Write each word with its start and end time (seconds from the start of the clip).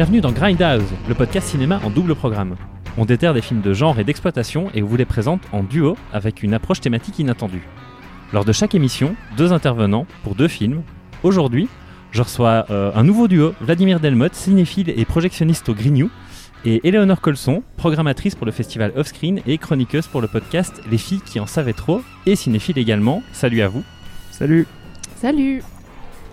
Bienvenue 0.00 0.22
dans 0.22 0.32
Grindhouse, 0.32 0.94
le 1.10 1.14
podcast 1.14 1.48
cinéma 1.48 1.78
en 1.84 1.90
double 1.90 2.14
programme. 2.14 2.56
On 2.96 3.04
déterre 3.04 3.34
des 3.34 3.42
films 3.42 3.60
de 3.60 3.74
genre 3.74 4.00
et 4.00 4.04
d'exploitation 4.04 4.70
et 4.72 4.82
on 4.82 4.86
vous 4.86 4.96
les 4.96 5.04
présente 5.04 5.42
en 5.52 5.62
duo 5.62 5.94
avec 6.10 6.42
une 6.42 6.54
approche 6.54 6.80
thématique 6.80 7.18
inattendue. 7.18 7.68
Lors 8.32 8.46
de 8.46 8.52
chaque 8.52 8.74
émission, 8.74 9.14
deux 9.36 9.52
intervenants 9.52 10.06
pour 10.24 10.34
deux 10.34 10.48
films. 10.48 10.84
Aujourd'hui, 11.22 11.68
je 12.12 12.22
reçois 12.22 12.64
euh, 12.70 12.90
un 12.94 13.04
nouveau 13.04 13.28
duo, 13.28 13.52
Vladimir 13.60 14.00
Delmotte, 14.00 14.34
cinéphile 14.34 14.88
et 14.88 15.04
projectionniste 15.04 15.68
au 15.68 15.74
Grignou, 15.74 16.08
et 16.64 16.80
Éléonore 16.88 17.20
Colson, 17.20 17.62
programmatrice 17.76 18.34
pour 18.34 18.46
le 18.46 18.52
festival 18.52 18.94
Offscreen 18.96 19.42
et 19.46 19.58
chroniqueuse 19.58 20.06
pour 20.06 20.22
le 20.22 20.28
podcast 20.28 20.80
Les 20.90 20.96
filles 20.96 21.20
qui 21.20 21.40
en 21.40 21.46
savaient 21.46 21.74
trop, 21.74 22.00
et 22.24 22.36
cinéphile 22.36 22.78
également. 22.78 23.22
Salut 23.34 23.60
à 23.60 23.68
vous. 23.68 23.84
Salut. 24.30 24.66
Salut 25.16 25.62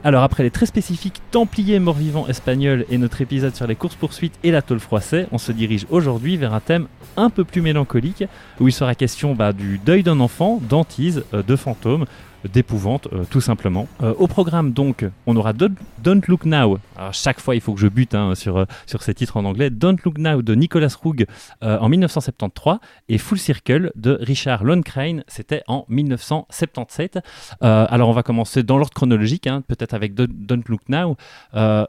Alors 0.08 0.24
après 0.24 0.44
les 0.44 0.52
très 0.52 0.66
spécifiques 0.66 1.22
Templiers 1.32 1.80
morts-vivants 1.80 2.30
espagnols 2.30 2.86
et 2.90 2.98
notre 2.98 3.20
épisode 3.20 3.54
sur 3.58 3.68
les 3.68 3.76
courses-poursuites 3.76 4.40
et 4.42 4.52
la 4.52 4.62
tôle 4.62 4.80
froissée, 4.80 5.26
on 5.34 5.38
se 5.38 5.52
dirige 5.52 5.86
aujourd'hui 5.90 6.38
vers 6.38 6.54
un 6.54 6.62
thème 6.62 6.88
un 7.18 7.30
peu 7.30 7.44
plus 7.44 7.62
mélancolique, 7.62 8.24
où 8.62 8.70
il 8.70 8.72
sera 8.72 8.96
question 8.96 9.36
bah, 9.36 9.52
du 9.52 9.80
deuil 9.80 10.04
d'un 10.04 10.22
enfant, 10.22 10.62
d'antise, 10.62 11.26
euh, 11.34 11.44
de 11.44 11.58
fantômes, 11.58 12.06
d'épouvante, 12.46 13.08
euh, 13.14 13.24
tout 13.30 13.42
simplement. 13.42 13.88
Euh, 14.02 14.14
au 14.18 14.28
programme, 14.28 14.72
donc, 14.72 15.06
on 15.26 15.36
aura 15.36 15.54
Don't, 15.54 15.76
Don't 16.04 16.22
Look 16.28 16.46
Now. 16.46 16.80
Alors, 16.96 17.14
chaque 17.14 17.40
fois, 17.40 17.56
il 17.56 17.62
faut 17.62 17.74
que 17.74 17.80
je 17.80 17.88
bute 17.88 18.16
hein, 18.16 18.36
sur, 18.36 18.58
euh, 18.58 18.66
sur 18.86 19.02
ces 19.04 19.14
titres 19.14 19.38
en 19.38 19.46
anglais. 19.46 19.70
Don't 19.70 19.98
Look 20.04 20.18
Now 20.18 20.42
de 20.42 20.56
Nicolas 20.56 20.96
Roeg 21.02 21.26
en 21.62 21.90
1973 21.90 22.78
et 23.10 23.18
Full 23.18 23.40
Circle 23.40 23.92
de 23.96 24.18
Richard 24.22 24.64
Loncrain, 24.64 25.20
c'était 25.28 25.64
en 25.68 25.86
1977. 25.90 27.20
Euh, 27.64 27.86
alors, 27.90 28.10
on 28.10 28.14
va 28.14 28.24
commencer 28.24 28.64
dans 28.64 28.78
l'ordre 28.78 28.94
chronologique, 28.94 29.48
hein, 29.48 29.64
peut-être 29.68 29.94
avec 29.94 30.14
Don't, 30.14 30.30
Don't 30.32 30.64
Look 30.68 30.82
Now. 30.90 31.16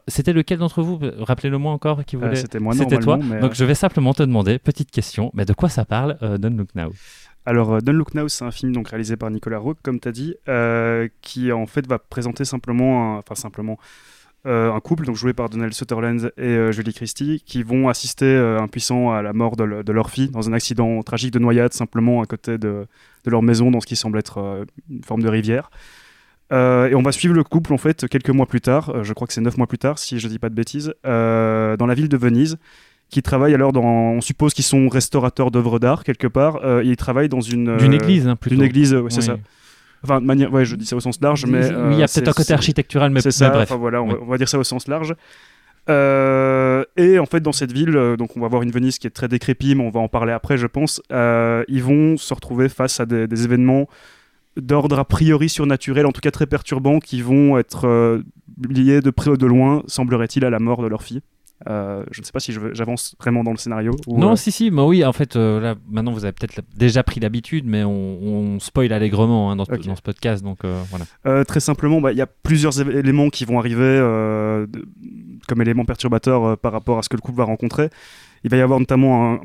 C'était 0.07 0.33
lequel 0.33 0.59
d'entre 0.59 0.81
vous 0.81 0.99
Rappelez-le-moi 1.19 1.71
encore 1.71 2.03
qui 2.05 2.15
voulait. 2.15 2.35
C'était 2.35 2.59
moi 2.59 2.73
C'était 2.73 2.99
toi. 2.99 3.17
mais, 3.17 3.39
Donc, 3.39 3.53
je 3.53 3.63
vais 3.65 3.75
simplement 3.75 4.13
te 4.13 4.23
demander, 4.23 4.59
petite 4.59 4.91
question, 4.91 5.31
mais 5.33 5.45
de 5.45 5.53
quoi 5.53 5.69
ça 5.69 5.85
parle, 5.85 6.17
Don't 6.39 6.57
Look 6.57 6.69
Now? 6.75 6.91
Alors, 7.49 7.73
euh, 7.73 7.79
Don't 7.81 7.95
Look 7.95 8.13
Now, 8.13 8.27
c'est 8.27 8.45
un 8.45 8.51
film 8.51 8.73
donc 8.73 8.89
réalisé 8.89 9.17
par 9.17 9.31
Nicolas 9.31 9.57
Roeg, 9.57 9.75
comme 9.81 9.99
tu 9.99 10.07
as 10.07 10.11
dit, 10.11 10.35
euh, 10.47 11.07
qui 11.21 11.51
en 11.51 11.65
fait 11.65 11.87
va 11.87 11.97
présenter 11.97 12.45
simplement, 12.45 13.15
un- 13.15 13.17
enfin 13.17 13.33
simplement, 13.33 13.79
euh, 14.45 14.71
un 14.71 14.79
couple 14.79 15.05
donc 15.05 15.15
joué 15.15 15.33
par 15.33 15.49
Donald 15.49 15.73
Sutherland 15.73 16.31
et 16.37 16.71
Julie 16.71 16.93
Christie, 16.93 17.41
qui 17.43 17.63
vont 17.63 17.89
assister 17.89 18.37
impuissants 18.61 19.11
à 19.11 19.23
la 19.23 19.33
mort 19.33 19.55
de, 19.55 19.63
le- 19.63 19.83
de 19.83 19.91
leur 19.91 20.11
fille 20.11 20.29
dans 20.29 20.47
un 20.47 20.53
accident 20.53 21.01
tragique 21.01 21.31
de 21.31 21.39
noyade 21.39 21.73
simplement 21.73 22.21
à 22.21 22.27
côté 22.27 22.59
de, 22.59 22.85
leur 23.25 23.41
maison 23.41 23.71
dans 23.71 23.81
ce 23.81 23.87
qui 23.87 23.95
semble 23.95 24.19
être 24.19 24.63
une 24.87 25.03
forme 25.03 25.23
de 25.23 25.29
rivière. 25.29 25.71
Et 26.51 26.93
on 26.95 27.01
va 27.01 27.11
suivre 27.11 27.33
le 27.33 27.43
couple 27.43 27.73
en 27.73 27.77
fait 27.79 28.07
quelques 28.07 28.29
mois 28.29 28.45
plus 28.45 28.61
tard, 28.61 29.03
je 29.03 29.13
crois 29.13 29.25
que 29.25 29.33
c'est 29.33 29.41
neuf 29.41 29.57
mois 29.57 29.67
plus 29.67 29.77
tard 29.79 29.97
si 29.97 30.19
je 30.19 30.27
dis 30.27 30.37
pas 30.39 30.49
de 30.49 30.55
bêtises, 30.55 30.93
dans 31.03 31.85
la 31.87 31.93
ville 31.95 32.09
de 32.09 32.17
Venise, 32.17 32.59
qui 33.09 33.21
travaillent 33.21 33.53
alors 33.55 33.71
dans, 33.73 33.83
on 33.83 34.21
suppose 34.21 34.53
qu'ils 34.53 34.63
sont 34.65 34.87
restaurateurs 34.87 35.51
d'œuvres 35.51 35.79
d'art 35.79 36.03
quelque 36.03 36.27
part, 36.27 36.59
euh, 36.63 36.81
et 36.83 36.87
ils 36.87 36.95
travaillent 36.97 37.29
dans 37.29 37.41
une 37.41 37.75
D'une 37.77 37.93
euh, 37.93 37.95
église, 37.95 38.27
hein, 38.27 38.35
plutôt. 38.35 38.55
d'une 38.55 38.63
église, 38.65 38.93
euh, 38.93 39.05
c'est 39.09 39.19
Oui. 39.19 39.25
ça. 39.25 39.37
Enfin, 40.03 40.21
de 40.21 40.25
manière, 40.25 40.53
ouais, 40.53 40.63
je 40.63 40.75
dis 40.77 40.85
ça 40.85 40.95
au 40.95 40.99
sens 41.01 41.19
large, 41.21 41.45
mais 41.45 41.59
oui, 41.59 41.93
il 41.93 41.97
y 41.97 42.01
euh, 42.01 42.03
a 42.05 42.07
c'est- 42.07 42.21
peut-être 42.21 42.37
un 42.37 42.41
côté 42.43 42.53
architectural, 42.53 43.11
mais, 43.11 43.19
c'est 43.21 43.27
mais 43.29 43.31
ça. 43.31 43.49
bref. 43.49 43.69
Enfin 43.69 43.77
voilà, 43.79 44.01
on, 44.01 44.07
va, 44.07 44.15
on 44.21 44.25
va 44.27 44.37
dire 44.37 44.47
ça 44.47 44.57
au 44.57 44.63
sens 44.63 44.87
large. 44.87 45.13
Euh, 45.89 46.83
et 46.97 47.19
en 47.19 47.25
fait, 47.25 47.39
dans 47.41 47.51
cette 47.51 47.71
ville, 47.71 47.95
euh, 47.97 48.15
donc 48.15 48.37
on 48.37 48.39
va 48.41 48.47
voir 48.47 48.61
une 48.61 48.71
Venise 48.71 48.99
qui 48.99 49.07
est 49.07 49.11
très 49.11 49.27
décrépite, 49.27 49.75
mais 49.77 49.83
on 49.83 49.89
va 49.89 49.99
en 49.99 50.07
parler 50.07 50.31
après, 50.31 50.57
je 50.57 50.67
pense. 50.67 51.01
euh, 51.11 51.63
ils 51.67 51.83
vont 51.83 52.15
se 52.17 52.33
retrouver 52.33 52.69
face 52.69 52.99
à 52.99 53.05
des, 53.05 53.27
des 53.27 53.43
événements 53.45 53.87
d'ordre 54.57 54.99
a 54.99 55.05
priori 55.05 55.49
surnaturel, 55.49 56.05
en 56.05 56.11
tout 56.11 56.21
cas 56.21 56.31
très 56.31 56.45
perturbants, 56.45 56.99
qui 56.99 57.21
vont 57.21 57.57
être 57.57 57.87
euh, 57.87 58.21
liés 58.69 59.01
de 59.01 59.09
près 59.09 59.31
ou 59.31 59.37
de 59.37 59.45
loin, 59.45 59.83
semblerait-il, 59.87 60.43
à 60.45 60.49
la 60.49 60.59
mort 60.59 60.81
de 60.81 60.87
leur 60.87 61.01
fille. 61.01 61.21
Euh, 61.67 62.03
je 62.11 62.21
ne 62.21 62.25
sais 62.25 62.31
pas 62.31 62.39
si 62.39 62.53
j'avance 62.73 63.15
vraiment 63.19 63.43
dans 63.43 63.51
le 63.51 63.57
scénario. 63.57 63.91
ou, 64.07 64.17
Non, 64.17 64.31
euh, 64.31 64.35
si, 64.35 64.51
si, 64.51 64.71
bah 64.71 64.85
oui, 64.85 65.03
en 65.03 65.11
fait, 65.13 65.35
euh, 65.35 65.59
là, 65.59 65.75
maintenant 65.89 66.13
vous 66.13 66.23
avez 66.23 66.31
peut-être 66.31 66.61
déjà 66.77 67.03
pris 67.03 67.19
l'habitude, 67.19 67.65
mais 67.65 67.83
on, 67.83 67.91
on 68.23 68.59
spoil 68.59 68.93
allègrement 68.93 69.51
hein, 69.51 69.55
dans, 69.57 69.65
ce- 69.65 69.73
Ok. 69.73 69.85
dans 69.85 69.95
ce 69.95 70.01
podcast, 70.01 70.43
donc 70.43 70.59
voilà. 70.89 71.43
Très 71.45 71.59
simplement, 71.59 71.99
bah, 72.01 72.11
il 72.11 72.17
y 72.17 72.21
a 72.21 72.27
plusieurs 72.27 72.79
éléments 72.79 73.29
qui 73.29 73.45
vont 73.45 73.59
arriver 73.59 73.77
de- 73.77 74.87
comme 75.47 75.61
éléments 75.61 75.85
perturbateurs 75.85 76.57
par 76.57 76.71
rapport 76.71 76.97
à 76.99 77.01
ce 77.03 77.09
que 77.09 77.15
le 77.17 77.21
couple 77.21 77.37
va 77.39 77.43
rencontrer. 77.45 77.89
Il 78.43 78.49
va 78.51 78.57
y 78.57 78.61
avoir 78.61 78.79
notamment 78.79 79.33
un, 79.33 79.39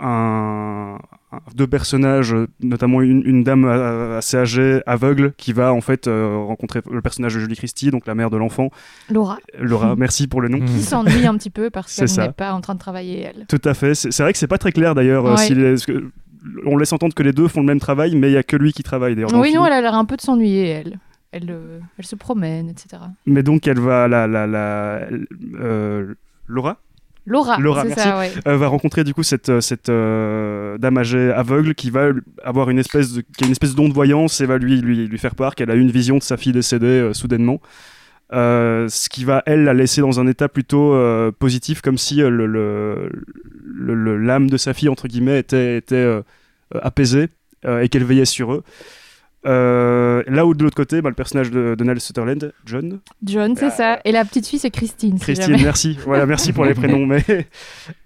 un- 0.00 0.98
un- 1.32 1.40
deux 1.54 1.66
personnages, 1.66 2.34
notamment 2.60 3.00
une, 3.02 3.22
une 3.24 3.42
dame 3.44 3.64
assez 3.64 4.36
âgée, 4.36 4.80
aveugle, 4.86 5.32
qui 5.36 5.52
va 5.52 5.72
en 5.72 5.80
fait 5.80 6.06
euh, 6.08 6.36
rencontrer 6.46 6.80
le 6.90 7.00
personnage 7.00 7.34
de 7.34 7.40
Julie 7.40 7.56
Christie, 7.56 7.90
donc 7.90 8.06
la 8.06 8.14
mère 8.14 8.30
de 8.30 8.36
l'enfant. 8.36 8.70
Laura, 9.10 9.38
Laura, 9.58 9.96
merci 9.98 10.26
pour 10.28 10.40
le 10.40 10.48
nom. 10.48 10.58
Mm. 10.58 10.64
qui 10.66 10.82
s'ennuie 10.82 11.26
un 11.26 11.36
petit 11.36 11.50
peu 11.50 11.70
parce 11.70 11.94
qu'elle 11.94 12.10
n'est 12.26 12.32
pas 12.32 12.52
en 12.52 12.60
train 12.60 12.74
de 12.74 12.78
travailler, 12.80 13.20
elle. 13.22 13.46
Tout 13.48 13.60
à 13.64 13.74
fait. 13.74 13.94
C'est 13.94 14.22
vrai 14.22 14.32
que 14.32 14.38
c'est 14.38 14.46
pas 14.46 14.58
très 14.58 14.72
clair 14.72 14.94
d'ailleurs. 14.94 15.26
euh, 15.26 15.34
Ouais. 15.36 16.00
on 16.66 16.76
laisse 16.76 16.92
entendre 16.92 17.14
que 17.14 17.22
les 17.22 17.32
deux 17.32 17.46
font 17.48 17.60
le 17.60 17.66
même 17.66 17.80
travail, 17.80 18.16
mais 18.16 18.28
il 18.30 18.34
y 18.34 18.36
a 18.36 18.42
que 18.42 18.56
lui 18.56 18.72
qui 18.72 18.82
travaille 18.82 19.14
d'ailleurs. 19.14 19.32
Oui, 19.34 19.54
non, 19.54 19.64
elle 19.64 19.72
a 19.72 19.80
l'air 19.80 19.94
un 19.94 20.04
peu 20.04 20.16
de 20.16 20.20
s'ennuyer, 20.22 20.66
elle. 20.68 20.98
Elle, 21.30 21.50
euh, 21.50 21.78
elle 21.98 22.04
se 22.04 22.14
promène, 22.16 22.68
etc. 22.68 23.02
Mais 23.24 23.42
donc 23.42 23.66
elle 23.66 23.78
va 23.80 24.06
la, 24.06 24.26
la, 24.26 24.46
la 24.46 25.00
euh, 25.58 26.14
Laura? 26.46 26.76
Laura, 27.24 27.56
Laura, 27.58 27.82
c'est 27.82 27.88
merci. 27.88 28.02
ça, 28.04 28.18
ouais. 28.18 28.32
euh, 28.48 28.56
va 28.56 28.66
rencontrer 28.66 29.04
du 29.04 29.14
coup 29.14 29.22
cette, 29.22 29.48
euh, 29.48 29.60
cette 29.60 29.88
euh, 29.88 30.76
dame 30.78 30.98
âgée 30.98 31.30
aveugle 31.30 31.74
qui 31.74 31.90
va 31.90 32.08
avoir 32.42 32.68
une 32.70 32.78
espèce 32.80 33.12
de, 33.12 33.20
qui 33.20 33.44
a 33.44 33.46
une 33.46 33.52
espèce 33.52 33.74
d'onde 33.76 33.92
voyance 33.92 34.40
et 34.40 34.46
va 34.46 34.58
lui, 34.58 34.80
lui, 34.80 35.06
lui 35.06 35.18
faire 35.18 35.34
part 35.36 35.54
qu'elle 35.54 35.70
a 35.70 35.76
eu 35.76 35.80
une 35.80 35.90
vision 35.92 36.18
de 36.18 36.22
sa 36.22 36.36
fille 36.36 36.52
décédée 36.52 36.86
euh, 36.86 37.12
soudainement. 37.12 37.60
Ce 38.32 39.08
qui 39.10 39.24
va, 39.24 39.42
elle, 39.46 39.64
la 39.64 39.74
laisser 39.74 40.00
dans 40.00 40.18
un 40.18 40.26
état 40.26 40.48
plutôt 40.48 40.96
positif, 41.38 41.82
comme 41.82 41.98
si 41.98 42.22
euh, 42.22 42.30
le, 42.30 42.46
le- 42.46 44.16
l'âme 44.18 44.48
de 44.48 44.56
sa 44.56 44.72
fille, 44.72 44.88
entre 44.88 45.06
guillemets, 45.06 45.38
était, 45.38 45.76
était 45.76 46.20
apaisée 46.80 47.28
et 47.66 47.88
qu'elle 47.90 48.04
veillait 48.04 48.24
sur 48.24 48.54
eux. 48.54 48.62
Euh, 49.44 50.22
là 50.28 50.46
où 50.46 50.54
de 50.54 50.62
l'autre 50.62 50.76
côté, 50.76 51.02
bah, 51.02 51.08
le 51.08 51.14
personnage 51.16 51.50
de 51.50 51.74
Donald 51.76 51.98
Sutherland, 52.00 52.52
John, 52.64 53.00
John, 53.24 53.56
c'est 53.56 53.70
ça. 53.70 53.98
Et 54.04 54.12
la 54.12 54.24
petite 54.24 54.46
fille, 54.46 54.58
c'est 54.58 54.70
Christine. 54.70 55.18
Christine, 55.18 55.56
merci. 55.62 55.98
Voilà, 56.04 56.26
merci 56.26 56.52
pour 56.52 56.64
les 56.64 56.74
prénoms. 56.74 57.06
Mais 57.06 57.24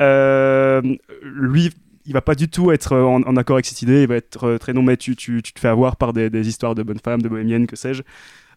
euh, 0.01 0.81
lui, 1.23 1.71
il 2.07 2.13
va 2.13 2.21
pas 2.21 2.35
du 2.35 2.49
tout 2.49 2.71
être 2.73 2.93
euh, 2.93 3.03
en, 3.05 3.23
en 3.23 3.37
accord 3.37 3.57
avec 3.57 3.67
cette 3.67 3.83
idée. 3.83 4.03
Il 4.03 4.09
va 4.09 4.17
être 4.17 4.57
très 4.59 4.73
non, 4.73 4.83
mais 4.83 4.97
tu, 4.97 5.17
tu, 5.17 5.43
tu 5.43 5.53
te 5.53 5.61
fais 5.61 5.69
avoir 5.69 5.97
par 5.97 6.13
des, 6.13 6.31
des 6.31 6.49
histoires 6.49 6.75
de 6.75 6.83
bonnes 6.83 7.01
femmes, 7.05 7.23
de 7.23 7.29
bohémiennes, 7.29 7.67
que 7.67 7.77
sais-je. 7.77 8.03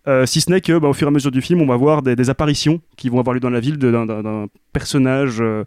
Euh, 0.08 0.26
si 0.26 0.40
ce 0.40 0.50
n'est 0.50 0.62
que, 0.62 0.78
bah, 0.80 0.88
au 0.88 0.94
fur 0.94 1.08
et 1.08 1.10
à 1.10 1.12
mesure 1.12 1.32
du 1.32 1.42
film, 1.42 1.62
on 1.62 1.66
va 1.66 1.76
voir 1.76 2.02
des, 2.02 2.16
des 2.16 2.30
apparitions 2.30 2.80
qui 2.96 3.10
vont 3.10 3.20
avoir 3.20 3.34
lieu 3.34 3.42
dans 3.42 3.50
la 3.50 3.60
ville 3.60 3.78
de- 3.78 3.92
d'un- 3.92 4.48
personnage 4.72 5.38
euh, 5.42 5.66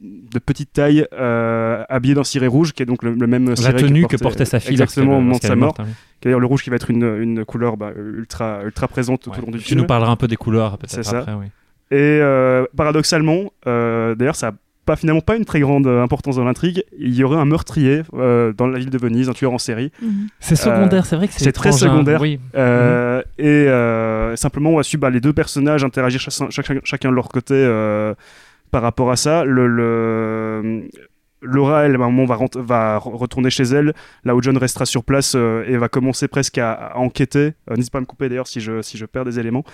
de 0.00 0.38
petite 0.38 0.72
taille 0.72 1.06
euh, 1.12 1.84
habillé 1.88 2.14
d'un 2.14 2.24
ciré 2.24 2.46
rouge, 2.46 2.72
qui 2.72 2.82
est 2.82 2.86
donc 2.86 3.02
le, 3.02 3.12
le 3.14 3.26
même 3.26 3.50
La 3.50 3.56
ciré 3.56 3.74
tenue 3.82 4.06
que 4.06 4.16
portait 4.16 4.44
sa 4.44 4.58
fille 4.60 4.72
exactement 4.72 5.18
au 5.18 5.20
moment 5.20 5.36
de 5.38 5.42
sa 5.42 5.54
mort. 5.56 5.74
hein, 5.78 5.84
D'ailleurs, 6.22 6.40
le 6.40 6.46
rouge 6.46 6.62
qui 6.62 6.70
va 6.70 6.76
être 6.76 6.90
une, 6.90 7.04
une 7.20 7.44
couleur 7.44 7.76
bah, 7.76 7.90
ultra, 7.96 8.60
ultra 8.64 8.88
présente 8.88 9.22
tout 9.22 9.30
au 9.30 9.40
long 9.40 9.50
du 9.50 9.58
Tu 9.58 9.64
film. 9.64 9.80
nous 9.80 9.86
parleras 9.86 10.12
un 10.12 10.16
peu 10.16 10.28
des 10.28 10.36
couleurs 10.36 10.78
peut-être 10.78 10.90
C'est 10.90 11.02
ça. 11.02 11.18
après, 11.20 11.34
oui. 11.34 11.46
Et 11.90 11.96
euh, 12.22 12.64
paradoxalement, 12.76 13.52
euh, 13.66 14.14
d'ailleurs, 14.14 14.36
ça 14.36 14.50
n'a 14.52 14.56
pas, 14.86 14.96
finalement 14.96 15.20
pas 15.20 15.36
une 15.36 15.44
très 15.44 15.60
grande 15.60 15.86
importance 15.86 16.36
dans 16.36 16.44
l'intrigue. 16.44 16.84
Il 16.98 17.14
y 17.14 17.22
aurait 17.22 17.36
un 17.38 17.44
meurtrier 17.44 18.02
euh, 18.14 18.52
dans 18.52 18.66
la 18.66 18.78
ville 18.78 18.88
de 18.90 18.98
Venise, 18.98 19.28
un 19.28 19.32
tueur 19.32 19.52
en 19.52 19.58
série. 19.58 19.92
Mhm. 20.00 20.28
C'est 20.40 20.56
secondaire, 20.56 21.04
c'est 21.06 21.16
vrai 21.16 21.28
que 21.28 21.34
c'est 21.36 21.52
très 21.52 21.68
hein. 21.68 21.72
secondaire. 21.72 22.20
Oui. 22.20 22.40
Euh, 22.56 23.18
Mhm. 23.18 23.22
Et 23.44 23.68
euh, 23.68 24.34
simplement, 24.36 24.70
on 24.70 24.76
va 24.76 24.82
suivre 24.82 25.02
bah, 25.02 25.10
les 25.10 25.20
deux 25.20 25.32
personnages 25.32 25.84
interagir 25.84 26.20
chacun, 26.20 27.10
de 27.10 27.14
leur 27.14 27.28
côté 27.28 27.54
euh, 27.54 28.14
par 28.72 28.82
rapport 28.82 29.12
à 29.12 29.16
ça. 29.16 29.44
Le, 29.44 30.88
Laura, 31.42 31.84
elle, 31.84 31.94
à 31.94 32.04
un 32.04 32.10
moment, 32.10 32.24
va, 32.24 32.98
retourner 32.98 33.50
chez 33.50 33.64
elle, 33.64 33.92
là 34.24 34.34
où 34.34 34.42
John 34.42 34.56
restera 34.56 34.86
sur 34.86 35.04
place 35.04 35.34
euh, 35.36 35.64
et 35.66 35.76
va 35.76 35.88
commencer 35.88 36.26
presque 36.26 36.58
à, 36.58 36.96
enquêter. 36.96 37.52
Euh, 37.70 37.76
N'hésite 37.76 37.92
pas 37.92 37.98
à 37.98 38.00
me 38.00 38.06
couper 38.06 38.28
d'ailleurs 38.28 38.46
si 38.46 38.60
je, 38.60 38.80
si 38.82 38.96
je 38.96 39.06
perds 39.06 39.24
des 39.24 39.38
éléments. 39.38 39.64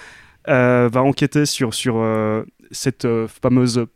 Euh, 0.49 0.89
va 0.91 1.03
enquêter 1.03 1.47
sur, 1.47 1.75
sur 1.75 1.97
euh, 1.99 2.43
cette 2.71 3.07
fameuse 3.43 3.87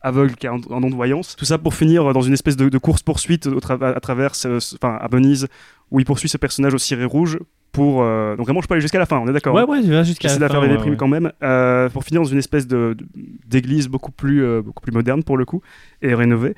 aveugle 0.00 0.36
qui 0.36 0.46
a 0.46 0.52
un, 0.52 0.60
un 0.70 0.80
don 0.80 0.90
de 0.90 0.94
voyance. 0.94 1.36
Tout 1.36 1.44
ça 1.44 1.58
pour 1.58 1.74
finir 1.74 2.12
dans 2.12 2.22
une 2.22 2.32
espèce 2.32 2.56
de, 2.56 2.78
course-poursuite 2.78 3.48
à 3.80 4.00
travers, 4.00 4.32
enfin, 4.32 4.98
à 5.00 5.08
Venise, 5.08 5.48
où 5.90 6.00
il 6.00 6.06
poursuit 6.06 6.28
ce 6.28 6.38
personnage 6.38 6.74
au 6.74 6.78
ciré 6.78 7.04
rouge 7.04 7.38
pour... 7.78 8.02
euh, 8.02 8.36
Donc 8.36 8.46
vraiment, 8.46 8.60
je 8.60 8.66
peux 8.68 8.74
aller 8.74 8.80
jusqu'à 8.82 8.98
la 8.98 9.06
fin, 9.06 9.18
on 9.18 9.26
est 9.28 9.32
d'accord 9.32 9.54
Ouais, 9.54 9.64
ouais, 9.64 9.80
tu 9.82 9.90
vas 9.90 10.02
jusqu'à 10.02 10.28
la 10.28 10.34
de 10.34 10.38
faire 10.40 10.50
fin, 10.60 10.66
des 10.66 10.72
ouais, 10.72 10.76
primes 10.78 10.90
ouais. 10.92 10.96
quand 10.96 11.08
même, 11.08 11.32
euh, 11.42 11.88
pour 11.88 12.04
finir 12.04 12.20
dans 12.22 12.28
une 12.28 12.38
espèce 12.38 12.66
de, 12.66 12.94
de- 12.98 13.06
d'église 13.46 13.88
beaucoup 13.88 14.12
plus, 14.12 14.44
euh, 14.44 14.62
beaucoup 14.62 14.82
plus 14.82 14.92
moderne 14.92 15.22
pour 15.22 15.36
le 15.36 15.44
coup, 15.44 15.62
et 16.02 16.14
rénovée, 16.14 16.54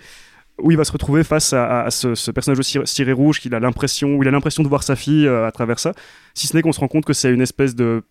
où 0.62 0.70
il 0.70 0.76
va 0.76 0.84
se 0.84 0.92
retrouver 0.92 1.24
face 1.24 1.52
à, 1.52 1.82
à 1.84 1.90
ce, 1.90 2.14
ce 2.14 2.30
personnage 2.30 2.60
ciré, 2.62 2.84
ciré 2.86 3.12
rouge 3.12 3.40
qu'il 3.40 3.54
a 3.54 3.60
l'impression, 3.60 4.14
où 4.16 4.22
il 4.22 4.28
a 4.28 4.30
l'impression 4.30 4.62
de 4.62 4.68
voir 4.68 4.82
sa 4.82 4.96
fille 4.96 5.26
euh, 5.26 5.46
à 5.46 5.52
travers 5.52 5.78
ça, 5.78 5.94
si 6.34 6.46
ce 6.46 6.56
n'est 6.56 6.62
qu'on 6.62 6.72
se 6.72 6.80
rend 6.80 6.88
compte 6.88 7.04
que 7.04 7.12
c'est 7.14 7.32
une 7.32 7.40
espèce 7.40 7.74
de 7.74 8.02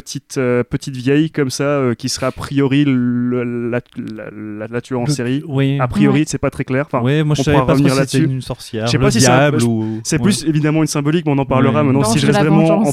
petite, 0.00 0.36
euh, 0.36 0.62
petite 0.62 0.94
vieille 0.96 1.30
comme 1.30 1.48
ça, 1.48 1.64
euh, 1.64 1.94
qui 1.94 2.08
serait 2.10 2.26
a 2.26 2.32
priori 2.32 2.84
le- 2.86 3.44
la, 3.70 3.80
la, 3.96 4.24
la- 4.30 4.66
la 4.70 4.80
tueur 4.82 5.00
en 5.00 5.04
Le- 5.06 5.10
série. 5.10 5.42
Oui. 5.48 5.78
A 5.80 5.88
priori, 5.88 6.20
Ouais. 6.20 6.24
c'est 6.28 6.36
pas 6.38 6.50
très 6.50 6.64
clair. 6.64 6.84
Enfin, 6.86 7.00
oui, 7.02 7.22
moi 7.22 7.34
je 7.34 7.40
on 7.40 7.44
savais 7.44 7.54
pourra 7.56 7.66
pas 7.66 7.72
revenir 7.72 7.92
si 7.94 8.00
c'était 8.00 8.18
là-dessus. 8.18 8.34
une 8.34 8.40
sorcière, 8.42 8.86
Je 8.86 8.92
sais 8.92 8.98
pas 8.98 9.10
si 9.10 9.20
c'est 9.22 9.28
un- 9.30 9.38
diable 9.50 9.62
ou. 9.62 10.00
c'est 10.04 10.16
Ouais. 10.16 10.22
plus 10.24 10.44
évidemment 10.44 10.82
une 10.82 10.86
symbolique, 10.86 11.24
mais 11.24 11.32
on 11.32 11.38
en 11.38 11.46
parlera 11.46 11.82
maintenant. 11.82 12.04
Si 12.04 12.18
je 12.18 12.26
reste 12.26 12.38
vraiment, 12.40 12.80
en- 12.80 12.92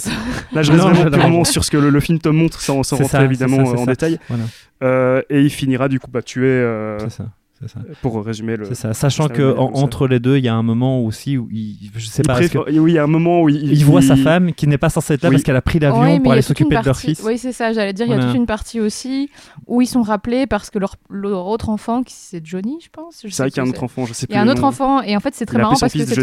là, 0.53 0.61
je 0.63 0.71
reste 0.71 0.83
vraiment 0.83 1.09
purement 1.11 1.43
sur 1.43 1.65
ce 1.65 1.71
que 1.71 1.77
le, 1.77 1.89
le 1.89 1.99
film 1.99 2.19
te 2.19 2.29
montre, 2.29 2.61
sans, 2.61 2.83
sans 2.83 2.95
rentrer 2.95 3.09
ça, 3.17 3.23
évidemment 3.25 3.57
en 3.57 3.77
ça. 3.77 3.85
détail. 3.85 4.19
Voilà, 4.29 4.43
Euh, 4.83 5.21
et 5.29 5.41
il 5.41 5.49
finira 5.49 5.87
du 5.87 5.99
coup 5.99 6.09
bah, 6.11 6.19
euh, 6.37 6.97
c'est 7.09 7.23
ça. 7.67 7.79
Ça. 7.79 7.79
pour 8.01 8.23
résumer 8.25 8.57
le. 8.57 8.65
C'est 8.65 8.75
ça. 8.75 8.93
Sachant 8.93 9.27
que 9.27 9.57
en- 9.57 9.73
entre 9.75 10.07
les 10.07 10.19
deux, 10.19 10.37
il 10.37 10.43
y 10.43 10.47
a 10.47 10.55
un 10.55 10.63
moment 10.63 11.01
aussi 11.01 11.37
où 11.37 11.47
il, 11.51 11.77
je 11.95 12.05
sais 12.07 12.21
Il 12.23 12.27
pas, 12.27 12.47
que- 12.47 12.57
Oui, 12.79 12.91
il 12.91 12.95
y 12.95 12.97
a 12.99 13.03
un 13.03 13.07
moment 13.07 13.41
où 13.41 13.49
il, 13.49 13.71
il 13.73 13.85
voit 13.85 14.01
sa 14.01 14.15
femme 14.15 14.53
qui 14.53 14.67
n'est 14.67 14.77
pas 14.77 14.89
censée 14.89 15.13
être 15.15 15.23
là 15.23 15.29
Oui. 15.29 15.35
parce 15.35 15.43
qu'elle 15.43 15.55
a 15.55 15.61
pris 15.61 15.79
l'avion 15.79 16.17
pour 16.19 16.27
il 16.27 16.31
aller 16.33 16.41
s'occuper 16.41 16.77
de 16.77 16.85
leur 16.85 16.97
fils. 16.97 17.21
Oui, 17.25 17.37
c'est 17.37 17.51
ça, 17.51 17.73
j'allais 17.73 17.93
dire, 17.93 18.05
il 18.05 18.11
y 18.11 18.15
a 18.15 18.19
toute 18.25 18.35
une 18.35 18.45
partie 18.45 18.79
aussi 18.79 19.29
où 19.67 19.81
ils 19.81 19.87
sont 19.87 20.01
rappelés 20.01 20.47
parce 20.47 20.69
que 20.69 20.79
leur, 20.79 20.95
leur 21.09 21.47
autre 21.47 21.69
enfant, 21.69 22.03
qui 22.03 22.13
c'est 22.15 22.45
Johnny, 22.45 22.79
je 22.83 22.89
pense. 22.89 23.21
je 23.23 23.29
C'est 23.29 23.43
vrai 23.43 23.49
qu'il 23.51 23.57
y 23.57 23.65
a 23.65 23.67
un 23.67 23.69
autre 23.69 23.83
enfant, 23.83 24.05
je 24.05 24.13
sais 24.13 24.25
Il 24.25 24.27
plus. 24.27 24.35
y 24.35 24.37
a 24.37 24.41
un 24.41 24.47
autre 24.47 24.63
enfant, 24.63 25.01
et 25.01 25.15
en 25.15 25.19
fait, 25.19 25.33
c'est 25.35 25.45
très 25.45 25.57
Il 25.57 25.61
marrant 25.61 25.75
parce 25.79 25.93
que 25.93 26.05
c'est. 26.05 26.21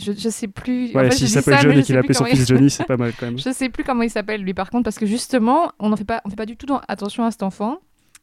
Je, 0.00 0.28
sais 0.28 0.48
plus. 0.48 0.92
Ouais, 0.94 1.10
s'il 1.10 1.28
s'appelle 1.28 1.58
Johnny 1.60 1.80
et 1.80 1.82
qu'il 1.82 1.96
appelé 1.96 2.14
son 2.14 2.26
il 2.26 2.36
fils 2.36 2.46
Johnny, 2.48 2.70
c'est 2.70 2.84
pas 2.84 2.96
mal 2.96 3.12
quand 3.18 3.26
même. 3.26 3.38
Je 3.38 3.50
sais 3.52 3.68
plus 3.68 3.84
comment 3.84 4.02
il 4.02 4.10
s'appelle 4.10 4.42
lui 4.42 4.54
par 4.54 4.70
contre 4.70 4.84
parce 4.84 4.98
que 4.98 5.06
justement 5.06 5.72
on 5.78 5.88
n'en 5.88 5.96
fait 5.96 6.04
pas 6.04 6.20
on 6.24 6.30
fait 6.30 6.36
pas 6.36 6.46
du 6.46 6.56
tout 6.56 6.66
attention 6.88 7.24
à 7.24 7.30
cet 7.30 7.42
enfant 7.42 7.78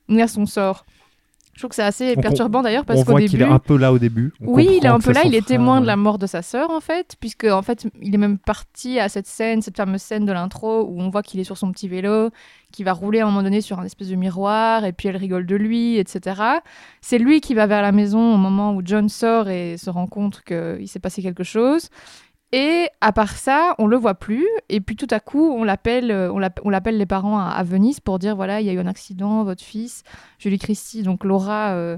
ni 0.07 0.21
à 0.21 0.27
son 0.27 0.45
sort. 0.45 0.85
Je 1.55 1.61
trouve 1.61 1.69
que 1.69 1.75
c'est 1.77 1.83
assez 1.83 2.17
perturbant 2.17 2.61
d'ailleurs 2.61 2.83
parce 2.83 3.05
qu'au 3.05 3.13
début 3.13 3.29
qu'il 3.29 3.41
est 3.41 3.45
un 3.45 3.59
peu 3.59 3.77
là 3.77 3.93
au 3.93 3.97
début. 3.97 4.33
On 4.41 4.53
oui, 4.53 4.67
il 4.77 4.85
est 4.85 4.89
un 4.89 4.99
peu 4.99 5.13
là, 5.13 5.21
il 5.23 5.33
est 5.33 5.39
frère, 5.39 5.57
témoin 5.57 5.79
de 5.79 5.85
la 5.85 5.95
mort 5.95 6.17
de 6.17 6.27
sa 6.27 6.41
sœur 6.41 6.69
en 6.69 6.81
fait, 6.81 7.15
puisque 7.21 7.45
en 7.45 7.61
fait 7.61 7.87
il 8.01 8.13
est 8.13 8.17
même 8.17 8.37
parti 8.37 8.99
à 8.99 9.07
cette 9.07 9.25
scène, 9.25 9.61
cette 9.61 9.77
fameuse 9.77 10.01
scène 10.01 10.25
de 10.25 10.33
l'intro 10.33 10.83
où 10.83 10.99
on 10.99 11.09
voit 11.09 11.23
qu'il 11.23 11.39
est 11.39 11.45
sur 11.45 11.57
son 11.57 11.71
petit 11.71 11.87
vélo, 11.87 12.29
qui 12.73 12.83
va 12.83 12.91
rouler 12.91 13.21
à 13.21 13.23
un 13.23 13.27
moment 13.27 13.41
donné 13.41 13.61
sur 13.61 13.79
un 13.79 13.85
espèce 13.85 14.09
de 14.09 14.15
miroir 14.15 14.83
et 14.83 14.91
puis 14.91 15.07
elle 15.07 15.15
rigole 15.15 15.45
de 15.45 15.55
lui, 15.55 15.97
etc. 15.97 16.41
C'est 16.99 17.19
lui 17.19 17.39
qui 17.39 17.53
va 17.53 17.67
vers 17.67 17.81
la 17.81 17.93
maison 17.93 18.33
au 18.33 18.37
moment 18.37 18.75
où 18.75 18.81
John 18.83 19.07
sort 19.07 19.47
et 19.47 19.77
se 19.77 19.89
rend 19.89 20.07
compte 20.07 20.41
qu'il 20.45 20.89
s'est 20.89 20.99
passé 20.99 21.21
quelque 21.21 21.45
chose. 21.45 21.89
Et 22.57 22.87
à 23.01 23.11
part 23.11 23.35
ça, 23.35 23.75
on 23.79 23.85
le 23.85 23.97
voit 23.97 24.15
plus. 24.15 24.47
Et 24.69 24.79
puis 24.79 24.95
tout 24.95 25.09
à 25.11 25.19
coup, 25.19 25.51
on 25.51 25.65
l'appelle, 25.65 26.09
euh, 26.09 26.31
on 26.31 26.39
l'app- 26.39 26.61
on 26.63 26.69
l'appelle 26.69 26.97
les 26.97 27.05
parents 27.05 27.37
à, 27.37 27.61
Venise 27.63 27.99
pour 27.99 28.17
dire 28.17 28.33
voilà, 28.37 28.61
il 28.61 28.65
y 28.65 28.69
a 28.69 28.73
eu 28.73 28.79
un 28.79 28.87
accident, 28.87 29.43
votre 29.43 29.61
fils, 29.61 30.03
Julie 30.39 30.57
Christie, 30.57 31.03
donc 31.03 31.25
Laura, 31.25 31.73
euh, 31.73 31.97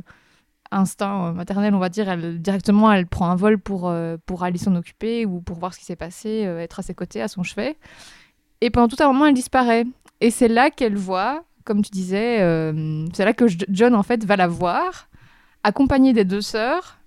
instinct 0.72 1.28
euh, 1.28 1.32
maternel, 1.32 1.76
on 1.76 1.80
va 1.80 1.90
dire, 1.90 2.18
directement, 2.40 2.92
elle 2.92 3.06
prend 3.06 3.30
un 3.30 3.36
vol 3.36 3.60
pour 3.60 3.94
pour 4.26 4.44
aller 4.44 4.58
s'en 4.58 4.76
occuper 4.76 5.28
ou 5.28 5.42
pour 5.42 5.58
voir 5.60 5.76
ce 5.76 5.80
qui 5.80 5.86
s'est 5.86 5.96
passé, 5.96 6.30
être 6.60 6.80
à 6.80 6.82
ses 6.82 6.96
côtés, 6.96 7.22
à 7.22 7.28
son 7.28 7.44
chevet. 7.44 7.78
Et 8.62 8.72
pendant 8.72 8.88
tout 8.88 9.02
un 9.04 9.08
moment, 9.14 9.28
elle 9.28 9.36
disparaît. 9.36 9.86
Et 10.22 10.32
c'est 10.32 10.48
là 10.48 10.72
qu'elle 10.72 10.96
voit, 10.98 11.44
comme 11.66 11.84
tu 11.84 11.92
disais, 11.92 12.40
c'est 13.14 13.26
là 13.26 13.34
que 13.34 13.46
John 13.70 13.94
en 13.94 14.02
fait 14.02 14.26
va 14.26 14.36
la 14.36 14.48
voir, 14.48 15.08
accompagnée 15.64 16.14
des 16.14 16.26
deux 16.26 16.42
sœurs 16.42 16.98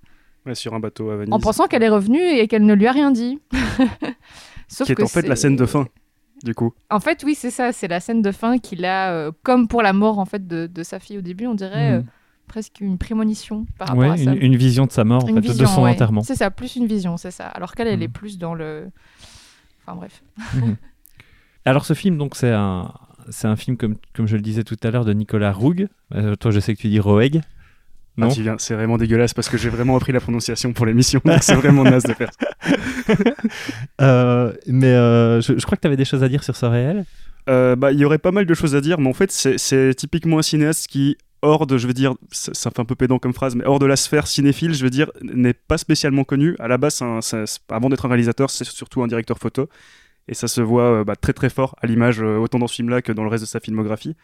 Ouais, 0.47 0.55
sur 0.55 0.73
un 0.75 0.81
bateau 0.81 1.11
à 1.11 1.17
Venise. 1.17 1.33
en 1.35 1.39
pensant 1.39 1.67
qu'elle 1.67 1.83
est 1.83 1.89
revenue 1.89 2.21
et 2.23 2.49
qu'elle 2.49 2.65
ne 2.65 2.75
lui 2.75 2.87
a 2.87 2.93
rien 2.93 3.11
dit. 3.11 3.39
Sauf 4.69 4.87
qui 4.87 4.93
est 4.93 4.95
que 4.95 5.03
en 5.03 5.07
fait 5.09 5.23
la 5.23 5.37
c'est- 5.37 5.43
scène 5.43 5.57
de 5.57 5.67
fin, 5.67 5.87
du 6.45 6.55
coup. 6.55 6.73
En 6.91 7.01
fait, 7.01 7.23
oui, 7.25 7.35
c'est 7.35 7.51
ça. 7.51 7.73
C'est 7.73 7.89
la 7.89 8.01
scène 8.01 8.23
de 8.23 8.33
fin 8.33 8.59
qu'il 8.59 8.85
a, 8.85 9.13
euh, 9.13 9.33
comme 9.43 9.69
pour 9.69 9.83
la 9.83 9.93
mort 9.93 10.19
en 10.19 10.25
fait 10.25 10.47
de, 10.47 10.67
de 10.67 10.83
sa 10.83 10.99
fille 10.99 11.19
au 11.19 11.23
début, 11.23 11.47
on 11.47 11.55
dirait 11.55 11.93
Mhm. 11.93 11.99
euh, 11.99 12.03
presque 12.47 12.81
une 12.81 12.97
prémonition 12.99 13.67
par 13.79 13.89
rapport 13.89 14.03
Ouais, 14.03 14.11
à 14.11 14.17
ça. 14.17 14.33
une, 14.33 14.43
une 14.43 14.57
vision 14.57 14.87
de 14.87 14.93
sa 14.93 15.05
mort, 15.05 15.25
en 15.25 15.29
Une 15.29 15.35
fait, 15.37 15.41
vision, 15.43 15.65
de 15.65 15.69
son 15.69 15.83
ouais. 15.83 15.91
enterrement. 15.91 16.23
C'est 16.23 16.35
ça, 16.37 16.51
plus 16.51 16.77
une 16.77 16.87
vision, 16.87 17.17
c'est 17.17 17.31
ça. 17.31 17.47
Alors 17.47 17.75
qu'elle, 17.75 17.89
elle 17.89 18.03
est 18.03 18.07
Mhm. 18.09 18.13
plus 18.13 18.39
dans 18.39 18.55
le. 18.55 18.89
Enfin 19.85 19.97
bref. 19.97 20.23
Alors 21.65 21.85
ce 21.85 21.93
film, 21.95 22.17
donc 22.17 22.37
c'est 22.37 22.53
un, 22.53 22.93
c'est 23.29 23.47
un 23.49 23.57
film 23.57 23.77
comme, 23.77 23.97
comme 24.15 24.27
je 24.27 24.37
le 24.37 24.43
disais 24.43 24.65
tout 24.65 24.77
à 24.83 24.91
l'heure 24.91 25.05
de 25.05 25.13
Nicolas 25.13 25.53
Roeg. 25.53 25.89
Euh, 26.15 26.35
toi, 26.37 26.51
je 26.51 26.61
sais 26.61 26.75
que 26.75 26.81
tu 26.81 26.89
dis 26.89 27.01
Roeg. 27.01 27.43
Ah, 28.19 28.23
Non. 28.27 28.29
viens, 28.29 28.57
c'est 28.59 28.75
vraiment 28.75 28.99
dégueulasse 28.99 29.33
parce 29.35 29.49
que 29.49 29.57
j'ai 29.57 29.69
vraiment 29.71 29.97
appris 29.97 30.13
la 30.13 30.21
prononciation 30.21 30.73
pour 30.73 30.85
l'émission, 30.87 31.21
donc 31.25 31.43
c'est 31.43 31.55
vraiment 31.55 31.85
naze 31.85 32.03
de 32.05 32.13
faire 32.15 32.31
ça. 32.39 32.49
Euh, 34.01 34.53
mais 34.67 34.87
euh, 34.95 35.41
je, 35.41 35.59
je 35.59 35.65
crois 35.67 35.77
que 35.77 35.83
tu 35.83 35.87
avais 35.87 35.97
des 35.97 36.05
choses 36.05 36.23
à 36.23 36.29
dire 36.29 36.43
sur 36.45 36.57
ce 36.57 36.67
réel. 36.67 37.05
Euh, 37.49 37.77
bah, 37.77 37.93
il 37.93 37.99
y 37.99 38.05
aurait 38.05 38.19
pas 38.19 38.33
mal 38.33 38.47
de 38.47 38.55
choses 38.55 38.75
à 38.75 38.81
dire, 38.81 38.99
mais 39.01 39.09
en 39.09 39.13
fait, 39.15 39.31
c'est, 39.31 39.95
typiquement 39.95 40.39
un 40.39 40.43
cinéaste 40.43 40.87
qui, 40.87 41.17
hors 41.43 41.67
de, 41.67 41.79
je 41.79 41.87
veux 41.87 41.93
dire, 41.93 42.15
ça, 42.31 42.53
ça 42.55 42.71
fait 42.71 42.81
un 42.81 42.85
peu 42.85 42.95
pédant 42.95 43.19
comme 43.19 43.33
phrase, 43.35 43.55
mais 43.57 43.65
hors 43.65 43.79
de 43.79 43.87
la 43.87 43.97
sphère 43.97 44.27
cinéphile, 44.27 44.75
je 44.75 44.83
veux 44.85 44.91
dire, 44.91 45.11
n'est 45.23 45.55
pas 45.55 45.79
spécialement 45.79 46.25
connu. 46.25 46.57
À 46.59 46.69
la 46.69 46.79
base, 46.79 47.01
un- 47.03 47.21
avant 47.71 47.89
d'être 47.89 48.07
un 48.07 48.09
réalisateur, 48.09 48.51
c'est 48.51 48.65
surtout 48.65 49.03
un 49.03 49.07
directeur 49.09 49.39
photo. 49.39 49.69
Et 50.29 50.35
ça 50.35 50.47
se 50.49 50.61
voit 50.61 51.01
euh, 51.01 51.05
bah, 51.05 51.17
très 51.17 51.33
très 51.33 51.51
fort 51.51 51.75
à 51.83 51.87
l'image, 51.87 52.21
autant 52.21 52.59
dans 52.59 52.67
ce 52.69 52.75
film-là 52.77 53.03
que 53.03 53.11
dans 53.13 53.25
le 53.25 53.31
reste 53.31 53.45
de 53.45 53.49
sa 53.49 53.59
filmographie. 53.61 54.15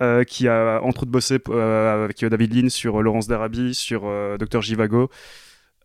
Euh, 0.00 0.24
qui 0.24 0.48
a 0.48 0.80
entre 0.82 1.02
autres 1.02 1.12
bossé 1.12 1.38
euh, 1.50 2.04
avec 2.04 2.24
David 2.24 2.54
Lean 2.54 2.68
sur 2.70 2.98
euh, 2.98 3.02
Laurence 3.02 3.28
d'Arabie, 3.28 3.74
sur 3.74 4.02
euh, 4.06 4.36
Dr. 4.38 4.60
Jivago, 4.62 5.10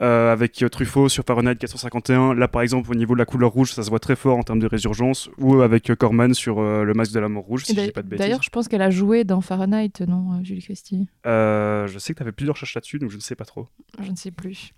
euh, 0.02 0.32
avec 0.32 0.64
euh, 0.64 0.70
Truffaut 0.70 1.10
sur 1.10 1.24
Fahrenheit 1.26 1.56
451. 1.58 2.34
Là, 2.34 2.48
par 2.48 2.62
exemple, 2.62 2.90
au 2.90 2.96
niveau 2.96 3.14
de 3.16 3.20
la 3.20 3.26
couleur 3.26 3.52
rouge, 3.52 3.74
ça 3.74 3.84
se 3.84 3.90
voit 3.90 4.00
très 4.00 4.16
fort 4.16 4.38
en 4.38 4.44
termes 4.44 4.60
de 4.60 4.66
résurgence. 4.66 5.30
Ou 5.38 5.62
avec 5.62 5.90
euh, 5.92 5.96
Corman 5.96 6.34
sur 6.34 6.60
euh, 6.60 6.84
Le 6.84 6.94
Masque 6.94 7.12
de 7.14 7.20
la 7.20 7.28
Mort 7.30 7.44
Rouge, 7.44 7.66
si 7.66 7.72
Et 7.72 7.76
je 7.76 7.80
dis 7.80 7.82
d'ailleurs- 7.82 7.94
pas 7.94 8.02
de 8.02 8.08
bêtises. 8.08 8.26
D'ailleurs, 8.26 8.42
je 8.44 8.50
pense 8.50 8.68
qu'elle 8.70 8.82
a 8.82 8.90
joué 8.90 9.24
dans 9.26 9.42
Fahrenheit, 9.42 9.92
non, 10.08 10.34
euh, 10.40 10.44
Julie 10.44 10.62
Christie? 10.64 11.08
Euh, 11.28 11.86
je 11.88 12.00
sais 12.00 12.14
que 12.14 12.18
tu 12.20 12.24
avais 12.24 12.32
plusieurs 12.32 12.56
recherches 12.56 12.76
là-dessus, 12.76 13.00
donc 13.00 13.12
je 13.12 13.18
ne 13.18 13.22
sais 13.22 13.36
pas 13.36 13.46
trop. 13.46 13.68
Je 14.02 14.10
ne 14.10 14.16
sais 14.16 14.32
plus. 14.32 14.72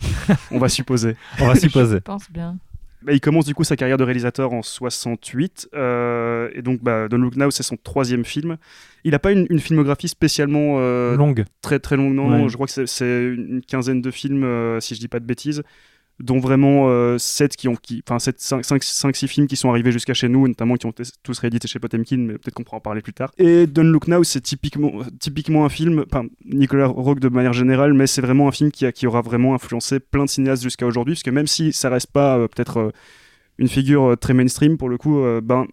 On 0.52 0.58
va 0.58 0.70
supposer. 0.70 1.16
On 1.40 1.48
va 1.48 1.56
supposer. 1.56 1.98
Je 1.98 2.02
pense 2.02 2.32
bien. 2.32 2.58
Bah, 3.02 3.14
il 3.14 3.22
commence 3.22 3.46
du 3.46 3.56
coup 3.56 3.64
sa 3.64 3.78
carrière 3.78 3.98
de 3.98 4.04
réalisateur 4.04 4.52
en 4.52 4.62
68, 4.62 5.70
euh, 5.74 6.50
et 6.54 6.62
donc 6.62 6.82
bah, 6.84 7.08
Don't 7.08 7.22
Look 7.22 7.38
Now, 7.38 7.50
c'est 7.50 7.64
son 7.64 7.78
troisième 7.78 8.26
film. 8.26 8.58
Il 9.06 9.12
n'a 9.12 9.20
pas 9.20 9.32
une, 9.32 9.48
une 9.50 9.60
filmographie 9.60 10.10
spécialement 10.10 10.76
euh, 10.80 11.16
Longue. 11.16 11.46
très 11.62 11.80
très 11.80 11.96
longue, 11.96 12.14
non. 12.14 12.44
Ouais. 12.44 12.50
Je 12.50 12.54
crois 12.56 12.68
que 12.68 12.86
c'est- 12.86 13.24
une 13.34 13.62
quinzaine 13.66 14.02
de 14.02 14.12
films, 14.12 14.44
euh, 14.44 14.80
si 14.82 14.96
je 14.96 15.00
dis 15.00 15.08
pas 15.08 15.20
de 15.22 15.26
bêtises, 15.26 15.64
dont 16.20 16.40
vraiment 16.40 16.90
euh, 16.90 17.18
7 17.18 17.56
qui 17.56 17.68
ont, 17.68 17.76
qui, 17.76 18.04
enfin 18.08 18.20
7, 18.20 18.40
5, 18.42 18.66
5, 18.66 18.84
5, 18.84 19.16
6 19.16 19.28
films 19.28 19.48
qui 19.48 19.56
sont 19.56 19.70
arrivés 19.70 19.92
jusqu'à 19.92 20.14
chez 20.14 20.28
nous, 20.30 20.48
notamment 20.48 20.76
qui 20.76 20.86
ont 20.86 20.94
tous 21.24 21.40
réédités 21.40 21.68
chez 21.68 21.80
Potemkin, 21.80 22.18
mais 22.18 22.34
peut-être 22.34 22.54
qu'on 22.54 22.64
pourra 22.64 22.78
en 22.78 22.82
parler 22.82 23.02
plus 23.02 23.14
tard. 23.14 23.32
Et 23.38 23.68
Don't 23.68 23.90
Look 23.92 24.08
Now, 24.08 24.24
c'est 24.24 24.42
typiquement, 24.42 24.92
typiquement 25.20 25.66
un 25.66 25.70
film, 25.70 26.04
enfin 26.12 26.26
Nicolas 26.46 26.88
Roque 26.88 27.20
de 27.20 27.30
manière 27.30 27.54
générale, 27.54 27.94
mais 27.94 28.06
c'est 28.08 28.22
vraiment 28.22 28.48
un 28.48 28.52
film 28.52 28.72
qui, 28.72 28.86
a- 28.86 28.92
qui 28.92 29.08
aura 29.08 29.22
vraiment 29.22 29.54
influencé 29.56 30.00
plein 30.00 30.26
de 30.26 30.30
cinéastes 30.30 30.64
jusqu'à 30.64 30.86
aujourd'hui, 30.86 31.14
parce 31.14 31.24
que 31.24 31.30
même 31.32 31.48
si 31.48 31.72
ça 31.72 31.90
reste 31.90 32.12
pas 32.12 32.38
euh, 32.38 32.48
peut-être 32.48 32.78
euh, 32.78 32.90
une 33.58 33.68
figure 33.70 34.04
euh, 34.12 34.16
très 34.16 34.34
mainstream 34.34 34.78
pour 34.78 34.90
le 34.90 34.98
coup, 34.98 35.22
ben 35.44 35.68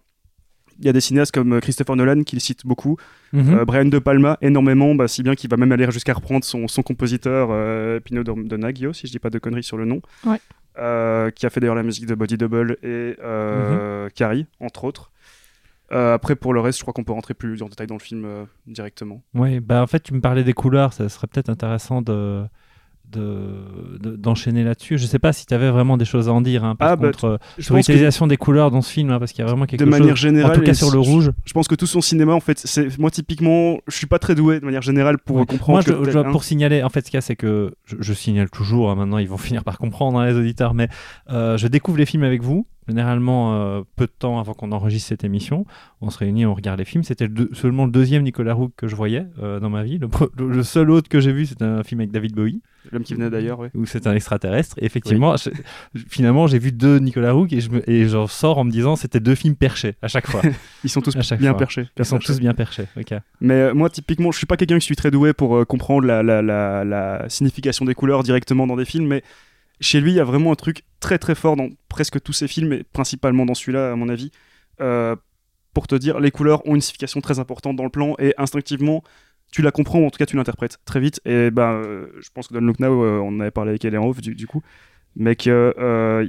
il 0.79 0.85
y 0.85 0.89
a 0.89 0.93
des 0.93 1.01
cinéastes 1.01 1.33
comme 1.33 1.53
euh, 1.53 1.59
Christopher 1.59 1.95
Nolan 1.95 2.23
qui 2.23 2.35
le 2.35 2.39
citent 2.39 2.65
beaucoup, 2.65 2.97
Mhm. 3.33 3.53
euh, 3.55 3.65
Brian 3.65 3.85
De 3.85 3.99
Palma 3.99 4.37
énormément, 4.41 4.95
bah, 4.95 5.07
si 5.07 5.23
bien 5.23 5.35
qu'il 5.35 5.49
va 5.49 5.57
même 5.57 5.71
aller 5.71 5.89
jusqu'à 5.91 6.13
reprendre 6.13 6.43
son, 6.45 6.67
son 6.67 6.81
compositeur 6.83 7.49
euh, 7.51 7.99
Pino 7.99 8.23
Dor- 8.23 8.37
Donaggio, 8.43 8.93
si 8.93 9.07
je 9.07 9.11
dis 9.11 9.19
pas 9.19 9.29
de 9.29 9.39
conneries 9.39 9.63
sur 9.63 9.77
le 9.77 9.85
nom, 9.85 10.01
Ouais. 10.25 10.39
euh, 10.79 11.31
qui 11.31 11.45
a 11.45 11.49
fait 11.49 11.59
d'ailleurs 11.59 11.75
la 11.75 11.83
musique 11.83 12.05
de 12.05 12.15
Body 12.15 12.37
Double 12.37 12.77
et 12.83 13.15
euh, 13.23 14.05
Mhm. 14.05 14.11
Carrie, 14.11 14.45
entre 14.59 14.83
autres. 14.83 15.11
Euh, 15.93 16.13
après, 16.15 16.35
pour 16.35 16.53
le 16.53 16.59
reste, 16.59 16.79
je 16.79 16.83
crois 16.83 16.93
qu'on 16.93 17.05
peut 17.05 17.13
rentrer 17.13 17.33
plus 17.33 17.61
en 17.63 17.69
détail 17.69 17.87
dans 17.87 17.95
le 17.95 18.01
film 18.01 18.25
euh, 18.25 18.43
directement. 18.67 19.21
Oui, 19.33 19.59
bah 19.61 19.81
en 19.81 19.87
fait, 19.87 20.01
tu 20.01 20.13
me 20.13 20.19
parlais 20.19 20.43
des 20.43 20.51
couleurs, 20.53 20.91
ça 20.93 21.07
serait 21.07 21.27
peut-être 21.27 21.49
intéressant 21.49 22.01
de 22.01 22.43
de- 23.11 23.99
de- 24.01 24.15
d'enchaîner 24.15 24.63
là-dessus. 24.63 24.97
Je 24.97 25.05
sais 25.05 25.19
pas 25.19 25.33
si 25.33 25.45
tu 25.45 25.53
avais 25.53 25.69
vraiment 25.71 25.97
des 25.97 26.05
choses 26.05 26.27
à 26.29 26.33
en 26.33 26.41
dire, 26.41 26.63
hein, 26.63 26.75
par 26.75 26.89
Ah, 26.91 26.95
bah, 26.95 27.07
contre, 27.07 27.25
euh, 27.25 27.37
Je 27.57 27.63
sur 27.63 27.75
l'utilisation 27.75 28.27
des 28.27 28.37
couleurs 28.37 28.69
dans 28.71 28.81
ce 28.81 28.91
film, 28.91 29.09
hein, 29.11 29.19
parce 29.19 29.31
qu'il 29.31 29.39
y 29.39 29.43
a 29.43 29.47
vraiment 29.47 29.65
quelque 29.65 29.83
de 29.83 29.89
chose, 29.89 29.99
manière 29.99 30.15
générale, 30.15 30.51
en 30.51 30.55
tout 30.55 30.61
cas 30.61 30.73
sur 30.73 30.91
le 30.91 30.99
rouge. 30.99 31.31
je 31.45 31.53
pense 31.53 31.67
que 31.67 31.75
tout 31.75 31.87
son 31.87 32.01
cinéma, 32.01 32.33
en 32.33 32.39
fait, 32.39 32.59
c'est 32.63 32.97
moi 32.99 33.09
typiquement, 33.11 33.77
je 33.87 33.95
suis 33.95 34.07
pas 34.07 34.19
très 34.19 34.35
doué 34.35 34.59
de 34.59 34.65
manière 34.65 34.81
générale 34.81 35.17
pour 35.19 35.37
Ouais. 35.37 35.45
comprendre. 35.45 35.83
Moi, 35.83 35.83
que 36.05 36.11
je- 36.11 36.17
hein. 36.17 36.31
pour 36.31 36.43
signaler, 36.43 36.83
en 36.83 36.89
fait, 36.89 37.01
ce 37.05 37.11
qu'il 37.11 37.17
y 37.17 37.19
a, 37.19 37.21
c'est 37.21 37.35
que 37.35 37.73
je, 37.85 37.95
je 37.99 38.13
signale 38.13 38.49
toujours, 38.49 38.89
hein, 38.91 38.95
maintenant 38.95 39.17
ils 39.19 39.29
vont 39.29 39.37
finir 39.59 39.63
par 39.63 39.77
comprendre, 39.77 40.21
les 40.23 40.33
auditeurs, 40.35 40.73
mais 40.73 40.89
euh, 41.29 41.57
je 41.57 41.67
découvre 41.67 41.97
les 41.97 42.05
films 42.05 42.23
avec 42.23 42.41
vous, 42.43 42.67
généralement 42.87 43.53
euh, 43.55 43.81
peu 43.95 44.05
de 44.05 44.11
temps 44.17 44.39
avant 44.39 44.53
qu'on 44.53 44.71
enregistre 44.71 45.09
cette 45.09 45.23
émission. 45.23 45.65
On 46.01 46.09
se 46.09 46.17
réunit, 46.17 46.45
on 46.45 46.53
regarde 46.53 46.79
les 46.79 46.85
films. 46.85 47.03
C'était 47.03 47.27
le 47.27 47.49
seulement 47.53 47.85
le 47.85 47.91
deuxième 47.91 48.23
Nicolas 48.23 48.53
Roux 48.53 48.69
que 48.75 48.87
je 48.87 48.95
voyais 48.95 49.25
euh, 49.41 49.59
dans 49.59 49.69
ma 49.69 49.83
vie. 49.83 49.97
Le, 49.97 50.07
pre- 50.07 50.29
le- 50.37 50.49
le 50.49 50.63
seul 50.63 50.89
autre 50.91 51.09
que 51.09 51.19
j'ai 51.19 51.31
vu, 51.33 51.45
c'était 51.45 51.65
un 51.65 51.83
film 51.83 51.99
avec 52.01 52.11
David 52.11 52.33
Bowie, 52.33 52.61
L'homme 52.91 53.03
qui 53.03 53.13
venait 53.13 53.29
d'ailleurs, 53.29 53.59
ouais. 53.59 53.69
où 53.73 53.85
c'est 53.85 54.07
un 54.07 54.13
extraterrestre. 54.13 54.75
Et 54.79 54.85
effectivement, 54.85 55.35
je- 55.37 55.49
finalement, 56.09 56.47
j'ai 56.47 56.59
vu 56.59 56.71
deux 56.71 56.99
Nicolas 56.99 57.31
Roux 57.33 57.47
et 57.51 57.59
je 57.61 57.69
me- 57.69 57.89
et 57.89 58.07
j'en 58.07 58.27
sors 58.27 58.57
en 58.57 58.63
me 58.63 58.71
disant 58.71 58.95
c'était 58.95 59.19
deux 59.19 59.35
films 59.35 59.55
perchés 59.55 59.95
à 60.01 60.07
chaque 60.07 60.27
fois. 60.27 60.41
Ils 60.83 60.89
sont 60.89 61.01
tous 61.01 61.15
À 61.15 61.21
chaque 61.21 61.39
bien 61.39 61.51
fois. 61.51 61.59
perchés. 61.59 61.87
Ils 61.97 62.05
sont 62.05 62.19
tous 62.19 62.39
bien 62.39 62.53
perchés. 62.53 62.85
Mais 63.41 63.53
euh, 63.55 63.73
moi, 63.73 63.89
typiquement, 63.89 64.31
je 64.31 64.37
suis 64.37 64.45
pas 64.47 64.57
quelqu'un 64.57 64.79
qui 64.79 64.85
suis 64.85 64.95
très 64.95 65.11
doué 65.11 65.33
pour 65.33 65.57
euh, 65.57 65.65
comprendre 65.65 66.05
la, 66.07 66.23
la, 66.23 66.41
la, 66.41 66.83
la 66.83 67.29
signification 67.29 67.85
des 67.85 67.93
couleurs 67.95 68.23
directement 68.23 68.67
dans 68.67 68.75
des 68.75 68.85
films, 68.85 69.07
mais 69.07 69.23
chez 69.79 70.01
lui, 70.01 70.11
il 70.11 70.15
y 70.15 70.19
a 70.19 70.23
vraiment 70.23 70.51
un 70.51 70.55
truc 70.55 70.83
très 70.99 71.17
très 71.19 71.35
fort 71.35 71.55
dans 71.55 71.67
presque 71.89 72.19
tous 72.21 72.33
ses 72.33 72.47
films, 72.47 72.73
et 72.73 72.83
principalement 72.83 73.45
dans 73.45 73.53
celui-là, 73.53 73.91
à 73.91 73.95
mon 73.95 74.09
avis. 74.09 74.31
Euh, 74.81 75.15
pour 75.73 75.85
te 75.85 75.93
dire, 75.93 76.19
les 76.19 76.31
couleurs 76.31 76.65
ont 76.67 76.73
une 76.73 76.81
signification 76.81 77.21
très 77.21 77.37
importante 77.37 77.75
dans 77.75 77.83
le 77.83 77.91
plan, 77.91 78.15
et 78.17 78.33
instinctivement, 78.39 79.03
tu 79.51 79.61
la 79.61 79.71
comprends, 79.71 79.99
ou 79.99 80.05
en 80.05 80.09
tout 80.09 80.17
cas, 80.17 80.25
tu 80.25 80.35
l'interprètes 80.35 80.77
très 80.85 80.99
vite. 80.99 81.19
Et 81.25 81.51
ben, 81.51 81.71
euh, 81.85 82.07
je 82.19 82.29
pense 82.33 82.47
que 82.47 82.53
Don't 82.53 82.65
Look 82.65 82.79
Now, 82.79 83.03
euh, 83.03 83.19
on 83.19 83.29
en 83.29 83.39
avait 83.39 83.51
parlé 83.51 83.69
avec 83.71 83.85
elle 83.85 83.97
off, 83.97 84.19
du, 84.21 84.35
du 84.35 84.45
coup, 84.47 84.61
mais 85.15 85.35
que, 85.35 85.73
euh, 85.79 86.25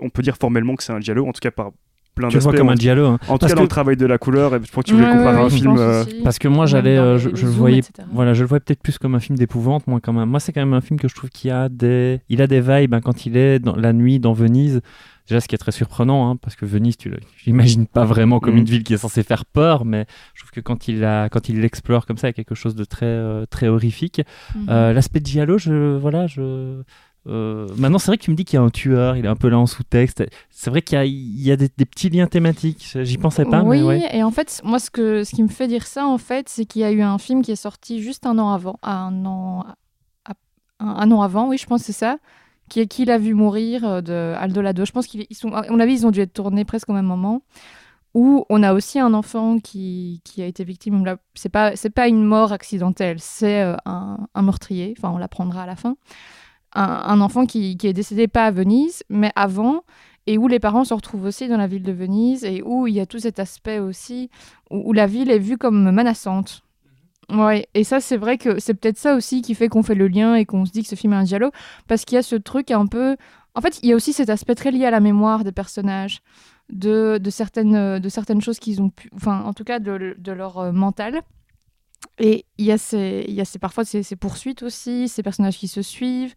on 0.00 0.10
peut 0.10 0.22
dire 0.22 0.36
formellement 0.36 0.74
que 0.76 0.82
c'est 0.82 0.92
un 0.92 1.00
giallo, 1.00 1.26
en 1.26 1.32
tout 1.32 1.40
cas 1.40 1.50
par 1.50 1.70
plein 2.14 2.28
Tu 2.28 2.36
le 2.36 2.42
vois 2.42 2.52
comme 2.52 2.68
En, 2.68 2.72
un 2.72 2.76
giallo. 2.76 3.06
hein. 3.06 3.18
en 3.28 3.34
tout 3.34 3.38
Parce 3.40 3.52
cas, 3.52 3.56
dans 3.56 3.62
que- 3.62 3.64
le 3.64 3.68
travail 3.68 3.96
de 3.96 4.06
la 4.06 4.18
couleur, 4.18 4.54
et 4.54 4.60
je 4.62 4.70
crois 4.70 4.82
que 4.84 4.88
tu 4.88 4.94
voulais 4.94 5.06
Ouais, 5.06 5.12
comparer 5.16 5.36
ouais, 5.38 5.44
un 5.44 5.48
je 5.48 5.54
film. 5.56 5.70
pense 5.72 5.80
euh, 5.80 6.04
aussi. 6.04 6.20
Parce 6.22 6.38
que 6.38 6.46
moi, 6.48 6.66
j'allais, 6.66 6.96
dans 6.96 7.02
euh, 7.02 7.18
je, 7.18 7.30
je 7.30 7.44
le 7.46 7.50
zooms, 7.50 7.58
voyais, 7.58 7.78
etc. 7.78 8.06
voilà, 8.12 8.34
je 8.34 8.42
le 8.42 8.46
voyais 8.48 8.60
peut-être 8.60 8.82
plus 8.82 8.98
comme 8.98 9.14
un 9.16 9.20
film 9.20 9.36
d'épouvante, 9.38 9.86
moi 9.88 10.00
quand 10.02 10.12
même. 10.12 10.28
Moi, 10.28 10.38
c'est 10.38 10.52
quand 10.52 10.60
même 10.60 10.74
un 10.74 10.80
film 10.80 11.00
que 11.00 11.08
je 11.08 11.14
trouve 11.14 11.30
qui 11.30 11.50
a 11.50 11.68
des, 11.68 12.20
il 12.28 12.40
a 12.42 12.46
des 12.46 12.60
vibes 12.60 12.94
hein, 12.94 13.00
quand 13.00 13.26
il 13.26 13.36
est 13.36 13.58
dans 13.58 13.74
la 13.74 13.92
nuit 13.92 14.20
dans 14.20 14.32
Venise. 14.32 14.80
Déjà, 15.28 15.40
ce 15.40 15.48
qui 15.48 15.54
est 15.54 15.58
très 15.58 15.72
surprenant, 15.72 16.28
hein, 16.30 16.36
parce 16.36 16.54
que 16.54 16.66
Venise, 16.66 16.98
tu 16.98 17.10
j'imagine 17.42 17.86
pas 17.86 18.04
vraiment 18.04 18.40
comme 18.40 18.52
Mhm. 18.54 18.58
une 18.60 18.64
ville 18.66 18.84
qui 18.84 18.92
est 18.92 18.98
censée 18.98 19.22
faire 19.22 19.46
peur, 19.46 19.84
mais 19.86 20.04
je 20.34 20.40
trouve 20.42 20.50
que 20.50 20.60
quand 20.60 20.86
il 20.86 21.02
a, 21.04 21.28
quand 21.30 21.48
il 21.48 21.60
l'explore 21.60 22.04
comme 22.04 22.18
ça, 22.18 22.28
il 22.28 22.30
y 22.30 22.32
a 22.32 22.34
quelque 22.34 22.54
chose 22.54 22.74
de 22.74 22.84
très, 22.84 23.06
euh, 23.06 23.46
très 23.46 23.68
horrifique. 23.68 24.20
Mhm. 24.54 24.66
Euh, 24.68 24.92
L'aspect 24.92 25.20
de 25.20 25.26
giallo, 25.26 25.56
je, 25.56 25.96
voilà, 25.96 26.26
je. 26.26 26.82
euh, 27.26 27.66
maintenant, 27.78 27.98
c'est 27.98 28.08
vrai 28.08 28.18
que 28.18 28.22
tu 28.24 28.30
me 28.30 28.36
dis 28.36 28.44
qu'il 28.44 28.58
y 28.58 28.60
a 28.60 28.62
un 28.62 28.68
tueur, 28.68 29.16
il 29.16 29.24
est 29.24 29.28
un 29.28 29.34
peu 29.34 29.48
là 29.48 29.58
en 29.58 29.64
sous-texte. 29.64 30.22
C'est 30.50 30.68
vrai 30.68 30.82
qu'il 30.82 30.96
y 30.96 31.00
a, 31.00 31.06
il 31.06 31.40
y 31.42 31.50
a 31.50 31.56
des, 31.56 31.70
des 31.74 31.86
petits 31.86 32.10
liens 32.10 32.26
thématiques. 32.26 32.94
J'y 33.00 33.16
pensais 33.16 33.46
pas, 33.46 33.62
oui, 33.62 33.78
mais 33.78 33.82
ouais. 33.82 34.16
et 34.16 34.22
en 34.22 34.30
fait, 34.30 34.60
moi, 34.62 34.78
ce, 34.78 34.90
que, 34.90 35.24
ce 35.24 35.34
qui 35.34 35.42
me 35.42 35.48
fait 35.48 35.66
dire 35.68 35.86
ça, 35.86 36.06
en 36.06 36.18
fait, 36.18 36.50
c'est 36.50 36.66
qu'il 36.66 36.82
y 36.82 36.84
a 36.84 36.92
eu 36.92 37.00
un 37.00 37.16
film 37.16 37.40
qui 37.40 37.50
est 37.50 37.56
sorti 37.56 38.02
juste 38.02 38.26
un 38.26 38.38
an 38.38 38.50
avant. 38.50 38.78
Un 38.82 39.24
an, 39.24 39.64
un, 40.26 40.86
un 40.86 41.10
an 41.12 41.22
avant, 41.22 41.48
oui, 41.48 41.56
je 41.56 41.64
pense 41.64 41.80
que 41.80 41.86
c'est 41.86 41.92
ça. 41.92 42.18
Qui 42.68 42.86
Qui 42.88 43.04
l'a 43.04 43.18
vu 43.18 43.34
mourir 43.34 43.84
euh, 43.84 44.00
de 44.00 44.34
Aldo 44.36 44.60
Lado. 44.60 44.84
Je 44.84 44.92
pense 44.92 45.06
qu'ils 45.06 45.26
ils 45.30 45.36
sont, 45.36 45.52
à 45.52 45.68
mon 45.70 45.80
avis, 45.80 45.94
ils 45.94 46.06
ont 46.06 46.10
dû 46.10 46.20
être 46.20 46.32
tournés 46.32 46.64
presque 46.64 46.88
au 46.88 46.92
même 46.92 47.06
moment. 47.06 47.42
Où 48.14 48.44
on 48.48 48.62
a 48.62 48.74
aussi 48.74 49.00
un 49.00 49.12
enfant 49.12 49.58
qui, 49.58 50.20
qui 50.24 50.40
a 50.40 50.46
été 50.46 50.62
victime. 50.62 51.04
C'est 51.34 51.48
pas, 51.48 51.74
c'est 51.74 51.90
pas 51.90 52.06
une 52.06 52.24
mort 52.24 52.52
accidentelle, 52.52 53.18
c'est 53.18 53.62
euh, 53.62 53.76
un, 53.86 54.28
un 54.34 54.42
meurtrier. 54.42 54.94
Enfin, 54.96 55.10
on 55.10 55.18
l'apprendra 55.18 55.64
à 55.64 55.66
la 55.66 55.74
fin. 55.74 55.96
Un, 56.76 57.20
enfant 57.20 57.46
qui, 57.46 57.76
qui 57.76 57.86
est 57.86 57.92
décédé 57.92 58.26
pas 58.26 58.46
à 58.46 58.50
Venise, 58.50 59.04
mais 59.08 59.30
avant, 59.36 59.84
et 60.26 60.38
où 60.38 60.48
les 60.48 60.58
parents 60.58 60.82
se 60.84 60.92
retrouvent 60.92 61.24
aussi 61.24 61.46
dans 61.46 61.56
la 61.56 61.68
ville 61.68 61.84
de 61.84 61.92
Venise, 61.92 62.44
et 62.44 62.62
où 62.62 62.88
il 62.88 62.94
y 62.94 63.00
a 63.00 63.06
tout 63.06 63.20
cet 63.20 63.38
aspect 63.38 63.78
aussi, 63.78 64.28
où 64.70 64.92
la 64.92 65.06
ville 65.06 65.30
est 65.30 65.38
vue 65.38 65.56
comme 65.56 65.92
menaçante. 65.92 66.63
Ouais, 67.30 67.66
et 67.74 67.84
ça, 67.84 68.00
c'est 68.00 68.16
vrai 68.16 68.38
que 68.38 68.58
c'est 68.58 68.74
peut-être 68.74 68.98
ça 68.98 69.14
aussi 69.14 69.42
qui 69.42 69.54
fait 69.54 69.68
qu'on 69.68 69.82
fait 69.82 69.94
le 69.94 70.08
lien 70.08 70.34
et 70.34 70.44
qu'on 70.44 70.66
se 70.66 70.72
dit 70.72 70.82
que 70.82 70.88
ce 70.88 70.94
film 70.94 71.12
est 71.14 71.16
un 71.16 71.24
giallo, 71.24 71.50
parce 71.86 72.04
qu'il 72.04 72.16
y 72.16 72.18
a 72.18 72.22
ce 72.22 72.36
truc 72.36 72.70
un 72.70 72.86
peu. 72.86 73.16
En 73.54 73.60
fait, 73.60 73.80
il 73.82 73.88
y 73.88 73.92
a 73.92 73.96
aussi 73.96 74.12
cet 74.12 74.30
aspect 74.30 74.54
très 74.54 74.70
lié 74.70 74.84
à 74.84 74.90
la 74.90 75.00
mémoire 75.00 75.44
des 75.44 75.52
personnages, 75.52 76.20
de, 76.70 77.18
de, 77.18 77.30
certaines, 77.30 77.98
de 77.98 78.08
certaines 78.08 78.40
choses 78.40 78.58
qu'ils 78.58 78.82
ont 78.82 78.90
pu. 78.90 79.10
Enfin, 79.14 79.42
en 79.44 79.54
tout 79.54 79.64
cas, 79.64 79.78
de, 79.78 80.16
leur 80.26 80.58
euh, 80.58 80.72
mental. 80.72 81.22
Et 82.18 82.44
il 82.58 82.66
y 82.66 82.72
a, 82.72 82.78
ces, 82.78 83.24
il 83.28 83.34
y 83.34 83.40
a 83.40 83.44
ces, 83.44 83.58
parfois 83.58 83.84
ces 83.84 84.16
poursuites 84.16 84.62
aussi, 84.62 85.08
ces 85.08 85.22
personnages 85.22 85.56
qui 85.56 85.68
se 85.68 85.82
suivent. 85.82 86.34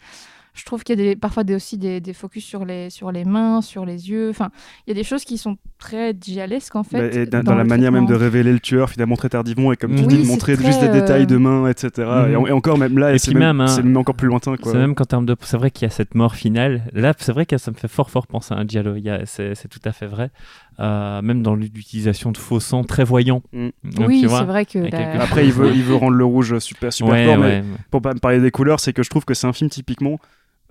Je 0.57 0.65
trouve 0.65 0.83
qu'il 0.83 0.99
y 0.99 1.01
a 1.01 1.05
des, 1.05 1.15
parfois 1.15 1.43
des, 1.43 1.55
aussi 1.55 1.77
des, 1.77 2.01
des 2.01 2.13
focus 2.13 2.43
sur 2.43 2.65
les, 2.65 2.89
sur 2.89 3.11
les 3.11 3.23
mains, 3.25 3.61
sur 3.61 3.85
les 3.85 4.09
yeux. 4.09 4.29
Enfin, 4.29 4.49
il 4.85 4.89
y 4.89 4.91
a 4.91 4.95
des 4.95 5.03
choses 5.03 5.23
qui 5.23 5.37
sont 5.37 5.57
très 5.77 6.13
gialesques 6.19 6.75
en 6.75 6.83
fait. 6.83 6.97
Bah, 7.11 7.15
et 7.21 7.25
dans, 7.27 7.43
dans 7.43 7.55
la 7.55 7.63
manière 7.63 7.91
même 7.91 8.07
de 8.07 8.15
révéler 8.15 8.51
le 8.51 8.59
tueur 8.59 8.89
finalement 8.89 9.15
très 9.15 9.29
tardivement 9.29 9.71
et 9.71 9.77
comme 9.77 9.93
tu 9.95 10.01
Oui, 10.01 10.07
dis 10.07 10.21
de 10.23 10.25
montrer 10.27 10.55
très, 10.55 10.65
juste 10.65 10.79
des 10.81 10.87
euh, 10.87 10.93
détails 10.93 11.27
de 11.27 11.37
mains 11.37 11.69
etc 11.69 11.91
Mhm. 12.07 12.31
et, 12.31 12.35
en- 12.35 12.47
et 12.47 12.51
encore 12.51 12.77
même 12.79 12.97
là 12.97 13.13
Et 13.13 13.19
c'est 13.19 13.31
puis 13.31 13.39
même, 13.39 13.57
même, 13.57 13.61
hein, 13.61 13.67
c'est 13.67 13.83
même 13.83 13.95
encore 13.97 14.15
plus 14.15 14.27
lointain 14.27 14.57
quoi 14.57 14.71
C'est 14.71 14.77
même 14.79 14.95
qu'en 14.95 15.05
termes 15.05 15.25
de. 15.27 15.35
C'est 15.41 15.57
vrai 15.57 15.69
qu'il 15.71 15.85
y 15.85 15.85
a 15.85 15.91
cette 15.91 16.15
mort 16.15 16.35
finale. 16.35 16.81
Là, 16.93 17.13
c'est 17.17 17.31
vrai 17.31 17.45
que 17.45 17.57
ça 17.59 17.69
me 17.71 17.75
fait 17.75 17.87
fort, 17.87 18.09
fort 18.09 18.25
penser 18.27 18.53
à 18.53 18.57
un 18.57 18.65
giallo. 18.67 18.95
Il 18.95 19.03
y 19.03 19.09
a- 19.09 19.25
C'est 19.25 19.53
c'est 19.55 19.67
tout 19.67 19.79
à 19.85 19.91
fait 19.91 20.07
vrai. 20.07 20.31
Euh, 20.79 21.21
même 21.23 21.41
dans 21.41 21.55
l'utilisation 21.55 22.31
de 22.31 22.37
faux 22.37 22.59
sang 22.59 22.83
très 22.83 23.03
voyants. 23.03 23.41
Mm. 23.53 23.67
Donc, 23.83 24.07
oui, 24.07 24.21
c'est 24.27 24.43
vrai 24.45 24.65
que. 24.65 24.77
la- 24.79 24.89
quelques- 24.91 25.21
après 25.21 25.45
il 25.45 25.51
veut, 25.53 25.71
il 25.75 25.83
veut 25.83 25.95
rendre 25.95 26.15
le 26.17 26.25
rouge 26.25 26.57
super 26.59 26.91
super 26.93 27.13
ouais, 27.13 27.25
fort 27.25 27.37
mais 27.37 27.43
ouais. 27.45 27.63
pour 27.91 28.01
pas 28.01 28.13
me 28.13 28.19
parler 28.19 28.39
des 28.39 28.51
couleurs 28.51 28.79
c'est 28.79 28.93
que 28.93 29.01
je 29.03 29.09
trouve 29.09 29.25
que 29.25 29.33
c'est 29.33 29.47
un 29.47 29.53
film 29.53 29.69
typiquement 29.69 30.19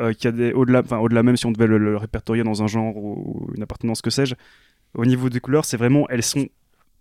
euh, 0.00 0.12
qui 0.12 0.26
a 0.29 0.33
des 0.33 0.53
au-delà 0.53 0.81
enfin 0.85 0.99
au-delà 0.99 1.23
même 1.23 1.37
si 1.37 1.47
on 1.47 1.53
devait 1.53 1.67
le, 1.67 1.79
le 1.79 1.97
répertorier 1.97 2.43
dans 2.43 2.62
un 2.62 2.67
genre 2.67 2.97
ou 2.97 3.50
une 3.57 3.62
appartenance 3.62 4.03
que 4.03 4.11
sais-je 4.11 4.35
au 4.95 5.05
niveau 5.07 5.29
des 5.31 5.41
couleurs 5.41 5.65
c'est 5.65 5.76
vraiment 5.76 6.07
elles 6.11 6.23
sont 6.23 6.47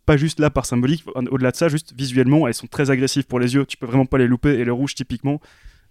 pas 0.05 0.17
juste 0.17 0.39
là 0.39 0.49
par 0.51 0.65
symbolique. 0.67 1.03
Au-delà 1.31 1.49
de 1.51 1.55
ça 1.55 1.67
juste 1.67 1.93
visuellement 1.97 2.47
elles 2.47 2.53
sont 2.53 2.67
très 2.67 2.91
agressives 2.91 3.25
pour 3.25 3.39
les 3.39 3.55
yeux. 3.55 3.65
Tu 3.65 3.75
peux 3.75 3.87
vraiment 3.87 4.05
pas 4.05 4.19
les 4.19 4.27
louper. 4.27 4.49
Et 4.59 4.63
le 4.63 4.71
rouge 4.71 4.93
typiquement 4.95 5.41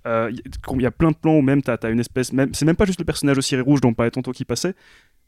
euh, 0.07 0.31
il 0.31 0.39
y- 0.79 0.83
y 0.83 0.87
a 0.87 0.91
plein 0.91 1.11
de 1.11 1.17
plans 1.17 1.37
où 1.37 1.43
même 1.43 1.63
t'as 1.63 1.77
as 1.83 1.89
une 1.89 1.99
espèce 2.01 2.33
même 2.33 2.55
c'est 2.55 2.65
même 2.65 2.77
pas 2.77 2.85
juste 2.85 3.01
le 3.01 3.05
personnage 3.05 3.39
au 3.39 3.41
ciré 3.41 3.61
rouge 3.63 3.81
dont 3.81 3.89
on 3.89 3.95
parlait 3.95 4.11
tantôt 4.13 4.33
qui 4.33 4.45
passait. 4.45 4.75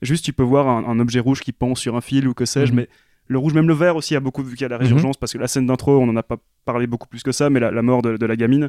Juste 0.02 0.24
tu 0.24 0.32
peux 0.32 0.42
voir 0.44 0.68
un, 0.68 0.84
un 0.84 1.00
objet 1.00 1.18
rouge 1.20 1.40
qui 1.40 1.52
pend 1.52 1.74
sur 1.74 1.96
un 1.96 2.00
fil 2.00 2.28
ou 2.28 2.34
que 2.34 2.44
sais-je 2.44 2.70
Mhm. 2.72 2.76
mais 2.76 2.88
le 3.28 3.38
rouge 3.38 3.54
même 3.54 3.66
le 3.66 3.74
vert 3.74 3.96
aussi 3.96 4.14
a 4.14 4.20
beaucoup 4.20 4.44
vu 4.44 4.54
qu'il 4.54 4.62
y 4.62 4.66
a 4.66 4.68
la 4.68 4.76
résurgence 4.78 5.16
parce 5.16 5.32
que 5.32 5.38
la 5.38 5.48
scène 5.48 5.66
d'intro 5.66 5.98
on 5.98 6.08
en 6.08 6.14
a 6.16 6.22
pas 6.22 6.36
parlé 6.64 6.86
beaucoup 6.86 7.08
plus 7.08 7.24
que 7.24 7.32
ça 7.32 7.50
mais 7.50 7.58
la, 7.58 7.70
la 7.72 7.82
mort 7.82 8.02
de, 8.02 8.16
de 8.16 8.26
la 8.26 8.36
gamine 8.36 8.68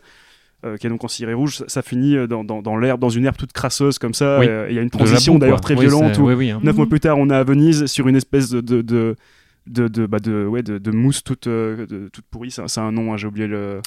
euh, 0.66 0.78
qui 0.78 0.88
est 0.88 0.90
donc 0.90 1.04
en 1.04 1.08
ciré 1.08 1.34
rouge 1.34 1.58
ça, 1.58 1.66
ça 1.68 1.82
finit 1.82 2.16
euh, 2.18 2.26
dans, 2.28 2.44
dans, 2.44 2.62
dans 2.62 2.78
l'herbe 2.78 3.00
dans 3.00 3.10
une 3.10 3.26
herbe 3.26 3.38
toute 3.38 3.54
crasseuse 3.54 4.00
comme 4.00 4.14
ça 4.16 4.40
Oui. 4.40 4.48
euh, 4.48 4.68
il 4.70 4.76
y 4.76 4.80
a 4.80 4.82
une 4.82 4.90
transition 4.90 5.38
d'ailleurs 5.38 5.62
très 5.62 5.76
Oui, 5.76 5.82
violente 5.88 6.16
c'est- 6.16 6.20
où 6.22 6.28
oui, 6.28 6.34
oui, 6.34 6.50
hein. 6.52 6.60
neuf 6.64 6.76
mois 6.76 6.86
Mhm. 6.86 6.90
plus 6.90 7.00
tard 7.00 7.18
on 7.20 7.30
est 7.30 7.36
à 7.36 7.44
Venise 7.44 7.86
sur 7.86 8.08
une 8.08 8.16
espèce 8.16 8.50
de 8.50 8.62
de, 8.62 8.82
de 8.82 9.16
de, 9.68 9.90
de, 9.90 10.06
bah, 10.06 10.20
de, 10.20 10.46
ouais, 10.46 10.64
de, 10.64 10.78
de 10.78 10.92
mousse 10.92 11.24
toute, 11.26 11.46
de- 11.46 12.10
toute 12.14 12.24
pourrie, 12.32 12.52
c'est 12.52 12.62
un- 12.62 12.70
c'est 12.70 12.80
un 12.80 12.94
nom, 12.94 13.12
hein, 13.14 13.18
j'ai 13.18 13.28
oublié 13.28 13.48
le. 13.48 13.82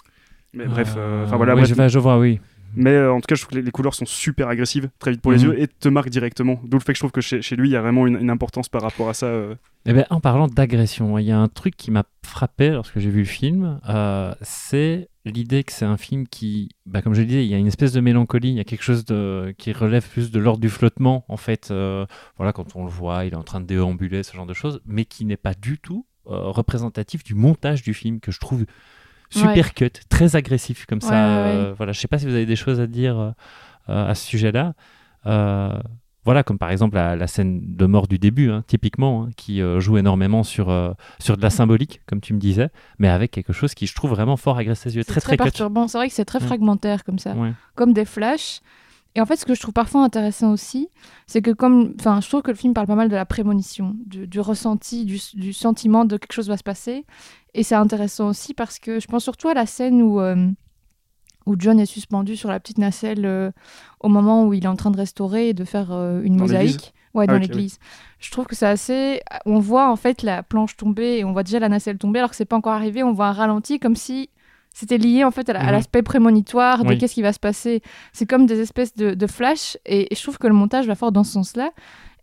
Mais 0.52 0.66
bref, 0.66 0.92
euh, 0.98 1.24
enfin 1.24 1.38
voilà, 1.38 1.54
oui, 1.54 1.60
bref. 1.62 1.70
je, 1.70 1.74
vois- 1.74 1.88
je 1.88 1.98
vois, 1.98 2.18
oui. 2.18 2.38
Mais 2.76 2.90
euh, 2.90 3.10
en 3.14 3.18
tout 3.20 3.26
cas, 3.26 3.34
je 3.34 3.40
trouve 3.40 3.52
que 3.52 3.56
les, 3.56 3.62
les 3.62 3.70
couleurs 3.70 3.94
sont 3.94 4.04
super 4.04 4.48
agressives, 4.48 4.90
très 4.98 5.10
vite 5.12 5.22
pour 5.22 5.32
les 5.32 5.38
Mhm. 5.38 5.44
yeux, 5.52 5.60
et 5.62 5.68
te 5.68 5.88
marquent 5.88 6.10
directement. 6.10 6.60
D'où 6.64 6.76
le 6.76 6.82
fait 6.82 6.92
que 6.92 6.96
je 6.98 7.00
trouve 7.00 7.12
que 7.12 7.22
chez, 7.22 7.40
chez 7.40 7.56
lui, 7.56 7.70
il 7.70 7.72
y 7.72 7.76
a 7.76 7.80
vraiment 7.80 8.06
une, 8.06 8.16
une 8.20 8.28
importance 8.28 8.68
par 8.68 8.82
rapport 8.82 9.08
à 9.08 9.14
ça. 9.14 9.24
euh. 9.24 9.54
Eh 9.86 9.94
ben, 9.94 10.04
en 10.10 10.20
parlant 10.20 10.48
d'agression, 10.48 11.16
il 11.16 11.24
y 11.24 11.32
a 11.32 11.38
un 11.38 11.48
truc 11.48 11.78
qui 11.78 11.90
m'a 11.90 12.04
frappé 12.26 12.68
lorsque 12.68 12.98
j'ai 12.98 13.08
vu 13.08 13.20
le 13.20 13.24
film, 13.24 13.80
euh, 13.88 14.34
c'est 14.42 15.08
l'idée 15.24 15.64
que 15.64 15.72
c'est 15.72 15.84
un 15.84 15.96
film 15.96 16.26
qui, 16.26 16.70
bah, 16.86 17.02
comme 17.02 17.14
je 17.14 17.20
le 17.20 17.26
disais, 17.26 17.44
il 17.44 17.50
y 17.50 17.54
a 17.54 17.58
une 17.58 17.66
espèce 17.66 17.92
de 17.92 18.00
mélancolie, 18.00 18.50
il 18.50 18.56
y 18.56 18.60
a 18.60 18.64
quelque 18.64 18.82
chose 18.82 19.04
de, 19.04 19.54
qui 19.58 19.72
relève 19.72 20.08
plus 20.08 20.30
de 20.30 20.38
l'ordre 20.38 20.60
du 20.60 20.70
flottement, 20.70 21.24
en 21.28 21.36
fait. 21.36 21.70
euh, 21.70 22.06
voilà, 22.36 22.52
quand 22.52 22.76
on 22.76 22.84
le 22.84 22.90
voit, 22.90 23.24
il 23.24 23.32
est 23.32 23.36
en 23.36 23.42
train 23.42 23.60
de 23.60 23.66
déambuler, 23.66 24.22
ce 24.22 24.34
genre 24.34 24.46
de 24.46 24.54
choses, 24.54 24.80
mais 24.86 25.04
qui 25.04 25.24
n'est 25.24 25.36
pas 25.36 25.54
du 25.54 25.78
tout 25.78 26.06
euh, 26.26 26.48
représentatif 26.50 27.24
du 27.24 27.34
montage 27.34 27.82
du 27.82 27.94
film, 27.94 28.20
que 28.20 28.32
je 28.32 28.40
trouve 28.40 28.64
super 29.30 29.74
cut, 29.74 29.90
très 30.08 30.36
agressif 30.36 30.86
comme 30.86 31.00
ça. 31.00 31.10
Ouais, 31.10 31.16
euh, 31.16 31.74
voilà, 31.76 31.92
je 31.92 32.00
sais 32.00 32.08
pas 32.08 32.18
si 32.18 32.26
vous 32.26 32.34
avez 32.34 32.46
des 32.46 32.56
choses 32.56 32.80
à 32.80 32.86
dire 32.86 33.18
euh, 33.18 33.32
à 33.86 34.14
ce 34.14 34.26
sujet-là. 34.26 34.74
Voilà, 36.24 36.42
comme 36.42 36.58
par 36.58 36.70
exemple 36.70 36.96
la, 36.96 37.16
la 37.16 37.26
scène 37.26 37.60
de 37.62 37.86
mort 37.86 38.06
du 38.06 38.18
début, 38.18 38.50
hein, 38.50 38.62
typiquement, 38.66 39.24
hein, 39.24 39.30
qui 39.36 39.62
euh, 39.62 39.80
joue 39.80 39.96
énormément 39.96 40.42
sur, 40.42 40.68
euh, 40.68 40.92
sur 41.18 41.36
de 41.36 41.42
la 41.42 41.48
symbolique, 41.50 42.02
comme 42.06 42.20
tu 42.20 42.34
me 42.34 42.38
disais, 42.38 42.68
mais 42.98 43.08
avec 43.08 43.30
quelque 43.30 43.52
chose 43.54 43.72
qui, 43.74 43.86
je 43.86 43.94
trouve, 43.94 44.10
vraiment 44.10 44.36
fort 44.36 44.58
agresse 44.58 44.84
les 44.84 44.96
yeux. 44.96 45.04
Très, 45.04 45.20
très, 45.20 45.36
très, 45.36 45.44
perturbant. 45.44 45.88
C'est 45.88 45.96
vrai 45.98 46.08
que 46.08 46.14
c'est 46.14 46.24
très 46.26 46.40
Ouais. 46.40 46.46
fragmentaire 46.46 47.04
comme 47.04 47.18
ça, 47.18 47.34
Ouais. 47.34 47.52
comme 47.74 47.92
des 47.94 48.04
flashs. 48.04 48.60
Et 49.16 49.20
en 49.20 49.26
fait, 49.26 49.34
ce 49.36 49.44
que 49.44 49.54
je 49.56 49.60
trouve 49.60 49.72
parfois 49.74 50.04
intéressant 50.04 50.52
aussi, 50.52 50.88
c'est 51.26 51.42
que 51.42 51.50
comme, 51.50 51.94
enfin, 51.98 52.20
je 52.20 52.28
trouve 52.28 52.42
que 52.42 52.50
le 52.52 52.56
film 52.56 52.74
parle 52.74 52.86
pas 52.86 52.94
mal 52.94 53.08
de 53.08 53.16
la 53.16 53.24
prémonition, 53.26 53.96
du, 54.06 54.28
du 54.28 54.38
ressenti, 54.40 55.04
du, 55.04 55.18
du 55.34 55.52
sentiment 55.52 56.04
de 56.04 56.16
quelque 56.16 56.32
chose 56.32 56.48
va 56.48 56.56
se 56.56 56.62
passer. 56.62 57.06
Et 57.54 57.64
c'est 57.64 57.74
intéressant 57.74 58.28
aussi 58.28 58.54
parce 58.54 58.78
que 58.78 59.00
je 59.00 59.06
pense 59.08 59.24
surtout 59.24 59.48
à 59.48 59.54
la 59.54 59.66
scène 59.66 60.00
où 60.02 60.20
euh, 60.20 60.46
où 61.50 61.56
John 61.58 61.78
est 61.80 61.86
suspendu 61.86 62.36
sur 62.36 62.48
la 62.48 62.58
petite 62.60 62.78
nacelle 62.78 63.26
euh, 63.26 63.50
au 64.00 64.08
moment 64.08 64.44
où 64.46 64.54
il 64.54 64.64
est 64.64 64.68
en 64.68 64.76
train 64.76 64.90
de 64.90 64.96
restaurer 64.96 65.48
et 65.50 65.54
de 65.54 65.64
faire 65.64 65.88
euh, 65.92 66.22
une 66.22 66.36
Dans 66.36 66.44
mosaïque. 66.44 66.94
Ouais, 67.12 67.24
Ah, 67.28 67.32
dans 67.32 67.36
ok, 67.42 67.48
l'église. 67.48 67.78
Je 68.20 68.30
trouve 68.30 68.46
que 68.46 68.54
c'est 68.54 68.66
assez. 68.66 69.20
On 69.44 69.58
voit 69.58 69.90
en 69.90 69.96
fait 69.96 70.22
la 70.22 70.42
planche 70.44 70.76
tomber 70.76 71.18
et 71.18 71.24
on 71.24 71.32
voit 71.32 71.42
déjà 71.42 71.58
la 71.58 71.68
nacelle 71.68 71.98
tomber 71.98 72.20
alors 72.20 72.30
que 72.30 72.36
c'est 72.36 72.44
pas 72.44 72.56
encore 72.56 72.72
arrivé. 72.74 73.02
On 73.02 73.12
voit 73.12 73.26
un 73.26 73.32
ralenti 73.32 73.80
comme 73.80 73.96
si 73.96 74.30
c'était 74.72 74.98
lié 74.98 75.24
en 75.24 75.32
fait 75.32 75.48
à 75.50 75.54
Mhm. 75.64 75.70
l'aspect 75.72 76.02
prémonitoire 76.02 76.84
de 76.84 76.90
Oui. 76.90 76.98
qu'est-ce 76.98 77.14
qui 77.14 77.22
va 77.22 77.32
se 77.32 77.40
passer. 77.40 77.82
C'est 78.12 78.26
comme 78.26 78.46
des 78.46 78.60
espèces 78.60 78.94
de, 78.94 79.14
de 79.14 79.26
flash 79.26 79.76
et, 79.86 80.12
et 80.12 80.16
je 80.16 80.22
trouve 80.22 80.38
que 80.38 80.46
le 80.46 80.54
montage 80.54 80.86
va 80.86 80.94
fort 80.94 81.10
dans 81.10 81.24
ce 81.24 81.32
sens-là 81.32 81.70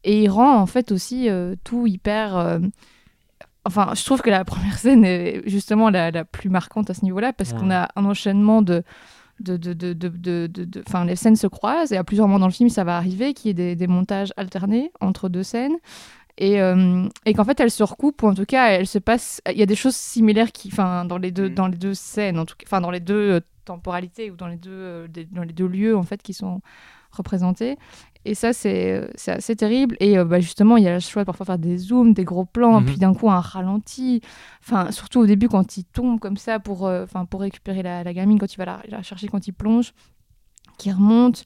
et 0.06 0.24
il 0.24 0.30
rend 0.30 0.56
en 0.56 0.66
fait 0.68 0.94
aussi 0.94 1.28
euh, 1.30 1.56
tout 1.66 1.86
hyper. 1.86 2.38
Enfin, 3.68 3.92
je 3.96 4.04
trouve 4.04 4.22
que 4.22 4.30
la 4.32 4.44
première 4.46 4.78
scène 4.78 5.04
est 5.06 5.42
justement 5.48 5.90
la, 5.90 6.10
la 6.10 6.26
plus 6.26 6.50
marquante 6.50 6.90
à 6.90 6.94
ce 6.94 7.04
niveau-là 7.04 7.34
parce 7.34 7.52
Ouais. 7.52 7.60
qu'on 7.60 7.70
a 7.72 7.90
un 7.96 8.06
enchaînement 8.06 8.62
de. 8.62 8.84
De, 9.40 9.56
de, 9.56 9.74
de, 9.74 9.94
de, 9.94 10.84
enfin, 10.88 11.06
les 11.06 11.16
scènes 11.16 11.36
se 11.36 11.46
croisent 11.46 11.92
et 11.92 11.98
à 11.98 12.04
plusieurs 12.04 12.28
moments 12.28 12.40
dans 12.40 12.48
le 12.48 12.52
film, 12.52 12.70
ça 12.70 12.84
va 12.84 12.98
arriver 12.98 13.36
qu'il 13.36 13.50
y 13.50 13.52
ait 13.52 13.54
des, 13.54 13.76
des 13.76 13.86
montages 13.86 14.34
alternés 14.36 14.92
entre 15.00 15.30
deux 15.30 15.44
scènes 15.44 15.76
et, 16.40 16.60
euh, 16.60 17.08
et 17.28 17.36
qu'en 17.36 17.44
fait 17.44 17.60
elles 17.60 17.70
se 17.70 17.84
recoupent 17.84 18.24
ou 18.24 18.28
en 18.30 18.34
tout 18.34 18.46
cas 18.46 18.70
elles 18.72 18.88
se 18.88 18.98
passent. 18.98 19.40
Il 19.48 19.60
y 19.60 19.62
a 19.62 19.68
des 19.68 19.76
choses 19.76 19.96
similaires 19.96 20.52
qui, 20.52 20.70
enfin, 20.72 21.06
dans 21.06 21.20
les 21.20 21.30
deux, 21.30 21.50
Mm. 21.50 21.54
dans 21.54 21.68
les 21.68 21.78
deux 21.78 21.94
scènes, 21.94 22.40
en 22.40 22.46
tout 22.46 22.56
cas, 22.58 22.66
enfin, 22.68 22.82
dans 22.82 22.90
les 22.90 23.00
deux 23.00 23.34
euh, 23.34 23.40
temporalités 23.64 24.32
ou 24.32 24.36
dans 24.36 24.48
les 24.48 24.58
deux, 24.58 24.72
euh, 24.72 25.08
des- 25.08 25.26
dans 25.26 25.44
les 25.44 25.54
deux 25.54 25.68
lieux 25.68 25.96
en 25.96 26.02
fait 26.02 26.24
qui 26.24 26.34
sont 26.34 26.62
représentés. 27.12 27.78
Et 28.26 28.36
ça, 28.36 28.52
c'est 28.54 28.92
euh, 28.94 29.08
c'est 29.16 29.32
assez 29.32 29.56
terrible. 29.56 29.96
Et 30.00 30.18
euh, 30.18 30.26
bah, 30.26 30.40
justement, 30.40 30.78
il 30.78 30.84
y 30.84 30.88
a 30.88 30.94
le 30.94 31.00
choix 31.00 31.22
de 31.24 31.26
parfois 31.26 31.46
faire 31.46 31.58
des 31.60 31.78
zooms, 31.78 32.14
des 32.14 32.24
gros 32.26 32.46
plans, 32.46 32.82
Mhm. 32.82 32.86
puis 32.86 32.98
d'un 32.98 33.14
coup 33.14 33.30
un 33.30 33.40
ralenti. 33.40 34.22
Enfin, 34.62 34.92
surtout 34.92 35.20
au 35.22 35.26
début 35.26 35.48
quand 35.48 35.78
il 35.78 35.86
tombe 35.86 36.20
comme 36.20 36.38
ça 36.38 36.60
pour, 36.60 36.86
euh, 36.88 37.04
enfin, 37.04 37.26
pour 37.26 37.42
récupérer 37.42 37.84
la, 37.84 38.04
la 38.04 38.14
gamine, 38.14 38.38
quand 38.40 38.54
il 38.54 38.58
va 38.58 38.66
la, 38.66 38.82
la 38.90 39.02
chercher, 39.04 39.28
quand 39.28 39.48
il 39.48 39.54
plonge, 39.54 39.94
qui 40.78 40.92
remonte. 40.92 41.46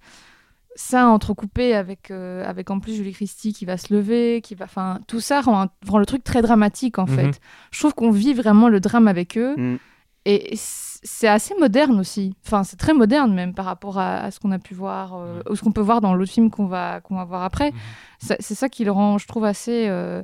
Ça 0.75 1.07
entrecoupé 1.09 1.75
avec, 1.75 2.11
euh, 2.11 2.45
avec 2.45 2.71
en 2.71 2.79
plus 2.79 2.93
Julie 2.95 3.11
Christie 3.11 3.51
qui 3.51 3.65
va 3.65 3.75
se 3.75 3.93
lever, 3.93 4.39
qui 4.41 4.55
va, 4.55 4.63
enfin, 4.65 4.99
tout 5.05 5.19
ça 5.19 5.41
rend, 5.41 5.63
un- 5.63 5.69
rend 5.85 5.99
le 5.99 6.05
truc 6.05 6.23
très 6.23 6.41
dramatique 6.41 6.97
en 6.97 7.05
Mhm. 7.05 7.15
fait. 7.15 7.39
Je 7.71 7.79
trouve 7.79 7.93
qu'on 7.93 8.09
vit 8.09 8.33
vraiment 8.33 8.69
le 8.69 8.79
drame 8.79 9.09
avec 9.09 9.37
eux. 9.37 9.55
Mm. 9.57 9.77
Et 10.25 10.53
c'est 10.55 11.27
assez 11.27 11.55
moderne 11.59 11.99
aussi. 11.99 12.35
Enfin, 12.45 12.63
c'est 12.63 12.77
très 12.77 12.93
moderne 12.93 13.33
même 13.33 13.53
par 13.55 13.65
rapport 13.65 13.97
à, 13.97 14.17
à 14.17 14.31
ce 14.31 14.39
qu'on 14.39 14.51
a 14.51 14.59
pu 14.59 14.73
voir, 14.75 15.15
euh, 15.15 15.41
ou 15.49 15.55
ce 15.55 15.63
qu'on 15.63 15.71
peut 15.71 15.81
voir 15.81 15.99
dans 15.99 16.13
l'autre 16.13 16.31
film 16.31 16.51
qu'on 16.51 16.67
va, 16.67 17.01
qu'on 17.01 17.15
va 17.15 17.25
voir 17.25 17.43
après. 17.43 17.71
Mhm. 17.71 18.35
C'est 18.39 18.55
ça 18.55 18.69
qui 18.69 18.85
le 18.85 18.91
rend, 18.91 19.17
je 19.17 19.25
trouve, 19.27 19.45
assez, 19.45 19.87
euh, 19.89 20.21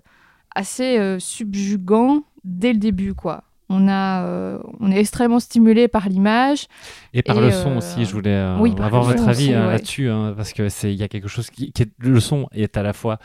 assez 0.54 1.00
euh, 1.00 1.18
subjugant 1.18 2.22
dès 2.44 2.74
le 2.74 2.80
début, 2.80 3.16
quoi. 3.16 3.44
On, 3.70 3.90
a, 3.90 4.24
euh, 4.24 4.60
on 4.80 4.92
est 4.92 5.00
extrêmement 5.00 5.42
stimulé 5.42 5.88
par 5.90 6.08
l'image. 6.08 6.68
Et 7.14 7.22
par 7.22 7.38
Et, 7.38 7.42
le 7.42 7.52
son 7.52 7.72
euh, 7.72 7.78
aussi, 7.80 8.06
je 8.06 8.12
voulais 8.14 8.30
euh, 8.30 8.58
oui, 8.60 8.74
avoir 8.80 9.04
votre 9.04 9.28
avis 9.28 9.54
hein, 9.54 9.66
ouais. 9.66 9.72
là-dessus, 9.74 10.10
hein, 10.10 10.34
parce 10.38 10.54
que 10.54 10.70
c'est 10.70 10.94
il 10.94 10.98
y 10.98 11.04
a 11.04 11.10
quelque 11.10 11.28
chose 11.28 11.50
qui, 11.50 11.74
qui 11.74 11.82
est, 11.82 11.92
le 12.00 12.20
son 12.22 12.48
est 12.54 12.78
à 12.78 12.84
la 12.84 12.94
fois 12.94 13.18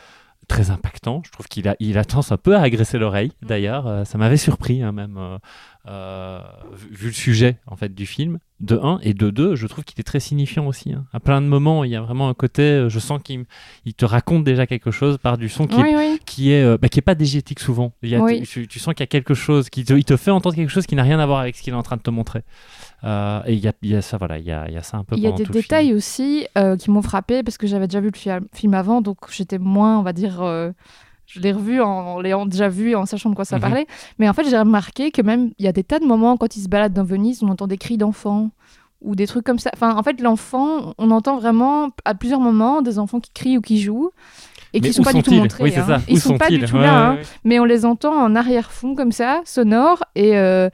très 0.49 0.69
impactant. 0.71 1.21
Je 1.25 1.31
trouve 1.31 1.47
qu'il 1.47 1.69
a, 1.69 1.77
il 1.79 1.97
a 1.97 2.03
tendance 2.03 2.33
un 2.33 2.37
peu 2.37 2.57
à 2.57 2.61
agresser 2.61 2.97
l'oreille. 2.97 3.31
D'ailleurs, 3.41 3.87
Euh, 3.87 4.03
ça 4.03 4.17
m'avait 4.17 4.35
surpris 4.35 4.83
hein, 4.83 4.91
même 4.91 5.17
euh, 5.87 6.39
vu, 6.91 7.07
le 7.07 7.13
sujet 7.13 7.57
en 7.67 7.75
fait 7.75 7.93
du 7.93 8.05
film. 8.05 8.39
De 8.59 8.77
1 8.81 8.99
et 9.03 9.13
de 9.13 9.29
2, 9.29 9.55
je 9.55 9.67
trouve 9.67 9.83
qu'il 9.83 9.99
est 9.99 10.03
très 10.03 10.21
signifiant 10.21 10.65
aussi. 10.67 10.93
hein. 10.93 11.03
À 11.11 11.19
plein 11.19 11.41
de 11.41 11.47
moments, 11.47 11.83
il 11.83 11.91
y 11.91 11.97
a 11.97 12.01
vraiment 12.01 12.29
un 12.29 12.33
côté, 12.33 12.61
euh, 12.61 12.87
je 12.89 12.97
sens 12.99 13.19
qu'il 13.21 13.43
il 13.83 13.93
te 13.93 14.05
raconte 14.05 14.45
déjà 14.45 14.65
quelque 14.65 14.89
chose 14.89 15.17
par 15.17 15.37
du 15.37 15.49
son 15.49 15.67
qui 15.67 15.77
est 15.81 15.83
Oui, 15.95 16.19
qui 16.25 16.51
est 16.53 16.63
euh, 16.63 16.77
bah, 16.81 16.87
qui 16.87 16.99
est 16.99 17.01
pas 17.01 17.15
dégétique 17.15 17.59
souvent. 17.59 17.91
Il 18.03 18.09
y 18.09 18.15
a- 18.15 18.21
Oui. 18.21 18.43
tu, 18.43 18.65
tu 18.69 18.79
sens 18.79 18.93
qu'il 18.93 19.01
y 19.01 19.03
a 19.03 19.07
quelque 19.07 19.33
chose 19.33 19.69
qui 19.69 19.83
te, 19.83 19.91
il 19.93 20.05
te 20.05 20.15
fait 20.15 20.31
entendre 20.31 20.55
quelque 20.55 20.69
chose 20.69 20.85
qui 20.85 20.95
n'a 20.95 21.03
rien 21.03 21.19
à 21.19 21.25
voir 21.25 21.39
avec 21.39 21.57
ce 21.57 21.61
qu'il 21.61 21.73
est 21.73 21.75
en 21.75 21.83
train 21.83 21.97
de 21.97 22.01
te 22.03 22.09
montrer. 22.09 22.43
Euh, 23.03 23.41
et 23.45 23.53
il 23.53 23.59
y 23.59 23.67
a, 23.67 23.73
il 23.81 23.89
y 23.89 23.95
a 23.97 24.01
ça 24.01 24.15
voilà, 24.17 24.37
il 24.37 24.45
y 24.45 24.51
a, 24.51 24.65
il 24.69 24.73
y 24.73 24.77
a 24.77 24.83
ça 24.83 24.95
un 24.95 25.03
peu. 25.03 25.17
Il 25.17 25.23
y 25.23 25.27
a 25.27 25.31
des 25.31 25.43
film. 25.43 25.51
détails 25.51 25.93
aussi 25.93 26.47
qui 26.79 26.89
m'ont 26.89 27.01
frappé 27.01 27.43
parce 27.43 27.57
que 27.57 27.67
j'avais 27.67 27.87
déjà 27.87 27.99
vu 27.99 28.11
le 28.13 28.17
fi- 28.17 28.29
film 28.53 28.75
avant, 28.75 29.01
donc 29.01 29.17
j'étais 29.29 29.57
moins, 29.59 29.99
on 29.99 30.03
va 30.03 30.13
dire, 30.13 30.41
je 31.25 31.39
l'ai 31.39 31.51
revu 31.51 31.81
en, 31.81 31.87
en 31.89 32.19
l'ayant 32.21 32.45
déjà 32.45 32.69
vu 32.69 32.89
et 32.91 32.95
en 32.95 33.05
sachant 33.05 33.29
de 33.29 33.35
quoi 33.35 33.45
ça 33.45 33.55
Mhm. 33.57 33.61
parlait. 33.61 33.87
Mais 34.19 34.27
en 34.29 34.33
fait, 34.33 34.47
j'ai 34.49 34.57
remarqué 34.57 35.11
que 35.11 35.21
même 35.21 35.51
il 35.57 35.65
y 35.65 35.67
a 35.67 35.71
des 35.71 35.83
tas 35.83 35.99
de 35.99 36.05
moments 36.05 36.37
quand 36.37 36.55
ils 36.55 36.61
se 36.61 36.67
baladent 36.69 36.93
dans 36.93 37.03
Venise, 37.03 37.41
on 37.43 37.49
entend 37.49 37.67
des 37.67 37.77
cris 37.77 37.97
d'enfants 37.97 38.51
ou 39.01 39.15
des 39.15 39.27
trucs 39.27 39.45
comme 39.45 39.59
ça. 39.59 39.69
Enfin, 39.73 39.95
en 39.95 40.03
fait, 40.03 40.21
l'enfant, 40.21 40.93
on 40.97 41.11
entend 41.11 41.37
vraiment 41.37 41.89
à 42.05 42.15
plusieurs 42.15 42.39
moments 42.39 42.81
des 42.81 42.99
enfants 42.99 43.19
qui 43.19 43.31
crient 43.33 43.57
ou 43.57 43.61
qui 43.61 43.81
jouent 43.81 44.11
et 44.73 44.79
qui 44.81 44.93
sont 44.93 45.01
où 45.01 45.05
pas 45.05 45.13
du 45.13 45.23
tout 45.23 45.33
montrés. 45.33 45.63
Oui, 45.63 45.73
hein. 45.77 45.83
ça. 45.85 46.01
Ils 46.07 46.15
Où 46.17 46.19
sont 46.19 46.37
pas 46.37 46.49
du 46.49 46.59
tout 46.59 46.75
Ouais, 46.75 46.81
là, 46.81 47.11
ouais, 47.13 47.19
hein. 47.19 47.23
mais 47.43 47.59
on 47.59 47.65
les 47.65 47.85
entend 47.85 48.13
en 48.13 48.35
arrière-fond 48.35 48.95
comme 48.95 49.11
ça, 49.11 49.41
sonore 49.45 50.03
et 50.15 50.37
euh, 50.37 50.69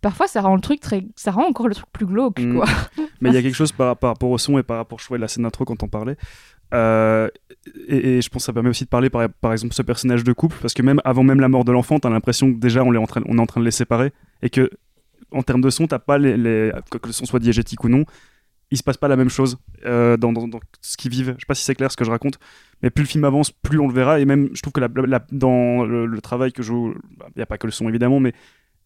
parfois 0.00 0.26
ça 0.26 0.40
rend 0.42 0.54
le 0.54 0.60
truc 0.60 0.80
très, 0.80 1.04
ça 1.16 1.32
rend 1.32 1.44
encore 1.46 1.68
le 1.68 1.74
truc 1.74 1.86
plus 1.92 2.06
glauque, 2.06 2.38
Mm. 2.40 2.54
quoi. 2.56 2.66
Mais 3.20 3.30
il 3.30 3.34
y 3.34 3.38
a 3.38 3.42
quelque 3.42 3.54
chose 3.54 3.72
par, 3.72 3.96
par 3.96 4.10
rapport 4.10 4.30
au 4.30 4.38
son 4.38 4.58
et 4.58 4.62
par 4.62 4.76
rapport 4.78 4.98
je 5.00 5.04
trouvais, 5.04 5.18
la 5.20 5.28
scène 5.28 5.42
d'intro 5.44 5.64
quand 5.64 5.82
on 5.82 5.88
parlait. 5.88 6.16
Euh, 6.72 7.28
et, 7.88 8.20
je 8.22 8.28
pense 8.28 8.42
que 8.42 8.46
ça 8.46 8.52
permet 8.52 8.70
aussi 8.70 8.84
de 8.84 8.88
parler 8.88 9.10
par, 9.10 9.28
par 9.28 9.52
exemple 9.52 9.74
ce 9.74 9.82
personnage 9.82 10.24
de 10.24 10.32
couple 10.32 10.56
parce 10.60 10.74
que 10.74 10.82
même 10.82 11.00
avant 11.04 11.22
même 11.22 11.40
la 11.40 11.48
mort 11.48 11.64
de 11.64 11.72
l'enfant, 11.72 11.98
t'as 11.98 12.10
l'impression 12.10 12.52
que 12.52 12.58
déjà 12.58 12.82
on 12.82 12.92
est, 12.94 12.98
en 12.98 13.06
train, 13.06 13.20
de 13.20 13.64
les 13.64 13.70
séparer 13.70 14.12
et 14.42 14.50
que 14.50 14.70
en 15.30 15.42
termes 15.42 15.60
de 15.60 15.70
son, 15.70 15.86
t'as 15.86 15.98
pas 15.98 16.18
que 16.18 16.26
le 16.26 17.12
son 17.12 17.24
soit 17.24 17.40
diégétique 17.40 17.84
ou 17.84 17.88
non, 17.88 18.04
il 18.70 18.78
se 18.78 18.82
passe 18.82 18.96
pas 18.96 19.08
la 19.08 19.16
même 19.16 19.28
chose 19.28 19.58
euh, 19.84 20.16
dans, 20.16 20.32
ce 20.80 20.96
qu'ils 20.96 21.10
vivent. 21.10 21.34
Je 21.36 21.42
sais 21.42 21.46
pas 21.46 21.54
si 21.54 21.64
c'est 21.64 21.74
clair 21.74 21.92
ce 21.92 21.96
que 21.96 22.04
je 22.04 22.10
raconte, 22.10 22.38
mais 22.82 22.90
plus 22.90 23.02
le 23.02 23.08
film 23.08 23.24
avance, 23.24 23.50
plus 23.50 23.78
on 23.78 23.86
le 23.86 23.94
verra 23.94 24.18
et 24.18 24.24
même 24.24 24.48
je 24.54 24.62
trouve 24.62 24.72
que 24.72 24.80
dans 25.30 25.84
le, 25.84 26.20
travail 26.20 26.52
que 26.52 26.62
joue, 26.62 26.94
il 27.36 27.38
y 27.38 27.42
a 27.42 27.46
pas 27.46 27.58
que 27.58 27.66
le 27.66 27.72
son 27.72 27.88
évidemment, 27.88 28.18
mais 28.18 28.32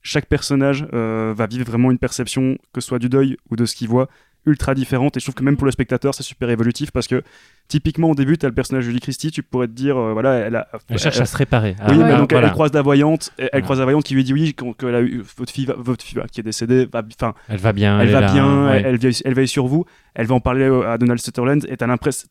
chaque 0.02 0.26
personnage 0.26 0.87
euh, 0.93 1.35
va 1.37 1.47
vivre 1.47 1.64
vraiment 1.64 1.90
une 1.90 1.99
perception, 1.99 2.59
que 2.73 2.81
ce 2.81 2.88
soit 2.88 2.99
du 2.99 3.09
deuil 3.09 3.37
ou 3.50 3.57
de 3.57 3.64
ce 3.64 3.75
qu'il 3.75 3.88
voit, 3.88 4.09
ultra 4.47 4.75
différente. 4.75 5.17
Et 5.17 5.21
je 5.21 5.25
trouve 5.25 5.35
que 5.35 5.43
même 5.43 5.57
pour 5.57 5.67
le 5.67 5.73
spectateur, 5.73 6.15
c'est 6.15 6.23
super 6.23 6.49
évolutif 6.50 6.91
parce 6.93 7.07
que 7.09 7.23
typiquement 7.69 8.11
au 8.11 8.15
début, 8.15 8.38
tu 8.38 8.47
as 8.47 8.49
le 8.49 8.55
personnage 8.55 8.85
de 8.85 8.91
Julie 8.91 9.00
Christie, 9.00 9.31
tu 9.31 9.43
pourrais 9.43 9.67
te 9.67 9.73
dire, 9.73 9.97
euh, 9.97 10.12
voilà, 10.12 10.35
elle 10.35 10.57
a. 10.57 10.69
Elle 10.88 10.99
cherche 10.99 11.21
à 11.21 11.26
se 11.26 11.37
réparer. 11.37 11.71
Oui, 11.71 11.76
Ah, 11.81 11.93
mais 11.95 12.17
donc 12.17 12.31
elle- 12.33 12.37
voilà. 12.37 12.47
elle 12.49 12.53
croise 12.53 12.73
la 12.73 12.83
voyante, 12.83 13.33
elle, 13.38 13.49
Voilà. 13.53 13.62
croise 13.65 13.79
la 13.81 13.85
voyante 13.85 14.05
qui 14.05 14.15
lui 14.15 14.25
dit 14.25 14.33
oui, 14.33 14.55
quand, 14.55 14.73
qu'elle 14.73 14.95
a 14.95 15.00
eu 15.03 15.23
votre 15.37 15.53
fille, 15.53 15.67
va- 15.67 15.75
votre 15.76 16.05
fille 16.05 16.17
va- 16.19 16.26
qui 16.29 16.41
est 16.41 16.45
décédée, 16.45 16.87
va, 16.93 17.03
enfin, 17.21 17.35
Elle 17.49 17.59
va 17.59 17.73
bien. 17.73 18.00
elle 18.00 18.11
va 18.11 18.21
là, 18.21 18.33
bien, 18.33 18.67
ouais. 18.69 18.83
elle, 18.85 18.99
elle 19.25 19.35
veille, 19.35 19.49
sur 19.49 19.67
vous, 19.67 19.85
elle 20.15 20.26
va 20.26 20.35
en 20.35 20.41
parler 20.41 20.65
à 20.87 20.97
Donald 20.99 21.21
Sutherland 21.21 21.65
et 21.69 21.76
t'as 21.76 21.87
l'impression 21.87 22.29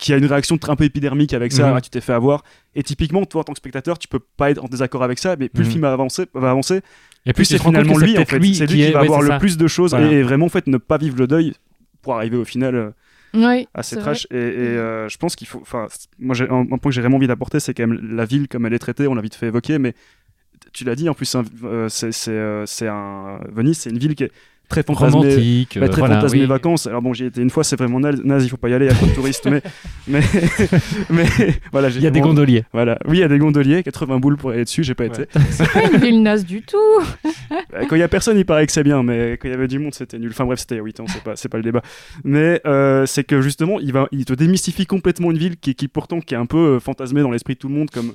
qu'il 0.00 0.10
y 0.12 0.14
a 0.14 0.18
une 0.18 0.26
réaction 0.26 0.58
un 0.66 0.74
peu 0.76 0.84
épidermique 0.84 1.34
avec 1.34 1.52
ça, 1.52 1.68
Mhm. 1.68 1.74
ah, 1.76 1.80
tu 1.80 1.90
t'es 1.90 2.00
fait 2.00 2.12
avoir. 2.12 2.42
Et 2.74 2.82
typiquement, 2.82 3.24
toi 3.26 3.42
en 3.42 3.44
tant 3.44 3.52
que 3.52 3.58
spectateur, 3.58 3.96
tu 3.98 4.08
peux 4.08 4.18
pas 4.36 4.50
être 4.50 4.62
en 4.64 4.66
désaccord 4.68 5.04
avec 5.04 5.18
ça, 5.20 5.36
mais 5.38 5.48
plus 5.48 5.60
Mhm. 5.60 5.66
le 5.66 5.70
film 5.70 5.82
va 5.82 5.92
avancer, 5.92 6.26
va 6.34 6.50
avancer 6.50 6.80
Et 7.26 7.32
tu 7.34 7.44
c'est 7.44 7.58
finalement 7.58 7.98
lui 7.98 8.16
en 8.18 8.24
fait. 8.24 8.38
lui 8.38 8.54
c'est 8.54 8.64
lui 8.66 8.68
qui 8.68 8.74
qui, 8.76 8.82
est- 8.82 8.90
va 8.92 9.00
ouais, 9.00 9.06
avoir 9.06 9.22
le 9.22 9.28
ça. 9.28 9.38
plus 9.38 9.56
de 9.58 9.66
choses 9.68 9.90
Voilà. 9.90 10.10
et, 10.10 10.22
vraiment 10.22 10.46
en 10.46 10.50
fait 10.50 10.66
ne 10.66 10.78
pas 10.78 10.96
vivre 10.98 11.16
le 11.18 11.26
deuil 11.26 11.52
pour 12.02 12.14
arriver 12.14 12.36
au 12.38 12.44
final 12.44 12.74
euh, 12.74 12.90
Oui, 13.34 13.66
assez 13.74 13.96
c'est 13.96 14.00
trash. 14.00 14.26
Et, 14.30 14.36
et, 14.36 14.38
euh, 14.38 15.08
je 15.08 15.18
pense 15.18 15.36
qu'il 15.36 15.46
faut. 15.46 15.60
Enfin, 15.60 15.88
moi, 16.18 16.34
j'ai 16.34 16.48
un, 16.48 16.60
un 16.60 16.78
point 16.78 16.90
que 16.90 16.92
j'ai 16.92 17.00
vraiment 17.02 17.16
envie 17.16 17.26
d'apporter, 17.26 17.60
c'est 17.60 17.74
quand 17.74 17.86
même 17.86 18.16
la 18.16 18.24
ville 18.24 18.48
comme 18.48 18.64
elle 18.66 18.72
est 18.72 18.78
traitée. 18.78 19.06
On 19.06 19.14
l'a 19.14 19.20
vite 19.22 19.34
fait 19.34 19.48
évoquer, 19.48 19.78
mais 19.78 19.92
tu 20.72 20.84
l'as 20.84 20.94
dit. 20.94 21.08
En 21.08 21.14
plus, 21.14 21.26
c'est 21.26 21.38
un- 21.38 21.44
euh, 21.64 21.88
c'est 21.90 22.12
c'est, 22.12 22.30
euh, 22.30 22.64
c'est 22.66 22.88
un 22.88 23.40
Venise, 23.52 23.78
c'est 23.78 23.90
une 23.90 23.98
ville 23.98 24.14
qui 24.14 24.24
est 24.24 24.32
très 24.68 24.82
fantasmée. 24.82 25.20
romantique. 25.20 25.78
bah, 25.78 25.86
euh, 25.86 25.88
très 25.88 25.98
voilà, 26.00 26.16
fantasmée 26.16 26.40
oui. 26.40 26.46
vacances. 26.46 26.86
Alors 26.86 27.02
bon, 27.02 27.12
j'y 27.14 27.24
étais 27.24 27.40
une 27.40 27.50
fois, 27.50 27.64
c'est 27.64 27.76
vraiment 27.76 28.00
naze, 28.00 28.44
il 28.44 28.48
faut 28.48 28.56
pas 28.56 28.68
y 28.68 28.74
aller, 28.74 28.86
il 28.86 28.88
y 28.88 28.92
a 28.92 28.94
trop 28.94 29.06
de 29.06 29.12
touristes, 29.12 29.46
mais, 29.50 29.62
mais, 30.08 30.20
mais 31.10 31.26
voilà, 31.72 31.88
Il 31.88 32.00
y 32.02 32.06
a 32.06 32.10
des 32.10 32.20
gondoliers. 32.20 32.64
Voilà, 32.72 32.98
oui, 33.06 33.18
il 33.18 33.20
y 33.20 33.24
a 33.24 33.28
des 33.28 33.38
gondoliers, 33.38 33.82
80 33.82 34.18
boules 34.18 34.36
pour 34.36 34.50
aller 34.50 34.64
dessus, 34.64 34.82
j'ai 34.84 34.94
pas 34.94 35.04
Ouais. 35.04 35.10
été. 35.10 35.26
c'est 35.50 35.70
pas 35.72 35.82
une 35.90 35.98
ville 35.98 36.22
naze 36.22 36.44
du 36.44 36.62
tout. 36.62 36.76
Euh, 37.74 37.84
Quand 37.88 37.96
il 37.96 38.00
y 38.00 38.02
a 38.02 38.08
personne, 38.08 38.36
il 38.38 38.44
paraît 38.44 38.66
que 38.66 38.72
c'est 38.72 38.82
bien, 38.84 39.02
mais 39.02 39.38
quand 39.40 39.48
il 39.48 39.52
y 39.52 39.54
avait 39.54 39.68
du 39.68 39.78
monde, 39.78 39.94
c'était 39.94 40.18
nul. 40.18 40.30
Enfin 40.30 40.44
bref, 40.44 40.58
c'était 40.60 40.74
il 40.74 40.78
y 40.78 40.80
a 40.80 40.84
8 40.84 41.00
ans, 41.00 41.04
c'est 41.08 41.22
pas, 41.22 41.36
c'est 41.36 41.48
pas 41.48 41.56
le 41.58 41.62
débat. 41.64 41.82
Mais 42.24 42.60
euh, 42.66 43.06
c'est 43.06 43.24
que 43.24 43.40
justement, 43.40 43.80
il, 43.80 43.92
va, 43.92 44.06
il 44.12 44.24
te 44.24 44.32
démystifie 44.34 44.86
complètement 44.86 45.30
une 45.30 45.38
ville 45.38 45.56
qui, 45.56 45.74
qui 45.74 45.88
pourtant 45.88 46.20
qui 46.20 46.34
est 46.34 46.38
un 46.38 46.46
peu 46.46 46.58
euh, 46.76 46.80
fantasmée 46.80 47.22
dans 47.22 47.30
l'esprit 47.30 47.54
de 47.54 47.58
tout 47.58 47.68
le 47.68 47.74
monde, 47.74 47.90
comme 47.90 48.12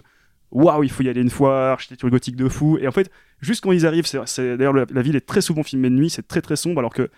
waouh, 0.53 0.83
il 0.83 0.89
faut 0.91 1.03
y 1.03 1.09
aller 1.09 1.21
une 1.21 1.29
fois, 1.29 1.71
architecture 1.71 2.09
gothique 2.09 2.35
de 2.35 2.47
fou. 2.47 2.77
Et 2.79 2.87
en 2.87 2.91
fait, 2.91 3.09
juste 3.41 3.61
quand 3.63 3.71
ils 3.71 3.85
arrivent, 3.85 4.05
c'est, 4.05 4.57
d'ailleurs 4.57 4.73
la, 4.73 4.85
la 4.93 5.01
ville 5.01 5.15
est 5.15 5.25
très 5.25 5.41
souvent 5.41 5.63
filmée 5.63 5.89
de 5.89 5.95
nuit, 5.95 6.09
c'est 6.09 6.27
très 6.27 6.41
très 6.41 6.55
sombre, 6.55 6.79
alors 6.79 6.93
que 6.93 7.09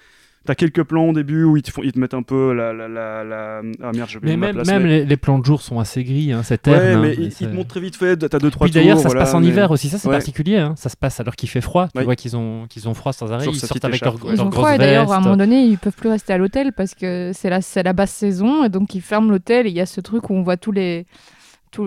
t'as 0.45 0.54
quelques 0.54 0.84
plans 0.84 1.06
au 1.10 1.13
début 1.13 1.43
où 1.43 1.58
ils 1.58 1.63
te, 1.63 1.71
font, 1.71 1.82
ils 1.82 1.91
te 1.91 1.98
mettent 1.98 2.13
un 2.13 2.21
peu 2.21 2.54
la, 2.54 2.71
la, 2.71 2.88
la, 2.88 3.24
la- 3.24 3.62
ah 3.82 3.91
merde, 3.95 4.10
oublié 4.15 4.38
Mais 4.38 4.48
même, 4.48 4.58
la 4.58 4.62
place, 4.63 4.67
même 4.67 4.84
mais- 4.84 5.00
les, 5.00 5.06
les 5.06 5.17
plans 5.17 5.39
de 5.39 5.45
jour 5.45 5.60
sont 5.60 5.80
assez 5.80 6.04
gris, 6.04 6.32
hein, 6.34 6.43
c'est 6.43 6.67
Ouais, 6.67 6.78
terne. 6.78 7.02
mais 7.02 7.10
hein, 7.10 7.15
ils, 7.17 7.32
c'est- 7.32 7.45
ils 7.45 7.50
te 7.50 7.56
montrent 7.56 7.69
très 7.69 7.80
vite 7.80 7.95
fait, 7.95 8.15
t'as 8.15 8.38
deux 8.38 8.52
trois 8.52 8.67
Puis 8.67 8.74
d'ailleurs, 8.76 9.00
ça 9.00 9.10
se 9.10 9.15
passe 9.15 9.34
en 9.34 9.39
mais- 9.39 9.48
hiver 9.48 9.71
aussi, 9.71 9.89
ça 9.89 9.98
c'est 9.98 10.08
Ouais. 10.08 10.13
particulier. 10.13 10.58
hein. 10.58 10.76
Ça 10.78 10.89
se 10.89 10.95
passe 10.98 11.19
alors 11.19 11.36
qu'il 11.36 11.50
fait 11.50 11.62
froid. 11.62 11.88
Tu 11.91 11.98
Ouais. 11.98 12.04
vois 12.04 12.15
qu'ils 12.15 12.38
ont, 12.38 12.67
qu'ils 12.69 12.88
ont 12.88 12.93
froid 12.93 13.12
sans 13.12 13.32
arrêt. 13.32 13.39
Toujours 13.39 13.56
Ils 13.56 13.60
cette 13.60 13.69
sortent 13.69 13.86
avec 13.86 14.02
leur, 14.02 14.13
écharpe, 14.13 14.24
leur. 14.24 14.34
Ils 14.36 14.41
ont 14.41 14.45
grosse 14.50 14.56
froid 14.65 14.76
et 14.76 14.78
d'ailleurs, 14.78 15.12
à 15.12 15.17
un 15.17 15.19
moment 15.21 15.36
donné, 15.36 15.63
ils 15.65 15.80
peuvent 15.80 15.93
plus 15.98 16.10
rester 16.10 16.32
à 16.34 16.38
l'hôtel 16.38 16.74
parce 16.74 16.93
que 16.93 17.32
c'est 17.34 17.50
la, 17.50 17.62
c'est 17.62 17.82
la 17.82 17.93
basse 17.93 18.12
saison 18.13 18.63
et 18.63 18.69
donc 18.69 18.93
ils 18.93 19.02
ferment 19.02 19.32
l'hôtel 19.32 19.65
et 19.65 19.71
il 19.71 19.76
y 19.76 19.82
a 19.82 19.88
ce 19.88 20.00
truc 20.00 20.30
où 20.30 20.36
on 20.36 20.43
voit 20.43 20.58
tous 20.58 20.71
les. 20.71 21.08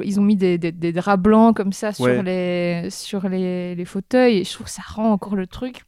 Ils 0.04 0.18
ont 0.20 0.22
mis 0.22 0.36
des, 0.36 0.58
des- 0.58 0.72
des 0.72 0.92
draps 0.92 1.22
blancs 1.22 1.56
comme 1.56 1.72
ça 1.72 1.92
sur, 1.92 2.04
Ouais. 2.04 2.22
les, 2.22 2.90
sur 2.90 3.28
les, 3.28 3.74
les 3.74 3.84
fauteuils 3.84 4.38
et 4.38 4.44
je 4.44 4.52
trouve 4.52 4.66
que 4.66 4.72
ça 4.72 4.82
rend 4.86 5.12
encore 5.12 5.36
le 5.36 5.46
truc. 5.46 5.82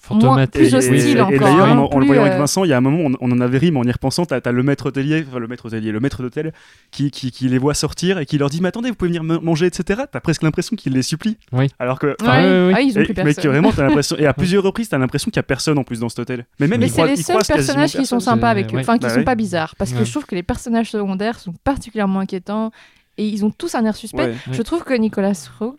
Fantomatique. 0.00 0.52
plus 0.60 0.74
et, 0.74 0.76
hostile 0.76 0.94
et- 0.94 1.10
et 1.12 1.20
encore, 1.22 1.38
d'ailleurs, 1.40 1.66
hein, 1.68 1.78
en, 1.78 1.86
en 1.86 1.98
le 1.98 2.04
voyant 2.04 2.20
avec 2.24 2.34
euh, 2.34 2.38
Vincent, 2.38 2.64
il 2.64 2.68
y 2.68 2.74
a 2.74 2.76
un 2.76 2.82
moment, 2.82 2.98
on, 3.06 3.12
on 3.26 3.32
en 3.32 3.40
avait 3.40 3.56
ri, 3.56 3.72
mais 3.72 3.78
en 3.78 3.84
y 3.84 3.90
repensant, 3.90 4.26
t'as 4.26 4.38
as 4.44 4.52
le 4.52 4.62
maître 4.62 4.84
hôtelier, 4.84 5.24
enfin 5.26 5.38
le 5.38 5.48
maître 5.48 5.64
hôtelier, 5.64 5.92
le 5.92 6.00
maître 6.00 6.20
d'hôtel, 6.22 6.52
qui, 6.90 7.10
qui, 7.10 7.30
qui 7.30 7.48
les 7.48 7.56
voit 7.56 7.72
sortir 7.72 8.18
et 8.18 8.26
qui 8.26 8.36
leur 8.36 8.50
dit 8.50 8.60
Mais 8.60 8.68
attendez, 8.68 8.90
vous 8.90 8.96
pouvez 8.96 9.08
venir 9.18 9.24
manger, 9.40 9.64
etc. 9.64 10.02
T'as 10.12 10.20
presque 10.20 10.42
l'impression 10.42 10.76
qu'il 10.76 10.92
les 10.92 11.00
supplie. 11.00 11.38
Oui. 11.52 11.68
Alors 11.78 11.98
que. 11.98 12.08
Ouais. 12.08 12.16
Ah, 12.74 12.82
ils 12.82 12.98
ont 12.98 13.00
et- 13.00 13.04
plus 13.06 13.14
mais 13.16 13.24
personne. 13.24 13.44
que 13.44 13.48
vraiment, 13.48 13.72
t'as 13.72 13.84
l'impression. 13.84 14.16
Et 14.18 14.26
à 14.26 14.34
plusieurs 14.34 14.62
reprises, 14.62 14.90
t'as 14.90 14.98
l'impression 14.98 15.30
qu'il 15.30 15.38
y 15.38 15.40
a 15.40 15.42
personne 15.42 15.78
en 15.78 15.84
plus 15.84 16.00
dans 16.00 16.10
cet 16.10 16.18
hôtel. 16.18 16.44
Mais 16.60 16.68
même 16.68 16.80
Mais 16.80 16.88
c'est 16.88 17.06
les 17.06 17.16
seuls 17.16 17.38
personnages 17.46 17.92
qui 17.92 18.04
sont 18.04 18.20
sympas 18.20 18.50
avec 18.50 18.72
eux, 18.72 18.76
Ouais. 18.76 18.82
enfin 18.82 18.98
qui 18.98 19.04
Bah 19.06 19.08
sont 19.08 19.20
ouais. 19.20 19.24
pas 19.24 19.36
bizarres, 19.36 19.74
parce 19.76 19.94
que 19.94 20.04
je 20.04 20.10
trouve 20.10 20.26
que 20.26 20.34
les 20.34 20.42
personnages 20.42 20.90
secondaires 20.90 21.38
sont 21.38 21.54
particulièrement 21.64 22.20
inquiétants 22.20 22.72
et 23.18 23.26
ils 23.28 23.44
ont 23.44 23.50
tous 23.50 23.74
un 23.74 23.84
air 23.84 23.96
suspect. 23.96 24.26
Ouais, 24.28 24.34
Je 24.52 24.62
trouve 24.62 24.84
que 24.84 24.94
Nicolas 24.94 25.32
Roeg 25.58 25.76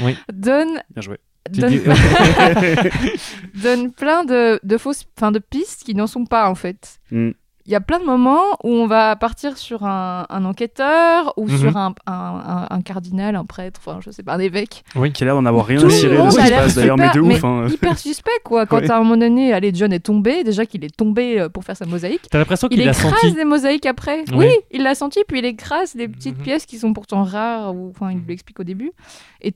Oui. 0.00 0.16
donne, 0.32 0.82
bien 0.90 1.02
joué. 1.02 1.18
Tu 1.52 1.60
donne, 1.60 1.70
dis- 1.70 1.80
donne 3.62 3.92
plein 3.92 4.24
de, 4.24 4.60
de 4.62 4.78
fausses, 4.78 5.04
enfin 5.18 5.32
de 5.32 5.38
pistes 5.40 5.82
qui 5.84 5.94
n'en 5.94 6.06
sont 6.06 6.24
pas 6.24 6.48
en 6.48 6.54
fait. 6.54 6.98
Mm. 7.10 7.30
Il 7.64 7.70
y 7.70 7.76
a 7.76 7.80
plein 7.80 8.00
de 8.00 8.04
moments 8.04 8.42
où 8.64 8.70
on 8.70 8.86
va 8.88 9.14
partir 9.14 9.56
sur 9.56 9.84
un, 9.84 10.26
un 10.28 10.44
enquêteur 10.44 11.32
ou 11.36 11.46
Mhm. 11.48 11.58
sur 11.58 11.76
un, 11.76 11.94
un- 12.06 12.12
un- 12.12 12.66
un 12.70 12.82
cardinal, 12.82 13.36
un 13.36 13.44
prêtre, 13.44 13.80
enfin 13.84 14.00
je 14.00 14.10
sais 14.10 14.22
pas, 14.24 14.34
un 14.34 14.38
évêque. 14.40 14.82
Qui 15.14 15.22
a 15.22 15.26
l'air 15.26 15.34
d'en 15.36 15.46
avoir 15.46 15.66
rien 15.66 15.78
Tout 15.80 15.88
cirer 15.88 16.16
de 16.16 16.30
ce 16.30 16.38
a 16.38 16.40
qui 16.40 16.46
se 16.46 16.50
l'air 16.50 16.62
passe 16.62 16.74
d'ailleurs, 16.74 16.96
mais 16.96 17.10
de 17.12 17.20
ouf. 17.20 17.44
hein. 17.44 17.66
Hyper 17.70 17.96
suspect 17.98 18.30
quoi. 18.44 18.66
Quand 18.66 18.78
Ouais. 18.78 18.90
à 18.90 18.96
un 18.96 19.02
moment 19.04 19.16
donné, 19.16 19.52
allez, 19.52 19.70
John 19.74 19.92
est 19.92 20.00
tombé, 20.00 20.42
déjà 20.42 20.66
qu'il 20.66 20.84
est 20.84 20.96
tombé 20.96 21.38
euh, 21.40 21.48
pour 21.48 21.62
faire 21.64 21.76
sa 21.76 21.86
mosaïque. 21.86 22.22
T'as 22.30 22.38
l'impression 22.38 22.66
Il 22.70 22.78
qu'il 22.78 22.88
a 22.88 22.92
écrase 22.92 23.12
senti. 23.20 23.32
des 23.34 23.44
mosaïques 23.44 23.86
après. 23.86 24.24
Oui. 24.32 24.46
Oui, 24.46 24.50
il 24.72 24.82
l'a 24.82 24.94
senti, 24.96 25.20
puis 25.28 25.38
il 25.38 25.44
écrase 25.44 25.94
des 25.94 26.08
petites 26.08 26.38
Mhm. 26.38 26.42
pièces 26.44 26.66
qui 26.66 26.78
sont 26.78 26.92
pourtant 26.92 27.22
rares, 27.22 27.74
ou 27.76 27.90
enfin, 27.90 28.10
il 28.10 28.18
Mhm. 28.18 28.24
l'explique 28.28 28.58
au 28.58 28.64
début. 28.64 28.90
Et 29.40 29.54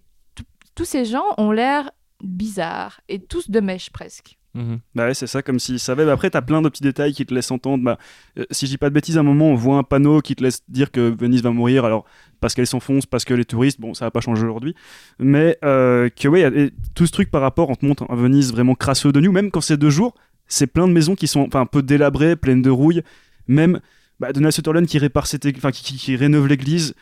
tous 0.76 0.84
ces 0.84 1.04
gens 1.06 1.24
ont 1.38 1.50
l'air 1.50 1.90
bizarres, 2.22 3.00
et 3.08 3.18
tous 3.18 3.50
de 3.50 3.60
mèche 3.60 3.90
presque. 3.90 4.38
Mhm. 4.56 4.78
Bah 4.94 5.06
ouais, 5.06 5.14
c'est 5.14 5.26
ça, 5.26 5.42
comme 5.42 5.58
s'ils 5.60 5.78
savaient. 5.78 6.04
Mais 6.06 6.10
après, 6.10 6.30
t'as 6.30 6.40
plein 6.40 6.62
de 6.62 6.68
petits 6.70 6.82
détails 6.82 7.12
qui 7.12 7.26
te 7.26 7.34
laissent 7.34 7.50
entendre. 7.50 7.84
Bah, 7.84 7.98
euh, 8.38 8.44
si 8.50 8.66
je 8.66 8.70
dis 8.72 8.78
pas 8.78 8.88
de 8.88 8.94
bêtises, 8.94 9.16
à 9.18 9.20
un 9.20 9.22
moment, 9.22 9.50
on 9.50 9.54
voit 9.54 9.76
un 9.76 9.82
panneau 9.82 10.20
qui 10.22 10.34
te 10.34 10.42
laisse 10.42 10.62
dire 10.68 10.90
que 10.90 11.14
Venise 11.16 11.42
va 11.42 11.50
mourir. 11.50 11.84
Alors, 11.84 12.04
parce 12.40 12.54
qu'elle 12.54 12.66
s'enfonce, 12.66 13.04
parce 13.06 13.24
que 13.24 13.34
les 13.34 13.44
touristes, 13.44 13.80
bon, 13.80 13.92
ça 13.94 14.06
va 14.06 14.10
pas 14.10 14.20
changer 14.20 14.44
aujourd'hui. 14.44 14.74
Mais 15.18 15.58
euh, 15.64 16.08
que, 16.08 16.26
ouais, 16.28 16.40
y 16.40 16.44
a- 16.44 16.48
et 16.48 16.70
tout 16.94 17.06
ce 17.06 17.12
truc 17.12 17.30
par 17.30 17.42
rapport, 17.42 17.68
on 17.70 17.74
te 17.74 17.84
montre 17.84 18.06
un 18.08 18.16
Venise 18.16 18.50
vraiment 18.52 18.74
crasseux 18.74 19.12
de 19.12 19.20
nous. 19.20 19.30
Même 19.32 19.50
quand 19.50 19.60
c'est 19.60 19.76
deux 19.76 19.90
jours, 19.90 20.14
c'est 20.48 20.66
plein 20.66 20.88
de 20.88 20.92
maisons 20.92 21.14
qui 21.16 21.26
sont 21.26 21.40
enfin, 21.40 21.60
un 21.60 21.66
peu 21.66 21.82
délabrées, 21.82 22.34
pleines 22.36 22.62
de 22.62 22.70
rouille. 22.70 23.02
Même 23.48 23.80
bah, 24.20 24.32
Donald 24.32 24.52
Sutherland 24.54 24.86
qui 24.86 24.98
répare 24.98 25.26
cette, 25.26 25.42
qui, 25.52 25.60
qui- 25.82 25.96
qui 25.98 26.16
rénove 26.16 26.46
l'église. 26.46 26.94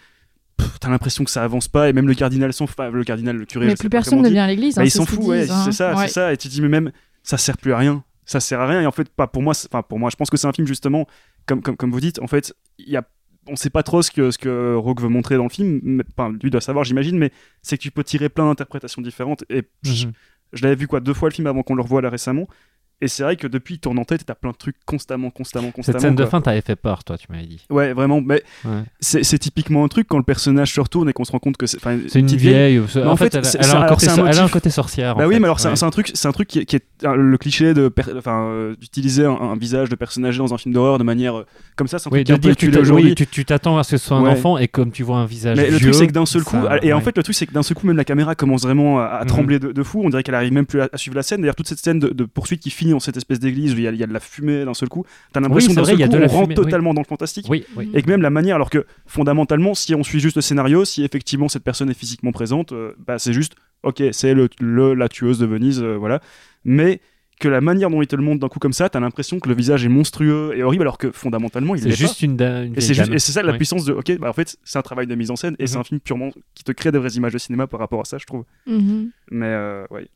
T'as 0.81 0.89
l'impression 0.89 1.25
que 1.25 1.31
ça 1.31 1.43
avance 1.43 1.67
pas. 1.69 1.89
Et 1.89 1.93
même 1.93 2.07
le 2.07 2.15
cardinal 2.15 2.53
s'en 2.53 2.67
fout. 2.67 2.79
Enfin, 2.79 2.91
le 2.91 3.05
cardinal, 3.05 3.37
le 3.37 3.45
curé, 3.45 3.67
mais 3.67 3.75
plus 3.75 3.89
personne 3.91 4.23
ne 4.23 4.29
vient 4.29 4.45
à 4.45 4.47
l'église. 4.47 4.77
Bah, 4.77 4.83
hein, 4.83 4.85
ils 4.85 4.91
c'est 4.91 4.99
s'en 4.99 5.05
foutent, 5.07 5.25
ouais, 5.25 5.51
hein. 5.51 5.63
c'est 5.65 5.73
ça, 5.73 5.95
Ouais. 5.97 6.07
c'est 6.07 6.13
ça. 6.13 6.33
Et 6.33 6.37
tu 6.37 6.49
te 6.49 6.53
dis, 6.53 6.61
mais 6.63 6.69
même, 6.69 6.93
ça 7.25 7.37
sert 7.37 7.57
plus 7.59 7.73
à 7.73 7.79
rien. 7.79 8.05
Ça 8.25 8.39
sert 8.39 8.61
à 8.61 8.67
rien. 8.69 8.81
Et 8.81 8.87
en 8.87 8.93
fait, 8.93 9.09
pas 9.09 9.27
pour 9.27 9.43
moi, 9.43 9.53
enfin, 9.67 9.83
pour 9.83 9.99
moi, 9.99 10.09
je 10.11 10.17
pense 10.17 10.31
que 10.31 10.37
c'est 10.37 10.47
un 10.47 10.53
film, 10.53 10.67
justement, 10.69 11.07
comme, 11.47 11.61
comme, 11.61 11.77
comme 11.77 11.91
vous 11.91 12.01
dites, 12.01 12.21
en 12.21 12.27
fait, 12.29 12.55
il 12.79 12.89
y 12.91 12.97
a 12.97 13.03
on 13.47 13.57
sait 13.57 13.69
pas 13.69 13.83
trop 13.83 14.01
ce 14.01 14.11
que, 14.11 14.31
ce 14.31 14.39
que 14.39 14.75
Rogue 14.75 15.03
veut 15.03 15.09
montrer 15.11 15.37
dans 15.37 15.43
le 15.43 15.51
film, 15.51 15.79
mais, 15.83 16.03
enfin, 16.17 16.33
lui 16.43 16.51
doit 16.51 16.63
savoir, 16.63 16.83
j'imagine, 16.85 17.19
mais 17.19 17.31
c'est 17.61 17.77
que 17.77 17.83
tu 17.83 17.91
peux 17.91 18.03
tirer 18.03 18.31
plein 18.31 18.47
d'interprétations 18.47 19.03
différentes. 19.03 19.45
Et 19.51 19.65
je, 19.83 20.07
Mhm. 20.07 20.13
je 20.55 20.63
l'avais 20.63 20.77
vu 20.77 20.87
quoi 20.89 21.01
deux 21.01 21.13
fois 21.13 21.29
le 21.29 21.35
film 21.35 21.47
avant 21.47 21.63
qu'on 21.63 21.75
le 21.75 21.83
revoie 21.83 22.01
là 22.01 22.09
récemment. 22.09 22.47
Et 23.01 23.09
c'est 23.09 23.23
vrai 23.23 23.37
que 23.37 23.47
depuis, 23.47 23.75
il 23.75 23.79
tourne 23.81 23.99
en 23.99 24.05
tête 24.05 24.23
et 24.23 24.25
t'as 24.25 24.35
plein 24.35 24.53
de 24.53 24.57
trucs 24.57 24.77
constamment, 24.87 25.29
constamment, 25.31 25.71
constamment. 25.73 25.99
Cette 25.99 26.07
scène 26.09 26.15
de 26.15 26.23
quoi. 26.23 26.31
fin 26.31 26.41
t'avait 26.41 26.61
fait 26.63 26.77
peur, 26.77 27.05
toi, 27.05 27.19
tu 27.19 27.27
m'avais 27.31 27.45
dit. 27.47 27.61
Ouais, 27.69 27.93
vraiment. 27.93 28.21
Mais 28.21 28.43
Ouais. 28.65 28.83
c'est 29.01 29.39
typiquement 29.39 29.85
un 29.85 29.89
truc 29.89 30.07
quand 30.09 30.17
le 30.17 30.23
personnage 30.23 30.73
se 30.73 30.81
retourne 30.81 31.09
et 31.09 31.13
qu'on 31.13 31.25
se 31.25 31.33
rend 31.33 31.39
compte 31.41 31.57
que 31.57 31.67
c'est. 31.67 31.79
C'est 32.09 32.19
une 32.21 32.27
petite 32.27 32.39
vieille. 32.41 32.79
en, 32.79 33.07
en 33.09 33.17
fait, 33.17 33.31
fait, 33.33 33.35
elle, 33.37 33.61
elle 33.65 33.71
a 33.71 33.83
un- 33.85 33.89
côté, 33.89 34.09
un 34.09 34.27
elle 34.27 34.39
a 34.39 34.45
un 34.45 34.49
côté 34.49 34.71
sorcière. 34.71 35.17
Bah 35.17 35.25
en 35.25 35.29
oui, 35.29 35.35
fait. 35.35 35.41
mais 35.41 35.47
alors 35.47 35.61
c'est 35.61 35.67
un- 35.67 35.71
Ouais. 35.73 35.77
c'est 35.77 35.85
un 35.85 35.91
truc, 35.91 36.11
c'est 36.15 36.29
un 36.29 36.33
truc 36.33 36.49
qui, 36.49 36.61
est- 36.61 36.65
qui 36.65 36.77
est 36.77 36.85
euh, 37.05 37.15
le 37.17 37.37
cliché 37.37 37.75
de 37.75 37.89
per- 37.89 38.03
enfin 38.17 38.45
euh, 38.47 38.77
d'utiliser 38.77 39.25
un, 39.27 39.33
un 39.33 39.57
visage 39.57 39.89
de 39.91 39.97
personnage 39.97 40.39
dans 40.39 40.55
un 40.55 40.59
film 40.59 40.73
d'horreur 40.75 40.99
de 40.99 41.05
manière 41.05 41.37
euh, 41.41 41.47
comme 41.77 41.89
ça, 41.89 41.99
c'est 41.99 42.09
un 42.09 42.13
Oui, 42.13 42.25
truc 42.25 42.37
de 42.41 42.41
dire, 42.49 42.57
tu 42.57 42.93
oui, 42.93 43.15
tu 43.15 43.45
t'attends 43.45 43.77
à 43.77 43.83
ce 43.85 43.91
que 43.93 43.97
ce 43.99 44.07
soit 44.07 44.17
un 44.17 44.27
enfant 44.27 44.57
et 44.57 44.69
comme 44.69 44.93
tu 44.93 45.03
vois 45.03 45.19
un 45.19 45.27
visage 45.27 45.57
Mais 45.59 45.71
le 45.71 45.79
truc 45.81 45.95
c'est 45.95 46.07
que 46.07 46.13
d'un 46.13 46.27
seul 46.27 46.43
coup, 46.45 46.57
ça- 46.63 46.79
et 46.83 46.93
en 46.93 47.01
fait 47.01 47.17
le 47.17 47.23
truc 47.23 47.35
c'est 47.35 47.47
que 47.47 47.53
d'un 47.53 47.63
seul 47.63 47.77
coup 47.77 47.87
même 47.87 47.97
la 47.97 48.05
caméra 48.05 48.35
commence 48.35 48.63
vraiment 48.63 49.01
à, 49.01 49.21
Mhm. 49.23 49.27
trembler 49.27 49.59
de, 49.59 49.73
de 49.73 49.83
fou. 49.83 50.01
On 50.05 50.09
dirait 50.11 50.23
qu'elle 50.23 50.35
arrive 50.37 50.53
même 50.53 50.67
plus 50.67 50.81
à, 50.81 50.89
suivre 50.95 51.17
la 51.17 51.23
scène. 51.23 51.41
D'ailleurs 51.41 51.57
toute 51.57 51.69
cette 51.69 51.79
scène 51.81 51.99
de, 51.99 52.09
de 52.09 52.25
poursuite 52.25 52.61
qui 52.61 52.71
finit 52.85 52.93
dans 52.93 53.01
cette 53.01 53.17
espèce 53.17 53.41
d'église 53.41 53.75
où 53.75 53.79
il 53.79 53.83
y, 53.85 53.89
a, 53.89 53.91
il 53.93 53.99
y 53.99 54.03
a 54.03 54.07
de 54.07 54.13
la 54.13 54.21
fumée 54.21 54.65
d'un 54.65 54.75
seul 54.75 54.89
coup. 54.89 55.05
T'as 55.33 55.41
l'impression 55.41 55.71
que 55.73 55.77
d'un 55.77 55.85
seul 55.85 55.95
il 55.95 56.01
y 56.01 56.03
a 56.03 56.07
coup 56.07 56.13
de 56.15 56.19
la 56.19 56.27
on 56.27 56.29
rentre 56.29 56.43
fumée, 56.45 56.55
oui. 56.59 56.65
totalement 56.65 56.95
dans 56.95 57.01
le 57.01 57.07
fantastique. 57.07 57.47
Oui, 57.49 57.65
oui. 57.77 57.91
Et 57.95 58.03
que 58.03 58.09
même 58.11 58.23
la 58.23 58.31
manière, 58.31 58.57
alors 58.57 58.71
que 58.71 58.85
fondamentalement, 59.07 59.75
si 59.75 59.95
on 59.95 60.03
suit 60.03 60.21
juste 60.21 60.37
le 60.37 60.43
scénario, 60.43 60.85
si 60.85 61.03
effectivement 61.05 61.49
cette 61.49 61.65
personne 61.65 61.91
est 61.91 61.99
physiquement 61.99 62.33
présente, 62.33 62.73
euh, 62.73 62.93
bah, 63.07 63.19
c'est 63.19 63.33
juste, 63.33 63.55
ok, 63.83 64.03
c'est 64.13 64.35
le, 64.35 64.49
le- 64.61 64.95
la 64.95 65.09
tueuse 65.09 65.39
de 65.39 65.47
Venise, 65.47 65.83
euh, 65.83 65.97
voilà. 65.97 66.21
Mais 66.65 67.01
que 67.41 67.49
la 67.49 67.61
manière 67.61 67.91
dont 67.91 68.01
il 68.01 68.07
te 68.07 68.15
le 68.15 68.23
montre 68.23 68.39
d'un 68.41 68.49
coup 68.49 68.61
comme 68.61 68.73
ça, 68.73 68.89
t'as 68.89 69.01
l'impression 69.01 69.41
que 69.41 69.49
le 69.49 69.57
visage 69.57 69.85
est 69.85 69.89
monstrueux 69.89 70.53
et 70.57 70.63
horrible, 70.63 70.83
alors 70.85 70.99
que 70.99 71.11
fondamentalement, 71.11 71.75
il 71.75 71.83
C'est 71.83 71.89
l'est 71.89 71.97
juste 71.97 72.23
une, 72.23 72.37
da- 72.37 72.63
une 72.63 72.75
pas. 72.75 72.79
Et 72.79 72.81
c'est 72.81 72.93
vieille 72.93 72.95
juste- 72.97 73.09
dame. 73.09 73.17
et 73.17 73.19
c'est 73.19 73.33
ça 73.33 73.43
la 73.43 73.51
Oui. 73.53 73.59
puissance 73.59 73.85
de, 73.85 73.93
ok, 73.93 74.19
bah, 74.19 74.29
en 74.31 74.33
fait, 74.33 74.57
c'est 74.63 74.79
un 74.79 74.83
travail 74.83 75.09
de 75.09 75.15
mise 75.17 75.33
en 75.33 75.37
scène 75.37 75.57
et 75.59 75.67
c'est 75.67 75.75
Mhm. 75.75 75.81
un 75.81 75.85
film 75.85 76.01
purement 76.01 76.31
qui 76.55 76.63
te 76.63 76.71
crée 76.73 76.93
des 76.93 76.99
vraies 76.99 77.11
images 77.17 77.33
de 77.33 77.39
cinéma 77.39 77.67
par 77.67 77.81
rapport 77.81 78.01
à 78.01 78.05
ça, 78.05 78.19
je 78.19 78.25
trouve. 78.27 78.45
Mhm. 78.69 79.11
Mais 79.33 79.47
euh, 79.49 79.85
ouais. 79.91 80.07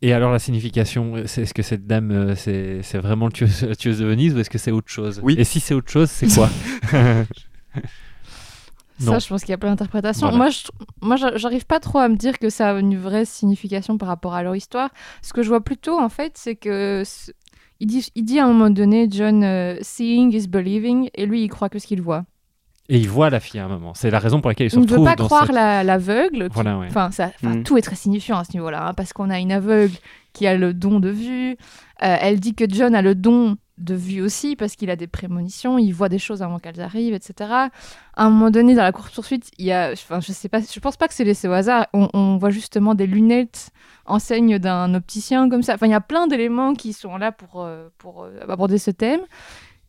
Et 0.00 0.12
alors 0.12 0.30
la 0.30 0.38
signification, 0.38 1.14
c'est 1.26 1.42
est-ce 1.42 1.54
que 1.54 1.62
cette 1.62 1.86
dame, 1.86 2.10
euh, 2.12 2.34
c'est 2.36 2.82
c'est 2.82 2.98
vraiment 2.98 3.26
le 3.26 3.32
tueuse, 3.32 3.62
la 3.68 3.74
tueuse 3.74 3.98
de 3.98 4.06
Venise 4.06 4.34
ou 4.34 4.38
est-ce 4.38 4.50
que 4.50 4.58
c'est 4.58 4.70
autre 4.70 4.88
chose? 4.90 5.20
Oui. 5.24 5.34
Et 5.38 5.44
si 5.44 5.58
c'est 5.60 5.74
autre 5.74 5.90
chose, 5.90 6.08
c'est 6.10 6.28
quoi? 6.32 6.48
Non. 9.00 9.12
Ça, 9.12 9.18
je 9.20 9.28
pense 9.28 9.42
qu'il 9.42 9.50
y 9.50 9.54
a 9.54 9.58
plein 9.58 9.70
d'interprétations. 9.70 10.26
Voilà. 10.26 10.36
Moi, 10.38 10.48
je, 10.50 10.58
moi, 11.02 11.14
j'a- 11.14 11.36
j'arrive 11.36 11.66
pas 11.66 11.78
trop 11.78 11.98
à 11.98 12.08
me 12.08 12.16
dire 12.16 12.36
que 12.40 12.50
ça 12.50 12.70
a 12.70 12.78
une 12.80 12.96
vraie 12.98 13.24
signification 13.24 13.96
par 13.96 14.08
rapport 14.08 14.34
à 14.34 14.42
leur 14.42 14.56
histoire. 14.56 14.90
Ce 15.22 15.32
que 15.32 15.44
je 15.44 15.48
vois 15.48 15.60
plutôt, 15.62 15.96
en 16.00 16.08
fait, 16.08 16.32
c'est 16.34 16.56
que 16.56 17.04
il 17.78 17.86
dit, 17.86 18.08
il 18.16 18.24
dit 18.24 18.40
à 18.40 18.44
un 18.46 18.48
moment 18.52 18.70
donné, 18.70 19.06
John, 19.08 19.44
euh, 19.44 19.76
seeing 19.82 20.34
is 20.34 20.48
believing, 20.48 21.10
et 21.14 21.26
lui, 21.26 21.44
il 21.44 21.48
croit 21.48 21.68
que 21.68 21.78
ce 21.78 21.86
qu'il 21.86 22.02
voit. 22.02 22.24
Et 22.90 22.98
il 22.98 23.08
voit 23.08 23.28
la 23.30 23.38
fille 23.40 23.60
à 23.60 23.66
un 23.66 23.68
moment. 23.68 23.92
C'est 23.94 24.10
la 24.10 24.18
raison 24.18 24.40
pour 24.40 24.48
laquelle 24.50 24.68
il 24.68 24.70
se 24.70 24.76
Il 24.76 24.80
ne 24.82 24.86
veut 24.86 24.92
retrouve 24.92 25.06
pas 25.08 25.16
dans 25.16 25.26
croire 25.26 25.46
cette- 25.46 25.54
la- 25.54 25.84
l'aveugle. 25.84 26.48
Voilà, 26.52 26.78
ouais. 26.78 26.86
Enfin, 26.88 27.10
ça, 27.10 27.30
enfin, 27.42 27.56
Mhm. 27.56 27.62
tout 27.64 27.76
est 27.76 27.82
très 27.82 27.96
signifiant 27.96 28.38
à 28.38 28.44
ce 28.44 28.52
niveau-là, 28.52 28.88
hein, 28.88 28.94
parce 28.94 29.12
qu'on 29.12 29.28
a 29.30 29.38
une 29.38 29.52
aveugle 29.52 29.94
qui 30.32 30.46
a 30.46 30.56
le 30.56 30.72
don 30.72 30.98
de 31.00 31.10
vue. 31.10 31.50
Euh, 32.02 32.16
elle 32.20 32.40
dit 32.40 32.54
que 32.54 32.64
John 32.68 32.94
a 32.94 33.02
le 33.02 33.14
don 33.14 33.56
de 33.76 33.94
vue 33.94 34.22
aussi, 34.22 34.56
parce 34.56 34.74
qu'il 34.74 34.90
a 34.90 34.96
des 34.96 35.06
prémonitions, 35.06 35.78
il 35.78 35.92
voit 35.92 36.08
des 36.08 36.18
choses 36.18 36.42
avant 36.42 36.58
qu'elles 36.58 36.80
arrivent, 36.80 37.14
etc. 37.14 37.50
À 37.50 38.24
un 38.24 38.30
moment 38.30 38.50
donné, 38.50 38.74
dans 38.74 38.82
la 38.82 38.90
course-poursuite, 38.90 39.50
il 39.58 39.66
y 39.66 39.72
a, 39.72 39.90
enfin, 39.92 40.20
je 40.20 40.32
sais 40.32 40.48
pas, 40.48 40.60
je 40.60 40.80
pense 40.80 40.96
pas 40.96 41.06
que 41.08 41.14
c'est 41.14 41.24
laissé 41.24 41.46
au 41.46 41.52
hasard. 41.52 41.86
On, 41.92 42.08
on 42.14 42.38
voit 42.38 42.50
justement 42.50 42.94
des 42.94 43.06
lunettes 43.06 43.70
enseigne 44.06 44.58
d'un 44.58 44.94
opticien 44.94 45.48
comme 45.50 45.62
ça. 45.62 45.74
Enfin, 45.74 45.86
il 45.86 45.90
y 45.90 45.94
a 45.94 46.00
plein 46.00 46.26
d'éléments 46.26 46.72
qui 46.74 46.92
sont 46.94 47.18
là 47.18 47.30
pour, 47.32 47.62
euh, 47.62 47.88
pour 47.98 48.24
euh, 48.24 48.40
aborder 48.48 48.78
ce 48.78 48.90
thème. 48.90 49.20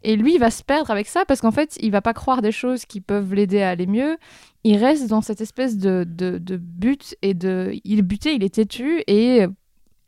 Et 0.03 0.15
lui, 0.15 0.35
il 0.35 0.39
va 0.39 0.49
se 0.49 0.63
perdre 0.63 0.91
avec 0.91 1.07
ça 1.07 1.25
parce 1.25 1.41
qu'en 1.41 1.51
fait, 1.51 1.77
il 1.81 1.91
va 1.91 2.01
pas 2.01 2.13
croire 2.13 2.41
des 2.41 2.51
choses 2.53 2.85
qui 2.85 3.01
peuvent 3.01 3.33
l'aider 3.33 3.61
à 3.61 3.69
aller 3.69 3.87
mieux. 3.87 4.17
Il 4.63 4.77
reste 4.77 5.07
dans 5.09 5.21
cette 5.21 5.41
espèce 5.41 5.77
de, 5.77 6.05
de, 6.07 6.37
de 6.37 6.57
but 6.57 7.15
et 7.21 7.33
de. 7.33 7.73
Il 7.83 7.99
est 7.99 8.03
buté, 8.03 8.33
il 8.33 8.43
est 8.43 8.55
têtu 8.55 9.03
et 9.07 9.45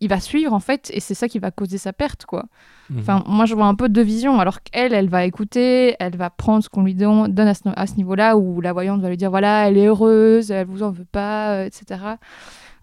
il 0.04 0.10
va 0.10 0.20
suivre 0.20 0.52
en 0.54 0.60
fait, 0.60 0.90
et 0.96 1.00
c'est 1.00 1.14
ça 1.14 1.28
qui 1.28 1.38
va 1.38 1.52
causer 1.52 1.78
sa 1.78 1.94
perte, 1.94 2.26
quoi. 2.26 2.46
Mhm. 2.90 3.00
Enfin, 3.00 3.24
moi, 3.28 3.46
je 3.46 3.54
vois 3.54 3.68
un 3.68 3.76
peu 3.76 3.88
deux 3.88 4.02
visions. 4.02 4.40
Alors 4.40 4.64
qu'elle, 4.64 4.94
elle 4.94 5.10
va 5.10 5.26
écouter, 5.26 5.96
elle 6.00 6.16
va 6.18 6.30
prendre 6.30 6.64
ce 6.64 6.70
qu'on 6.70 6.84
lui 6.84 6.96
don- 6.96 7.28
donne 7.28 7.48
à 7.48 7.54
ce, 7.54 7.62
à 7.76 7.86
ce 7.86 7.96
niveau-là, 7.96 8.36
où 8.38 8.62
la 8.62 8.74
voyante 8.74 9.02
va 9.02 9.10
lui 9.10 9.18
dire 9.18 9.30
voilà, 9.30 9.68
elle 9.68 9.78
est 9.78 9.86
heureuse, 9.88 10.52
elle 10.52 10.66
vous 10.68 10.84
en 10.84 10.90
veut 10.92 11.06
pas, 11.10 11.52
euh, 11.54 11.66
etc. 11.66 12.02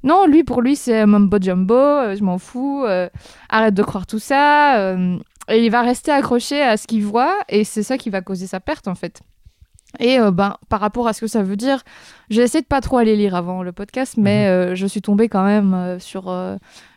Non, 0.04 0.26
lui, 0.26 0.44
pour 0.44 0.62
lui, 0.62 0.76
c'est 0.76 1.06
mumbo 1.06 1.38
jumbo, 1.40 1.74
euh, 1.74 2.14
je 2.16 2.22
m'en 2.22 2.38
fous, 2.38 2.84
euh, 2.86 3.08
arrête 3.48 3.74
de 3.74 3.82
croire 3.82 4.06
tout 4.06 4.20
ça. 4.20 4.94
Et 5.48 5.64
il 5.64 5.70
va 5.70 5.82
rester 5.82 6.10
accroché 6.10 6.60
à 6.62 6.76
ce 6.76 6.86
qu'il 6.86 7.04
voit, 7.04 7.34
et 7.48 7.64
c'est 7.64 7.82
ça 7.82 7.98
qui 7.98 8.10
va 8.10 8.20
causer 8.20 8.46
sa 8.46 8.60
perte, 8.60 8.88
en 8.88 8.94
fait. 8.94 9.20
Et 9.98 10.18
euh, 10.20 10.30
ben, 10.30 10.56
par 10.68 10.80
rapport 10.80 11.08
à 11.08 11.12
ce 11.14 11.22
que 11.22 11.26
ça 11.26 11.42
veut 11.42 11.56
dire, 11.56 11.82
j'ai 12.28 12.42
essayé 12.42 12.60
de 12.60 12.66
pas 12.66 12.80
trop 12.82 12.98
aller 12.98 13.16
lire 13.16 13.34
avant 13.34 13.62
le 13.62 13.72
podcast, 13.72 14.14
mais 14.18 14.46
euh, 14.46 14.74
je 14.74 14.86
suis 14.86 15.00
tombée 15.00 15.28
quand 15.30 15.44
même 15.44 15.72
euh, 15.72 15.98
sur 15.98 16.30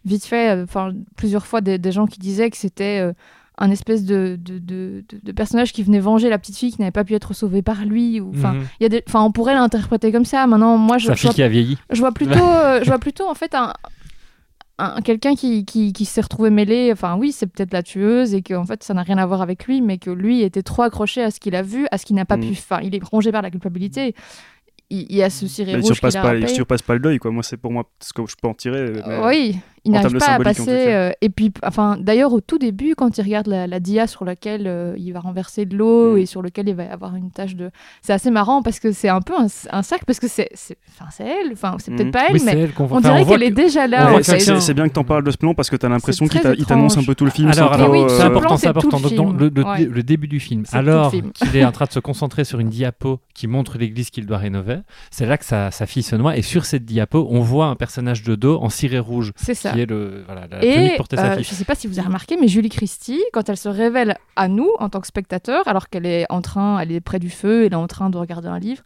vite 0.04 0.26
fait, 0.26 0.62
enfin 0.62 0.92
plusieurs 1.16 1.46
fois 1.46 1.62
des, 1.62 1.78
des 1.78 1.92
gens 1.94 2.06
qui 2.06 2.20
disaient 2.20 2.50
que 2.50 2.58
c'était 2.58 3.14
un 3.58 3.70
espèce 3.70 4.04
de, 4.06 4.38
de, 4.42 4.58
de, 4.60 5.32
personnage 5.32 5.72
qui 5.72 5.84
venait 5.84 6.00
venger 6.00 6.30
la 6.30 6.40
petite 6.40 6.58
fille 6.58 6.72
qui 6.72 6.82
n'avait 6.82 6.92
pas 6.92 7.04
pu 7.04 7.14
être 7.14 7.34
sauvée 7.34 7.62
par 7.62 7.86
lui. 7.86 8.20
Enfin, 8.20 8.54
Mhm. 8.54 8.64
il 8.80 8.84
y 8.84 8.86
a 8.88 8.90
des, 8.90 9.04
on 9.14 9.32
pourrait 9.32 9.54
l'interpréter 9.54 10.12
comme 10.12 10.26
ça. 10.26 10.48
Maintenant, 10.48 10.78
moi, 10.78 10.98
je, 10.98 11.14
je 11.14 11.22
vois, 11.22 11.32
qui 11.34 11.44
a 11.44 11.48
vieilli. 11.48 11.78
je 11.92 12.00
vois 12.00 12.12
plutôt, 12.12 12.34
euh, 12.44 12.80
je 12.82 12.88
vois 12.88 12.98
plutôt 12.98 13.30
en 13.30 13.36
fait 13.36 13.54
un- 13.54 13.74
quelqu'un 15.04 15.36
qui, 15.36 15.66
qui, 15.66 15.94
qui 15.94 16.06
s'est 16.06 16.22
retrouvé 16.22 16.50
mêlé. 16.50 16.90
Enfin, 16.92 17.16
oui, 17.18 17.32
c'est 17.32 17.48
peut-être 17.48 17.74
la 17.74 17.84
tueuse 17.84 18.34
et 18.34 18.42
que 18.42 18.54
en 18.54 18.66
fait, 18.66 18.84
ça 18.84 18.94
n'a 18.94 19.04
rien 19.04 19.18
à 19.18 19.26
voir 19.26 19.42
avec 19.42 19.66
lui, 19.66 19.82
mais 19.82 19.98
que 19.98 20.10
lui 20.10 20.42
était 20.42 20.64
trop 20.64 20.82
accroché 20.84 21.22
à 21.24 21.32
ce 21.32 21.40
qu'il 21.40 21.56
a 21.56 21.62
vu, 21.62 21.88
à 21.92 21.98
ce 21.98 22.06
qu'il 22.06 22.16
n'a 22.16 22.26
pas 22.26 22.38
Mhm. 22.38 22.44
pu. 22.44 22.50
Enfin, 22.52 22.80
il 22.82 22.96
est 22.96 23.04
rongé 23.04 23.32
par 23.32 23.42
la 23.42 23.50
culpabilité. 23.52 24.16
Il, 24.90 25.06
il 25.10 25.16
y 25.16 25.24
a 25.24 25.30
ce 25.30 25.48
ciré 25.48 25.72
Mais 25.74 25.80
il 25.80 25.82
rouge 25.84 25.94
surpasse 25.94 26.14
qu'il 26.14 26.20
a 26.20 26.24
pas, 26.24 26.36
il 26.36 26.42
râpé. 26.44 26.54
surpasse 26.54 26.82
pas 26.82 26.94
le 26.96 27.00
deuil, 27.00 27.18
quoi. 27.18 27.32
Moi, 27.32 27.44
c'est 27.44 27.58
pour 27.58 27.72
moi 27.72 27.90
ce 28.02 28.12
que 28.14 28.22
je 28.28 28.36
peux 28.42 28.48
en 28.50 28.54
tirer. 28.54 28.92
mais- 28.92 29.02
Euh, 29.08 29.28
oui, 29.28 29.58
il 29.86 29.92
en 29.92 29.94
n'arrive 29.94 30.10
termes 30.10 30.14
de 30.14 30.20
pas 30.20 30.32
à 30.50 30.54
passer. 30.54 30.88
euh, 30.94 31.12
et 31.22 31.30
puis, 31.30 31.52
enfin, 31.66 31.98
d'ailleurs, 32.00 32.34
au 32.34 32.42
tout 32.42 32.58
début, 32.58 32.94
quand 32.96 33.18
il 33.18 33.22
regarde 33.24 33.48
la, 33.48 33.66
la 33.68 33.80
dia 33.80 34.06
sur 34.08 34.26
laquelle 34.26 34.68
euh, 34.68 34.94
il 34.98 35.12
va 35.14 35.20
renverser 35.22 35.66
de 35.66 35.76
l'eau 35.76 36.16
Mm. 36.16 36.18
et 36.20 36.26
sur 36.26 36.42
lequel 36.42 36.70
il 36.70 36.76
va 36.76 36.84
y 36.84 36.88
avoir 36.88 37.16
une 37.16 37.32
tache 37.32 37.56
de. 37.56 37.72
C'est 38.02 38.14
assez 38.14 38.32
marrant 38.32 38.62
parce 38.62 38.80
que 38.80 38.92
c'est 38.92 39.10
un 39.10 39.22
peu 39.22 39.34
un, 39.38 39.48
un 39.72 39.82
sac, 39.84 40.06
parce 40.06 40.20
que 40.20 40.28
c'est, 40.28 40.50
c'est, 40.54 40.78
enfin, 40.90 41.10
c'est 41.12 41.24
elle. 41.24 41.52
Enfin, 41.54 41.76
c'est 41.80 41.92
peut-être 41.92 42.08
Mm. 42.08 42.12
pas 42.12 42.26
elle, 42.28 42.34
Oui, 42.34 42.40
c'est 42.40 42.54
mais 42.56 42.62
elle 42.62 42.74
qu'on 42.74 42.86
voit. 42.86 42.98
on 42.98 43.00
Enfin, 43.00 43.14
dirait 43.20 43.26
qu'elle 43.26 43.44
est 43.44 43.50
que- 43.52 43.56
déjà 43.56 43.86
on 43.86 43.88
là. 43.88 44.24
c'est- 44.24 44.40
c'est 44.40 44.60
c'est 44.62 44.74
bien 44.74 44.88
que 44.88 44.94
t'en 44.94 45.04
parles 45.04 45.24
de 45.24 45.32
ce 45.32 45.38
plan 45.38 45.54
parce 45.54 45.70
que 45.70 45.76
t'as 45.76 45.90
l'impression 45.90 46.26
C'est 46.32 46.56
qu'il 46.56 46.66
t'annonce 46.66 46.98
un 46.98 47.04
peu 47.04 47.16
tout 47.16 47.26
le 47.26 47.32
film. 47.32 47.50
Alors, 47.50 47.74
c'est 47.76 47.82
euh, 47.82 48.08
ce 48.10 48.22
important, 48.24 48.58
c'est 48.58 48.62
c'est 48.64 48.68
important. 48.68 48.98
le 48.98 49.04
Donc, 49.04 49.16
dans 49.16 49.26
film. 49.26 49.38
le, 49.40 49.50
le- 49.50 49.64
Ouais. 49.68 49.86
le 49.86 50.04
début 50.04 50.28
du 50.28 50.40
film, 50.40 50.64
C'est 50.66 50.78
alors 50.78 51.12
qu'il 51.12 51.56
est 51.56 51.66
en 51.66 51.72
train 51.72 51.86
de 51.86 51.92
se 51.92 52.00
concentrer 52.00 52.44
sur 52.44 52.60
une 52.60 52.70
diapo 52.70 53.20
qui 53.34 53.48
montre 53.48 53.78
l'église 53.78 54.10
qu'il 54.10 54.26
doit 54.26 54.38
rénover, 54.38 54.78
c'est 55.12 55.26
là 55.26 55.38
que 55.38 55.46
sa, 55.46 55.72
sa 55.72 55.86
fille 55.86 56.04
se 56.04 56.16
noie. 56.16 56.38
Et 56.38 56.42
sur 56.42 56.66
cette 56.66 56.86
diapo, 56.86 57.28
on 57.30 57.40
voit 57.42 57.68
un 57.68 57.76
personnage 57.76 58.24
de 58.24 58.36
dos 58.36 58.60
en 58.62 58.70
ciré 58.70 59.00
rouge, 59.00 59.32
C'est 59.36 59.54
ça. 59.54 59.71
Qui 59.74 59.80
est 59.82 59.86
le, 59.86 60.24
voilà, 60.26 60.42
la 60.42 60.60
tenue 60.60 60.64
Et 60.72 60.98
sa 61.16 61.32
euh, 61.32 61.36
fille. 61.36 61.44
je 61.44 61.54
sais 61.54 61.66
pas 61.66 61.76
si 61.76 61.88
vous 61.88 61.98
avez 62.00 62.08
remarqué, 62.08 62.38
mais 62.40 62.48
Julie 62.48 62.70
Christie, 62.70 63.22
quand 63.34 63.50
elle 63.50 63.58
se 63.58 63.70
révèle 63.70 64.18
à 64.36 64.48
nous 64.48 64.70
en 64.80 64.90
tant 64.90 65.02
que 65.02 65.08
spectateur, 65.08 65.68
alors 65.68 65.90
qu'elle 65.90 66.06
est 66.06 66.26
en 66.30 66.42
train, 66.42 66.80
elle 66.80 66.92
est 66.92 67.02
près 67.02 67.20
du 67.20 67.30
feu, 67.30 67.66
elle 67.66 67.74
est 67.74 67.76
en 67.76 67.88
train 67.88 68.10
de 68.10 68.18
regarder 68.18 68.48
un 68.48 68.60
livre, 68.60 68.84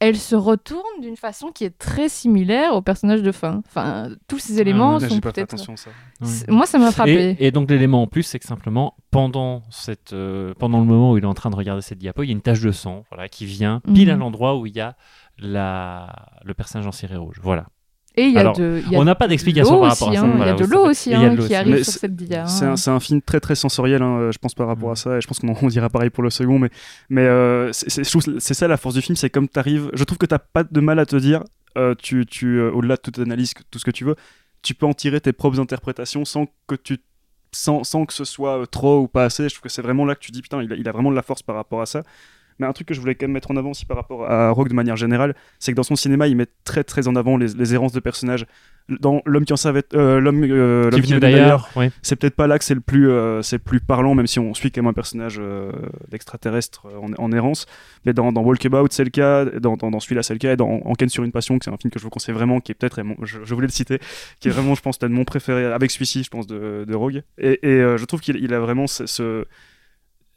elle 0.00 0.16
se 0.16 0.36
retourne 0.36 1.00
d'une 1.02 1.16
façon 1.16 1.48
qui 1.48 1.64
est 1.64 1.76
très 1.76 2.08
similaire 2.08 2.72
au 2.74 2.80
personnage 2.82 3.20
de 3.20 3.32
fin. 3.32 3.62
Enfin, 3.66 4.10
tous 4.28 4.38
ces 4.38 4.60
éléments 4.60 4.94
ouais, 4.94 5.00
Là, 5.00 5.08
sont 5.08 5.18
peut-être. 5.18 5.54
à 5.54 6.52
Moi, 6.52 6.66
ça 6.66 6.78
m'a 6.78 6.92
frappé. 6.92 7.36
Et, 7.40 7.48
et 7.48 7.50
donc 7.50 7.68
l'élément 7.68 8.02
en 8.02 8.06
plus, 8.06 8.22
c'est 8.22 8.38
que 8.38 8.46
simplement 8.46 8.94
pendant 9.10 9.64
cette, 9.70 10.12
euh, 10.12 10.54
pendant 10.56 10.78
le 10.78 10.84
moment 10.84 11.10
où 11.12 11.18
il 11.18 11.24
est 11.24 11.26
en 11.26 11.34
train 11.34 11.50
de 11.50 11.56
regarder 11.56 11.82
cette 11.82 11.98
diapo, 11.98 12.22
il 12.22 12.26
y 12.26 12.30
a 12.30 12.32
une 12.32 12.42
tache 12.42 12.60
de 12.60 12.70
sang, 12.70 13.06
voilà, 13.10 13.28
qui 13.28 13.44
vient 13.44 13.80
pile 13.92 14.10
à 14.10 14.14
Mhm. 14.14 14.20
l'endroit 14.20 14.56
où 14.56 14.66
il 14.66 14.76
y 14.76 14.80
a 14.80 14.94
la, 15.38 16.14
le 16.44 16.54
personnage 16.54 16.86
en 16.86 16.92
ciré 16.92 17.16
rouge. 17.16 17.40
Voilà. 17.42 17.66
Et 18.18 18.24
il 18.26 18.32
y 18.32 18.36
a 18.36 18.40
Alors, 18.40 18.56
de. 18.56 18.82
y 18.90 18.96
a 18.96 18.98
On 18.98 19.04
n'a 19.04 19.14
pas 19.14 19.28
d'explication 19.28 19.74
l'eau 19.74 19.80
par 19.80 19.90
rapport 19.90 20.08
aussi, 20.08 20.16
à 20.18 20.20
ça. 20.20 20.26
hein. 20.26 20.32
Il 20.40 20.46
y 20.46 20.50
a 20.50 20.54
de 20.54 20.64
l'eau 20.64 20.86
aussi 20.86 21.10
et 21.10 21.14
il 21.14 21.20
y 21.20 21.24
a 21.24 21.28
de 21.30 21.42
hein, 21.42 21.46
qui 21.46 21.54
arrive 21.54 21.74
Mais 21.74 21.82
sur 21.84 21.92
cette. 21.92 22.12
C'est 22.48 22.64
hein. 22.64 22.72
un, 22.72 22.76
c'est 22.76 22.90
un 22.90 23.00
film 23.00 23.22
très 23.22 23.40
très 23.40 23.54
sensoriel, 23.54 24.02
hein, 24.02 24.30
je 24.32 24.38
pense 24.38 24.54
par 24.54 24.66
rapport 24.66 24.90
à 24.90 24.96
ça, 24.96 25.16
et 25.16 25.20
je 25.20 25.26
pense 25.26 25.38
qu'on 25.38 25.54
on 25.60 25.66
dira 25.68 25.88
pareil 25.88 26.10
pour 26.10 26.22
le 26.24 26.30
second, 26.30 26.58
mais, 26.58 26.70
mais 27.10 27.22
euh, 27.22 27.72
c'est- 27.72 27.88
c'est 27.90 28.04
je 28.04 28.10
trouve 28.10 28.24
que 28.24 28.38
c'est 28.40 28.54
ça 28.54 28.66
la 28.68 28.76
force 28.76 28.94
du 28.94 29.02
film, 29.02 29.16
c'est 29.16 29.30
comme 29.30 29.48
t'arrives, 29.48 29.90
je 29.94 30.04
trouve 30.04 30.18
que 30.18 30.26
t'as 30.26 30.38
pas 30.38 30.64
de 30.64 30.80
mal 30.80 30.98
à 30.98 31.06
te 31.06 31.16
dire, 31.16 31.42
euh, 31.76 31.94
tu, 31.96 32.26
tu, 32.26 32.58
euh, 32.58 32.70
au-delà 32.72 32.96
de 32.96 33.00
toute 33.02 33.18
analyse, 33.18 33.54
que- 33.54 33.62
tout 33.70 33.78
ce 33.78 33.84
que 33.84 33.90
tu 33.92 34.04
veux, 34.04 34.16
tu 34.62 34.74
peux 34.74 34.86
en 34.86 34.94
tirer 34.94 35.20
tes 35.20 35.32
propres 35.32 35.60
interprétations 35.60 36.24
sans 36.24 36.46
que 36.66 36.74
tu 36.74 36.98
sans, 37.52 37.82
sans 37.82 38.04
que 38.04 38.12
ce 38.12 38.24
soit 38.24 38.58
euh, 38.62 38.66
trop 38.66 38.98
ou 39.00 39.08
pas 39.08 39.24
assez, 39.24 39.48
je 39.48 39.54
trouve 39.54 39.62
que 39.62 39.68
c'est 39.70 39.80
vraiment 39.80 40.04
là 40.04 40.14
que 40.14 40.20
tu 40.20 40.32
dis 40.32 40.42
putain, 40.42 40.62
il 40.62 40.70
a, 40.72 40.76
il 40.76 40.86
a 40.88 40.92
vraiment 40.92 41.10
de 41.10 41.16
la 41.16 41.22
force 41.22 41.42
par 41.42 41.56
rapport 41.56 41.80
à 41.80 41.86
ça. 41.86 42.02
Mais 42.58 42.66
un 42.66 42.72
truc 42.72 42.88
que 42.88 42.94
je 42.94 43.00
voulais 43.00 43.14
quand 43.14 43.26
même 43.26 43.32
mettre 43.32 43.50
en 43.50 43.56
avant 43.56 43.70
aussi 43.70 43.86
par 43.86 43.96
rapport 43.96 44.28
à 44.30 44.50
Rogue 44.50 44.68
de 44.68 44.74
manière 44.74 44.96
générale, 44.96 45.34
c'est 45.58 45.72
que 45.72 45.76
dans 45.76 45.82
son 45.82 45.96
cinéma, 45.96 46.26
il 46.28 46.36
met 46.36 46.46
très 46.64 46.84
très 46.84 47.06
en 47.08 47.14
avant 47.16 47.36
les, 47.36 47.54
les 47.54 47.74
errances 47.74 47.92
de 47.92 48.00
personnages. 48.00 48.46
Dans 49.00 49.20
L'homme 49.26 49.44
qui 49.44 49.52
en 49.52 49.56
savait, 49.58 49.82
euh, 49.92 50.18
l'homme 50.18 50.42
euh, 50.44 50.90
Qui 50.90 51.02
venait 51.02 51.20
d'ailleurs. 51.20 51.68
oui. 51.76 51.90
c'est 52.00 52.16
peut-être 52.16 52.34
pas 52.36 52.46
là 52.46 52.58
que 52.58 52.64
c'est 52.64 52.74
le 52.74 52.80
plus 52.80 53.10
euh, 53.10 53.42
c'est 53.42 53.58
plus 53.58 53.80
parlant 53.80 54.14
même 54.14 54.26
si 54.26 54.38
on 54.38 54.54
suit 54.54 54.70
quand 54.72 54.80
même 54.80 54.88
un 54.88 54.94
personnage 54.94 55.36
euh, 55.38 55.70
d'extraterrestre 56.10 56.86
euh, 56.86 56.98
en, 56.98 57.10
en 57.22 57.32
errance 57.32 57.66
mais 58.06 58.12
dans, 58.14 58.32
dans 58.32 58.40
Walkabout 58.42 58.88
c'est 58.90 59.04
le 59.04 59.10
cas 59.10 59.44
dans, 59.44 59.76
dans, 59.76 59.90
dans 59.90 60.00
celui-là 60.00 60.22
c'est 60.22 60.32
le 60.32 60.38
cas 60.38 60.54
et 60.54 60.56
dans 60.56 60.80
Enquête 60.86 61.10
sur 61.10 61.22
une 61.22 61.32
passion 61.32 61.58
que 61.58 61.64
c'est 61.66 61.70
un 61.70 61.76
film 61.76 61.90
que 61.90 61.98
je 61.98 62.04
vous 62.04 62.10
conseille 62.10 62.34
vraiment 62.34 62.60
qui 62.60 62.72
est 62.72 62.74
peut-être 62.74 63.02
je, 63.22 63.38
je 63.44 63.54
voulais 63.54 63.66
le 63.66 63.72
citer 63.72 63.98
qui 64.40 64.48
est 64.48 64.50
vraiment 64.50 64.74
je 64.74 64.80
pense 64.80 64.96
peut-être 64.98 65.12
mon 65.12 65.24
préféré 65.24 65.66
avec 65.66 65.90
celui-ci 65.90 66.24
je 66.24 66.30
pense 66.30 66.46
de, 66.46 66.84
de 66.88 66.94
Rogue 66.94 67.22
et, 67.36 67.58
et, 67.68 67.80
je 67.98 68.04
trouve 68.06 68.20
qu'il 68.20 68.36
il 68.36 68.54
a 68.54 68.58
vraiment 68.60 68.86
ce, 68.86 69.04
ce- 69.06 69.44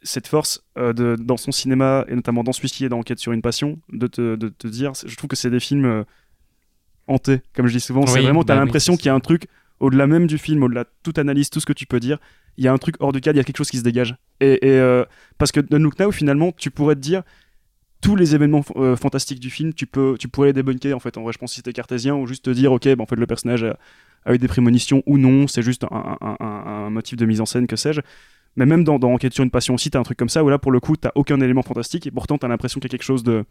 cette 0.03 0.27
force 0.27 0.63
euh, 0.77 0.93
de, 0.93 1.15
dans 1.19 1.37
son 1.37 1.51
cinéma, 1.51 2.05
et 2.07 2.15
notamment 2.15 2.43
dans 2.43 2.51
celui-ci 2.53 2.85
et 2.85 2.89
dans 2.89 2.99
Enquête 2.99 3.19
sur 3.19 3.31
une 3.31 3.41
passion, 3.41 3.79
de 3.91 4.07
te, 4.07 4.35
de 4.35 4.49
te 4.49 4.67
dire, 4.67 4.93
je 5.05 5.15
trouve 5.15 5.27
que 5.27 5.35
c'est 5.35 5.49
des 5.49 5.59
films 5.59 5.85
euh, 5.85 6.03
hantés, 7.07 7.41
comme 7.53 7.67
je 7.67 7.73
dis 7.73 7.79
souvent. 7.79 8.05
c'est 8.07 8.21
vraiment, 8.21 8.43
t'as 8.43 8.55
bah 8.55 8.61
l'impression 8.61 8.95
qu'il 8.97 9.07
y 9.07 9.09
a 9.09 9.13
un 9.13 9.19
truc, 9.19 9.47
au-delà 9.79 10.07
même 10.07 10.27
du 10.27 10.37
film, 10.37 10.63
au-delà 10.63 10.83
de 10.85 10.89
toute 11.03 11.17
analyse, 11.19 11.49
tout 11.49 11.59
ce 11.59 11.65
que 11.65 11.73
tu 11.73 11.85
peux 11.85 11.99
dire, 11.99 12.17
il 12.57 12.63
y 12.63 12.67
a 12.67 12.73
un 12.73 12.77
truc 12.77 12.95
hors 12.99 13.11
du 13.11 13.21
cadre, 13.21 13.35
il 13.35 13.39
y 13.39 13.41
a 13.41 13.43
quelque 13.43 13.57
chose 13.57 13.69
qui 13.71 13.77
se 13.77 13.83
dégage. 13.83 14.15
Et, 14.39 14.67
et, 14.67 14.71
euh, 14.79 15.03
parce 15.37 15.51
que 15.51 15.59
Don't 15.59 15.81
Look 15.81 15.99
Now, 15.99 16.11
finalement, 16.11 16.51
tu 16.51 16.71
pourrais 16.71 16.95
te 16.95 16.99
dire, 16.99 17.23
tous 18.01 18.15
les 18.15 18.33
événements 18.33 18.63
euh, 18.77 18.95
fantastiques 18.95 19.39
du 19.39 19.49
film, 19.51 19.73
tu, 19.73 19.85
peux, 19.85 20.15
tu 20.19 20.27
pourrais 20.27 20.47
les 20.47 20.53
débunker, 20.53 20.93
en 20.95 20.99
fait, 20.99 21.17
en 21.17 21.23
vrai, 21.23 21.33
je 21.33 21.37
pense, 21.37 21.53
si 21.53 21.61
t'es 21.61 21.73
cartésien, 21.73 22.15
ou 22.15 22.25
juste 22.27 22.45
te 22.45 22.49
dire, 22.49 22.71
ok, 22.71 22.87
bah, 22.95 23.03
en 23.03 23.05
fait, 23.05 23.15
le 23.15 23.27
personnage 23.27 23.63
a, 23.63 23.77
a 24.25 24.33
eu 24.33 24.37
des 24.37 24.47
prémonitions 24.47 25.03
ou 25.05 25.17
non, 25.17 25.47
c'est 25.47 25.61
juste 25.61 25.83
un, 25.85 26.17
un- 26.21 26.37
un- 26.39 26.45
un 26.85 26.89
motif 26.89 27.17
de 27.17 27.25
mise 27.25 27.41
en 27.41 27.45
scène, 27.45 27.67
que 27.67 27.75
sais-je. 27.75 28.01
Mais 28.55 28.65
même 28.65 28.83
dans, 28.83 28.99
dans 28.99 29.11
Enquête 29.13 29.33
sur 29.33 29.43
une 29.43 29.51
passion 29.51 29.75
aussi, 29.75 29.89
t'as 29.89 29.99
un 29.99 30.03
truc 30.03 30.17
comme 30.17 30.29
ça 30.29 30.43
où 30.43 30.49
là, 30.49 30.59
pour 30.59 30.71
le 30.71 30.79
coup, 30.79 30.95
t'as 30.97 31.11
aucun 31.15 31.39
élément 31.39 31.61
fantastique 31.61 32.07
et 32.07 32.11
pourtant 32.11 32.37
t'as 32.37 32.47
l'impression 32.47 32.79
qu'il 32.79 32.89
y 32.89 32.91
a 32.91 32.97
quelque 32.97 33.05
chose 33.05 33.23
de 33.23 33.45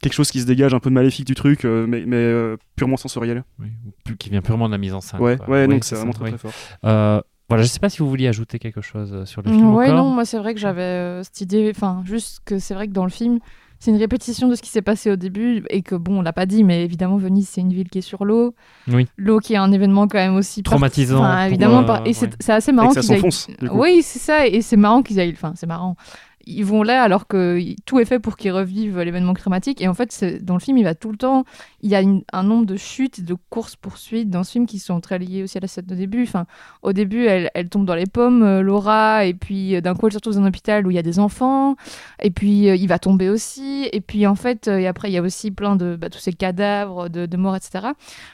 quelque 0.00 0.14
chose 0.14 0.30
qui 0.30 0.40
se 0.40 0.46
dégage 0.46 0.74
un 0.74 0.80
peu 0.80 0.90
de 0.90 0.94
maléfique 0.94 1.26
du 1.26 1.34
truc, 1.34 1.64
euh, 1.64 1.86
mais, 1.86 2.04
mais 2.06 2.16
euh, 2.16 2.56
purement 2.74 2.96
sensoriel. 2.96 3.44
Oui, 3.60 3.68
ou 4.10 4.16
qui 4.16 4.30
vient 4.30 4.42
purement 4.42 4.66
de 4.66 4.72
la 4.72 4.78
mise 4.78 4.94
en 4.94 5.00
scène. 5.00 5.20
ouais, 5.20 5.68
donc 5.68 5.84
c'est 5.84 5.94
vraiment 5.94 6.12
ça, 6.12 6.18
très 6.18 6.24
oui. 6.24 6.36
très 6.36 6.38
fort. 6.38 6.52
Euh, 6.84 7.20
voilà, 7.52 7.64
je 7.64 7.68
sais 7.68 7.80
pas 7.80 7.90
si 7.90 7.98
vous 7.98 8.08
vouliez 8.08 8.28
ajouter 8.28 8.58
quelque 8.58 8.80
chose 8.80 9.12
euh, 9.12 9.24
sur 9.26 9.42
le 9.42 9.50
film. 9.50 9.74
Ouais, 9.74 9.90
encore. 9.90 10.04
non, 10.04 10.10
moi 10.10 10.24
c'est 10.24 10.38
vrai 10.38 10.54
que 10.54 10.60
j'avais 10.60 10.80
euh, 10.80 11.22
cette 11.22 11.42
idée, 11.42 11.70
enfin, 11.74 12.02
juste 12.06 12.40
que 12.46 12.58
c'est 12.58 12.72
vrai 12.72 12.88
que 12.88 12.92
dans 12.92 13.04
le 13.04 13.10
film, 13.10 13.40
c'est 13.84 13.90
une 13.90 13.96
répétition 13.96 14.46
de 14.46 14.54
ce 14.54 14.62
qui 14.62 14.70
s'est 14.70 14.80
passé 14.80 15.10
au 15.10 15.16
début 15.16 15.64
et 15.68 15.82
que 15.82 15.96
bon, 15.96 16.20
on 16.20 16.22
l'a 16.22 16.32
pas 16.32 16.46
dit, 16.46 16.62
mais 16.62 16.84
évidemment, 16.84 17.16
Venise, 17.16 17.48
c'est 17.48 17.62
une 17.62 17.72
ville 17.72 17.88
qui 17.90 17.98
est 17.98 18.02
sur 18.02 18.24
l'eau. 18.24 18.54
Oui. 18.86 19.08
L'eau 19.16 19.40
qui 19.40 19.54
est 19.54 19.56
un 19.56 19.72
événement 19.72 20.06
quand 20.06 20.18
même 20.18 20.36
aussi 20.36 20.62
Traumatisant. 20.62 21.18
Enfin, 21.18 21.34
pour, 21.38 21.46
évidemment, 21.46 21.80
euh, 21.80 21.82
par- 21.82 22.06
et 22.06 22.12
c'est 22.12 22.26
ouais. 22.26 22.54
assez 22.54 22.70
marrant 22.70 22.90
qu'ils 22.92 23.10
aillent-. 23.12 23.68
Oui, 23.72 24.02
c'est 24.04 24.20
ça, 24.20 24.46
et 24.46 24.62
c'est 24.62 24.76
marrant 24.76 25.02
qu'ils 25.02 25.18
aillent. 25.18 25.32
Enfin, 25.32 25.54
c'est 25.56 25.66
marrant. 25.66 25.96
Ils 26.46 26.64
vont 26.64 26.82
là 26.82 27.02
alors 27.02 27.26
que 27.26 27.60
tout 27.86 27.98
est 28.00 28.04
fait 28.04 28.18
pour 28.18 28.36
qu'ils 28.36 28.52
revivent 28.52 29.00
l'événement 29.00 29.34
climatique. 29.34 29.80
Et 29.80 29.88
en 29.88 29.94
fait, 29.94 30.24
dans 30.42 30.54
le 30.54 30.60
film, 30.60 30.78
il 30.78 30.84
va 30.84 30.94
tout 30.94 31.10
le 31.10 31.16
temps. 31.16 31.44
Il 31.80 31.90
y 31.90 31.94
a 31.94 32.00
une- 32.00 32.22
un 32.32 32.42
nombre 32.42 32.66
de 32.66 32.76
chutes, 32.76 33.24
de 33.24 33.34
courses-poursuites 33.50 34.30
dans 34.30 34.44
ce 34.44 34.52
film 34.52 34.66
qui 34.66 34.78
sont 34.78 35.00
très 35.00 35.18
liées 35.18 35.42
aussi 35.42 35.58
à 35.58 35.60
la 35.60 35.68
scène 35.68 35.86
de 35.86 35.94
début. 35.94 36.22
Enfin, 36.24 36.46
au 36.82 36.92
début, 36.92 37.26
elle, 37.26 37.50
elle 37.54 37.68
tombe 37.68 37.84
dans 37.86 37.94
les 37.94 38.06
pommes, 38.06 38.42
euh, 38.42 38.60
Laura, 38.62 39.24
et 39.24 39.34
puis 39.34 39.76
euh, 39.76 39.80
d'un 39.80 39.94
coup, 39.94 40.06
elle 40.06 40.12
se 40.12 40.18
retrouve 40.18 40.34
dans 40.34 40.42
un 40.42 40.46
hôpital 40.46 40.86
où 40.86 40.90
il 40.90 40.94
y 40.94 40.98
a 40.98 41.02
des 41.02 41.18
enfants. 41.18 41.76
Et 42.22 42.30
puis, 42.30 42.68
euh, 42.68 42.74
il 42.76 42.86
va 42.88 42.98
tomber 42.98 43.28
aussi. 43.28 43.88
Et 43.92 44.00
puis, 44.00 44.26
en 44.26 44.34
fait, 44.34 44.68
et 44.68 44.86
après, 44.86 45.08
il 45.10 45.12
y 45.14 45.18
a 45.18 45.22
aussi 45.22 45.50
plein 45.50 45.76
de 45.76 45.96
bah, 45.96 46.08
tous 46.10 46.18
ces 46.18 46.32
cadavres, 46.32 47.08
de, 47.08 47.26
de 47.26 47.36
morts, 47.36 47.56
etc. 47.56 47.88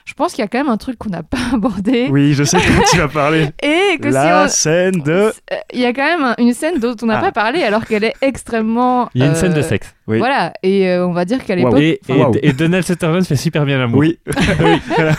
Je 0.05 0.14
pense 0.14 0.33
qu'il 0.33 0.42
y 0.42 0.44
a 0.44 0.49
quand 0.49 0.59
même 0.59 0.68
un 0.68 0.77
truc 0.77 0.99
qu'on 0.99 1.11
n'a 1.11 1.23
pas 1.23 1.38
abordé. 1.55 2.09
Oui, 2.11 2.33
je 2.35 2.44
sais 2.44 2.59
quoi 2.59 2.85
tu 2.90 2.99
vas 2.99 3.09
parler. 3.09 3.49
Et 3.62 3.99
que 3.99 4.09
La 4.09 4.49
si 4.49 4.55
on, 4.55 4.57
scène 4.57 5.03
de. 5.03 5.33
Il 5.73 5.81
y 5.81 5.85
a 5.87 5.92
quand 5.92 6.05
même 6.05 6.23
un- 6.25 6.35
une 6.38 6.53
scène 6.55 6.79
dont 6.79 6.94
on 7.03 7.07
n'a 7.07 7.18
Ah. 7.18 7.23
pas 7.23 7.33
parlé 7.33 7.62
alors 7.62 7.85
qu'elle 7.85 7.98
est 8.05 8.15
extrêmement. 8.23 9.09
Il 9.15 9.21
y 9.21 9.25
a 9.25 9.29
une 9.29 9.35
scène 9.35 9.53
de 9.55 9.59
euh, 9.59 9.63
sexe. 9.63 9.95
Oui. 10.07 10.19
Voilà, 10.19 10.55
et 10.63 10.89
euh, 10.89 11.07
on 11.07 11.13
va 11.13 11.25
dire 11.27 11.45
qu'à 11.45 11.55
l'époque. 11.55 11.79
Et, 11.81 12.01
et, 12.09 12.49
et 12.49 12.53
Donald 12.55 12.83
Sutherland 12.85 13.23
fait 13.25 13.37
super 13.37 13.67
bien 13.67 13.77
l'amour. 13.79 13.99
Oui, 14.01 14.19
oui, 14.27 14.81
voilà. 14.97 15.13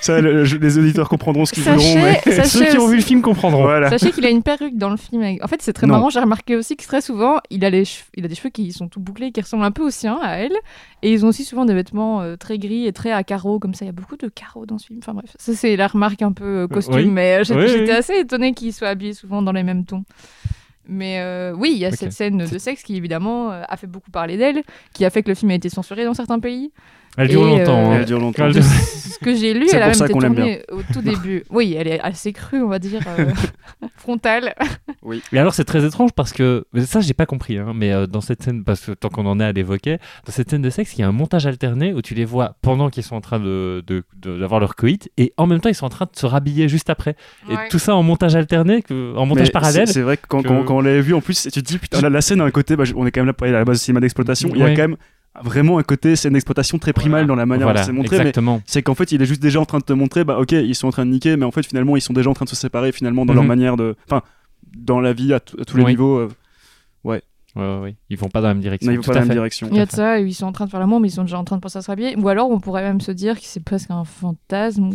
ça, 0.00 0.20
le- 0.20 0.44
je- 0.44 0.56
les 0.56 0.76
auditeurs 0.76 1.08
comprendront 1.08 1.44
ce 1.44 1.52
qu'ils 1.52 1.62
voudront. 1.62 1.78
Sachez, 1.80 2.20
Mais... 2.26 2.44
Ceux 2.44 2.64
qui 2.66 2.78
ont 2.78 2.88
vu 2.88 2.96
le 2.96 3.02
film 3.02 3.22
comprendront. 3.22 3.62
voilà. 3.62 3.90
Sachez 3.90 4.10
qu'il 4.10 4.26
a 4.26 4.30
une 4.30 4.42
perruque 4.42 4.76
dans 4.76 4.90
le 4.90 4.96
film. 4.96 5.22
En 5.40 5.46
fait, 5.46 5.62
c'est 5.62 5.72
très 5.72 5.86
Non. 5.86 5.94
marrant. 5.94 6.10
J'ai 6.10 6.18
remarqué 6.18 6.56
aussi 6.56 6.76
que 6.76 6.84
très 6.84 7.00
souvent, 7.00 7.38
il 7.50 7.64
a, 7.64 7.70
les 7.70 7.84
il 8.16 8.24
a 8.24 8.28
des 8.28 8.34
cheveux 8.34 8.50
qui 8.50 8.72
sont 8.72 8.88
tout 8.88 8.98
bouclés, 9.00 9.30
qui 9.30 9.40
ressemblent 9.40 9.64
un 9.64 9.70
peu 9.70 9.82
aux 9.84 9.90
siens, 9.90 10.18
à 10.20 10.36
elle. 10.38 10.54
Et 11.02 11.12
ils 11.12 11.24
ont 11.24 11.28
aussi 11.28 11.44
souvent 11.44 11.64
des 11.64 11.74
vêtements 11.74 12.20
euh, 12.22 12.34
très 12.36 12.58
gris 12.58 12.86
et 12.86 12.92
très 12.92 13.12
à 13.12 13.22
carreaux, 13.22 13.58
comme 13.60 13.74
ça. 13.74 13.84
Il 13.84 13.88
y 13.88 13.90
a 13.90 13.92
beaucoup 13.92 14.16
de 14.16 14.26
carreaux 14.28 14.66
dans 14.66 14.78
ce 14.78 14.86
film. 14.86 14.98
Enfin 15.00 15.14
bref, 15.14 15.30
ça, 15.38 15.54
c'est 15.54 15.76
la 15.76 15.86
remarque 15.86 16.22
un 16.22 16.32
peu 16.32 16.62
euh, 16.62 16.66
costume. 16.66 16.96
oui. 16.96 17.06
Mais 17.06 17.40
euh, 17.40 17.44
j'étais 17.44 17.82
oui. 17.84 17.90
assez 17.90 18.14
étonnée 18.18 18.52
qu'il 18.52 18.72
soit 18.72 18.88
habillé 18.88 19.12
souvent 19.12 19.42
dans 19.42 19.52
les 19.52 19.62
mêmes 19.62 19.84
tons. 19.84 20.02
Mais 20.86 21.20
euh, 21.20 21.52
oui, 21.52 21.70
il 21.72 21.78
y 21.78 21.86
a 21.86 21.92
cette 21.92 22.12
scène 22.12 22.38
de 22.38 22.58
sexe 22.58 22.82
qui, 22.82 22.96
évidemment, 22.96 23.52
euh, 23.52 23.62
a 23.68 23.76
fait 23.76 23.86
beaucoup 23.86 24.10
parler 24.10 24.36
d'elle, 24.36 24.62
qui 24.92 25.04
a 25.04 25.10
fait 25.10 25.22
que 25.22 25.28
le 25.28 25.34
film 25.34 25.50
a 25.50 25.54
été 25.54 25.68
censuré 25.68 26.04
dans 26.04 26.14
certains 26.14 26.40
pays. 26.40 26.72
Elle 27.16 27.28
dure 27.28 27.46
Et, 27.46 27.58
longtemps. 27.58 27.90
euh, 27.90 27.94
hein. 27.94 27.96
Elle 28.00 28.04
dure 28.06 28.18
longtemps. 28.20 28.48
De 28.48 28.60
ce 28.60 29.18
que 29.20 29.34
j'ai 29.36 29.54
lu, 29.54 29.66
elle 29.72 29.82
a 29.82 29.88
même 29.88 29.94
été 29.94 30.08
tournée 30.08 30.62
au 30.72 30.80
tout 30.92 31.00
début. 31.02 31.44
Oui, 31.50 31.74
elle 31.78 31.86
est 31.88 32.00
assez 32.00 32.32
crue, 32.32 32.62
on 32.62 32.68
va 32.68 32.78
dire, 32.78 33.00
euh, 33.18 33.26
frontale. 33.96 34.54
Et 35.32 35.38
alors 35.38 35.54
c'est 35.54 35.64
très 35.64 35.84
étrange 35.84 36.10
parce 36.12 36.32
que 36.32 36.64
ça 36.86 37.00
j'ai 37.00 37.12
pas 37.14 37.26
compris 37.26 37.58
hein, 37.58 37.72
mais 37.74 37.92
euh, 37.92 38.06
dans 38.06 38.20
cette 38.22 38.42
scène 38.42 38.64
parce 38.64 38.80
que 38.80 38.92
tant 38.92 39.08
qu'on 39.10 39.26
en 39.26 39.38
est 39.38 39.44
à 39.44 39.52
l'évoquer 39.52 39.98
dans 40.26 40.32
cette 40.32 40.48
scène 40.50 40.62
de 40.62 40.70
sexe 40.70 40.94
il 40.96 41.00
y 41.00 41.04
a 41.04 41.08
un 41.08 41.12
montage 41.12 41.46
alterné 41.46 41.92
où 41.92 42.00
tu 42.00 42.14
les 42.14 42.24
vois 42.24 42.56
pendant 42.62 42.88
qu'ils 42.88 43.02
sont 43.02 43.14
en 43.14 43.20
train 43.20 43.38
de 43.38 43.82
de- 43.86 44.02
de- 44.16 44.38
d'avoir 44.38 44.60
leur 44.60 44.76
coït 44.76 45.10
et 45.18 45.32
en 45.36 45.46
même 45.46 45.60
temps 45.60 45.68
ils 45.68 45.74
sont 45.74 45.84
en 45.86 45.90
train 45.90 46.06
de 46.06 46.18
se 46.18 46.24
rhabiller 46.24 46.68
juste 46.68 46.88
après 46.88 47.16
et 47.50 47.54
tout 47.70 47.78
ça 47.78 47.94
en 47.94 48.02
montage 48.02 48.34
alterné 48.34 48.80
que, 48.82 49.14
en 49.16 49.26
montage 49.26 49.48
Mais 49.48 49.52
parallèle 49.52 49.88
c'est- 49.88 50.00
vrai 50.00 50.16
que 50.16 50.26
quand, 50.26 50.42
que- 50.42 50.48
quand, 50.48 50.64
quand 50.64 50.76
on 50.76 50.80
l'avait 50.80 51.02
vu, 51.02 51.12
en 51.14 51.20
plus, 51.20 51.42
tu 51.42 51.50
te 51.50 51.60
dis, 51.60 51.78
putain, 51.78 52.00
la, 52.00 52.08
la 52.10 52.20
scène 52.22 52.40
a 52.40 52.44
un 52.44 52.50
côté, 52.50 52.76
bah, 52.76 52.84
on 52.96 53.06
est 53.06 53.10
quand 53.10 53.20
même 53.20 53.26
là 53.26 53.32
pour 53.34 53.44
aller 53.46 53.54
à 53.54 53.58
la 53.58 53.64
base 53.64 53.76
de 53.78 53.82
cinéma 53.82 54.00
d'exploitation, 54.00 54.48
il 54.54 54.60
y 54.60 54.62
a 54.62 54.70
quand 54.70 54.82
même 54.82 54.96
vraiment 55.42 55.78
un 55.78 55.82
côté 55.82 56.16
scène 56.16 56.34
d'exploitation 56.34 56.78
très 56.78 56.92
primal 56.92 57.22
Voilà. 57.22 57.26
dans 57.28 57.34
la 57.34 57.46
manière 57.46 57.66
voilà 57.66 57.80
dont 57.80 57.86
c'est 57.86 57.92
montré, 57.92 58.16
mais 58.16 58.22
exactement 58.22 58.62
c'est 58.66 58.82
qu'en 58.82 58.94
fait, 58.94 59.10
il 59.12 59.20
est 59.22 59.26
juste 59.26 59.42
déjà 59.42 59.60
en 59.60 59.64
train 59.64 59.78
de 59.78 59.84
te 59.84 59.92
montrer, 59.92 60.24
bah 60.24 60.38
ok, 60.38 60.52
ils 60.52 60.74
sont 60.74 60.88
en 60.88 60.92
train 60.92 61.04
de 61.06 61.10
niquer, 61.10 61.36
mais 61.36 61.44
en 61.44 61.50
fait, 61.50 61.64
finalement, 61.66 61.96
ils 61.96 62.00
sont 62.00 62.12
déjà 62.12 62.30
en 62.30 62.34
train 62.34 62.44
de 62.44 62.50
se 62.50 62.56
séparer, 62.56 62.92
finalement, 62.92 63.26
dans 63.26 63.34
leur 63.34 63.42
Mhm. 63.42 63.48
manière 63.48 63.76
de. 63.76 63.96
Enfin, 64.06 64.22
dans 64.76 65.00
la 65.00 65.12
vie 65.12 65.32
à, 65.34 65.40
tous 65.40 65.76
les 65.76 65.84
Oui. 65.84 65.90
niveaux, 65.92 66.18
euh, 66.18 66.28
ouais, 67.04 67.22
ouais, 67.56 67.78
ouais. 67.80 67.96
ils 68.10 68.16
vont 68.16 68.28
pas 68.28 68.40
dans 68.40 68.48
la 68.48 68.54
même 68.54 68.62
direction 68.62 68.86
non, 68.90 68.92
ils 68.92 68.96
vont 68.96 69.02
pas 69.02 69.08
dans 69.08 69.14
la 69.14 69.20
même 69.20 69.28
fait. 69.28 69.34
direction. 69.34 69.68
Il 69.70 69.76
y 69.76 69.80
a 69.80 69.86
de 69.86 69.90
ça, 69.90 70.18
ils 70.20 70.34
sont 70.34 70.46
en 70.46 70.52
train 70.52 70.64
de 70.66 70.70
faire 70.70 70.80
l'amour, 70.80 71.00
mais 71.00 71.08
ils 71.08 71.12
sont 71.12 71.22
déjà 71.22 71.38
en 71.38 71.44
train 71.44 71.56
de 71.56 71.60
penser 71.60 71.78
à 71.78 71.82
se 71.82 71.88
rhabiller. 71.90 72.16
Ou 72.16 72.28
alors, 72.28 72.50
on 72.50 72.58
pourrait 72.60 72.82
même 72.82 73.00
se 73.00 73.12
dire 73.12 73.34
que 73.38 73.44
c'est 73.44 73.62
presque 73.62 73.90
un 73.90 74.04
fantasme 74.04 74.88
ou, 74.88 74.94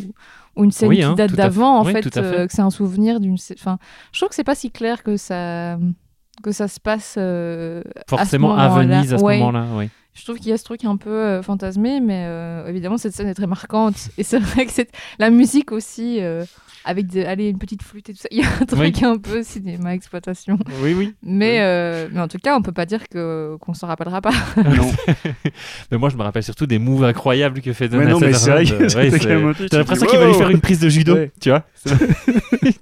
ou 0.55 0.63
une 0.65 0.71
scène 0.71 0.89
Oui, 0.89 0.97
qui 0.97 1.03
hein, 1.03 1.13
date 1.15 1.33
d'avant, 1.33 1.77
en 1.79 1.83
fait. 1.85 1.93
Oui, 2.05 2.11
fait, 2.11 2.17
euh, 2.17 2.47
que 2.47 2.53
c'est 2.53 2.61
un 2.61 2.69
souvenir 2.69 3.19
d'une. 3.19 3.37
Enfin, 3.53 3.77
je 4.11 4.19
trouve 4.19 4.29
que 4.29 4.35
c'est 4.35 4.43
pas 4.43 4.55
si 4.55 4.71
clair 4.71 5.03
que 5.03 5.15
ça 5.17 5.77
que 6.41 6.51
ça 6.53 6.69
se 6.69 6.79
passe 6.79 7.15
euh, 7.17 7.81
forcément 8.09 8.55
à. 8.55 8.69
Venise 8.69 9.13
à 9.13 9.17
ce 9.17 9.23
Ouais. 9.23 9.39
moment-là 9.39 9.65
oui 9.75 9.89
Je 10.15 10.23
trouve 10.25 10.37
qu'il 10.37 10.49
y 10.49 10.51
a 10.53 10.57
ce 10.57 10.63
truc 10.65 10.83
un 10.83 10.97
peu 10.97 11.09
euh, 11.11 11.41
fantasmé, 11.41 12.01
mais 12.01 12.25
euh, 12.27 12.67
évidemment, 12.67 12.97
cette 12.97 13.13
scène 13.13 13.27
est 13.29 13.33
très 13.33 13.47
marquante. 13.47 14.09
Et 14.17 14.23
c'est 14.23 14.39
vrai 14.39 14.65
que 14.65 14.71
c'est 14.73 14.89
la 15.17 15.29
musique 15.29 15.71
aussi, 15.71 16.17
euh, 16.19 16.43
avec 16.83 17.07
de, 17.07 17.21
allez, 17.23 17.47
une 17.49 17.57
petite 17.57 17.83
flûte 17.83 18.09
et 18.09 18.13
tout 18.13 18.19
ça. 18.19 18.27
Il 18.31 18.39
y 18.39 18.43
a 18.43 18.47
un 18.61 18.65
truc 18.65 19.01
un 19.03 19.17
peu 19.17 19.43
cinéma 19.43 19.93
exploitation. 19.93 20.59
oui 20.83 20.93
oui 20.93 21.13
Mais, 21.23 21.51
Oui. 21.53 21.57
euh, 21.61 22.07
mais 22.11 22.19
en 22.19 22.27
tout 22.27 22.37
cas, 22.37 22.57
on 22.57 22.61
peut 22.61 22.73
pas 22.73 22.85
dire 22.85 23.07
que 23.07 23.55
qu'on 23.61 23.73
s'en 23.73 23.87
rappellera 23.87 24.19
pas. 24.19 24.31
non, 24.57 24.91
mais 25.91 25.97
moi 25.97 26.09
je 26.09 26.17
me 26.17 26.23
rappelle 26.23 26.43
surtout 26.43 26.65
des 26.65 26.79
moves 26.79 27.05
incroyables 27.05 27.61
que 27.61 27.71
fait 27.71 27.85
mais 27.85 27.91
Donald 28.05 28.11
non, 28.11 28.19
mais 28.19 28.33
c'est 28.33 28.49
vrai 28.51 28.63
ouais, 28.73 28.89
c'est- 28.89 29.31
un 29.31 29.53
T'as 29.69 29.77
l'impression 29.77 30.05
qu'il 30.05 30.19
va 30.19 30.27
lui 30.27 30.33
faire 30.33 30.49
une 30.49 30.59
prise 30.59 30.79
de 30.81 30.89
judo, 30.89 31.13
Ouais. 31.13 31.31
tu 31.39 31.49
vois 31.49 31.63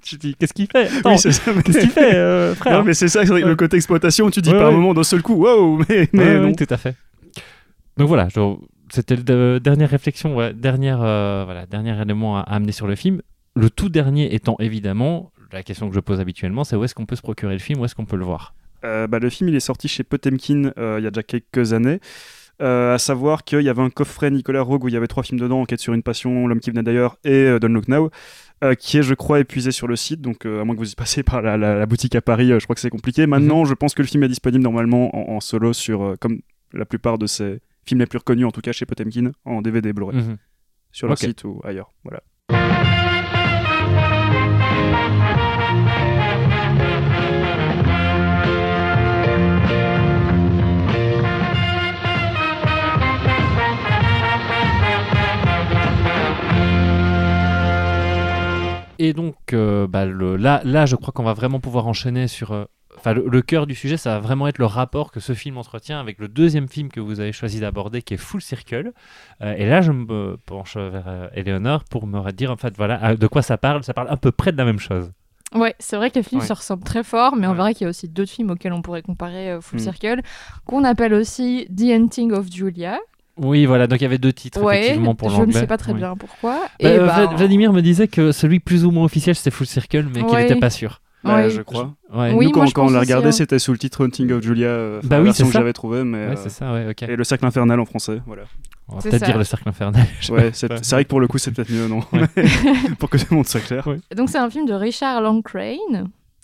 Tu 0.02 0.16
dis, 0.16 0.34
qu'est-ce 0.34 0.54
qu'il 0.54 0.66
fait? 0.66 0.88
Attends, 0.98 1.12
Oui, 1.12 1.18
c'est 1.18 1.30
ça. 1.32 1.52
mais- 1.54 1.62
Qu'est-ce 1.62 1.78
qu'il 1.78 1.90
fait, 1.90 2.14
euh, 2.16 2.54
frère? 2.56 2.78
Non, 2.78 2.84
mais 2.84 2.94
c'est 2.94 3.06
ça, 3.08 3.20
c'est 3.20 3.28
vrai 3.30 3.42
que 3.42 3.46
le 3.48 3.54
côté 3.56 3.76
exploitation, 3.76 4.28
tu 4.30 4.40
dis 4.42 4.50
Ouais, 4.50 4.58
par 4.58 4.70
ouais. 4.70 4.74
moment 4.74 4.92
d'un 4.92 5.04
seul 5.04 5.22
coup, 5.22 5.34
wow, 5.34 5.80
mais, 5.88 6.08
mais 6.12 6.38
non. 6.40 6.52
tout 6.52 6.66
à 6.68 6.76
fait. 6.76 6.96
Donc 7.98 8.08
voilà, 8.08 8.28
c'était 8.90 9.16
de- 9.16 9.60
dernière 9.62 9.90
réflexion, 9.90 10.34
ouais, 10.36 10.54
dernière, 10.54 11.00
euh, 11.02 11.42
voilà, 11.44 11.66
dernier 11.66 12.00
élément 12.00 12.38
à, 12.38 12.40
à 12.40 12.54
amener 12.54 12.72
sur 12.72 12.86
le 12.86 12.94
film. 12.94 13.20
Le 13.56 13.68
tout 13.70 13.88
dernier 13.88 14.34
étant 14.34 14.56
évidemment 14.60 15.32
la 15.52 15.62
question 15.62 15.88
que 15.88 15.94
je 15.94 16.00
pose 16.00 16.20
habituellement, 16.20 16.62
c'est 16.64 16.76
où 16.76 16.84
est-ce 16.84 16.94
qu'on 16.94 17.06
peut 17.06 17.16
se 17.16 17.22
procurer 17.22 17.54
le 17.54 17.58
film, 17.58 17.80
où 17.80 17.84
est-ce 17.84 17.94
qu'on 17.94 18.04
peut 18.06 18.16
le 18.16 18.24
voir? 18.24 18.54
Euh, 18.84 19.06
bah, 19.08 19.18
le 19.18 19.28
film 19.28 19.48
il 19.50 19.56
est 19.56 19.60
sorti 19.60 19.88
chez 19.88 20.04
Potemkin 20.04 20.70
euh, 20.78 20.96
il 21.00 21.04
y 21.04 21.06
a 21.06 21.10
déjà 21.10 21.22
quelques 21.24 21.72
années. 21.72 21.98
Euh, 22.60 22.94
à 22.94 22.98
savoir 22.98 23.44
qu'il 23.44 23.60
y 23.62 23.68
avait 23.68 23.82
un 23.82 23.90
coffret 23.90 24.30
Nicolas 24.32 24.62
Rogue 24.62 24.84
où 24.84 24.88
il 24.88 24.94
y 24.94 24.96
avait 24.96 25.06
trois 25.06 25.22
films 25.22 25.38
dedans, 25.40 25.60
Enquête 25.60 25.78
sur 25.80 25.92
une 25.94 26.02
passion, 26.02 26.46
L'homme 26.48 26.58
qui 26.60 26.70
venait 26.70 26.82
d'ailleurs 26.82 27.16
et 27.24 27.30
euh, 27.32 27.58
Don't 27.58 27.72
Look 27.72 27.88
Now, 27.88 28.10
euh, 28.64 28.74
qui 28.74 28.98
est 28.98 29.02
je 29.02 29.14
crois 29.14 29.40
épuisé 29.40 29.70
sur 29.72 29.86
le 29.88 29.96
site, 29.96 30.20
donc 30.20 30.44
à 30.46 30.64
moins 30.64 30.74
que 30.74 30.80
vous 30.80 30.90
y 30.90 30.94
passiez 30.94 31.22
par 31.24 31.40
la, 31.42 31.56
la- 31.56 31.74
la 31.76 31.86
boutique 31.86 32.14
à 32.14 32.20
Paris, 32.20 32.48
je 32.58 32.64
crois 32.64 32.74
que 32.74 32.80
c'est 32.80 32.90
compliqué. 32.90 33.26
Maintenant 33.26 33.64
je 33.64 33.74
pense 33.74 33.94
que 33.94 34.02
le 34.02 34.08
film 34.08 34.22
est 34.22 34.28
disponible 34.28 34.62
normalement 34.62 35.14
en, 35.16 35.36
en 35.36 35.40
solo 35.40 35.72
sur, 35.72 36.14
comme 36.20 36.40
la 36.72 36.84
plupart 36.84 37.16
de 37.18 37.26
ces 37.26 37.60
films 37.88 38.00
les 38.00 38.06
plus 38.06 38.18
reconnus, 38.18 38.46
en 38.46 38.50
tout 38.50 38.60
cas 38.60 38.72
chez 38.72 38.86
Potemkin, 38.86 39.32
en 39.44 39.62
DVD 39.62 39.92
Blu-ray, 39.92 40.16
Mhm. 40.18 40.36
sur 40.92 41.08
leur 41.08 41.18
site 41.18 41.44
ou 41.44 41.60
ailleurs. 41.64 41.90
Voilà. 42.04 42.20
Et 59.00 59.12
donc, 59.12 59.36
euh, 59.52 59.86
bah, 59.86 60.06
le- 60.06 60.36
là, 60.36 60.60
là, 60.64 60.84
je 60.84 60.96
crois 60.96 61.12
qu'on 61.12 61.22
va 61.22 61.32
vraiment 61.34 61.60
pouvoir 61.60 61.86
enchaîner 61.86 62.26
sur. 62.26 62.50
euh, 62.52 62.64
Enfin, 62.98 63.14
le, 63.14 63.24
le 63.28 63.42
cœur 63.42 63.66
du 63.66 63.74
sujet, 63.74 63.96
ça 63.96 64.10
va 64.14 64.20
vraiment 64.20 64.48
être 64.48 64.58
le 64.58 64.66
rapport 64.66 65.10
que 65.12 65.20
ce 65.20 65.32
film 65.32 65.56
entretient 65.56 65.98
avec 66.00 66.18
le 66.18 66.28
deuxième 66.28 66.68
film 66.68 66.88
que 66.88 67.00
vous 67.00 67.20
avez 67.20 67.32
choisi 67.32 67.60
d'aborder, 67.60 68.02
qui 68.02 68.14
est 68.14 68.18
Full 68.18 68.42
Circle. 68.42 68.92
Euh, 69.42 69.54
et 69.56 69.66
là, 69.68 69.80
je 69.80 69.92
me 69.92 70.36
penche 70.46 70.76
vers 70.76 71.04
euh, 71.06 71.28
Eleonore 71.34 71.84
pour 71.84 72.06
me 72.06 72.30
dire, 72.32 72.50
en 72.50 72.56
fait, 72.56 72.74
voilà, 72.76 73.02
euh, 73.10 73.16
de 73.16 73.26
quoi 73.26 73.42
ça 73.42 73.56
parle. 73.58 73.82
Ça 73.84 73.94
parle 73.94 74.08
à 74.10 74.16
peu 74.16 74.32
près 74.32 74.52
de 74.52 74.56
la 74.58 74.64
même 74.64 74.78
chose. 74.80 75.12
Ouais, 75.54 75.74
c'est 75.78 75.96
vrai 75.96 76.10
que 76.10 76.16
les 76.16 76.22
films 76.22 76.42
Ouais. 76.42 76.46
se 76.46 76.52
ressemblent 76.52 76.84
très 76.84 77.02
fort, 77.02 77.34
mais 77.36 77.46
on 77.46 77.54
verra 77.54 77.72
qu'il 77.72 77.84
y 77.84 77.86
a 77.86 77.88
aussi 77.90 78.06
d'autres 78.08 78.30
films 78.30 78.50
auxquels 78.50 78.72
on 78.74 78.82
pourrait 78.82 79.00
comparer 79.02 79.50
euh, 79.52 79.60
Full 79.62 79.78
Mm. 79.80 79.82
Circle, 79.82 80.20
qu'on 80.66 80.84
appelle 80.84 81.14
aussi 81.14 81.66
The 81.74 81.84
Hunting 81.92 82.32
of 82.32 82.52
Julia. 82.52 82.98
Oui, 83.38 83.64
voilà, 83.66 83.86
donc 83.86 84.00
il 84.00 84.02
y 84.02 84.06
avait 84.06 84.18
deux 84.18 84.32
titres, 84.32 84.60
Ouais, 84.60 84.80
effectivement, 84.80 85.14
pour 85.14 85.30
je 85.30 85.36
l'anglais. 85.38 85.54
ne 85.54 85.60
sais 85.60 85.66
pas 85.68 85.78
très 85.78 85.94
bien 85.94 86.16
pourquoi. 86.16 86.58
Bah, 86.58 86.68
Et 86.80 86.86
euh, 86.98 87.06
bah, 87.06 87.26
Vla- 87.26 87.36
Vladimir 87.36 87.72
me 87.72 87.80
disait 87.82 88.08
que 88.08 88.32
celui 88.32 88.58
plus 88.58 88.84
ou 88.84 88.90
moins 88.90 89.04
officiel, 89.04 89.36
c'était 89.36 89.52
Full 89.52 89.66
Circle, 89.68 90.06
mais 90.12 90.24
qu'il 90.24 90.36
n'était 90.36 90.56
pas 90.56 90.70
sûr. 90.70 91.00
Bah, 91.24 91.42
Oui. 91.44 91.50
je 91.50 91.62
crois. 91.62 91.94
Ouais. 92.14 92.32
Oui, 92.32 92.46
Nous, 92.46 92.52
quand, 92.52 92.60
moi, 92.60 92.66
je 92.66 92.72
quand 92.74 92.86
on 92.86 92.90
l'a 92.90 93.00
regardé, 93.00 93.28
hein. 93.28 93.32
c'était 93.32 93.58
sous 93.58 93.72
le 93.72 93.78
titre 93.78 94.04
Hunting 94.04 94.30
of 94.32 94.42
Julia, 94.42 94.68
euh, 94.68 95.00
Bah 95.02 95.16
la 95.16 95.22
oui, 95.22 95.24
version 95.26 95.46
que 95.46 95.52
j'avais 95.52 95.72
trouvée, 95.72 96.04
mais 96.04 96.26
Ouais, 96.28 96.32
euh, 96.32 96.36
c'est 96.36 96.48
ça, 96.48 96.72
ouais, 96.72 96.88
ok. 96.90 97.02
et 97.02 97.16
le 97.16 97.24
cercle 97.24 97.44
infernal 97.44 97.80
en 97.80 97.84
français, 97.84 98.20
voilà. 98.26 98.44
On 98.88 98.96
va 98.96 99.02
peut-être 99.02 99.24
dire 99.24 99.36
le 99.36 99.44
cercle 99.44 99.68
infernal. 99.68 100.06
Ouais, 100.30 100.50
c'est 100.54 100.68
vrai 100.90 101.04
que 101.04 101.08
pour 101.08 101.20
le 101.20 101.26
coup, 101.28 101.38
c'est 101.38 101.50
peut-être 101.50 101.70
mieux, 101.70 101.88
non 101.88 102.00
Ouais. 102.12 102.26
Pour 102.98 103.10
que 103.10 103.18
tout 103.18 103.26
le 103.30 103.36
monde 103.36 103.46
soit 103.46 103.60
clair. 103.60 103.86
Donc 104.16 104.30
c'est 104.30 104.38
un 104.38 104.48
film 104.48 104.64
de 104.64 104.72
Richard 104.74 105.20
Longcrane, 105.20 105.76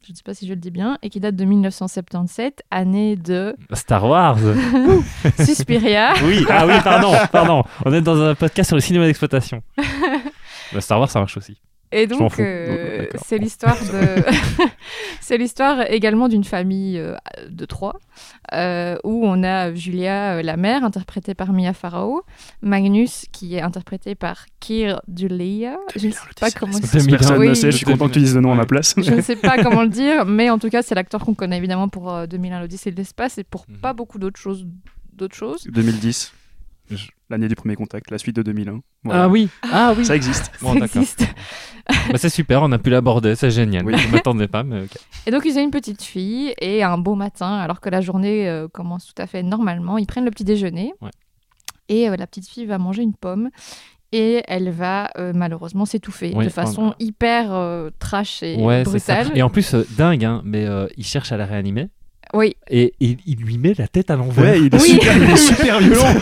je 0.06 0.10
ne 0.12 0.16
sais 0.16 0.22
pas 0.24 0.34
si 0.34 0.46
je 0.46 0.50
le 0.52 0.56
dis 0.60 0.70
bien, 0.70 0.98
et 1.02 1.08
qui 1.08 1.20
date 1.20 1.36
de 1.36 1.44
1977, 1.44 2.62
année 2.70 3.16
de 3.16 3.54
Star 3.72 4.04
Wars. 4.04 4.36
Suspiria. 5.44 6.12
oui, 6.24 6.44
ah 6.50 6.66
oui, 6.66 6.74
pardon, 6.82 7.12
pardon. 7.32 7.62
On 7.86 7.92
est 7.94 8.02
dans 8.02 8.20
un 8.20 8.34
podcast 8.34 8.68
sur 8.68 8.76
le 8.76 8.82
cinéma 8.82 9.06
d'exploitation. 9.06 9.62
Bah, 10.72 10.80
Star 10.80 10.98
Wars, 11.00 11.10
ça 11.10 11.20
marche 11.20 11.36
aussi. 11.36 11.56
Et 11.96 12.06
donc, 12.08 12.40
euh, 12.40 13.06
Oh, 13.14 13.18
c'est 13.24 13.38
l'histoire 13.38 13.76
de, 13.92 14.22
c'est 15.20 15.36
l'histoire 15.38 15.82
également 15.90 16.28
d'une 16.28 16.42
famille 16.44 16.98
euh, 16.98 17.14
de 17.48 17.64
trois, 17.66 18.00
euh, 18.52 18.96
où 19.04 19.24
on 19.24 19.42
a 19.44 19.72
Julia, 19.74 20.42
la 20.42 20.56
mère, 20.56 20.84
interprétée 20.84 21.34
par 21.34 21.52
Mia 21.52 21.72
Farrow, 21.72 22.22
Magnus, 22.62 23.26
qui 23.32 23.54
est 23.54 23.60
interprété 23.60 24.14
par 24.14 24.46
Keir 24.60 25.00
Dullea. 25.08 25.76
Je 25.94 26.08
ne 26.08 26.12
sais 26.12 26.18
pas 26.40 26.50
comment. 26.50 26.72
c'est- 26.72 27.08
Personne 27.08 27.38
Oui. 27.38 27.48
ne 27.48 27.54
sait, 27.54 27.70
je 27.70 27.76
suis 27.76 27.86
content 27.86 28.08
que 28.08 28.14
tu 28.14 28.18
dises 28.20 28.34
le 28.34 28.40
nom 28.40 28.52
à 28.52 28.56
ma 28.56 28.66
place. 28.66 28.94
Je 28.96 29.12
ne 29.12 29.20
sais 29.20 29.36
pas 29.36 29.62
comment 29.62 29.82
le 29.82 29.88
dire, 29.88 30.24
mais 30.26 30.50
en 30.50 30.58
tout 30.58 30.70
cas, 30.70 30.82
c'est 30.82 30.94
l'acteur 30.94 31.24
qu'on 31.24 31.34
connaît 31.34 31.58
évidemment 31.58 31.88
pour 31.88 32.12
euh, 32.12 32.26
2001 32.26 32.60
l'Odyssée 32.60 32.90
de 32.90 32.96
l'espace 32.96 33.38
et 33.38 33.44
pour 33.44 33.66
Mhm. 33.68 33.76
pas 33.78 33.92
beaucoup 33.92 34.18
d'autres 34.18 34.40
choses. 34.40 34.66
D'autres 35.12 35.36
choses. 35.36 35.64
2010, 35.68 36.32
Je- 36.32 36.43
l'année 37.30 37.48
du 37.48 37.54
premier 37.54 37.74
contact, 37.76 38.10
la 38.10 38.18
suite 38.18 38.36
de 38.36 38.42
2001. 38.42 38.80
Voilà. 39.04 39.24
Ah 39.24 39.28
oui, 39.28 39.48
ah 39.72 39.94
oui. 39.96 40.04
Ça 40.04 40.14
existe. 40.16 40.50
Bon, 40.62 40.78
Ça 40.78 40.84
existe. 40.84 41.26
Bah, 41.86 42.16
c'est 42.16 42.30
super, 42.30 42.62
on 42.62 42.72
a 42.72 42.78
pu 42.78 42.88
l'aborder, 42.88 43.34
c'est 43.36 43.50
génial. 43.50 43.84
Oui. 43.84 43.94
Je 43.98 44.08
m'attendais 44.08 44.48
pas, 44.48 44.62
mais 44.62 44.84
ok. 44.84 44.96
Et 45.26 45.30
donc, 45.30 45.42
ils 45.44 45.58
ont 45.58 45.62
une 45.62 45.70
petite 45.70 46.02
fille 46.02 46.54
et 46.58 46.82
un 46.82 46.96
beau 46.96 47.14
matin, 47.14 47.56
alors 47.56 47.80
que 47.82 47.90
la 47.90 48.00
journée 48.00 48.48
euh, 48.48 48.68
commence 48.68 49.04
tout 49.12 49.20
à 49.20 49.26
fait 49.26 49.42
normalement, 49.42 49.98
ils 49.98 50.06
prennent 50.06 50.24
le 50.24 50.30
petit 50.30 50.44
déjeuner 50.44 50.94
Ouais. 51.02 51.10
et 51.90 52.08
euh, 52.08 52.16
la 52.16 52.26
petite 52.26 52.48
fille 52.48 52.64
va 52.64 52.78
manger 52.78 53.02
une 53.02 53.12
pomme 53.14 53.50
et 54.12 54.42
elle 54.48 54.70
va 54.70 55.10
euh, 55.18 55.32
malheureusement 55.34 55.84
s'étouffer 55.84 56.32
Oui, 56.34 56.46
de 56.46 56.50
façon 56.50 56.94
hyper 57.00 57.52
euh, 57.52 57.90
trash 57.98 58.42
et 58.42 58.56
Ouais, 58.56 58.82
brutale. 58.84 59.30
Et 59.34 59.42
en 59.42 59.50
plus, 59.50 59.74
euh, 59.74 59.86
dingue, 59.98 60.24
hein, 60.24 60.40
mais 60.44 60.64
euh, 60.64 60.86
il 60.96 61.04
cherche 61.04 61.32
à 61.32 61.36
la 61.36 61.44
réanimer 61.44 61.88
Oui, 62.32 62.54
et, 62.70 62.94
et 63.00 63.18
il 63.26 63.40
lui 63.40 63.58
met 63.58 63.74
la 63.76 63.88
tête 63.88 64.10
à 64.10 64.16
l'envers. 64.16 64.42
Ouais, 64.54 64.58
il 64.60 64.74
est, 64.74 64.80
Oui. 64.80 64.88
super, 64.88 65.16
il 65.18 65.22
est 65.30 65.36
super 65.36 65.80
violent. 65.80 66.14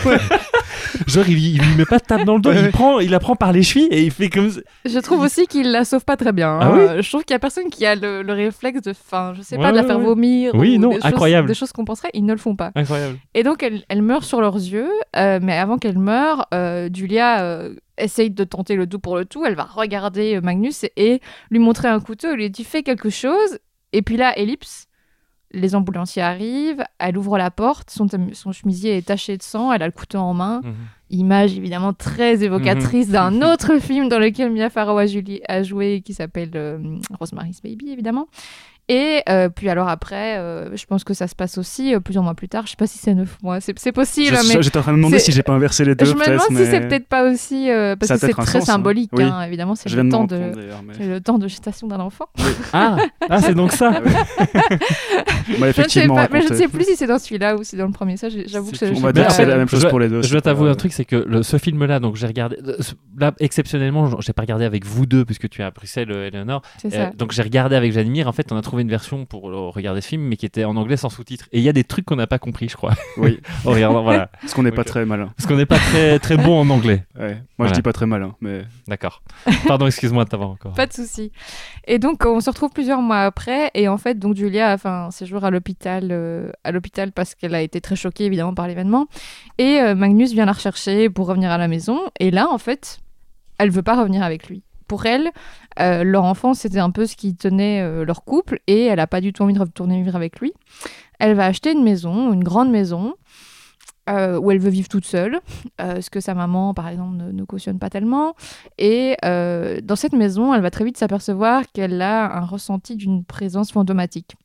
Genre, 1.07 1.23
il, 1.27 1.37
il 1.55 1.61
lui 1.61 1.75
met 1.77 1.85
pas 1.85 1.97
de 1.99 2.03
tape 2.03 2.23
dans 2.25 2.35
le 2.35 2.41
dos, 2.41 2.49
Ouais, 2.51 2.59
il, 2.59 2.63
ouais. 2.65 2.69
prend, 2.71 2.99
il 2.99 3.09
la 3.09 3.19
prend 3.19 3.35
par 3.35 3.51
les 3.51 3.63
chevilles 3.63 3.87
et 3.91 4.03
il 4.03 4.11
fait 4.11 4.29
comme. 4.29 4.49
ça. 4.49 4.61
je 4.85 4.99
trouve 4.99 5.21
aussi 5.21 5.47
qu'il 5.47 5.71
la 5.71 5.85
sauve 5.85 6.05
pas 6.05 6.17
très 6.17 6.31
bien. 6.31 6.57
Ah 6.61 6.65
hein. 6.67 6.71
oui 6.75 6.79
Euh, 6.83 7.01
je 7.01 7.09
trouve 7.09 7.23
qu'il 7.23 7.33
y 7.33 7.35
a 7.35 7.39
personne 7.39 7.69
qui 7.69 7.85
a 7.85 7.95
le, 7.95 8.21
le 8.21 8.33
réflexe 8.33 8.81
de, 8.81 8.91
enfin, 8.91 9.33
je 9.35 9.41
sais 9.41 9.57
Ouais, 9.57 9.63
pas, 9.63 9.71
de 9.71 9.77
la 9.77 9.83
faire 9.83 9.97
ouais. 9.99 10.05
vomir. 10.05 10.51
Oui, 10.55 10.77
ou 10.77 10.79
non, 10.81 10.89
des 10.89 10.95
choses- 10.95 11.05
incroyable. 11.05 11.47
des 11.47 11.53
choses 11.53 11.71
qu'on 11.71 11.85
penserait, 11.85 12.09
ils 12.13 12.25
ne 12.25 12.31
le 12.33 12.39
font 12.39 12.55
pas. 12.55 12.71
Incroyable. 12.75 13.17
Et 13.33 13.43
donc, 13.43 13.63
elle, 13.63 13.83
elle 13.89 14.01
meurt 14.01 14.23
sur 14.23 14.41
leurs 14.41 14.55
yeux, 14.55 14.89
euh, 15.15 15.39
mais 15.41 15.57
avant 15.57 15.77
qu'elle 15.77 15.97
meure, 15.97 16.47
euh, 16.53 16.89
Julia 16.93 17.41
euh, 17.43 17.75
essaye 17.97 18.29
de 18.31 18.43
tenter 18.43 18.75
le 18.75 18.87
tout 18.87 18.99
pour 18.99 19.15
le 19.15 19.25
tout. 19.25 19.45
Elle 19.45 19.55
va 19.55 19.63
regarder 19.63 20.35
euh, 20.35 20.41
Magnus 20.41 20.83
et, 20.83 20.91
et 20.97 21.21
lui 21.51 21.59
montrer 21.59 21.87
un 21.87 21.99
couteau. 21.99 22.27
Elle 22.31 22.37
lui 22.37 22.49
dit 22.49 22.63
Fais 22.63 22.83
quelque 22.83 23.09
chose. 23.09 23.59
Et 23.91 24.01
puis 24.01 24.17
là, 24.17 24.37
ellipse. 24.37 24.85
Les 25.53 25.75
ambulanciers 25.75 26.21
arrivent, 26.23 26.83
elle 26.99 27.17
ouvre 27.17 27.37
la 27.37 27.51
porte, 27.51 27.89
son, 27.91 28.07
son 28.33 28.51
chemisier 28.51 28.97
est 28.97 29.05
taché 29.05 29.37
de 29.37 29.43
sang, 29.43 29.71
elle 29.71 29.83
a 29.83 29.85
le 29.85 29.91
couteau 29.91 30.17
en 30.17 30.33
main. 30.33 30.61
Mhm. 30.63 30.73
Image 31.11 31.55
évidemment 31.57 31.93
très 31.93 32.43
évocatrice 32.43 33.09
d'un 33.09 33.39
autre 33.53 33.77
film 33.79 34.09
dans 34.09 34.17
lequel 34.17 34.51
Mia 34.51 34.71
Farrow 34.71 34.97
a, 34.97 35.05
Julie- 35.05 35.41
a 35.47 35.61
joué 35.61 36.01
qui 36.01 36.13
s'appelle 36.15 36.49
euh, 36.55 36.79
Rosemary's 37.19 37.61
Baby 37.61 37.91
évidemment. 37.91 38.27
Et 38.89 39.21
euh, 39.29 39.47
puis 39.47 39.69
alors 39.69 39.87
après, 39.87 40.37
euh, 40.37 40.75
je 40.75 40.85
pense 40.85 41.05
que 41.05 41.13
ça 41.13 41.27
se 41.27 41.35
passe 41.35 41.57
aussi 41.57 41.95
euh, 41.95 42.01
plusieurs 42.01 42.23
mois 42.23 42.33
plus 42.33 42.49
tard. 42.49 42.65
Je 42.65 42.71
sais 42.71 42.75
pas 42.77 42.85
si 42.85 42.97
c'est 42.97 43.13
neuf 43.13 43.37
mois, 43.41 43.61
c'est 43.61 43.77
c'est 43.79 43.93
possible, 43.93 44.35
Je- 44.35 44.53
mais 44.57 44.61
J'étais 44.61 44.77
en 44.77 44.81
train 44.81 44.91
de 44.91 44.97
me 44.97 45.01
demander 45.03 45.19
si 45.19 45.31
j'ai 45.31 45.41
pas 45.41 45.53
inversé 45.53 45.85
les 45.85 45.95
deux. 45.95 46.03
je 46.05 46.13
me 46.13 46.25
demande 46.25 46.57
si 46.57 46.65
c'est 46.69 46.81
peut-être 46.81 47.07
pas 47.07 47.31
aussi 47.31 47.71
euh, 47.71 47.95
parce 47.95 48.09
Ça 48.09 48.15
que 48.15 48.21
c'est 48.27 48.33
très 48.33 48.45
sens, 48.45 48.55
hein. 48.63 48.73
symbolique. 48.73 49.09
Oui. 49.13 49.23
hein, 49.23 49.41
évidemment, 49.43 49.75
c'est 49.75 49.89
Je 49.89 49.97
le 49.99 50.09
temps 50.09 50.25
de 50.25 50.35
mais- 50.37 50.93
c'est 50.97 51.07
le 51.07 51.21
temps 51.21 51.37
de 51.37 51.47
gestation 51.47 51.87
d'un 51.87 51.99
enfant. 52.01 52.25
Ah, 52.75 52.97
ah 53.29 53.41
c'est 53.41 53.53
donc 53.53 53.71
ça. 53.71 53.93
Ah 54.05 55.43
Je 55.47 55.51
ne 55.53 55.57
sais 55.59 55.69
effectivement 55.69 56.15
pas, 56.15 56.29
mais 56.31 56.41
je 56.41 56.49
ne 56.49 56.57
sais 56.57 56.67
plus 56.67 56.85
si 56.85 56.95
c'est 56.95 57.07
dans 57.07 57.19
celui-là 57.19 57.55
ou 57.55 57.63
si 57.63 57.71
c'est 57.71 57.77
dans 57.77 57.85
le 57.85 57.91
premier. 57.91 58.17
Ça, 58.17 58.27
j'avoue 58.29 58.71
que 58.71 58.77
je. 58.77 58.85
On 58.85 58.95
je 58.95 59.01
va 59.01 59.11
dire 59.13 59.29
c'est 59.31 59.45
la 59.45 59.57
même 59.57 59.67
Je 59.67 59.75
chose 59.75 59.85
pour 59.89 59.99
les 59.99 60.07
deux. 60.09 60.21
Je 60.21 60.33
pas- 60.35 60.41
t'avouer 60.41 60.69
un 60.69 60.75
truc, 60.75 60.93
c'est 60.93 61.05
que 61.05 61.41
ce 61.41 61.57
film-là, 61.57 61.99
donc 61.99 62.15
j'ai 62.15 62.27
regardé. 62.27 62.57
Là, 63.17 63.33
exceptionnellement, 63.39 64.07
je 64.07 64.15
j'ai 64.19 64.33
pas 64.33 64.41
regardé 64.43 64.65
avec 64.65 64.85
vous 64.85 65.05
deux, 65.05 65.25
puisque 65.25 65.49
tu 65.49 65.61
es 65.61 65.63
à 65.65 65.71
Bruxelles, 65.71 66.11
Eleanor. 66.11 66.61
Donc 67.17 67.31
j'ai 67.31 67.41
regardé 67.43 67.75
avec 67.75 67.91
Janimir. 67.93 68.27
En 68.27 68.31
fait, 68.33 68.51
on 68.51 68.57
a 68.57 68.61
trouvé 68.73 68.81
une 68.81 68.89
version 68.89 69.25
pour 69.27 69.51
euh, 69.51 69.69
regarder 69.69 70.01
ce 70.01 70.07
film, 70.07 70.23
mais 70.23 70.35
qui 70.35 70.47
était 70.47 70.63
en 70.63 70.75
anglais 70.77 70.97
sans 70.97 71.09
sous-titres. 71.09 71.45
Et 71.51 71.59
il 71.59 71.63
y 71.63 71.69
a 71.69 71.73
des 71.73 71.83
trucs 71.83 72.05
qu'on 72.05 72.15
n'a 72.15 72.25
pas 72.25 72.39
compris, 72.39 72.69
je 72.69 72.75
crois. 72.75 72.93
Oui, 73.17 73.39
en 73.65 73.69
regardant, 73.69 74.01
voilà. 74.01 74.31
parce 74.41 74.55
qu'on 74.55 74.63
n'est 74.63 74.71
pas 74.71 74.83
très 74.83 75.05
malin. 75.05 75.31
Parce 75.37 75.45
qu'on 75.47 75.57
n'est 75.57 75.67
pas 75.67 75.77
très 75.77 76.17
très 76.17 76.37
bon 76.37 76.59
en 76.61 76.69
anglais. 76.71 77.03
Ouais. 77.15 77.33
Moi, 77.35 77.43
Voilà. 77.59 77.73
je 77.73 77.75
dis 77.75 77.81
pas 77.83 77.93
très 77.93 78.07
malin, 78.07 78.35
mais 78.41 78.63
D'accord. 78.87 79.21
Pardon, 79.67 79.85
excuse-moi 79.85 80.23
de 80.25 80.29
t'avoir 80.29 80.49
encore. 80.49 80.73
Pas 80.73 80.87
de 80.87 80.93
souci. 80.93 81.31
Et 81.85 81.99
donc, 81.99 82.25
on 82.25 82.39
se 82.39 82.49
retrouve 82.49 82.71
plusieurs 82.71 83.03
mois 83.03 83.19
après. 83.19 83.69
Et 83.75 83.87
en 83.87 83.99
fait, 83.99 84.17
donc 84.17 84.35
Julia 84.35 84.71
a 84.71 84.77
fait 84.79 84.89
un 84.89 85.11
séjour 85.11 85.43
à 85.45 85.51
l'hôpital, 85.51 86.09
euh, 86.11 86.49
à 86.63 86.71
l'hôpital 86.71 87.11
parce 87.11 87.35
qu'elle 87.35 87.53
a 87.53 87.61
été 87.61 87.79
très 87.81 87.95
choquée 87.95 88.25
évidemment 88.25 88.55
par 88.55 88.67
l'événement. 88.67 89.05
Et 89.59 89.79
euh, 89.79 89.93
Magnus 89.93 90.31
vient 90.33 90.45
la 90.45 90.53
rechercher 90.53 91.11
pour 91.11 91.27
revenir 91.27 91.51
à 91.51 91.59
la 91.59 91.67
maison. 91.67 91.99
Et 92.19 92.31
là, 92.31 92.49
en 92.49 92.57
fait, 92.57 92.99
elle 93.59 93.69
veut 93.69 93.83
pas 93.83 93.95
revenir 93.95 94.23
avec 94.23 94.47
lui. 94.49 94.63
Pour 94.87 95.05
elle, 95.05 95.31
euh, 95.79 96.03
leur 96.03 96.23
enfant, 96.23 96.53
c'était 96.53 96.79
un 96.79 96.91
peu 96.91 97.05
ce 97.05 97.15
qui 97.15 97.35
tenait 97.35 97.81
euh, 97.81 98.05
leur 98.05 98.23
couple. 98.23 98.59
Et 98.67 98.85
elle 98.85 98.99
a 98.99 99.07
pas 99.07 99.21
du 99.21 99.33
tout 99.33 99.43
envie 99.43 99.53
de 99.53 99.59
retourner 99.59 100.01
vivre 100.01 100.15
avec 100.15 100.39
lui. 100.39 100.53
Elle 101.19 101.35
va 101.35 101.45
acheter 101.45 101.71
une 101.71 101.83
maison, 101.83 102.31
une 102.33 102.43
grande 102.43 102.69
maison. 102.71 103.15
euh, 104.09 104.37
où 104.37 104.51
elle 104.51 104.59
veut 104.59 104.69
vivre 104.69 104.89
toute 104.89 105.05
seule, 105.05 105.39
ce 105.79 106.09
que 106.09 106.19
sa 106.19 106.33
maman, 106.33 106.73
par 106.73 106.89
exemple, 106.89 107.15
ne, 107.15 107.31
ne 107.31 107.43
cautionne 107.45 107.79
pas 107.79 107.89
tellement. 107.89 108.35
Et 108.77 109.15
dans 109.23 109.95
cette 109.95 110.11
maison, 110.11 110.53
elle 110.53 110.61
va 110.61 110.71
très 110.71 110.83
vite 110.83 110.97
s'apercevoir 110.97 111.63
qu'elle 111.73 112.01
a 112.01 112.37
un 112.37 112.45
ressenti 112.45 112.97
d'une 112.97 113.23
présence 113.23 113.71
fantomatique. 113.71 114.35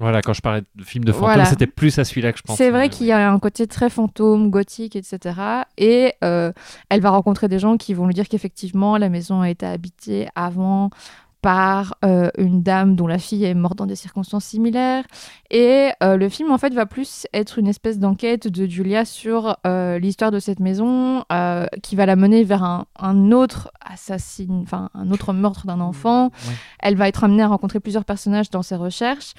Voilà, 0.00 0.22
quand 0.22 0.32
je 0.32 0.40
parlais 0.40 0.62
de 0.74 0.82
film 0.82 1.04
de 1.04 1.12
fantôme, 1.12 1.28
Voilà. 1.28 1.44
c'était 1.44 1.66
plus 1.66 1.98
à 1.98 2.04
celui-là 2.04 2.32
que 2.32 2.38
je 2.38 2.42
pensais. 2.42 2.64
C'est 2.64 2.70
vrai 2.70 2.88
qu'il 2.88 3.06
y 3.06 3.12
a 3.12 3.30
un 3.30 3.38
côté 3.38 3.66
très 3.66 3.90
fantôme, 3.90 4.48
gothique, 4.50 4.96
etc. 4.96 5.38
Et 5.76 6.14
euh, 6.24 6.52
elle 6.88 7.00
va 7.02 7.10
rencontrer 7.10 7.48
des 7.48 7.58
gens 7.58 7.76
qui 7.76 7.92
vont 7.92 8.06
lui 8.06 8.14
dire 8.14 8.26
qu'effectivement, 8.28 8.96
la 8.96 9.10
maison 9.10 9.42
a 9.42 9.50
été 9.50 9.66
habitée 9.66 10.28
avant 10.34 10.88
par 11.42 11.94
euh, 12.04 12.30
une 12.36 12.62
dame 12.62 12.96
dont 12.96 13.06
la 13.06 13.18
fille 13.18 13.44
est 13.44 13.54
morte 13.54 13.76
dans 13.76 13.86
des 13.86 13.96
circonstances 13.96 14.44
similaires. 14.44 15.04
Et 15.50 15.90
euh, 16.02 16.16
le 16.16 16.28
film, 16.28 16.50
en 16.50 16.58
fait, 16.58 16.72
va 16.74 16.86
plus 16.86 17.26
être 17.32 17.58
une 17.58 17.66
espèce 17.66 17.98
d'enquête 17.98 18.46
de 18.46 18.66
Julia 18.66 19.04
sur 19.04 19.56
euh, 19.66 19.98
l'histoire 19.98 20.30
de 20.30 20.38
cette 20.38 20.60
maison, 20.60 21.24
qui 21.82 21.96
va 21.96 22.06
la 22.06 22.16
mener 22.16 22.44
vers 22.44 22.64
un, 22.64 22.86
un 22.98 23.32
autre 23.32 23.70
assassin, 23.80 24.46
enfin 24.62 24.90
un 24.94 25.10
autre 25.10 25.32
meurtre 25.32 25.66
d'un 25.66 25.80
enfant. 25.80 26.26
Ouais. 26.26 26.54
Elle 26.80 26.96
va 26.96 27.08
être 27.08 27.24
amenée 27.24 27.42
à 27.42 27.48
rencontrer 27.48 27.80
plusieurs 27.80 28.04
personnages 28.04 28.50
dans 28.50 28.62
ses 28.62 28.76
recherches. 28.76 29.34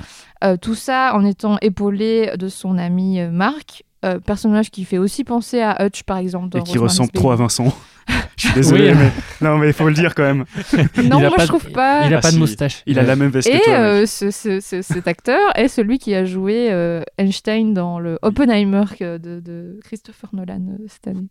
Tout 0.61 0.75
ça 0.75 1.11
en 1.15 1.25
étant 1.25 1.57
épaulée 1.61 2.33
de 2.37 2.47
son 2.47 2.77
ami 2.77 3.21
Marc, 3.27 3.83
euh, 4.05 4.19
personnage 4.19 4.71
qui 4.71 4.83
fait 4.85 4.97
aussi 4.97 5.23
penser 5.23 5.61
à 5.61 5.85
Hutch, 5.85 6.03
par 6.03 6.17
exemple. 6.17 6.49
Dans 6.49 6.59
et 6.59 6.63
qui 6.63 6.77
ressemble 6.77 7.11
trop 7.11 7.31
à. 7.31 7.35
Vincent. 7.35 7.73
Je 8.35 8.47
suis 8.47 8.53
désolé, 8.55 8.91
Oui. 8.91 8.97
mais 8.97 9.47
non, 9.47 9.57
mais 9.59 9.67
il 9.67 9.73
faut 9.73 9.87
le 9.87 9.93
dire 9.93 10.15
quand 10.15 10.23
même. 10.23 10.45
Non, 10.97 11.19
Il 11.19 11.25
a 11.25 11.29
moi 11.29 11.29
pas 11.35 11.45
je 11.45 11.51
de- 11.51 11.57
trouve 11.57 11.71
pas. 11.71 12.07
Il 12.07 12.13
a 12.13 12.17
Ah, 12.17 12.21
pas 12.21 12.29
de 12.29 12.33
si. 12.33 12.39
moustache. 12.39 12.81
Il 12.87 12.97
a 12.97 13.03
la 13.03 13.15
même 13.15 13.29
veste 13.29 13.47
Et 13.47 13.59
que 13.59 13.63
toi. 13.65 13.73
euh, 13.75 14.05
ce- 14.07 14.31
ce- 14.31 14.59
ce- 14.59 14.81
cet 14.81 15.07
acteur 15.07 15.39
est 15.55 15.67
celui 15.67 15.99
qui 15.99 16.15
a 16.15 16.25
joué 16.25 16.71
euh, 16.71 17.03
Einstein 17.19 17.73
dans 17.75 17.99
le 17.99 18.17
Oppenheimer 18.23 18.85
que- 18.97 19.17
de, 19.19 19.39
de 19.39 19.79
Christopher 19.83 20.31
Nolan 20.33 20.61
euh, 20.79 20.85
cette 20.87 21.07
année. 21.07 21.27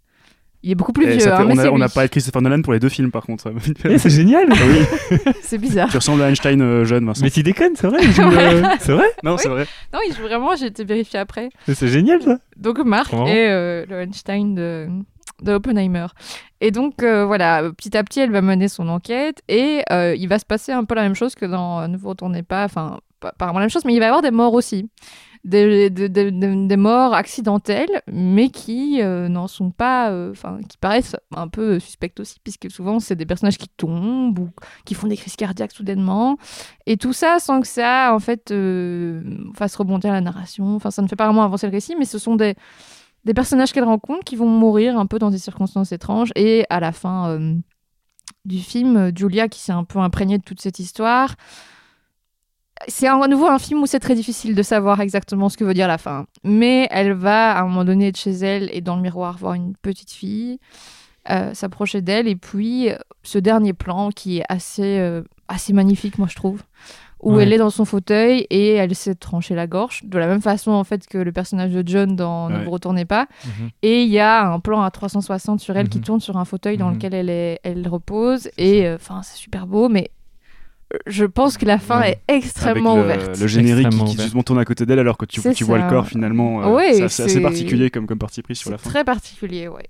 Il 0.63 0.71
est 0.71 0.75
beaucoup 0.75 0.93
plus 0.93 1.05
Et 1.07 1.11
vieux, 1.13 1.21
ça 1.21 1.37
fait- 1.39 1.43
hein, 1.43 1.71
on 1.73 1.79
n'a 1.79 1.89
pas 1.89 2.05
écrit 2.05 2.21
Christopher 2.21 2.43
Nolan 2.43 2.61
pour 2.61 2.73
les 2.75 2.81
deux 2.81 2.89
films, 2.91 3.11
par 3.11 3.25
contre. 3.25 3.51
Eh, 3.89 3.99
c'est 3.99 4.11
génial. 4.11 4.47
oui, 4.51 5.19
C'est 5.43 5.57
bizarre. 5.59 5.89
tu 5.89 5.97
ressembles 5.97 6.21
à 6.23 6.29
Einstein 6.29 6.61
euh, 6.61 6.85
jeune, 6.85 7.07
Vincent. 7.07 7.23
Mais 7.25 7.31
tu 7.31 7.43
déconnes, 7.43 7.77
c'est 7.77 7.87
vrai. 7.87 8.01
euh, 8.19 8.63
C'est 8.79 8.93
vrai. 8.93 9.07
Non, 9.25 9.39
c'est 9.39 9.49
vrai. 9.49 9.67
Non, 9.95 10.01
il 10.07 10.15
joue 10.15 10.23
vraiment, 10.23 10.55
j'ai 10.57 10.67
été 10.67 10.85
vérifié 10.85 11.19
après. 11.19 11.49
Mais 11.67 11.75
C'est 11.75 11.89
génial 11.89 12.21
ça. 12.23 12.39
Donc 12.59 12.79
Marc 12.85 13.13
est 13.15 13.49
euh, 13.49 13.87
le 13.89 14.03
Einstein 14.03 14.55
de, 14.55 14.87
de 15.43 15.53
Oppenheimer. 15.53 16.07
Et 16.61 16.71
donc 16.73 17.03
euh, 17.03 17.25
voilà, 17.25 17.63
petit 17.75 17.97
à 17.97 18.05
petit, 18.05 18.21
elle 18.21 18.31
va 18.33 18.43
mener 18.43 18.69
son 18.69 18.89
enquête 18.91 19.41
et 19.49 19.81
euh, 19.91 20.15
il 20.15 20.29
va 20.29 20.39
se 20.39 20.45
passer 20.45 20.73
un 20.73 20.85
peu 20.85 20.95
la 20.95 21.03
même 21.03 21.15
chose 21.15 21.35
que 21.35 21.47
dans 21.47 21.89
Ne 21.89 21.97
vous 21.97 22.11
retournez 22.11 22.43
pas, 22.43 22.65
enfin 22.65 22.99
pas, 23.21 23.35
vraiment 23.39 23.59
la 23.59 23.65
même 23.65 23.71
chose, 23.71 23.85
mais 23.85 23.95
il 23.95 23.99
va 23.99 24.07
y 24.07 24.09
avoir 24.09 24.23
des 24.23 24.31
morts 24.31 24.55
aussi. 24.55 24.89
Des, 25.43 25.89
des- 25.89 26.11
des- 26.11 26.77
morts 26.77 27.15
accidentelles, 27.15 28.03
mais 28.13 28.51
qui 28.51 29.01
euh, 29.01 29.27
n'en 29.29 29.49
sont 29.49 29.71
pas, 29.71 30.11
euh, 30.11 30.33
enfin, 30.33 30.59
qui 30.69 30.77
paraissent 30.77 31.17
un 31.35 31.49
peu 31.49 31.79
suspectes 31.79 32.21
aussi, 32.21 32.37
puisque 32.45 32.71
souvent 32.71 33.01
c'est 33.01 33.17
des 33.17 33.25
personnages 33.25 33.57
qui 33.57 33.69
tombent 33.69 34.39
ou 34.39 34.51
qui 34.85 34.93
font 34.93 35.07
des 35.07 35.17
crises 35.17 35.37
cardiaques 35.37 35.73
soudainement, 35.73 36.37
et 36.85 36.99
tout 36.99 37.15
ça 37.15 37.39
sans 37.39 37.63
que 37.63 37.67
ça, 37.67 38.15
en 38.15 38.19
fait, 38.19 38.51
euh, 38.51 39.23
fasse 39.55 39.77
rebondir 39.77 40.13
la 40.13 40.21
narration. 40.21 40.77
Enfin, 40.77 40.91
ça 40.91 41.01
ne 41.01 41.09
fait 41.09 41.17
pas 41.17 41.25
vraiment 41.25 41.43
avancer 41.45 41.67
le 41.67 41.73
récit, 41.73 41.97
mais 41.99 42.05
ce 42.05 42.19
sont 42.19 42.37
des, 42.37 42.55
des 43.25 43.33
personnages 43.33 43.73
qu'elle 43.73 43.85
rencontre 43.85 44.25
qui 44.25 44.37
vont 44.37 44.47
mourir 44.49 44.99
un 44.99 45.07
peu 45.07 45.19
dans 45.19 45.31
des 45.31 45.39
circonstances 45.39 45.93
étranges. 45.93 46.33
Et 46.37 46.67
à 46.69 46.81
la 46.81 46.93
fin 46.93 47.41
du 48.45 48.59
film, 48.59 49.11
Julia, 49.17 49.49
qui 49.49 49.61
s'est 49.61 49.73
un 49.73 49.85
peu 49.85 50.01
imprégnée 50.01 50.37
de 50.37 50.45
toute 50.45 50.61
cette 50.61 50.79
histoire, 50.81 51.35
c'est 52.89 53.07
à 53.07 53.27
nouveau 53.29 53.47
un 53.47 53.59
film 53.59 53.83
où 53.83 53.87
c'est 53.87 54.01
très 54.01 54.15
difficile 54.15 54.55
de 54.55 54.63
savoir 54.63 55.01
exactement 55.01 55.49
ce 55.49 55.57
que 55.57 55.65
veut 55.65 55.75
dire 55.75 55.89
la 55.89 55.99
fin. 55.99 56.27
Mais 56.45 56.87
elle 56.91 57.13
va, 57.13 57.53
à 57.57 57.61
un 57.63 57.67
moment 57.67 57.85
donné, 57.85 58.11
de 58.13 58.17
chez 58.17 58.31
elle 58.33 58.71
et 58.73 58.81
dans 58.81 58.97
le 58.97 59.03
miroir 59.03 59.37
voir 59.39 59.55
une 59.55 59.75
petite 59.83 60.11
fille 60.11 60.59
euh, 61.31 61.53
s'approcher 61.55 62.01
d'elle. 62.01 62.27
Et 62.29 62.37
puis, 62.37 62.89
ce 63.23 63.39
dernier 63.39 63.73
plan 63.75 64.11
qui 64.11 64.39
est 64.39 64.45
assez, 64.49 64.99
euh, 64.99 65.23
assez 65.49 65.73
magnifique, 65.73 66.17
moi, 66.19 66.27
je 66.31 66.35
trouve. 66.37 66.63
Où 67.23 67.35
Ouais. 67.35 67.43
elle 67.43 67.53
est 67.53 67.59
dans 67.59 67.69
son 67.69 67.85
fauteuil 67.85 68.47
et 68.49 68.73
elle 68.77 68.95
s'est 68.95 69.15
tranchée 69.15 69.55
la 69.55 69.67
gorge. 69.67 70.01
De 70.05 70.17
la 70.19 70.27
même 70.27 70.41
façon, 70.41 70.71
en 70.71 70.85
fait, 70.85 71.07
que 71.07 71.19
le 71.19 71.33
personnage 71.33 71.71
de 71.73 71.83
John 71.87 72.17
dans 72.17 72.49
Ne 72.49 72.65
vous 72.65 72.71
retournez 72.71 73.05
pas. 73.05 73.27
Mhm. 73.45 73.69
Et 73.83 74.05
il 74.05 74.09
y 74.09 74.19
a 74.19 74.47
un 74.51 74.59
plan 74.59 74.81
à 74.81 74.91
360 74.91 75.61
sur 75.61 75.77
elle 75.77 75.91
qui 75.91 75.99
Mhm. 75.99 76.05
tourne 76.05 76.21
sur 76.21 76.39
un 76.39 76.47
fauteuil 76.47 76.79
dans 76.79 76.89
Mhm. 76.89 76.95
lequel 76.95 77.13
elle, 77.15 77.29
est, 77.29 77.61
elle 77.63 77.87
repose. 77.87 78.49
Et 78.57 78.87
euh, 78.87 78.95
enfin, 78.97 79.21
c'est 79.23 79.37
super 79.37 79.67
beau, 79.67 79.91
mais 79.91 80.05
euh, 80.05 80.20
je 81.07 81.25
pense 81.25 81.57
que 81.57 81.65
la 81.67 81.79
fin 81.79 82.01
Ouais. 82.01 82.21
est 82.29 82.35
extrêmement 82.37 82.95
Avec 82.95 83.17
le, 83.17 83.23
ouverte. 83.23 83.41
le 83.41 83.47
générique 83.47 83.75
qui, 83.77 83.87
Extrêmement 83.87 84.05
qui 84.07 84.15
ouvert. 84.15 84.25
justement 84.25 84.43
tourne 84.43 84.59
à 84.59 84.65
côté 84.65 84.87
d'elle 84.87 84.99
alors 84.99 85.17
que 85.19 85.25
tu, 85.27 85.41
vois 85.41 85.55
ça. 85.55 85.65
le 85.79 85.89
corps 85.89 86.07
finalement. 86.07 86.63
euh, 86.63 86.75
Ouais, 86.75 86.95
c'est 87.09 87.23
assez, 87.25 87.41
particulier 87.41 87.91
comme, 87.91 88.07
comme 88.07 88.19
parti 88.19 88.43
pris 88.43 88.57
sur 88.57 88.71
la 88.71 88.79
fin. 88.79 88.91
très 88.91 89.05
particulier, 89.05 89.69
ouais. 89.69 89.87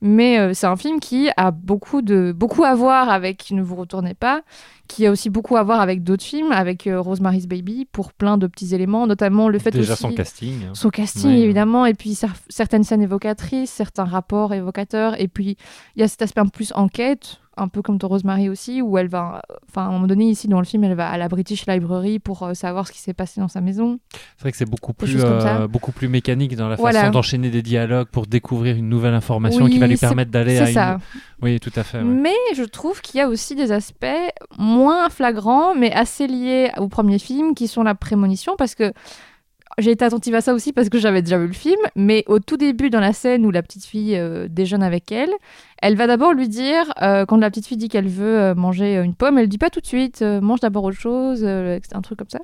Mais 0.00 0.38
euh, 0.38 0.54
c'est 0.54 0.68
un 0.68 0.76
film 0.76 1.00
qui 1.00 1.28
a 1.36 1.50
beaucoup, 1.50 2.02
de, 2.02 2.32
beaucoup 2.32 2.62
à 2.64 2.74
voir 2.76 3.08
avec 3.10 3.50
Ne 3.50 3.62
vous 3.62 3.74
retournez 3.74 4.14
pas, 4.14 4.42
qui 4.86 5.04
a 5.06 5.10
aussi 5.10 5.28
beaucoup 5.28 5.56
à 5.56 5.64
voir 5.64 5.80
avec 5.80 6.04
d'autres 6.04 6.22
films, 6.22 6.52
avec 6.52 6.86
euh, 6.86 7.00
Rosemary's 7.00 7.46
Baby, 7.48 7.84
pour 7.90 8.12
plein 8.12 8.38
de 8.38 8.46
petits 8.46 8.74
éléments, 8.76 9.08
notamment 9.08 9.48
le 9.48 9.58
fait 9.58 9.72
Déjà 9.72 9.94
aussi... 9.94 10.02
son 10.02 10.12
casting. 10.12 10.54
hein. 10.68 10.70
Son 10.74 10.90
casting, 10.90 11.30
Ouais. 11.30 11.40
évidemment, 11.40 11.84
et 11.84 11.94
puis 11.94 12.10
cer- 12.12 12.30
certaines 12.48 12.84
scènes 12.84 13.02
évocatrices, 13.02 13.70
certains 13.70 14.04
rapports 14.04 14.54
évocateurs, 14.54 15.20
et 15.20 15.26
puis 15.26 15.56
il 15.96 16.00
y 16.00 16.02
a 16.04 16.08
cet 16.08 16.22
aspect 16.22 16.40
un 16.40 16.44
peu 16.44 16.50
plus 16.50 16.72
enquête, 16.76 17.40
un 17.58 17.68
peu 17.68 17.82
comme 17.82 17.98
dans 17.98 18.08
Rosemary 18.08 18.48
aussi, 18.48 18.80
où 18.82 18.96
elle 18.98 19.08
va, 19.08 19.42
enfin, 19.68 19.82
à 19.82 19.88
un 19.88 19.92
moment 19.92 20.06
donné, 20.06 20.26
ici 20.30 20.48
dans 20.48 20.58
le 20.60 20.64
film, 20.64 20.84
elle 20.84 20.94
va 20.94 21.08
à 21.08 21.16
la 21.18 21.28
British 21.28 21.66
Library 21.66 22.18
pour 22.18 22.42
euh, 22.42 22.54
savoir 22.54 22.86
ce 22.86 22.92
qui 22.92 22.98
s'est 23.00 23.14
passé 23.14 23.40
dans 23.40 23.48
sa 23.48 23.60
maison. 23.60 23.98
C'est 24.36 24.42
vrai 24.42 24.52
que 24.52 24.56
c'est 24.58 24.68
beaucoup 24.70 24.92
plus, 24.92 25.16
euh, 25.22 25.66
beaucoup 25.68 25.92
plus 25.92 26.08
mécanique 26.08 26.56
dans 26.56 26.68
la 26.68 26.76
Voilà. 26.76 27.00
façon 27.00 27.12
d'enchaîner 27.12 27.50
des 27.50 27.62
dialogues 27.62 28.08
pour 28.08 28.26
découvrir 28.26 28.76
une 28.76 28.88
nouvelle 28.88 29.14
information 29.14 29.64
Oui, 29.64 29.72
qui 29.72 29.78
va 29.78 29.86
lui 29.86 29.96
permettre 29.96 30.30
d'aller 30.30 30.58
à 30.58 30.68
une... 30.68 30.74
ça. 30.74 30.98
Oui, 31.42 31.60
tout 31.60 31.72
à 31.76 31.82
fait. 31.82 31.98
ouais. 31.98 32.04
Mais 32.04 32.34
je 32.56 32.62
trouve 32.64 33.00
qu'il 33.00 33.18
y 33.18 33.20
a 33.20 33.28
aussi 33.28 33.54
des 33.54 33.72
aspects 33.72 34.06
moins 34.58 35.08
flagrants, 35.08 35.74
mais 35.74 35.92
assez 35.92 36.26
liés 36.26 36.70
au 36.78 36.88
premier 36.88 37.18
film, 37.18 37.54
qui 37.54 37.68
sont 37.68 37.82
la 37.82 37.94
prémonition, 37.94 38.54
parce 38.56 38.74
que 38.74 38.92
j'ai 39.78 39.92
été 39.92 40.04
attentive 40.04 40.34
à 40.34 40.40
ça 40.40 40.54
aussi 40.54 40.72
parce 40.72 40.88
que 40.88 40.98
j'avais 40.98 41.22
déjà 41.22 41.38
vu 41.38 41.46
le 41.46 41.52
film, 41.52 41.80
mais 41.94 42.24
au 42.26 42.40
tout 42.40 42.56
début, 42.56 42.90
dans 42.90 43.00
la 43.00 43.12
scène 43.12 43.46
où 43.46 43.50
la 43.50 43.62
petite 43.62 43.84
fille 43.84 44.16
euh, 44.16 44.48
déjeune 44.48 44.82
avec 44.82 45.12
elle, 45.12 45.30
elle 45.80 45.96
va 45.96 46.06
d'abord 46.06 46.32
lui 46.32 46.48
dire, 46.48 46.92
euh, 47.00 47.24
quand 47.24 47.36
la 47.36 47.48
petite 47.48 47.66
fille 47.66 47.76
dit 47.76 47.88
qu'elle 47.88 48.08
veut 48.08 48.38
euh, 48.38 48.54
manger 48.54 48.96
une 48.96 49.14
pomme, 49.14 49.38
elle 49.38 49.48
dit 49.48 49.58
pas 49.58 49.70
tout 49.70 49.80
de 49.80 49.86
suite, 49.86 50.22
mange 50.22 50.60
d'abord 50.60 50.84
autre 50.84 50.98
chose, 50.98 51.44
un 51.44 52.02
truc 52.02 52.18
comme 52.18 52.30
ça. 52.30 52.40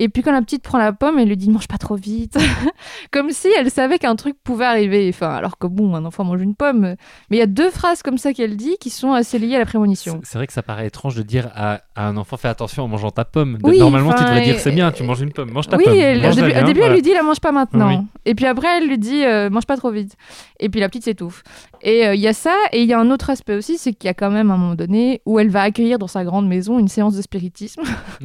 Et 0.00 0.08
puis 0.08 0.22
quand 0.22 0.32
la 0.32 0.42
petite 0.42 0.62
prend 0.62 0.78
la 0.78 0.92
pomme, 0.92 1.18
elle 1.18 1.28
lui 1.28 1.36
dit 1.36 1.50
mange 1.50 1.66
pas 1.68 1.78
trop 1.78 1.96
vite, 1.96 2.38
comme 3.10 3.30
si 3.30 3.48
elle 3.58 3.70
savait 3.70 3.98
qu'un 3.98 4.14
truc 4.16 4.36
pouvait 4.44 4.64
arriver. 4.64 5.08
Enfin, 5.12 5.30
alors 5.34 5.58
que 5.58 5.66
bon, 5.66 5.94
un 5.94 6.04
enfant 6.04 6.24
mange 6.24 6.40
une 6.40 6.54
pomme. 6.54 6.94
Mais 7.30 7.36
il 7.36 7.38
y 7.38 7.42
a 7.42 7.46
deux 7.46 7.70
phrases 7.70 8.02
comme 8.02 8.18
ça 8.18 8.32
qu'elle 8.32 8.56
dit 8.56 8.76
qui 8.80 8.90
sont 8.90 9.12
assez 9.12 9.38
liées 9.38 9.56
à 9.56 9.58
la 9.60 9.66
prémonition. 9.66 10.20
C'est 10.24 10.38
vrai 10.38 10.46
que 10.46 10.52
ça 10.52 10.62
paraît 10.62 10.86
étrange 10.86 11.16
de 11.16 11.22
dire 11.22 11.50
à, 11.54 11.80
à 11.96 12.06
un 12.06 12.16
enfant 12.16 12.36
fais 12.36 12.48
attention 12.48 12.84
en 12.84 12.88
mangeant 12.88 13.10
ta 13.10 13.24
pomme. 13.24 13.58
Oui, 13.64 13.78
Normalement, 13.78 14.12
tu 14.12 14.22
devrais 14.22 14.42
dire 14.42 14.58
c'est 14.60 14.70
bien, 14.72 14.92
tu 14.92 15.02
manges 15.02 15.20
une 15.20 15.32
pomme, 15.32 15.50
mange 15.50 15.66
ta 15.68 15.76
oui, 15.76 15.84
pomme. 15.84 15.94
elle- 15.94 16.18
au 16.26 16.32
début, 16.34 16.50
au 16.50 16.64
début, 16.66 16.72
voilà. 16.80 16.86
elle 16.86 16.92
lui 16.92 17.02
dit 17.02 17.12
la 17.14 17.22
mange 17.22 17.40
pas 17.40 17.52
maintenant. 17.52 17.88
Oui. 17.88 18.06
Et 18.24 18.34
puis 18.34 18.46
après, 18.46 18.68
elle 18.78 18.88
lui 18.88 18.98
dit 18.98 19.24
euh, 19.24 19.50
mange 19.50 19.66
pas 19.66 19.76
trop 19.76 19.90
vite. 19.90 20.14
Et 20.60 20.68
puis 20.68 20.80
la 20.80 20.88
petite 20.88 21.04
s'étouffe. 21.04 21.42
Et 21.82 22.06
euh, 22.06 22.14
il 22.14 22.20
y 22.20 22.28
a 22.28 22.32
ça, 22.32 22.54
et 22.72 22.82
il 22.82 22.88
y 22.88 22.92
a 22.92 23.00
un 23.00 23.10
autre 23.10 23.30
aspect 23.30 23.54
aussi, 23.54 23.78
c'est 23.78 23.92
qu'il 23.92 24.06
y 24.08 24.10
a 24.10 24.14
quand 24.14 24.30
même 24.30 24.50
un 24.50 24.56
moment 24.56 24.74
donné 24.74 25.22
où 25.26 25.38
elle 25.38 25.48
va 25.50 25.62
accueillir 25.62 25.98
dans 25.98 26.06
sa 26.08 26.24
grande 26.24 26.46
maison 26.48 26.78
une 26.78 26.88
séance 26.88 27.16
de 27.16 27.22
spiritisme. 27.22 27.82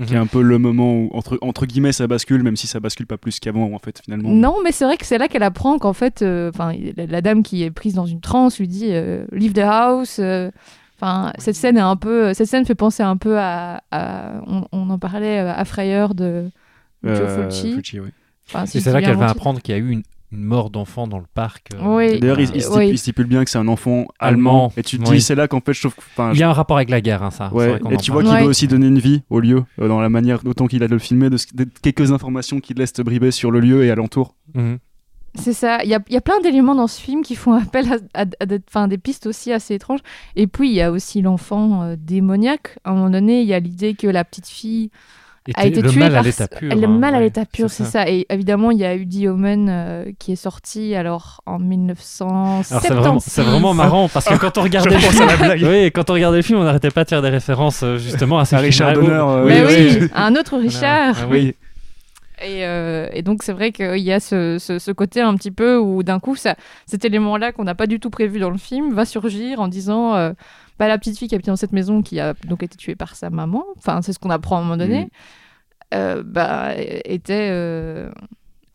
Qui 0.08 0.14
est 0.14 0.18
un 0.18 0.26
peu 0.26 0.42
le 0.42 0.58
moment 0.58 0.94
où, 0.94 1.10
entre, 1.14 1.38
entre 1.42 1.63
guillemets, 1.66 1.92
ça 1.92 2.08
bascule, 2.08 2.44
même 2.44 2.56
si 2.56 2.68
ça 2.68 2.80
bascule 2.80 3.06
pas 3.08 3.18
plus 3.18 3.40
qu'avant, 3.40 3.72
en 3.74 3.80
fait, 3.80 4.02
finalement. 4.04 4.30
Non, 4.30 4.58
mais 4.64 4.72
c'est 4.72 4.86
vrai 4.86 4.98
que 4.98 5.06
c'est 5.06 5.18
là 5.18 5.28
qu'elle 5.28 5.44
apprend 5.44 5.78
qu'en 5.80 5.94
fait, 5.94 6.22
euh, 6.22 6.50
enfin, 6.54 6.74
la, 6.98 7.06
la 7.06 7.22
dame 7.22 7.44
qui 7.44 7.64
est 7.64 7.72
prise 7.72 7.94
dans 7.94 8.06
une 8.06 8.22
transe 8.22 8.60
lui 8.60 8.68
dit 8.68 8.90
euh, 8.92 9.26
leave 9.32 9.54
the 9.54 9.60
house. 9.60 10.18
euh, 10.20 10.50
Enfin, 11.02 11.34
cette 11.38 11.56
scène 11.56 11.76
est 11.78 11.82
un 11.82 11.98
peu, 11.98 12.34
cette 12.34 12.48
scène 12.48 12.66
fait 12.66 12.76
penser 12.76 13.04
un 13.04 13.18
peu 13.18 13.38
à, 13.38 13.82
à- 13.92 14.42
on, 14.48 14.66
on 14.72 14.90
en 14.90 14.98
parlait 15.00 15.40
à 15.40 15.66
Frayeur 15.66 16.16
de 16.16 16.50
Joe 17.04 17.20
Euh, 17.20 17.44
Fulci. 17.50 17.74
Fulci, 17.74 18.00
oui. 18.00 18.10
Enfin, 18.48 18.66
si 18.66 18.78
Et 18.78 18.80
je 18.80 18.86
c'est 18.86 18.94
là 18.94 19.02
qu'elle 19.02 19.18
va 19.18 19.30
apprendre 19.30 19.60
qu'il 19.62 19.74
y 19.74 19.78
a 19.78 19.82
eu 19.82 19.90
une, 19.90 20.04
une 20.34 20.44
mort 20.44 20.70
d'enfant 20.70 21.08
dans 21.08 21.20
le 21.20 21.26
parc. 21.34 21.68
euh, 21.76 21.78
Oui. 21.84 22.20
D'ailleurs, 22.20 22.40
il, 22.40 22.50
il 22.56 22.62
stipule, 22.62 22.78
oui. 22.80 22.90
il 22.90 22.98
stipule 22.98 23.26
bien 23.28 23.44
que 23.44 23.50
c'est 23.50 23.58
un 23.60 23.68
enfant 23.68 24.06
Allemand. 24.20 24.50
allemand. 24.68 24.74
Et 24.78 24.84
tu 24.84 24.98
te 25.00 25.10
Oui. 25.10 25.18
dis, 25.18 25.22
c'est 25.22 25.36
là 25.36 25.48
qu'en 25.48 25.62
fait, 25.62 25.74
je 25.74 25.82
trouve. 25.88 25.96
Il 26.34 26.40
y 26.40 26.44
a 26.44 26.50
un 26.50 26.54
rapport 26.54 26.78
avec 26.78 26.90
la 26.90 27.02
guerre, 27.02 27.24
hein, 27.24 27.32
ça. 27.32 27.54
Ouais, 27.54 27.80
et 27.92 27.98
tu 27.98 28.12
vois 28.12 28.24
qu'il 28.24 28.32
Ouais. 28.32 28.42
veut 28.42 28.48
aussi 28.50 28.68
donner 28.68 28.88
une 28.88 29.00
vie 29.00 29.22
au 29.30 29.40
lieu, 29.40 29.64
euh, 29.80 29.88
dans 29.88 30.02
la 30.02 30.10
manière, 30.10 30.40
autant 30.46 30.68
qu'il 30.68 30.82
a 30.84 30.88
de 30.88 30.94
le 30.94 31.00
filmer, 31.00 31.30
de, 31.30 31.38
quelques 31.82 32.12
informations 32.12 32.60
qu'il 32.60 32.78
laisse 32.78 32.94
te 32.94 33.02
briber 33.02 33.32
sur 33.32 33.52
le 33.52 33.60
lieu 33.60 33.84
et 33.86 33.92
alentour. 33.92 34.36
Mhm. 34.56 34.80
C'est 35.36 35.54
ça. 35.54 35.80
Il 35.84 35.90
y 35.90 35.96
a, 35.96 36.00
il 36.10 36.14
y 36.14 36.18
a 36.18 36.22
plein 36.22 36.40
d'éléments 36.42 36.76
dans 36.76 36.86
ce 36.86 37.02
film 37.02 37.24
qui 37.24 37.34
font 37.36 37.54
appel 37.54 37.92
à, 38.14 38.22
à- 38.22 38.26
à 38.40 38.46
des, 38.46 38.60
enfin, 38.68 38.88
des 38.88 39.00
pistes 39.00 39.26
aussi 39.26 39.52
assez 39.52 39.74
étranges. 39.74 40.02
Et 40.36 40.46
puis, 40.48 40.70
il 40.70 40.76
y 40.76 40.82
a 40.82 40.92
aussi 40.92 41.22
l'enfant 41.24 41.82
euh, 41.84 41.96
démoniaque. 41.98 42.78
À 42.84 42.92
un 42.92 42.94
moment 42.94 43.10
donné, 43.10 43.42
il 43.42 43.48
y 43.48 43.54
a 43.56 43.60
l'idée 43.60 43.96
que 43.96 44.06
la 44.08 44.24
petite 44.26 44.48
fille 44.48 44.92
a 45.56 45.62
Était 45.66 45.70
été 45.80 45.82
le 45.82 45.90
tuée 45.90 46.00
mal 46.00 46.12
par... 46.12 46.22
à 46.22 46.24
l'état 46.24 46.48
pur. 46.48 46.72
Elle 46.72 46.82
est 46.84 46.86
hein, 46.86 46.90
mal 46.90 47.16
à 47.16 47.20
l'état 47.20 47.46
pur, 47.46 47.70
c'est 47.70 47.84
ça. 47.84 48.10
Et 48.10 48.26
évidemment, 48.30 48.72
il 48.72 48.78
y 48.80 48.86
a 48.86 48.98
The 48.98 49.28
Omen 49.30 49.68
euh, 49.70 50.06
qui 50.20 50.32
est 50.32 50.38
sorti 50.38 50.96
alors 50.96 51.42
en 51.46 51.60
1976. 51.60 52.92
Alors 52.92 53.22
c'est 53.22 53.42
vraiment, 53.42 53.74
marrant 53.74 54.08
parce 54.08 54.26
que 54.26 54.36
quand 54.36 54.58
on 54.58 54.62
regardait 54.62 54.96
le 54.96 55.00
film, 55.00 55.70
oui, 55.70 55.92
quand 55.92 56.10
on 56.10 56.14
regardait 56.14 56.38
le 56.38 56.44
film, 56.44 56.60
on 56.60 56.64
n'arrêtait 56.64 56.92
pas 56.92 57.04
de 57.04 57.10
faire 57.10 57.22
des 57.22 57.30
références 57.30 57.84
euh, 57.84 57.98
justement 57.98 58.40
à 58.40 58.46
ces 58.46 58.56
À 58.56 58.60
Richard. 58.60 58.94
Donner, 58.94 59.10
euh, 59.10 59.44
Oui, 59.46 59.52
Mais 59.54 59.66
oui, 59.66 59.98
oui, 60.02 60.08
un 60.14 60.36
autre 60.36 60.58
Richard. 60.58 61.16
Ah 61.24 61.28
oui. 61.30 61.56
Et, 62.42 62.66
euh, 62.66 63.08
et 63.14 63.22
donc, 63.22 63.42
c'est 63.44 63.54
vrai 63.54 63.72
qu'il 63.72 64.00
y 64.00 64.12
a 64.12 64.20
ce, 64.20 64.58
ce- 64.60 64.78
ce 64.78 64.92
côté 64.92 65.22
un 65.22 65.34
petit 65.36 65.52
peu 65.52 65.78
où 65.78 66.04
d'un 66.04 66.20
coup, 66.20 66.36
ça, 66.36 66.56
cet 66.86 67.06
élément-là 67.06 67.54
qu'on 67.54 67.64
n'a 67.64 67.76
pas 67.76 67.88
du 67.88 68.02
tout 68.02 68.10
prévu 68.10 68.40
dans 68.40 68.50
le 68.50 68.58
film 68.58 68.94
va 68.94 69.06
surgir 69.06 69.62
en 69.62 69.70
disant 69.70 70.16
euh, 70.16 70.32
bah, 70.80 70.88
la 70.88 70.98
petite 70.98 71.18
fille 71.18 71.28
qui 71.28 71.36
habitait 71.36 71.52
dans 71.52 71.56
cette 71.56 71.72
maison 71.72 72.02
qui 72.02 72.20
a 72.20 72.34
donc 72.46 72.64
été 72.64 72.78
tuée 72.78 72.96
par 72.96 73.16
sa 73.16 73.30
maman, 73.30 73.64
enfin, 73.78 74.02
c'est 74.02 74.14
ce 74.14 74.20
qu'on 74.20 74.30
apprend 74.30 74.58
à 74.58 74.60
un 74.60 74.64
moment 74.64 74.78
donné, 74.78 75.10
euh, 75.94 76.24
bah, 76.26 76.74
était, 76.78 77.50
euh, 77.52 78.12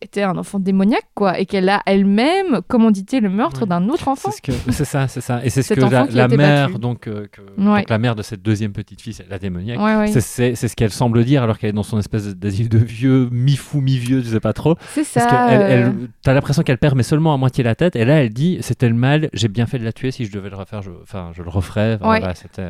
était 0.01 0.23
un 0.23 0.37
enfant 0.37 0.59
démoniaque, 0.59 1.09
quoi. 1.15 1.39
Et 1.39 1.47
qu'elle 1.47 1.69
a 1.69 1.81
elle-même 1.87 2.61
commandité 2.69 3.21
le 3.21 3.29
meurtre 3.31 3.63
Oui. 3.63 3.69
d'un 3.69 3.89
autre 3.89 4.09
enfant. 4.09 4.31
C'est 4.31 4.73
ce 4.73 4.85
ça, 4.85 5.09
c'est 5.09 5.21
ça. 5.21 5.45
Et 5.45 5.51
c'est 5.51 5.63
ce 5.63 5.69
Cet 5.75 5.79
que 5.79 6.15
la, 6.15 6.29
mère, 6.29 6.79
donc, 6.79 7.07
euh, 7.09 7.27
que- 7.31 7.41
Ouais. 7.61 7.81
donc 7.81 7.91
la 7.91 7.99
mère 7.99 8.15
de 8.15 8.23
cette 8.23 8.43
deuxième 8.43 8.73
petite 8.73 9.01
fille, 9.01 9.17
la 9.29 9.39
démoniaque. 9.39 9.79
Ouais, 9.81 9.97
ouais. 9.97 10.21
C'est- 10.21 10.55
ce 10.55 10.77
qu'elle 10.77 10.91
semble 10.93 11.25
dire 11.25 11.43
alors 11.43 11.59
qu'elle 11.59 11.71
est 11.71 11.73
dans 11.73 11.83
son 11.83 11.99
espèce 11.99 12.27
d'asile 12.37 12.69
de 12.69 12.79
vieux, 12.79 13.29
mi-fou, 13.33 13.81
mi-vieux, 13.81 14.23
je 14.23 14.29
sais 14.29 14.41
pas 14.41 14.53
trop. 14.53 14.77
C'est 14.91 15.05
ça. 15.05 15.21
Parce 15.21 15.33
que 15.33 15.53
elle, 15.55 15.61
euh, 15.61 15.87
elle- 15.89 16.09
t'as 16.23 16.33
l'impression 16.35 16.63
qu'elle 16.63 16.79
perd 16.79 16.97
mais 16.97 17.03
seulement 17.03 17.35
à 17.35 17.37
moitié 17.37 17.65
la 17.65 17.75
tête. 17.75 17.97
Et 17.97 18.05
là, 18.05 18.23
elle 18.23 18.31
dit 18.33 18.59
c'était 18.61 18.89
le 18.89 18.95
mal, 18.95 19.29
j'ai 19.33 19.49
bien 19.49 19.67
fait 19.67 19.79
de 19.79 19.85
la 19.85 19.93
tuer. 19.93 20.11
Si 20.11 20.25
je 20.25 20.33
devais 20.33 20.51
le 20.51 20.57
refaire, 20.57 20.83
je, 20.83 20.91
enfin, 21.03 21.31
je 21.35 21.43
le 21.43 21.49
referais. 21.51 21.95
Enfin, 22.01 22.05
voilà, 22.19 22.35
c'était. 22.35 22.63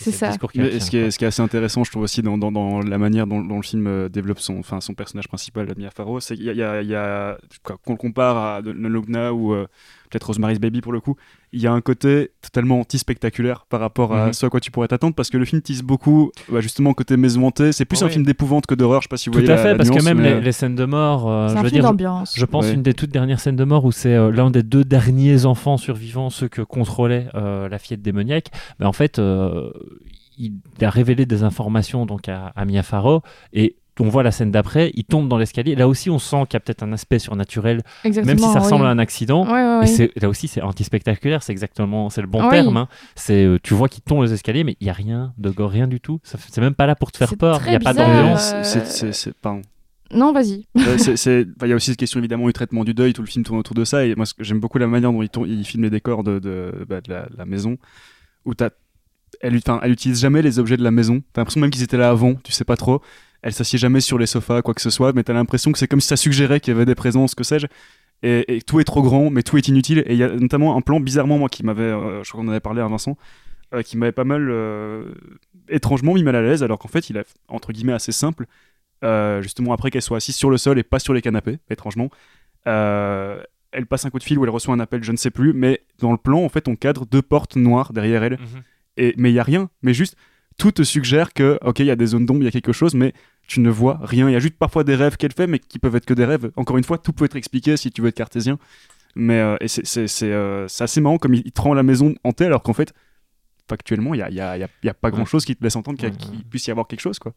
Et 0.00 0.04
C'est 0.04 0.12
ça. 0.12 0.28
tient, 0.28 0.38
ce, 0.80 0.90
qui 0.90 0.96
est, 0.96 1.02
quoi. 1.02 1.10
ce 1.10 1.18
qui 1.18 1.24
est 1.24 1.28
assez 1.28 1.42
intéressant, 1.42 1.84
je 1.84 1.90
trouve 1.90 2.02
aussi, 2.04 2.22
dans, 2.22 2.38
dans- 2.38 2.52
dans 2.52 2.80
la 2.80 2.98
manière 2.98 3.26
dont, 3.26 3.40
dont 3.42 3.56
le 3.56 3.62
film 3.62 3.86
euh, 3.86 4.08
développe 4.08 4.38
son, 4.38 4.58
enfin, 4.58 4.80
son 4.80 4.94
personnage 4.94 5.28
principal, 5.28 5.66
Mia 5.76 5.90
Farrow, 5.90 6.20
c'est 6.20 6.36
qu'il 6.36 6.44
y 6.46 6.50
a, 6.50 6.52
il 6.52 6.58
y 6.58 6.62
a- 6.62 6.82
il 6.82 6.88
y 6.88 6.94
a- 6.94 7.38
quoi, 7.62 7.76
qu'on 7.84 7.92
le 7.92 7.98
compare 7.98 8.36
à 8.36 8.62
The 8.62 8.66
Logna 8.68 9.32
ou 9.32 9.52
euh, 9.54 9.66
peut-être 10.10 10.24
Rosemary's 10.24 10.58
Baby 10.60 10.80
pour 10.80 10.92
le 10.92 11.00
coup, 11.00 11.16
il 11.52 11.60
y 11.60 11.66
a 11.66 11.72
un 11.72 11.80
côté 11.80 12.30
totalement 12.42 12.80
anti-spectaculaire 12.80 13.66
par 13.68 13.80
rapport 13.80 14.14
à 14.14 14.26
Mhm. 14.26 14.32
ce 14.32 14.46
à 14.46 14.50
quoi 14.50 14.60
tu 14.60 14.70
pourrais 14.70 14.88
t'attendre, 14.88 15.14
parce 15.14 15.30
que 15.30 15.36
le 15.38 15.44
film 15.44 15.62
tisse 15.62 15.82
beaucoup, 15.82 16.30
bah, 16.50 16.60
justement, 16.60 16.92
côté 16.94 17.16
maison 17.16 17.46
hantée. 17.46 17.72
C'est 17.72 17.84
plus 17.84 18.00
Ah 18.02 18.04
un 18.04 18.08
oui. 18.08 18.12
film 18.14 18.24
d'épouvante 18.24 18.66
que 18.66 18.74
d'horreur, 18.74 19.00
je 19.02 19.06
sais 19.06 19.08
pas 19.10 19.16
si 19.16 19.28
vous 19.28 19.34
Tout 19.34 19.40
voyez 19.40 19.52
à 19.52 19.56
la- 19.56 19.62
fait, 19.62 19.68
la 19.70 19.74
parce 19.76 19.90
que 19.90 20.02
même 20.04 20.18
mais, 20.20 20.34
les, 20.36 20.40
les 20.40 20.52
scènes 20.52 20.74
de 20.74 20.84
mort, 20.84 21.28
euh, 21.30 21.48
c'est 21.48 21.54
je 21.54 21.58
un 21.58 21.62
veux 21.62 21.70
dire, 21.70 21.82
je- 21.82 21.88
d'ambiance. 21.88 22.34
Je 22.36 22.44
pense 22.44 22.66
Ouais. 22.66 22.74
une 22.74 22.82
des 22.82 22.94
toutes 22.94 23.10
dernières 23.10 23.40
scènes 23.40 23.56
de 23.56 23.64
mort 23.64 23.84
où 23.84 23.92
c'est 23.92 24.14
euh, 24.14 24.30
l'un 24.30 24.50
des 24.50 24.62
deux 24.62 24.84
derniers 24.84 25.44
enfants 25.46 25.76
survivants, 25.76 26.30
ceux 26.30 26.48
que 26.48 26.62
contrôlait 26.62 27.28
euh, 27.34 27.68
la 27.68 27.78
fillette 27.78 28.02
démoniaque. 28.02 28.48
Mais 28.80 28.86
en 28.86 28.92
fait, 28.92 29.18
euh, 29.18 29.70
il 30.38 30.52
a 30.82 30.90
révélé 30.90 31.26
des 31.26 31.42
informations 31.42 32.06
donc 32.06 32.28
à, 32.28 32.52
à 32.54 32.64
Mia 32.64 32.82
Farrow 32.84 33.22
et 33.52 33.74
on 34.00 34.08
voit 34.08 34.22
la 34.22 34.30
scène 34.30 34.50
d'après, 34.50 34.90
il 34.94 35.04
tombe 35.04 35.28
dans 35.28 35.38
l'escalier. 35.38 35.74
Là 35.74 35.88
aussi, 35.88 36.10
on 36.10 36.18
sent 36.18 36.42
qu'il 36.48 36.54
y 36.54 36.56
a 36.56 36.60
peut-être 36.60 36.82
un 36.82 36.92
aspect 36.92 37.18
surnaturel, 37.18 37.82
Exactement. 38.04 38.26
même 38.34 38.38
si 38.38 38.52
ça 38.52 38.60
ressemble 38.60 38.82
oui. 38.82 38.88
à 38.88 38.90
un 38.92 38.98
accident. 38.98 39.46
C'est 39.86 40.10
là 40.20 40.28
aussi, 40.28 40.48
c'est 40.48 40.60
anti-spectaculaire, 40.62 41.42
c'est 41.42 41.52
exactement, 41.52 42.10
c'est 42.10 42.20
le 42.20 42.26
bon 42.26 42.42
Oui. 42.44 42.50
terme. 42.50 42.76
hein. 42.76 42.88
C'est, 43.14 43.44
euh, 43.44 43.58
tu 43.62 43.74
vois 43.74 43.88
qu'il 43.88 44.02
tombe 44.02 44.22
les 44.22 44.32
escaliers, 44.32 44.64
mais 44.64 44.76
il 44.80 44.86
y 44.86 44.90
a 44.90 44.94
rien 44.94 45.32
de 45.38 45.50
gore, 45.50 45.70
rien 45.70 45.86
du 45.88 46.00
tout. 46.00 46.20
Ça 46.22 46.38
C'est 46.50 46.60
même 46.60 46.74
pas 46.74 46.86
là 46.86 46.94
pour 46.94 47.12
te 47.12 47.18
faire 47.18 47.36
peur. 47.36 47.56
Il 47.56 47.60
très 47.62 47.72
y 47.72 47.76
a 47.76 47.80
pas 47.80 47.92
d'ambiance. 47.94 48.52
euh, 48.54 48.62
c'est- 48.62 48.86
c'est- 48.86 49.12
c'est- 49.12 49.32
pardon. 49.40 49.62
Non, 50.14 50.32
vas-y. 50.32 50.64
Enfin, 50.74 50.94
Il 51.64 51.68
y 51.68 51.72
a 51.72 51.76
aussi 51.76 51.90
cette 51.90 51.98
question 51.98 52.18
évidemment 52.18 52.46
du 52.46 52.52
traitement 52.54 52.82
du 52.84 52.94
deuil, 52.94 53.12
tout 53.12 53.20
le 53.20 53.26
film 53.28 53.44
tourne 53.44 53.58
autour 53.58 53.74
de 53.74 53.84
ça. 53.84 54.06
Et 54.06 54.14
moi, 54.14 54.24
j'aime 54.38 54.58
beaucoup 54.58 54.78
la 54.78 54.86
manière 54.86 55.12
dont 55.12 55.20
il, 55.20 55.28
tourne- 55.28 55.48
il 55.50 55.64
filme 55.66 55.82
les 55.82 55.90
décors 55.90 56.24
de, 56.24 56.38
de, 56.38 56.86
bah, 56.88 57.00
de 57.02 57.12
la, 57.12 57.26
la 57.36 57.44
maison, 57.44 57.76
où 58.46 58.54
t'as- 58.54 58.70
elle, 59.42 59.60
elle 59.82 59.92
utilise 59.92 60.18
jamais 60.20 60.40
les 60.40 60.58
objets 60.58 60.78
de 60.78 60.82
la 60.82 60.90
maison. 60.90 61.20
T'as 61.34 61.42
l'impression 61.42 61.60
même 61.60 61.68
qu'ils 61.70 61.82
étaient 61.82 61.98
là 61.98 62.08
avant, 62.08 62.34
tu 62.42 62.52
sais 62.52 62.64
pas 62.64 62.76
trop. 62.76 63.02
Elle 63.48 63.54
s'assied 63.54 63.78
jamais 63.78 64.00
sur 64.00 64.18
les 64.18 64.26
sofas, 64.26 64.60
quoi 64.60 64.74
que 64.74 64.82
ce 64.82 64.90
soit, 64.90 65.14
mais 65.14 65.22
t'as 65.22 65.32
l'impression 65.32 65.72
que 65.72 65.78
c'est 65.78 65.88
comme 65.88 66.02
si 66.02 66.08
ça 66.08 66.16
suggérait 66.16 66.60
qu'il 66.60 66.74
y 66.74 66.76
avait 66.76 66.84
des 66.84 66.94
présences, 66.94 67.34
que 67.34 67.44
sais-je. 67.44 67.66
Et, 68.22 68.56
et 68.56 68.60
tout 68.60 68.78
est 68.78 68.84
trop 68.84 69.00
grand, 69.00 69.30
mais 69.30 69.42
tout 69.42 69.56
est 69.56 69.68
inutile. 69.68 70.04
Et 70.06 70.12
il 70.12 70.18
y 70.18 70.22
a 70.22 70.28
notamment 70.28 70.76
un 70.76 70.82
plan 70.82 71.00
bizarrement, 71.00 71.38
moi, 71.38 71.48
qui 71.48 71.64
m'avait, 71.64 71.82
euh, 71.82 72.22
je 72.22 72.28
crois 72.28 72.42
qu'on 72.42 72.48
en 72.48 72.50
avait 72.50 72.60
parlé 72.60 72.82
à 72.82 72.86
Vincent, 72.86 73.16
euh, 73.74 73.80
qui 73.80 73.96
m'avait 73.96 74.12
pas 74.12 74.24
mal, 74.24 74.48
euh, 74.50 75.14
étrangement 75.70 76.12
mis 76.12 76.22
mal 76.22 76.36
à 76.36 76.42
l'aise, 76.42 76.62
alors 76.62 76.78
qu'en 76.78 76.88
fait, 76.88 77.08
il 77.08 77.16
est 77.16 77.24
entre 77.48 77.72
guillemets 77.72 77.94
assez 77.94 78.12
simple. 78.12 78.44
justement 79.40 79.72
après 79.72 79.90
qu'elle 79.90 80.02
soit 80.02 80.18
assise 80.18 80.36
sur 80.36 80.50
le 80.50 80.58
sol 80.58 80.78
et 80.78 80.82
pas 80.82 80.98
sur 80.98 81.14
les 81.14 81.22
canapés, 81.22 81.58
étrangement. 81.70 82.10
Elle 82.66 83.86
passe 83.88 84.04
un 84.04 84.10
coup 84.10 84.18
de 84.18 84.24
fil 84.24 84.38
ou 84.38 84.44
elle 84.44 84.50
reçoit 84.50 84.74
un 84.74 84.80
appel, 84.80 85.02
je 85.02 85.12
ne 85.12 85.16
sais 85.16 85.30
plus, 85.30 85.54
mais 85.54 85.80
dans 86.00 86.12
le 86.12 86.18
plan, 86.18 86.44
en 86.44 86.50
fait, 86.50 86.68
on 86.68 86.76
cadre 86.76 87.06
deux 87.06 87.22
portes 87.22 87.56
noires 87.56 87.94
derrière 87.94 88.22
elle. 88.24 88.34
Mhm. 88.34 88.62
Et, 88.98 89.14
mais 89.16 89.30
il 89.30 89.34
y 89.34 89.38
a 89.38 89.42
rien, 89.44 89.70
mais 89.82 89.94
juste 89.94 90.16
tout 90.58 90.72
te 90.72 90.82
suggère 90.82 91.32
que, 91.32 91.58
ok, 91.62 91.78
il 91.78 91.86
y 91.86 91.90
a 91.90 91.96
des 91.96 92.06
zones 92.06 92.26
d'ombre, 92.26 92.42
il 92.42 92.44
y 92.44 92.48
a 92.48 92.50
quelque 92.50 92.72
chose, 92.72 92.94
mais 92.94 93.14
tu 93.46 93.60
ne 93.60 93.70
vois 93.70 93.98
rien. 94.02 94.28
Il 94.28 94.32
y 94.32 94.36
a 94.36 94.40
juste 94.40 94.58
parfois 94.58 94.84
des 94.84 94.94
rêves 94.96 95.16
qu'elle 95.16 95.32
fait, 95.32 95.46
mais 95.46 95.58
qui 95.58 95.78
peuvent 95.78 95.96
être 95.96 96.04
que 96.04 96.14
des 96.14 96.24
rêves. 96.26 96.50
Encore 96.56 96.76
une 96.76 96.84
fois, 96.84 96.98
tout 96.98 97.12
peut 97.12 97.24
être 97.24 97.36
expliqué 97.36 97.76
si 97.76 97.90
tu 97.90 98.02
veux 98.02 98.08
être 98.08 98.16
cartésien. 98.16 98.58
Mais 99.14 99.38
euh, 99.40 99.56
et 99.60 99.68
c'est- 99.68 99.86
c'est 99.86 100.06
c'est, 100.06 100.30
euh, 100.32 100.68
c'est 100.68 100.84
assez 100.84 101.00
marrant 101.00 101.16
comme 101.18 101.34
il, 101.34 101.42
il 101.46 101.52
te 101.52 101.60
rend 101.60 101.72
la 101.74 101.82
maison 101.82 102.14
hantée, 102.24 102.44
alors 102.44 102.62
qu'en 102.62 102.74
fait, 102.74 102.92
factuellement, 103.68 104.14
il 104.14 104.18
n'y 104.18 104.22
a, 104.22 104.30
y 104.30 104.40
a- 104.40 104.56
il 104.56 104.60
y 104.60 104.64
a- 104.64 104.68
il 104.82 104.86
y 104.86 104.90
a 104.90 104.94
pas 104.94 105.08
Ouais. 105.08 105.12
grand 105.14 105.24
chose 105.24 105.44
qui 105.44 105.54
te 105.56 105.62
laisse 105.62 105.76
entendre 105.76 105.98
qu'il 105.98 106.44
puisse 106.44 106.66
y 106.66 106.70
avoir 106.70 106.86
quelque 106.86 107.00
chose. 107.00 107.18
quoi. 107.18 107.34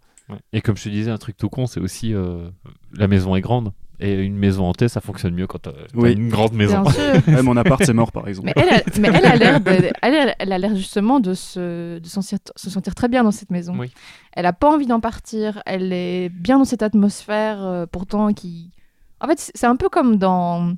Et 0.54 0.62
comme 0.62 0.78
je 0.78 0.84
te 0.84 0.90
disais, 0.90 1.12
un 1.12 1.18
truc 1.18 1.38
tout 1.38 1.50
con, 1.50 1.68
c'est 1.68 1.80
aussi 1.80 2.14
euh, 2.14 2.50
la 2.94 3.08
maison 3.08 3.36
est 3.36 3.42
grande. 3.42 3.72
Et 4.04 4.16
une 4.16 4.36
maison 4.36 4.66
hantée, 4.66 4.88
ça 4.88 4.99
fonctionne 4.99 5.36
mieux 5.36 5.45
quand 5.45 5.60
t'as 5.60 5.72
Oui. 5.93 6.14
une 6.14 6.30
grande 6.30 6.54
maison. 6.54 6.82
Bien 6.82 6.91
sûr. 6.91 7.04
Ouais, 7.28 7.43
mon 7.43 7.56
appart, 7.56 7.84
c'est 7.86 7.93
mort, 7.93 8.12
par 8.12 8.28
exemple. 8.28 8.52
Mais 8.56 8.64
elle, 8.64 8.70
a, 8.70 8.82
mais 8.99 9.10
elle 9.14 9.26
a 9.26 9.36
l'air, 9.36 9.60
de- 9.62 9.91
elle, 10.02 10.16
a- 10.30 10.36
elle 10.39 10.52
a 10.54 10.58
l'air 10.58 10.76
justement 10.76 11.20
de 11.20 11.36
se, 11.36 11.99
de 11.99 12.08
sentir, 12.08 12.39
se 12.56 12.70
sentir 12.72 12.95
très 12.95 13.08
bien 13.10 13.24
dans 13.24 13.32
cette 13.32 13.52
maison. 13.52 13.76
Oui. 13.78 13.91
Elle 14.34 14.47
a 14.47 14.54
pas 14.54 14.70
envie 14.74 14.88
d'en 14.88 14.99
partir. 14.99 15.62
Elle 15.68 15.93
est 15.93 16.30
bien 16.30 16.58
dans 16.58 16.66
cette 16.66 16.82
atmosphère, 16.82 17.64
euh, 17.64 17.86
pourtant 17.86 18.34
qui. 18.34 18.72
En 19.20 19.28
fait, 19.28 19.52
c'est 19.54 19.68
un 19.68 19.76
peu 19.76 19.88
comme 19.88 20.18
dans 20.18 20.74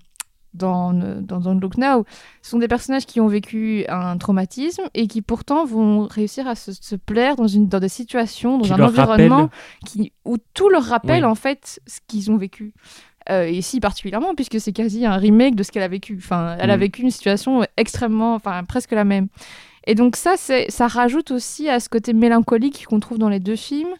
dans 0.54 0.94
dans 0.94 1.40
Don't 1.40 1.60
Look 1.60 1.78
Now. 1.78 2.06
Ce 2.44 2.52
sont 2.52 2.60
des 2.60 2.68
personnages 2.68 3.08
qui 3.08 3.20
ont 3.20 3.28
vécu 3.28 3.86
un 3.90 4.18
traumatisme 4.20 4.84
et 4.94 5.08
qui 5.08 5.24
pourtant 5.24 5.66
vont 5.66 6.06
réussir 6.06 6.48
à 6.48 6.54
se, 6.54 6.74
se 6.74 6.96
plaire 6.96 7.36
dans 7.38 7.48
une 7.48 7.68
dans 7.68 7.80
des 7.80 7.90
situations, 7.90 8.60
dans 8.60 8.66
Qui 8.66 8.74
un 8.74 8.80
environnement 8.82 9.50
qui, 9.86 10.12
où 10.26 10.38
tout 10.54 10.70
leur 10.70 10.84
rappelle 10.84 11.24
Oui. 11.24 11.32
en 11.32 11.34
fait 11.36 11.80
ce 11.88 12.00
qu'ils 12.08 12.30
ont 12.30 12.38
vécu. 12.38 12.74
Euh, 13.30 13.46
et 13.46 13.54
ici 13.54 13.80
particulièrement, 13.80 14.36
puisque 14.36 14.60
c'est 14.60 14.74
quasi 14.74 15.06
un 15.06 15.16
remake 15.18 15.56
de 15.56 15.64
ce 15.64 15.72
qu'elle 15.72 15.84
a 15.84 15.88
vécu. 15.88 16.16
Enfin, 16.18 16.58
elle 16.60 16.70
a 16.72 16.76
Mhm. 16.76 16.80
vécu 16.82 17.02
une 17.04 17.12
situation 17.12 17.66
extrêmement, 17.78 18.36
enfin 18.36 18.64
presque 18.64 18.92
la 18.92 19.06
même. 19.06 19.28
Et 19.88 19.96
donc 19.96 20.16
ça, 20.16 20.36
ça 20.38 20.88
rajoute 20.88 21.32
aussi 21.32 21.70
à 21.70 21.80
ce 21.80 21.90
côté 21.90 22.14
mélancolique 22.14 22.86
qu'on 22.88 23.00
trouve 23.00 23.18
dans 23.18 23.30
les 23.30 23.40
deux 23.40 23.56
films, 23.56 23.94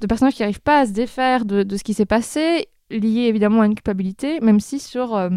de 0.00 0.06
personnages 0.06 0.34
qui 0.34 0.42
n'arrivent 0.42 0.60
pas 0.60 0.80
à 0.80 0.86
se 0.86 0.92
défaire 0.92 1.44
de, 1.44 1.62
de 1.62 1.76
ce 1.76 1.84
qui 1.84 1.94
s'est 1.94 2.06
passé, 2.06 2.68
lié 2.90 3.22
évidemment 3.22 3.62
à 3.62 3.66
une 3.66 3.74
culpabilité, 3.74 4.40
même 4.40 4.60
si 4.60 4.78
sur 4.78 5.16
euh, 5.16 5.28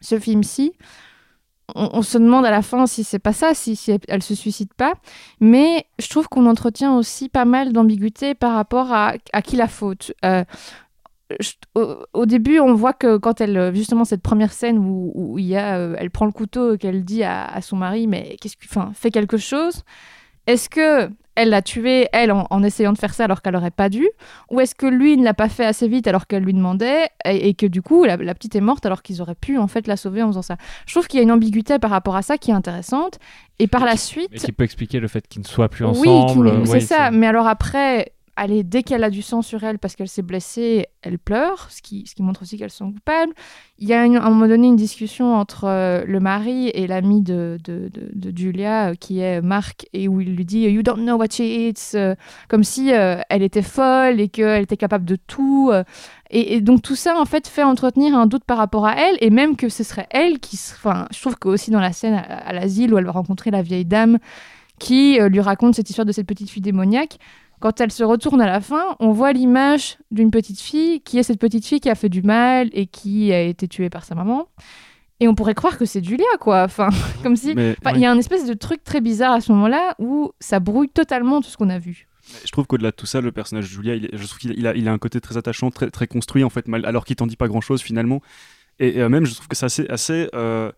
ce 0.00 0.18
film-ci, 0.18 0.72
on, 1.74 1.88
on 1.94 2.02
se 2.02 2.18
demande 2.18 2.44
à 2.44 2.50
la 2.50 2.60
fin 2.62 2.86
si 2.86 3.04
c'est 3.04 3.18
pas 3.18 3.32
ça, 3.32 3.54
si, 3.54 3.76
si 3.76 3.92
elle, 3.92 4.00
elle 4.08 4.22
se 4.22 4.34
suicide 4.34 4.72
pas. 4.74 4.92
Mais 5.40 5.86
je 5.98 6.08
trouve 6.08 6.28
qu'on 6.28 6.46
entretient 6.46 6.94
aussi 6.96 7.28
pas 7.30 7.44
mal 7.46 7.72
d'ambiguïté 7.72 8.34
par 8.34 8.52
rapport 8.54 8.92
à, 8.92 9.14
à 9.32 9.40
qui 9.42 9.56
la 9.56 9.68
faute. 9.68 10.12
Euh, 10.24 10.44
je- 11.40 11.52
au, 11.74 11.96
au 12.12 12.26
début, 12.26 12.60
on 12.60 12.74
voit 12.74 12.92
que 12.92 13.16
quand 13.16 13.40
elle, 13.40 13.72
justement, 13.74 14.04
cette 14.04 14.22
première 14.22 14.52
scène 14.52 14.78
où, 14.78 15.12
où 15.14 15.38
il 15.38 15.46
y 15.46 15.56
a, 15.56 15.78
euh, 15.78 15.96
elle 15.98 16.10
prend 16.10 16.26
le 16.26 16.32
couteau 16.32 16.74
et 16.74 16.78
qu'elle 16.78 17.04
dit 17.04 17.22
à, 17.24 17.44
à 17.46 17.60
son 17.62 17.76
mari, 17.76 18.06
mais 18.06 18.36
qu'est-ce 18.40 18.56
que, 18.56 18.66
enfin, 18.68 18.92
fais 18.94 19.10
quelque 19.10 19.36
chose. 19.36 19.82
Est-ce 20.46 20.68
que 20.68 21.08
elle 21.36 21.48
l'a 21.48 21.62
tué, 21.62 22.06
elle, 22.12 22.30
en, 22.30 22.46
en 22.50 22.62
essayant 22.62 22.92
de 22.92 22.98
faire 22.98 23.12
ça 23.12 23.24
alors 23.24 23.42
qu'elle 23.42 23.56
aurait 23.56 23.72
pas 23.72 23.88
dû, 23.88 24.06
ou 24.52 24.60
est-ce 24.60 24.74
que 24.76 24.86
lui 24.86 25.16
ne 25.16 25.24
l'a 25.24 25.34
pas 25.34 25.48
fait 25.48 25.64
assez 25.64 25.88
vite 25.88 26.06
alors 26.06 26.28
qu'elle 26.28 26.44
lui 26.44 26.52
demandait 26.54 27.08
et, 27.24 27.48
et 27.48 27.54
que 27.54 27.66
du 27.66 27.82
coup 27.82 28.04
la, 28.04 28.16
la 28.16 28.34
petite 28.34 28.54
est 28.54 28.60
morte 28.60 28.86
alors 28.86 29.02
qu'ils 29.02 29.20
auraient 29.20 29.34
pu 29.34 29.58
en 29.58 29.66
fait 29.66 29.88
la 29.88 29.96
sauver 29.96 30.22
en 30.22 30.28
faisant 30.28 30.42
ça? 30.42 30.56
Je 30.86 30.94
trouve 30.94 31.08
qu'il 31.08 31.16
y 31.16 31.20
a 31.20 31.24
une 31.24 31.32
ambiguïté 31.32 31.80
par 31.80 31.90
rapport 31.90 32.14
à 32.14 32.22
ça 32.22 32.38
qui 32.38 32.52
est 32.52 32.54
intéressante. 32.54 33.18
Et 33.58 33.66
par 33.66 33.82
Et 33.82 33.86
la 33.86 33.92
qui- 33.92 33.98
suite, 33.98 34.28
Et 34.32 34.36
qui 34.38 34.52
peut 34.52 34.62
expliquer 34.62 35.00
le 35.00 35.08
fait 35.08 35.26
qu'ils 35.26 35.40
ne 35.42 35.46
soient 35.46 35.68
plus 35.68 35.84
oui, 35.84 36.08
ensemble. 36.08 36.50
qui- 36.50 36.56
euh, 36.56 36.64
c'est 36.66 36.72
oui, 36.74 36.80
ça. 36.82 37.10
Mais 37.10 37.26
alors 37.26 37.48
après, 37.48 38.12
allez, 38.36 38.64
dès 38.64 38.82
qu'elle 38.82 39.04
a 39.04 39.10
du 39.10 39.22
sang 39.22 39.42
sur 39.42 39.62
elle 39.64 39.78
parce 39.78 39.96
qu'elle 39.96 40.08
s'est 40.08 40.22
blessée, 40.22 40.86
elle 41.02 41.18
pleure, 41.18 41.68
ce 41.70 41.82
qui, 41.82 42.04
montre 42.18 42.42
aussi 42.42 42.58
qu'elle 42.58 42.70
se 42.70 42.78
sent 42.78 42.92
coupable. 42.92 43.32
Il 43.78 43.88
y 43.88 43.92
a 43.92 44.00
à 44.00 44.04
un 44.04 44.30
moment 44.30 44.48
donné 44.48 44.66
une 44.68 44.76
discussion 44.76 45.34
entre 45.34 45.64
euh, 45.64 46.04
le 46.06 46.20
mari 46.20 46.68
et 46.68 46.86
l'ami 46.86 47.22
de, 47.22 47.58
Julia, 48.34 48.90
euh, 48.90 48.94
qui 48.94 49.20
est 49.20 49.40
Marc, 49.40 49.86
et 49.92 50.08
où 50.08 50.20
il 50.20 50.34
lui 50.34 50.44
dit 50.44 50.60
You 50.60 50.82
don't 50.82 51.02
know 51.02 51.16
what 51.16 51.28
she 51.30 51.40
eats, 51.40 51.94
euh, 51.94 52.14
comme 52.48 52.64
si 52.64 52.90
elle 52.90 53.42
était 53.42 53.62
folle 53.62 54.20
et 54.20 54.28
qu'elle 54.28 54.62
était 54.62 54.76
capable 54.76 55.04
de 55.04 55.16
tout. 55.16 55.72
et, 56.30 56.60
donc 56.60 56.82
tout 56.82 56.96
ça, 56.96 57.18
en 57.18 57.24
fait, 57.24 57.46
fait 57.46 57.62
entretenir 57.62 58.16
un 58.16 58.26
doute 58.26 58.44
par 58.44 58.58
rapport 58.58 58.86
à 58.86 58.96
elle, 58.96 59.16
et 59.20 59.30
même 59.30 59.56
que 59.56 59.68
ce 59.68 59.84
serait 59.84 60.06
elle 60.10 60.38
qui. 60.38 60.58
Enfin, 60.74 61.06
je 61.12 61.20
trouve 61.20 61.36
que 61.36 61.48
aussi 61.48 61.70
dans 61.70 61.80
la 61.80 61.92
scène 61.92 62.14
à, 62.14 62.20
à 62.20 62.52
l'asile 62.52 62.94
où 62.94 62.98
elle 62.98 63.04
va 63.04 63.12
rencontrer 63.12 63.50
la 63.50 63.62
vieille 63.62 63.84
dame 63.84 64.18
qui 64.80 65.20
lui 65.20 65.40
raconte 65.40 65.76
cette 65.76 65.88
histoire 65.88 66.04
de 66.04 66.10
cette 66.10 66.26
petite 66.26 66.50
fille 66.50 66.60
démoniaque. 66.60 67.18
Quand 67.64 67.80
elle 67.80 67.90
se 67.90 68.04
retourne 68.04 68.42
à 68.42 68.46
la 68.46 68.60
fin, 68.60 68.94
on 69.00 69.12
voit 69.12 69.32
l'image 69.32 69.96
d'une 70.10 70.30
petite 70.30 70.60
fille 70.60 71.00
qui 71.00 71.16
est 71.16 71.22
cette 71.22 71.40
petite 71.40 71.64
fille 71.64 71.80
qui 71.80 71.88
a 71.88 71.94
fait 71.94 72.10
du 72.10 72.20
mal 72.20 72.68
et 72.74 72.86
qui 72.86 73.32
a 73.32 73.40
été 73.40 73.68
tuée 73.68 73.88
par 73.88 74.04
sa 74.04 74.14
maman. 74.14 74.48
Et 75.18 75.28
on 75.28 75.34
pourrait 75.34 75.54
croire 75.54 75.78
que 75.78 75.86
c'est 75.86 76.04
Julia, 76.04 76.26
quoi. 76.40 76.64
Enfin, 76.64 76.90
comme 77.22 77.36
si. 77.36 77.52
Il 77.52 78.00
y 78.00 78.04
a 78.04 78.10
un 78.10 78.18
espèce 78.18 78.44
de 78.44 78.52
truc 78.52 78.84
très 78.84 79.00
bizarre 79.00 79.32
à 79.32 79.40
ce 79.40 79.50
moment-là 79.52 79.94
où 79.98 80.32
ça 80.40 80.60
brouille 80.60 80.90
totalement 80.90 81.40
tout 81.40 81.48
ce 81.48 81.56
qu'on 81.56 81.70
a 81.70 81.78
vu. 81.78 82.06
je 82.44 82.52
trouve 82.52 82.66
qu'au-delà 82.66 82.90
de 82.90 82.96
tout 82.96 83.06
ça, 83.06 83.22
le 83.22 83.32
personnage 83.32 83.64
de 83.64 83.70
Julia, 83.70 83.94
il 83.94 84.10
je 84.12 84.26
trouve 84.26 84.40
qu'il 84.40 84.52
il 84.58 84.66
a, 84.66 84.76
il 84.76 84.86
a 84.86 84.92
un 84.92 84.98
côté 84.98 85.22
très 85.22 85.38
attachant, 85.38 85.70
très, 85.70 85.88
très 85.88 86.06
construit, 86.06 86.44
en 86.44 86.50
fait, 86.50 86.68
mal, 86.68 86.84
alors 86.84 87.06
qu'il 87.06 87.16
t'en 87.16 87.26
dit 87.26 87.36
pas 87.36 87.48
grand-chose 87.48 87.80
finalement. 87.80 88.20
Et, 88.78 88.98
et, 88.98 89.00
euh, 89.00 89.08
même, 89.08 89.24
je 89.24 89.32
trouve 89.32 89.48
que 89.48 89.56
c'est 89.56 89.64
assez, 89.64 89.86
assez 89.88 90.28
euh, 90.34 90.70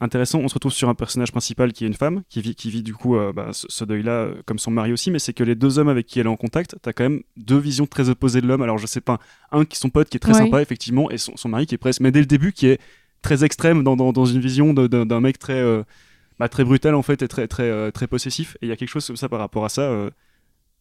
intéressant. 0.00 0.38
On 0.40 0.48
se 0.48 0.54
retrouve 0.54 0.72
sur 0.72 0.88
un 0.88 0.94
personnage 0.94 1.30
principal 1.30 1.72
qui 1.72 1.84
est 1.84 1.86
une 1.86 1.94
femme, 1.94 2.22
qui 2.28 2.40
vit, 2.40 2.54
qui 2.54 2.70
vit 2.70 2.82
du 2.82 2.94
coup 2.94 3.16
euh, 3.16 3.32
bah, 3.32 3.48
ce, 3.52 3.66
ce 3.68 3.84
deuil-là, 3.84 4.12
euh, 4.12 4.34
comme 4.46 4.58
son 4.58 4.70
mari 4.70 4.92
aussi, 4.92 5.10
mais 5.10 5.18
c'est 5.18 5.32
que 5.32 5.44
les 5.44 5.54
deux 5.54 5.78
hommes 5.78 5.88
avec 5.88 6.06
qui 6.06 6.20
elle 6.20 6.26
est 6.26 6.30
en 6.30 6.36
contact, 6.36 6.76
t'as 6.82 6.92
quand 6.92 7.04
même 7.04 7.22
deux 7.36 7.58
visions 7.58 7.86
très 7.86 8.08
opposées 8.08 8.40
de 8.40 8.46
l'homme. 8.46 8.62
Alors 8.62 8.78
je 8.78 8.86
sais 8.86 9.00
pas, 9.00 9.18
un 9.52 9.64
qui 9.64 9.76
est 9.76 9.80
son 9.80 9.90
pote 9.90 10.08
qui 10.08 10.16
est 10.16 10.20
très 10.20 10.32
Ouais. 10.32 10.38
sympa, 10.38 10.62
effectivement, 10.62 11.10
et 11.10 11.18
son, 11.18 11.36
son 11.36 11.48
mari 11.48 11.66
qui 11.66 11.74
est 11.74 11.78
presque, 11.78 12.00
mais 12.00 12.10
dès 12.10 12.20
le 12.20 12.26
début 12.26 12.52
qui 12.52 12.66
est 12.66 12.80
très 13.22 13.44
extrême 13.44 13.84
dans, 13.84 13.96
dans, 13.96 14.12
dans 14.12 14.24
une 14.24 14.40
vision 14.40 14.72
d'un 14.74 15.20
mec 15.20 15.38
très, 15.38 15.60
euh, 15.60 15.82
bah, 16.38 16.48
très 16.48 16.64
brutal 16.64 16.94
en 16.94 17.02
fait 17.02 17.20
et 17.22 17.28
très, 17.28 17.46
très, 17.48 17.92
très 17.92 18.06
possessif. 18.06 18.56
Et 18.62 18.66
il 18.66 18.68
y 18.68 18.72
a 18.72 18.76
quelque 18.76 18.88
chose 18.88 19.06
comme 19.06 19.16
ça 19.16 19.28
par 19.28 19.38
rapport 19.40 19.64
à 19.64 19.68
ça, 19.68 20.08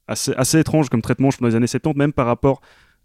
assez, 0.07 0.33
assez 0.35 0.59
étrange 0.59 0.89
comme 0.89 1.01
traitement, 1.01 1.31
je 1.31 1.37
pense, 1.37 1.41
dans 1.41 1.47
les 1.49 1.55
années 1.55 1.67
70, 1.67 1.97
même 1.97 2.13
par 2.13 2.25
rapport 2.27 2.61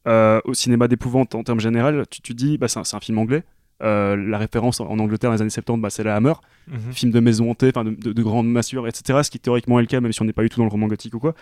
au 0.07 0.55
cinéma 0.55 0.87
d'épouvante 0.87 1.35
en 1.35 1.43
termes 1.43 1.61
généraux. 1.61 2.05
Tu, 2.09 2.21
tu 2.23 2.35
dis, 2.35 2.59
bah, 2.59 2.69
c'est 2.69 2.79
un, 2.79 2.85
c'est 2.85 2.95
un 2.97 3.01
film 3.01 3.19
anglais. 3.19 3.43
Euh, 3.83 4.15
la 4.17 4.39
référence 4.39 4.81
en, 4.81 4.87
Angleterre 4.99 5.31
dans 5.31 5.35
les 5.35 5.41
années 5.43 5.51
70, 5.51 5.81
bah, 5.83 5.91
c'est 5.91 6.05
la 6.05 6.15
Hammer, 6.17 6.35
Mhm. 6.69 6.93
film 6.93 7.13
de 7.13 7.21
maison 7.21 7.51
hantée, 7.51 7.73
de, 7.73 7.83
de, 7.83 8.13
de 8.13 8.23
grandes 8.23 8.49
massures, 8.49 8.87
etc. 8.87 9.21
Ce 9.25 9.31
qui 9.31 9.39
théoriquement 9.41 9.79
est 9.79 9.83
le 9.83 9.89
cas, 9.89 10.01
même 10.01 10.13
si 10.13 10.23
on 10.23 10.25
n'est 10.25 10.33
pas 10.33 10.43
du 10.43 10.49
tout 10.49 10.59
dans 10.59 10.65
le 10.65 10.71
roman 10.71 10.87
gothique 10.87 11.15
ou 11.15 11.19
quoi. 11.19 11.35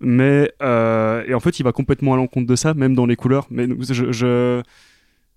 Mais 0.00 0.52
euh, 0.62 1.24
et 1.26 1.34
en 1.34 1.40
fait, 1.40 1.58
il 1.60 1.62
va 1.62 1.72
complètement 1.72 2.14
à 2.14 2.16
l'encontre 2.16 2.46
de 2.46 2.56
ça, 2.56 2.74
même 2.74 2.94
dans 2.94 3.06
les 3.06 3.16
couleurs. 3.16 3.46
Mais 3.50 3.66
je, 3.90 4.12
je, 4.12 4.62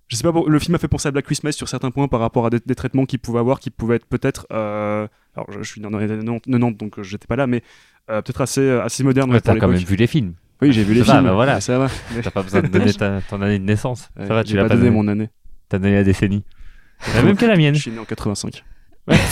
je 0.08 0.16
sais 0.16 0.22
pas, 0.22 0.32
le 0.46 0.58
film 0.58 0.74
a 0.74 0.78
fait 0.78 0.88
penser 0.88 1.08
à 1.08 1.10
Black 1.10 1.24
Christmas 1.24 1.52
sur 1.52 1.68
certains 1.68 1.90
points 1.90 2.08
par 2.08 2.20
rapport 2.20 2.46
à 2.46 2.50
des, 2.50 2.58
des 2.64 2.74
traitements 2.74 3.06
qu'il 3.06 3.18
pouvait 3.18 3.38
avoir, 3.40 3.58
qui 3.60 3.70
pouvaient 3.70 3.96
être 3.96 4.06
peut-être. 4.06 4.46
euh, 4.52 5.06
alors, 5.36 5.50
je, 5.52 5.62
je 5.62 5.70
suis 5.70 5.80
dans 5.80 5.90
les 5.90 6.10
années 6.10 6.24
90, 6.46 6.76
donc 6.76 7.00
j'étais 7.02 7.26
pas 7.26 7.36
là, 7.36 7.46
mais 7.46 7.62
euh, 8.10 8.22
peut-être 8.22 8.40
assez, 8.40 8.68
assez 8.70 9.04
moderne. 9.04 9.30
Ouais, 9.30 9.40
pour 9.40 9.52
T'as 9.54 9.58
quand 9.58 9.68
même 9.68 9.78
vu 9.78 9.96
les 9.96 10.06
films. 10.06 10.34
Oui, 10.62 10.72
j'ai 10.72 10.84
vu 10.84 10.94
les 10.94 11.00
Ça 11.00 11.06
va, 11.06 11.12
films. 11.18 11.24
bah 11.28 11.34
voilà. 11.34 11.60
Ça 11.60 11.78
va. 11.78 11.88
Mais- 12.14 12.22
T'as 12.22 12.30
pas 12.30 12.42
besoin 12.42 12.62
de 12.62 12.68
donner 12.68 12.92
ta- 12.94 13.20
ton 13.28 13.40
année 13.42 13.58
de 13.58 13.64
naissance. 13.64 14.08
Ouais, 14.18 14.26
Ça 14.26 14.34
va, 14.34 14.42
j'ai 14.42 14.50
tu 14.50 14.56
l'as 14.56 14.62
pas 14.62 14.68
pas 14.70 14.74
donné 14.76 14.88
donné. 14.88 14.96
mon 15.02 15.08
année. 15.08 15.28
T'as 15.68 15.78
donné 15.78 15.94
la 15.94 16.04
décennie. 16.04 16.42
La 17.14 17.22
même 17.22 17.36
que 17.36 17.44
la 17.44 17.56
mienne. 17.56 17.74
Je 17.74 17.80
suis 17.82 17.90
né 17.90 17.98
en 17.98 18.04
85. 18.04 18.64
Ouais. 19.08 19.16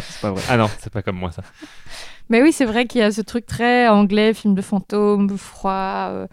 C'est 0.00 0.20
pas 0.22 0.30
vrai. 0.30 0.42
ah 0.48 0.56
non, 0.56 0.68
c'est 0.78 0.92
pas 0.92 1.02
comme 1.02 1.16
moi 1.16 1.30
ça. 1.30 1.42
Mais 2.28 2.42
oui, 2.42 2.52
c'est 2.52 2.64
vrai 2.64 2.86
qu'il 2.86 3.00
y 3.00 3.04
a 3.04 3.10
ce 3.12 3.20
truc 3.20 3.44
très 3.46 3.86
anglais, 3.88 4.32
film 4.34 4.54
de 4.54 4.62
fantôme, 4.62 5.28
froid, 5.36 6.08
euh, 6.10 6.26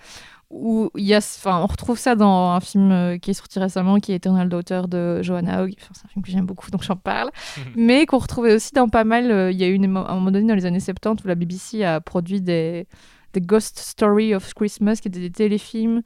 où 0.50 0.90
il 0.96 1.04
y 1.04 1.14
a, 1.14 1.18
enfin, 1.18 1.60
on 1.62 1.66
retrouve 1.68 2.00
ça 2.00 2.16
dans 2.16 2.52
un 2.52 2.60
film 2.62 2.92
euh, 2.92 3.18
qui 3.18 3.32
est 3.32 3.34
sorti 3.34 3.60
récemment, 3.60 4.00
qui 4.00 4.12
est 4.14 4.16
Eternal 4.16 4.48
Daughter 4.50 4.82
de 4.88 5.22
Joanna 5.22 5.62
Hogg. 5.64 5.74
Enfin, 5.82 5.92
c'est 5.94 6.06
un 6.06 6.10
film 6.10 6.24
que 6.24 6.32
j'aime 6.32 6.46
beaucoup, 6.46 6.72
donc 6.72 6.82
j'en 6.84 6.96
parle. 6.96 7.30
Mais 7.76 8.06
qu'on 8.06 8.18
retrouvait 8.20 8.54
aussi 8.56 8.72
dans 8.74 8.88
pas 8.90 9.04
mal. 9.04 9.30
euh, 9.30 9.52
Il 9.52 9.58
y 9.60 9.64
a 9.64 9.68
eu 9.68 9.74
une, 9.74 9.96
à 9.98 10.12
un 10.12 10.16
moment 10.16 10.32
donné 10.32 10.48
dans 10.48 10.56
les 10.56 10.66
années 10.66 10.80
70 10.80 11.24
où 11.24 11.28
la 11.28 11.36
BBC 11.36 11.84
a 11.84 12.00
produit 12.02 12.42
des, 12.42 12.88
des 13.34 13.42
Ghost 13.42 13.78
Story 13.80 14.34
of 14.34 14.54
Christmas, 14.54 14.96
qui 15.02 15.10
étaient 15.10 15.20
des 15.20 15.32
téléfilms 15.32 16.02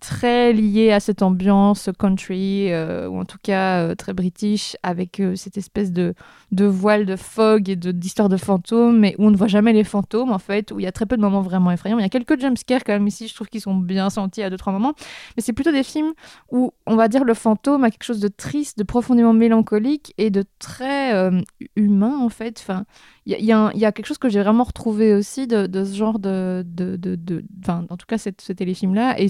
très 0.00 0.52
liés 0.52 0.92
à 0.92 1.00
cette 1.00 1.22
ambiance 1.22 1.88
country, 1.98 2.72
euh, 2.72 3.08
ou 3.08 3.18
en 3.18 3.24
tout 3.24 3.38
cas 3.42 3.82
euh, 3.82 3.94
très 3.94 4.12
british, 4.12 4.76
avec 4.82 5.20
euh, 5.20 5.36
cette 5.36 5.56
espèce 5.56 5.92
de, 5.92 6.14
de 6.52 6.64
voile 6.66 7.06
de 7.06 7.16
fog 7.16 7.68
et 7.68 7.76
de- 7.76 7.92
d'histoire 7.92 8.28
de, 8.28 8.36
fantômes, 8.36 8.98
mais 8.98 9.14
où 9.18 9.26
on 9.26 9.30
ne 9.30 9.36
voit 9.36 9.46
jamais 9.46 9.72
les 9.72 9.84
fantômes, 9.84 10.30
en 10.32 10.38
fait, 10.38 10.70
où 10.72 10.78
il 10.80 10.82
y 10.82 10.86
a 10.86 10.92
très 10.92 11.06
peu 11.06 11.16
de 11.16 11.22
moments 11.22 11.40
vraiment 11.40 11.70
effrayants. 11.70 11.98
Il 11.98 12.02
y 12.02 12.06
a 12.06 12.10
quelques 12.10 12.38
jumpscares 12.40 12.84
quand 12.84 12.92
même 12.92 13.06
ici, 13.06 13.28
je 13.28 13.34
trouve 13.34 13.48
qu'ils 13.48 13.62
sont 13.62 13.74
bien 13.74 14.10
sentis 14.10 14.42
à 14.42 14.50
deux, 14.50 14.58
trois 14.58 14.72
moments, 14.72 14.94
mais 15.36 15.42
c'est 15.42 15.52
plutôt 15.54 15.72
des 15.72 15.82
films 15.82 16.12
où, 16.50 16.72
on 16.86 16.96
va 16.96 17.08
dire, 17.08 17.24
le 17.24 17.34
fantôme 17.34 17.84
a 17.84 17.90
quelque 17.90 18.04
chose 18.04 18.20
de 18.20 18.28
triste, 18.28 18.78
de 18.78 18.84
profondément 18.84 19.32
mélancolique 19.32 20.12
et 20.18 20.30
de 20.30 20.44
très 20.58 21.30
humain, 21.76 22.18
en 22.18 22.28
fait. 22.28 22.58
Enfin, 22.60 22.84
il 23.26 23.44
y 23.44 23.52
a, 23.52 23.92
quelque 23.92 24.06
chose 24.06 24.18
que 24.18 24.28
j'ai 24.28 24.40
vraiment 24.40 24.62
retrouvé 24.62 25.12
aussi 25.12 25.48
de, 25.48 25.68
ce 25.72 25.94
genre 25.94 26.18
de... 26.20 26.64
de, 26.64 26.96
de, 26.96 27.44
en 27.68 27.96
tout 27.96 28.06
cas, 28.06 28.18
ce 28.18 28.52
téléfilm-là, 28.52 29.20
et 29.20 29.26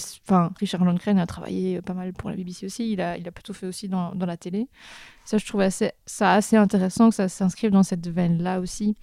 Richard 0.59 0.84
Lundgren 0.84 1.18
a 1.18 1.26
travaillé 1.26 1.80
pas 1.80 1.94
mal 1.94 2.12
pour 2.12 2.28
la 2.28 2.36
BBC 2.36 2.66
aussi. 2.66 2.92
Il 2.92 3.01
a, 3.01 3.16
il 3.16 3.26
a 3.26 3.32
plutôt 3.32 3.55
fait 3.55 3.66
aussi 3.66 3.88
dans, 3.88 4.14
dans 4.14 4.26
la 4.26 4.36
télé. 4.36 4.68
Ça, 5.27 5.39
je 5.39 5.47
trouve 5.47 5.61
assez, 5.61 5.91
ça 6.07 6.35
assez 6.35 6.57
intéressant 6.57 7.09
que 7.09 7.16
ça 7.16 7.29
s'inscrive 7.29 7.72
dans 7.72 7.83
cette 7.83 8.07
veine-là 8.07 8.61
aussi. 8.61 8.95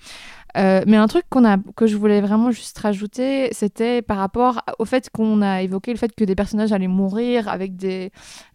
Euh, 0.55 0.82
mais 0.88 0.95
un 0.95 1.07
truc 1.07 1.26
qu'on 1.30 1.43
a, 1.45 1.57
que 1.76 1.86
je 1.86 1.97
voulais 1.97 2.21
vraiment 2.21 2.49
juste 2.51 2.78
rajouter, 2.78 3.49
c'était 3.51 4.01
par 4.01 4.17
rapport 4.17 4.61
au 4.80 4.86
fait 4.86 5.09
qu'on 5.09 5.41
a 5.41 5.63
évoqué 5.63 5.91
le 5.91 5.97
fait 5.97 6.15
que 6.15 6.24
des 6.24 6.36
personnages 6.36 6.71
allaient 6.71 6.88
mourir 6.88 7.49
avec 7.49 7.76
des, 7.76 8.11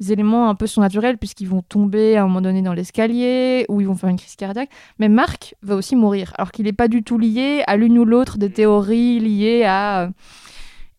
éléments 0.09 0.49
un 0.49 0.55
peu 0.55 0.67
surnaturels, 0.67 1.19
puisqu'ils 1.19 1.49
vont 1.49 1.61
tomber 1.61 2.17
à 2.17 2.23
un 2.23 2.27
moment 2.27 2.41
donné 2.41 2.63
dans 2.63 2.73
l'escalier 2.73 3.67
ou 3.69 3.83
ils 3.83 3.87
vont 3.87 3.97
faire 3.97 4.09
une 4.09 4.19
crise 4.19 4.37
cardiaque. 4.37 4.71
Mais 4.99 5.11
Marc 5.11 5.55
va 5.63 5.75
aussi 5.75 5.95
mourir, 5.95 6.33
alors 6.39 6.53
qu'il 6.53 6.65
n'est 6.65 6.73
pas 6.73 6.89
du 6.89 7.03
tout 7.03 7.19
lié 7.19 7.65
à 7.67 7.77
l'une 7.77 7.99
ou 7.99 8.07
l'autre 8.07 8.39
des 8.39 8.51
théories 8.51 9.21
liées 9.21 9.65
à. 9.65 10.11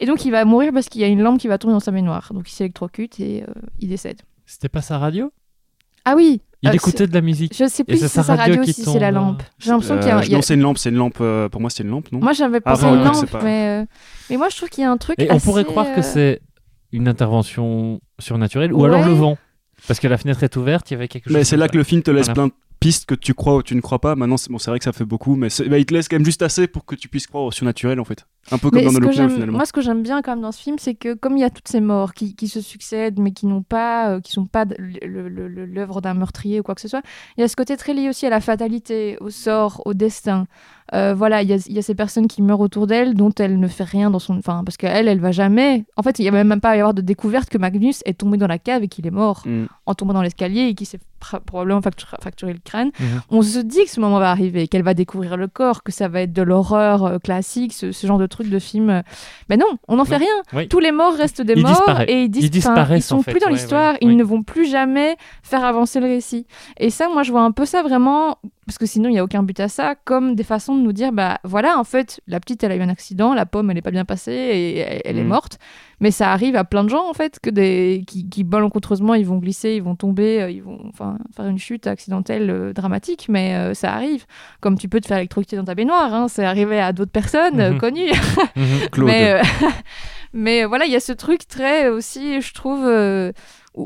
Et 0.02 0.06
donc 0.06 0.24
il 0.24 0.32
va 0.32 0.46
mourir 0.46 0.72
parce 0.72 0.88
qu'il 0.88 1.02
y 1.02 1.04
a 1.04 1.08
une 1.08 1.22
lampe 1.22 1.40
qui 1.40 1.48
va 1.48 1.58
tourner 1.58 1.74
dans 1.74 1.80
sa 1.80 1.92
baignoire. 1.92 2.32
Donc 2.32 2.48
il 2.48 2.54
s'électrocute 2.54 3.20
et 3.20 3.44
euh, 3.44 3.54
il 3.80 3.90
décède. 3.90 4.22
C'était 4.46 4.70
pas 4.70 4.82
sa 4.82 4.98
radio? 4.98 5.32
Ah 6.06 6.14
oui 6.16 6.42
Il 6.62 6.70
Euh, 6.70 6.74
écoutait 6.74 7.08
de 7.08 7.14
la 7.14 7.22
musique. 7.22 7.56
Je 7.58 7.68
sais 7.70 7.84
plus 7.86 7.96
si 7.96 8.02
c'est 8.02 8.08
sa 8.10 8.24
sa 8.24 8.36
radio 8.36 8.56
radio 8.56 8.64
qui 8.66 8.74
si 8.74 8.84
c'est 8.84 9.00
la 9.00 9.08
tombe, 9.14 9.16
lampe. 9.16 9.44
J'ai 9.60 9.70
l'impression 9.72 9.98
qu'il 9.98 10.08
y 10.08 10.12
a. 10.12 10.18
Euh, 10.20 10.26
y 10.26 10.34
a- 10.34 10.38
Non, 10.38 10.42
c'est 10.42 10.54
une 10.56 10.62
lampe, 10.62 10.78
c'est 10.78 10.90
une 10.90 10.96
lampe. 10.98 11.18
euh, 11.22 11.48
pour 11.50 11.62
moi, 11.62 11.70
c'est 11.70 11.84
une 11.84 11.90
lampe, 11.90 12.12
non 12.12 12.20
Moi 12.20 12.34
j'avais 12.34 12.60
pensé 12.60 12.84
à 12.86 12.90
une 12.90 13.04
lampe, 13.04 13.26
pas- 13.30 13.42
mais, 13.42 13.82
euh, 13.82 13.86
mais 14.30 14.36
moi 14.38 14.50
je 14.50 14.58
trouve 14.58 14.70
qu'il 14.70 14.84
y 14.84 14.86
a 14.86 14.92
un 14.92 14.98
truc. 14.98 15.16
Et 15.22 15.32
on 15.32 15.40
pourrait 15.40 15.64
croire 15.64 15.86
que 15.96 16.00
euh, 16.02 16.04
c'est 16.04 16.42
une 16.92 17.08
intervention 17.08 18.02
surnaturelle 18.20 18.74
ou 18.74 18.84
alors 18.86 19.06
le 19.06 19.14
vent. 19.14 19.38
Parce 19.88 20.00
que 20.02 20.08
la 20.10 20.18
fenêtre 20.18 20.44
est 20.44 20.56
ouverte, 20.58 20.92
il 20.92 20.96
y 20.96 20.98
avait 20.98 21.08
quelque 21.08 21.26
chose. 21.30 21.34
Mais 21.34 21.46
c'est 21.46 21.56
là 21.56 21.70
que 21.70 21.78
le 21.78 21.84
film 21.86 22.02
te 22.02 22.12
laisse 22.12 22.26
Voilà. 22.26 22.34
plein 22.34 22.48
de 22.48 22.54
pistes 22.82 23.06
que 23.06 23.16
tu 23.16 23.34
crois 23.34 23.56
ou 23.56 23.64
tu 23.64 23.76
ne 23.76 23.82
crois 23.82 24.00
pas. 24.00 24.16
Maintenant, 24.16 24.36
c'est 24.36 24.50
bon, 24.52 24.58
c'est 24.58 24.70
vrai 24.72 24.80
que 24.80 24.84
ça 24.86 24.92
fait 24.92 25.06
beaucoup, 25.06 25.36
mais 25.38 25.50
c'est- 25.50 25.70
bah, 25.70 25.78
il 25.78 25.86
te 25.86 25.94
laisse 25.94 26.10
quand 26.10 26.18
même 26.18 26.26
juste 26.26 26.42
assez 26.42 26.68
pour 26.68 26.84
que 26.86 26.96
tu 26.96 27.08
puisses 27.08 27.28
croire 27.28 27.46
au 27.46 27.52
surnaturel, 27.52 28.00
en 28.00 28.04
fait. 28.06 28.26
Un 28.52 28.58
peu 28.58 28.72
comme 28.72 28.80
Mais 28.84 28.86
dans 29.00 29.12
j'aime- 29.12 29.30
finalement. 29.30 29.58
moi, 29.58 29.66
ce 29.66 29.74
que 29.74 29.82
j'aime 29.82 30.02
bien 30.02 30.22
quand 30.24 30.32
même 30.32 30.42
dans 30.42 30.52
ce 30.52 30.62
film, 30.62 30.78
c'est 30.80 30.96
que 30.96 31.14
comme 31.14 31.38
il 31.38 31.42
y 31.42 31.44
a 31.44 31.50
toutes 31.52 31.68
ces 31.68 31.82
morts 31.82 32.14
qui, 32.14 32.36
qui 32.36 32.48
se 32.48 32.62
succèdent, 32.62 33.20
mais 33.20 33.32
qui 33.32 33.46
n'ont 33.46 33.62
pas, 33.62 34.10
euh, 34.16 34.22
qui 34.22 34.32
sont 34.32 34.46
pas 34.46 34.66
l'œuvre 34.80 36.02
d'un 36.02 36.14
meurtrier 36.14 36.60
ou 36.60 36.64
quoi 36.64 36.76
que 36.76 36.82
ce 36.82 36.88
soit, 36.88 37.02
il 37.38 37.42
y 37.42 37.44
a 37.44 37.48
ce 37.48 37.56
côté 37.56 37.78
très 37.78 37.94
lié 37.94 38.10
aussi 38.10 38.26
à 38.26 38.30
la 38.30 38.42
fatalité, 38.42 39.18
au 39.22 39.30
sort, 39.30 39.82
au 39.86 39.94
destin. 39.94 40.48
Euh, 40.96 41.14
voilà, 41.14 41.44
il 41.44 41.50
y, 41.50 41.54
a, 41.54 41.58
il 41.68 41.74
y 41.74 41.78
a 41.78 41.84
ces 41.84 41.94
personnes 41.94 42.28
qui 42.28 42.42
meurent 42.42 42.62
autour 42.62 42.88
d'elle, 42.88 43.14
dont 43.14 43.32
elle 43.38 43.60
ne 43.60 43.68
fait 43.68 43.84
rien 43.84 44.10
dans 44.10 44.18
son, 44.18 44.40
enfin, 44.40 44.64
parce 44.66 44.76
qu'elle, 44.76 45.08
elle 45.08 45.20
va 45.20 45.32
jamais. 45.32 45.86
En 45.98 46.02
fait, 46.02 46.18
il 46.18 46.26
y 46.26 46.28
a 46.28 46.32
même 46.32 46.60
pas 46.60 46.70
à 46.72 46.76
y 46.78 46.80
avoir 46.80 46.96
de 46.96 47.02
découverte 47.02 47.48
que 47.50 47.60
Magnus 47.60 48.02
est 48.06 48.16
tombé 48.18 48.38
dans 48.38 48.48
la 48.48 48.58
cave 48.58 48.82
et 48.82 48.88
qu'il 48.88 49.06
est 49.06 49.12
mort 49.12 49.44
Mm. 49.46 49.66
en 49.86 49.94
tombant 49.94 50.14
dans 50.14 50.24
l'escalier 50.24 50.62
et 50.62 50.74
qui 50.74 50.86
s'est 50.86 51.00
probablement 51.46 51.82
factu- 51.82 52.06
fracturé 52.20 52.54
le 52.54 52.60
crâne. 52.64 52.92
Mhm. 53.00 53.22
On 53.30 53.42
se 53.42 53.60
dit 53.60 53.84
que 53.84 53.90
ce 53.92 54.00
moment 54.00 54.20
va 54.20 54.32
arriver, 54.32 54.68
qu'elle 54.70 54.84
va 54.84 54.94
découvrir 54.94 55.36
le 55.38 55.48
corps, 55.48 55.84
que 55.84 55.92
ça 55.92 56.08
va 56.08 56.22
être 56.22 56.32
de 56.34 56.42
l'horreur 56.42 57.04
euh, 57.06 57.18
classique, 57.20 57.74
ce, 57.74 57.92
ce 57.92 58.08
genre 58.08 58.18
de 58.18 58.26
truc 58.30 58.50
de 58.50 58.60
film. 58.60 58.90
euh. 58.90 59.02
Mais 59.50 59.58
non, 59.58 59.68
on 59.88 59.98
n'en 59.98 60.06
fait 60.06 60.18
rien. 60.18 60.28
Oui. 60.54 60.68
Tous 60.70 60.80
les 60.80 60.92
morts 60.92 61.14
restent 61.16 61.42
des 61.42 61.54
Ils 61.54 61.64
morts 61.64 62.02
et 62.08 62.24
ils, 62.24 62.30
dis- 62.30 62.40
Ils 62.40 62.50
disparaissent, 62.50 63.00
ils 63.06 63.08
sont 63.08 63.18
en 63.18 63.22
fait. 63.22 63.32
plus 63.32 63.40
dans 63.42 63.48
Ouais, 63.48 63.54
l'histoire, 63.54 63.94
ouais, 63.94 63.98
ils 64.02 64.08
oui. 64.10 64.16
ne 64.16 64.24
vont 64.24 64.42
plus 64.44 64.66
jamais 64.70 65.18
faire 65.44 65.64
avancer 65.66 66.00
le 66.00 66.08
récit. 66.08 66.46
Et 66.78 66.90
ça, 66.90 67.10
moi, 67.10 67.24
je 67.24 67.32
vois 67.32 67.42
un 67.42 67.52
peu 67.52 67.66
ça 67.66 67.82
vraiment, 67.84 68.38
parce 68.70 68.78
que 68.78 68.86
sinon, 68.86 69.10
il 69.10 69.14
n'y 69.14 69.18
a 69.18 69.24
aucun 69.24 69.42
but 69.42 69.60
à 69.62 69.68
ça, 69.68 69.96
comme 70.06 70.36
des 70.36 70.44
façons 70.44 70.76
de 70.76 70.82
nous 70.84 70.94
dire, 70.94 71.12
bah 71.12 71.40
voilà, 71.44 71.80
en 71.80 71.84
fait, 71.84 72.22
la 72.28 72.40
petite, 72.40 72.64
elle 72.64 72.72
a 72.72 72.76
eu 72.76 72.82
un 72.84 72.90
accident, 72.90 73.34
la 73.34 73.48
pomme, 73.48 73.72
elle 73.72 73.76
n'est 73.78 73.82
pas 73.82 73.90
bien 73.90 74.06
passée 74.06 74.32
et 74.32 74.78
elle, 75.04 75.18
est 75.18 75.24
Mhm. 75.24 75.28
morte. 75.28 75.58
Mais 76.00 76.12
ça 76.12 76.32
arrive 76.32 76.56
à 76.56 76.64
plein 76.66 76.84
de 76.84 76.90
gens, 76.90 77.10
en 77.10 77.14
fait, 77.16 77.40
que 77.42 77.50
des, 77.50 78.04
qui, 78.06 78.30
qui 78.30 78.44
malencontreusement, 78.44 79.16
ils 79.16 79.26
vont 79.26 79.38
glisser, 79.40 79.72
ils 79.72 79.82
vont 79.82 79.96
tomber, 79.96 80.40
euh, 80.44 80.52
ils 80.52 80.62
vont 80.62 80.78
enfin, 80.88 81.18
faire 81.36 81.48
une 81.48 81.58
chute 81.58 81.88
accidentelle 81.88 82.48
euh, 82.52 82.72
dramatique, 82.72 83.26
mais 83.28 83.56
euh, 83.56 83.74
ça 83.74 83.92
arrive. 83.96 84.28
Comme 84.62 84.78
tu 84.78 84.88
peux 84.88 85.02
te 85.02 85.08
faire 85.08 85.18
électrocuter 85.18 85.56
dans 85.56 85.64
ta 85.66 85.74
baignoire, 85.74 86.14
hein, 86.14 86.28
c'est 86.28 86.46
arrivé 86.46 86.80
à 86.80 86.94
d'autres 86.94 87.12
personnes 87.12 87.60
euh, 87.60 87.72
Mhm. 87.72 87.80
connues. 87.80 88.12
Claude. 88.92 89.08
Mais, 89.08 89.42
mais 90.34 90.66
voilà, 90.66 90.86
il 90.86 90.92
y 90.92 90.96
a 90.96 91.00
ce 91.00 91.12
truc 91.14 91.48
très 91.48 91.90
aussi, 91.90 92.40
je 92.40 92.54
trouve. 92.54 92.86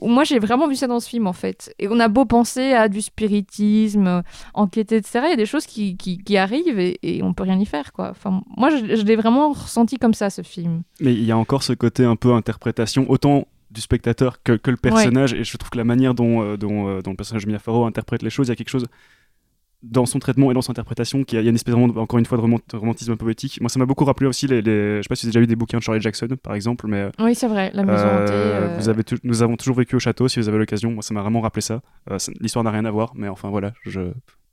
Moi, 0.01 0.23
j'ai 0.23 0.39
vraiment 0.39 0.67
vu 0.67 0.75
ça 0.75 0.87
dans 0.87 0.99
ce 0.99 1.09
film, 1.09 1.27
en 1.27 1.33
fait. 1.33 1.73
Et 1.79 1.87
on 1.87 1.99
a 1.99 2.07
beau 2.07 2.25
penser 2.25 2.73
à 2.73 2.89
du 2.89 3.01
spiritisme, 3.01 4.07
euh, 4.07 4.21
enquêter, 4.53 4.97
etc. 4.97 5.21
Il 5.25 5.29
y 5.29 5.33
a 5.33 5.37
des 5.37 5.45
choses 5.45 5.65
qui, 5.65 5.97
qui, 5.97 6.17
qui 6.17 6.37
arrivent 6.37 6.79
et, 6.79 6.99
et 7.03 7.23
on 7.23 7.33
peut 7.33 7.43
rien 7.43 7.59
y 7.59 7.65
faire, 7.65 7.93
quoi. 7.93 8.09
Enfin, 8.11 8.41
moi, 8.57 8.69
je, 8.69 8.95
je 8.95 9.03
l'ai 9.03 9.15
vraiment 9.15 9.51
ressenti 9.51 9.97
comme 9.97 10.13
ça, 10.13 10.29
ce 10.29 10.41
film. 10.41 10.83
Mais 10.99 11.13
il 11.13 11.23
y 11.23 11.31
a 11.31 11.37
encore 11.37 11.63
ce 11.63 11.73
côté 11.73 12.05
un 12.05 12.15
peu 12.15 12.33
interprétation, 12.33 13.05
autant 13.09 13.47
du 13.73 13.81
spectateur 13.81 14.41
que, 14.43 14.53
que 14.53 14.71
le 14.71 14.77
personnage. 14.77 15.33
Et 15.33 15.43
je 15.43 15.57
trouve 15.57 15.69
que 15.69 15.77
la 15.77 15.83
manière 15.83 16.13
dont, 16.13 16.41
euh, 16.41 16.57
dont, 16.57 16.87
euh, 16.87 17.01
dont 17.01 17.11
le 17.11 17.17
personnage 17.17 17.45
de 17.45 17.51
Mia 17.51 17.59
Farrow 17.59 17.85
interprète 17.85 18.21
les 18.21 18.29
choses, 18.29 18.47
il 18.47 18.51
y 18.51 18.53
a 18.53 18.55
quelque 18.55 18.69
chose 18.69 18.87
dans 19.83 20.05
son 20.05 20.17
traitement 20.19 20.49
et 20.49 20.53
dans 20.53 20.61
son 20.61 20.71
interprétation 20.71 21.23
qui 21.25 21.35
a, 21.37 21.41
il 21.41 21.43
y 21.43 21.47
a 21.47 21.49
une 21.49 21.55
espèce 21.55 21.75
vraiment, 21.75 21.93
encore 22.01 22.17
une 22.17 22.25
fois 22.25 22.37
de 22.37 22.43
romant- 22.43 22.61
romantisme 22.73 23.15
poétique. 23.17 23.59
Moi, 23.59 23.69
ça 23.69 23.79
m'a 23.79 23.85
beaucoup 23.85 24.05
rappelé 24.05 24.27
aussi 24.27 24.47
les, 24.47 24.61
les- 24.61 24.97
je 24.97 25.01
sais 25.03 25.09
pas 25.09 25.15
si 25.15 25.25
vous 25.25 25.27
avez 25.27 25.31
déjà 25.33 25.39
lu 25.41 25.47
des 25.47 25.55
bouquins 25.57 25.77
de 25.77 25.83
Charlie 25.83 25.99
Jackson, 26.01 26.27
par 26.41 26.55
exemple, 26.55 26.87
mais 26.87 27.09
Oui, 27.19 27.35
c'est 27.35 27.47
vrai, 27.47 27.69
la 27.73 27.83
maison 27.83 28.03
euh, 28.05 28.23
hantée. 28.23 28.33
euh, 28.33 28.77
vous 28.79 28.89
avez 28.89 29.03
nous 29.23 29.41
avons 29.43 29.57
toujours 29.57 29.75
vécu 29.75 29.95
au 29.95 29.99
château. 29.99 30.27
Si 30.27 30.39
vous 30.39 30.47
avez 30.47 30.57
l'occasion, 30.57 30.91
moi, 30.91 31.03
ça 31.03 31.13
m'a 31.13 31.21
vraiment 31.21 31.41
rappelé 31.41 31.61
ça. 31.61 31.81
Euh, 32.09 32.17
ça- 32.17 32.31
L'histoire 32.39 32.63
n'a 32.63 32.71
rien 32.71 32.85
à 32.85 32.91
voir, 32.91 33.11
mais 33.15 33.27
enfin 33.27 33.49
voilà, 33.49 33.73
je 33.85 33.99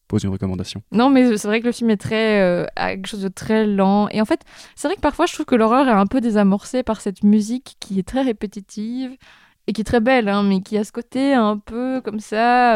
pose 0.09 0.25
une 0.25 0.31
recommandation. 0.31 0.83
Non, 0.91 1.09
mais 1.11 1.37
c'est 1.37 1.47
vrai 1.47 1.61
que 1.61 1.67
le 1.67 1.73
film 1.73 1.91
est 1.91 1.97
très. 1.97 2.41
euh, 2.43 2.67
a 2.75 2.91
quelque 2.97 3.07
chose 3.07 3.23
de 3.23 3.29
très 3.29 3.65
lent. 3.67 4.09
Et 4.11 4.21
en 4.21 4.25
fait, 4.25 4.41
c'est 4.75 4.89
vrai 4.89 4.97
que 4.97 5.01
parfois, 5.01 5.27
je 5.27 5.33
trouve 5.35 5.47
que 5.47 5.55
l'horreur 5.55 5.87
est 5.87 5.93
un 5.93 6.07
peu 6.07 6.21
désamorcée 6.21 6.83
par 6.83 7.01
cette 7.01 7.23
musique 7.23 7.77
qui 7.79 8.01
est 8.01 8.09
très 8.09 8.23
répétitive 8.23 9.13
et 9.69 9.73
qui 9.73 9.83
est 9.83 9.85
très 9.85 10.01
belle, 10.01 10.29
hein, 10.29 10.43
mais 10.43 10.61
qui 10.63 10.77
a 10.77 10.83
ce 10.83 10.91
côté 10.91 11.35
un 11.35 11.57
peu 11.59 12.01
comme 12.05 12.19
ça. 12.19 12.75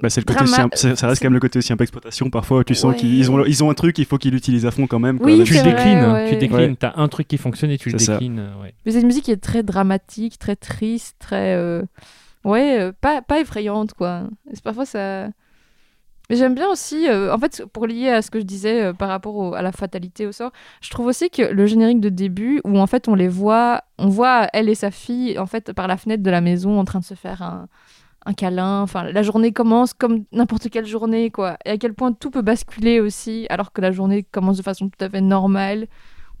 Bah, 0.00 0.08
c'est 0.08 0.20
le 0.20 0.24
côté 0.24 0.42
aussi 0.44 0.96
ça 0.96 1.06
reste 1.08 1.20
quand 1.20 1.26
même 1.26 1.34
le 1.34 1.40
côté 1.40 1.58
aussi 1.58 1.72
un 1.72 1.76
peu 1.76 1.82
exploitation. 1.82 2.30
Parfois, 2.30 2.64
tu 2.64 2.74
sens 2.74 2.92
Ouais. 2.92 2.96
qu'ils 2.96 3.14
ils 3.18 3.30
ont, 3.30 3.44
ils 3.44 3.62
ont 3.64 3.70
un 3.70 3.74
truc, 3.74 3.98
il 3.98 4.04
faut 4.04 4.18
qu'ils 4.18 4.32
l'utilisent 4.32 4.66
à 4.66 4.70
fond 4.70 4.86
quand 4.86 4.98
même. 4.98 5.18
quoi, 5.18 5.26
Oui, 5.26 5.36
même 5.38 5.46
Tu 5.46 5.52
le 5.54 5.60
vrai, 5.60 5.70
déclines, 5.72 6.04
ouais. 6.12 6.28
tu 6.30 6.36
déclines. 6.36 6.70
Ouais. 6.70 6.76
T'as 6.78 6.92
un 6.96 7.08
truc 7.08 7.28
qui 7.28 7.36
fonctionne 7.36 7.70
et 7.70 7.78
tu 7.78 7.90
le 7.90 7.98
déclines. 7.98 8.50
ouais. 8.62 8.72
Mais 8.86 8.92
c'est 8.92 9.00
une 9.00 9.06
musique 9.06 9.24
qui 9.24 9.32
est 9.32 9.36
très 9.42 9.62
dramatique, 9.62 10.38
très 10.38 10.56
triste, 10.56 11.16
très. 11.18 11.54
euh, 11.56 11.82
Ouais, 12.44 12.80
euh, 12.80 12.92
pas, 12.98 13.20
pas 13.20 13.40
effrayante, 13.40 13.92
quoi. 13.94 14.22
Parfois, 14.64 14.86
ça. 14.86 15.28
Mais 16.30 16.36
j'aime 16.36 16.54
bien 16.54 16.68
aussi, 16.68 17.08
euh, 17.08 17.34
en 17.34 17.38
fait, 17.38 17.64
pour 17.72 17.86
lier 17.88 18.08
à 18.08 18.22
ce 18.22 18.30
que 18.30 18.38
je 18.38 18.44
disais 18.44 18.84
euh, 18.84 18.92
par 18.94 19.08
rapport 19.08 19.34
au- 19.34 19.52
à 19.54 19.62
la 19.62 19.72
fatalité 19.72 20.26
au 20.26 20.32
sort, 20.32 20.52
je 20.80 20.88
trouve 20.88 21.06
aussi 21.06 21.28
que 21.28 21.42
le 21.42 21.66
générique 21.66 22.00
de 22.00 22.08
début, 22.08 22.60
où 22.64 22.78
en 22.78 22.86
fait 22.86 23.08
on 23.08 23.16
les 23.16 23.26
voit, 23.28 23.82
on 23.98 24.06
voit 24.08 24.46
elle 24.52 24.68
et 24.68 24.76
sa 24.76 24.92
fille, 24.92 25.36
en 25.40 25.46
fait, 25.46 25.72
par 25.72 25.88
la 25.88 25.96
fenêtre 25.96 26.22
de 26.22 26.30
la 26.30 26.40
maison 26.40 26.78
en 26.78 26.84
train 26.84 27.00
de 27.00 27.04
se 27.04 27.14
faire 27.14 27.42
un, 27.42 27.66
un 28.30 28.34
câlin. 28.34 28.80
Enfin, 28.82 29.04
la 29.04 29.22
journée 29.22 29.52
commence 29.52 29.92
comme 29.94 30.24
n'importe 30.32 30.70
quelle 30.70 30.86
journée, 30.86 31.30
quoi. 31.30 31.56
Et 31.64 31.70
à 31.70 31.76
quel 31.78 31.94
point 31.94 32.12
tout 32.12 32.30
peut 32.30 32.42
basculer 32.42 33.00
aussi, 33.00 33.46
alors 33.50 33.72
que 33.72 33.80
la 33.80 33.92
journée 33.92 34.22
commence 34.22 34.56
de 34.56 34.62
façon 34.62 34.88
tout 34.88 35.04
à 35.04 35.08
fait 35.08 35.20
normale, 35.20 35.86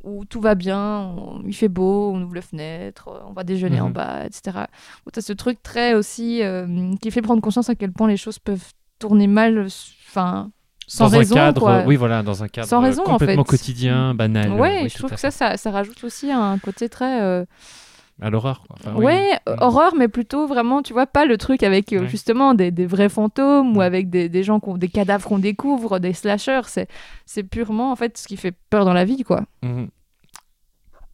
où 0.02 0.24
tout 0.24 0.40
va 0.40 0.54
bien, 0.54 1.12
on- 1.16 1.42
il 1.46 1.52
fait 1.54 1.68
beau, 1.68 2.12
on 2.14 2.22
ouvre 2.22 2.34
les 2.34 2.40
fenêtres, 2.42 3.08
on 3.28 3.32
va 3.32 3.44
déjeuner 3.44 3.80
en 3.80 3.88
Mhm. 3.88 3.92
bas, 3.92 4.24
etc. 4.24 4.66
Où 5.06 5.10
t'as 5.10 5.20
ce 5.20 5.32
truc 5.34 5.62
très 5.62 5.92
aussi 5.94 6.42
euh, 6.42 6.94
qui 7.02 7.10
fait 7.10 7.20
prendre 7.22 7.42
conscience 7.42 7.68
à 7.68 7.74
quel 7.74 7.92
point 7.92 8.08
les 8.08 8.16
choses 8.16 8.38
peuvent 8.38 8.64
tourner 8.98 9.26
mal, 9.26 9.66
enfin, 10.08 10.50
sans 10.86 11.04
dans 11.10 11.18
raison, 11.18 11.34
un 11.36 11.38
cadre, 11.38 11.60
quoi. 11.60 11.72
euh, 11.72 11.84
oui 11.86 11.96
voilà, 11.96 12.22
dans 12.22 12.42
un 12.42 12.48
cadre 12.48 12.66
Sans 12.68 12.78
euh, 12.82 12.86
raison, 12.86 13.02
en 13.02 13.12
complètement 13.12 13.44
fait. 13.44 13.50
quotidien, 13.50 14.14
banal. 14.14 14.50
Ouais, 14.52 14.80
euh, 14.80 14.82
oui, 14.84 14.88
je 14.88 14.96
trouve 14.98 15.10
que 15.10 15.20
ça, 15.20 15.30
ça, 15.30 15.56
ça 15.58 15.70
rajoute 15.70 16.02
aussi 16.02 16.30
un 16.32 16.58
côté 16.58 16.88
très. 16.88 17.20
euh, 17.20 17.44
à 18.20 18.30
l'horreur. 18.30 18.62
Enfin, 18.70 18.92
oui. 18.96 19.04
ouais, 19.06 19.30
euh, 19.48 19.54
Mm. 19.56 19.62
horreur, 19.62 19.92
mais 19.96 20.08
plutôt 20.08 20.46
vraiment, 20.46 20.82
tu 20.82 20.92
vois, 20.92 21.06
pas 21.06 21.24
le 21.24 21.36
truc 21.38 21.62
avec 21.62 21.92
euh, 21.92 22.00
Ouais. 22.00 22.08
justement 22.08 22.54
des, 22.54 22.70
des 22.70 22.86
vrais 22.86 23.08
fantômes 23.08 23.76
ou 23.76 23.80
avec 23.80 24.10
des, 24.10 24.28
des 24.28 24.42
gens, 24.42 24.60
qu'on- 24.60 24.76
des 24.76 24.88
cadavres 24.88 25.26
qu'on 25.26 25.38
découvre, 25.38 25.98
des 25.98 26.12
slashers. 26.12 26.60
C'est, 26.66 26.88
c'est 27.26 27.42
purement, 27.42 27.90
en 27.92 27.96
fait, 27.96 28.18
ce 28.18 28.26
qui 28.28 28.36
fait 28.36 28.54
peur 28.70 28.84
dans 28.84 28.92
la 28.92 29.04
vie, 29.04 29.22
quoi. 29.22 29.42
Mhm. 29.62 29.88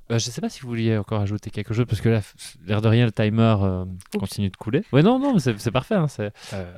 Euh, 0.08 0.18
je 0.20 0.24
sais 0.30 0.40
pas 0.40 0.48
si 0.48 0.60
vous 0.60 0.68
vouliez 0.68 0.96
encore 0.96 1.20
ajouter 1.20 1.50
quelque 1.50 1.74
chose 1.74 1.84
parce 1.88 2.00
que 2.00 2.08
là, 2.08 2.20
l'air 2.68 2.80
de 2.80 2.86
rien, 2.86 3.06
le 3.06 3.10
timer 3.12 3.56
euh, 3.60 3.84
continue 4.20 4.50
de 4.50 4.56
couler. 4.56 4.82
Ouais, 4.92 5.02
non, 5.02 5.18
non, 5.18 5.34
mais 5.34 5.40
c'est 5.40 5.58
c'est 5.58 5.72
parfait. 5.72 5.96
hein, 5.96 6.06
c'est, 6.08 6.30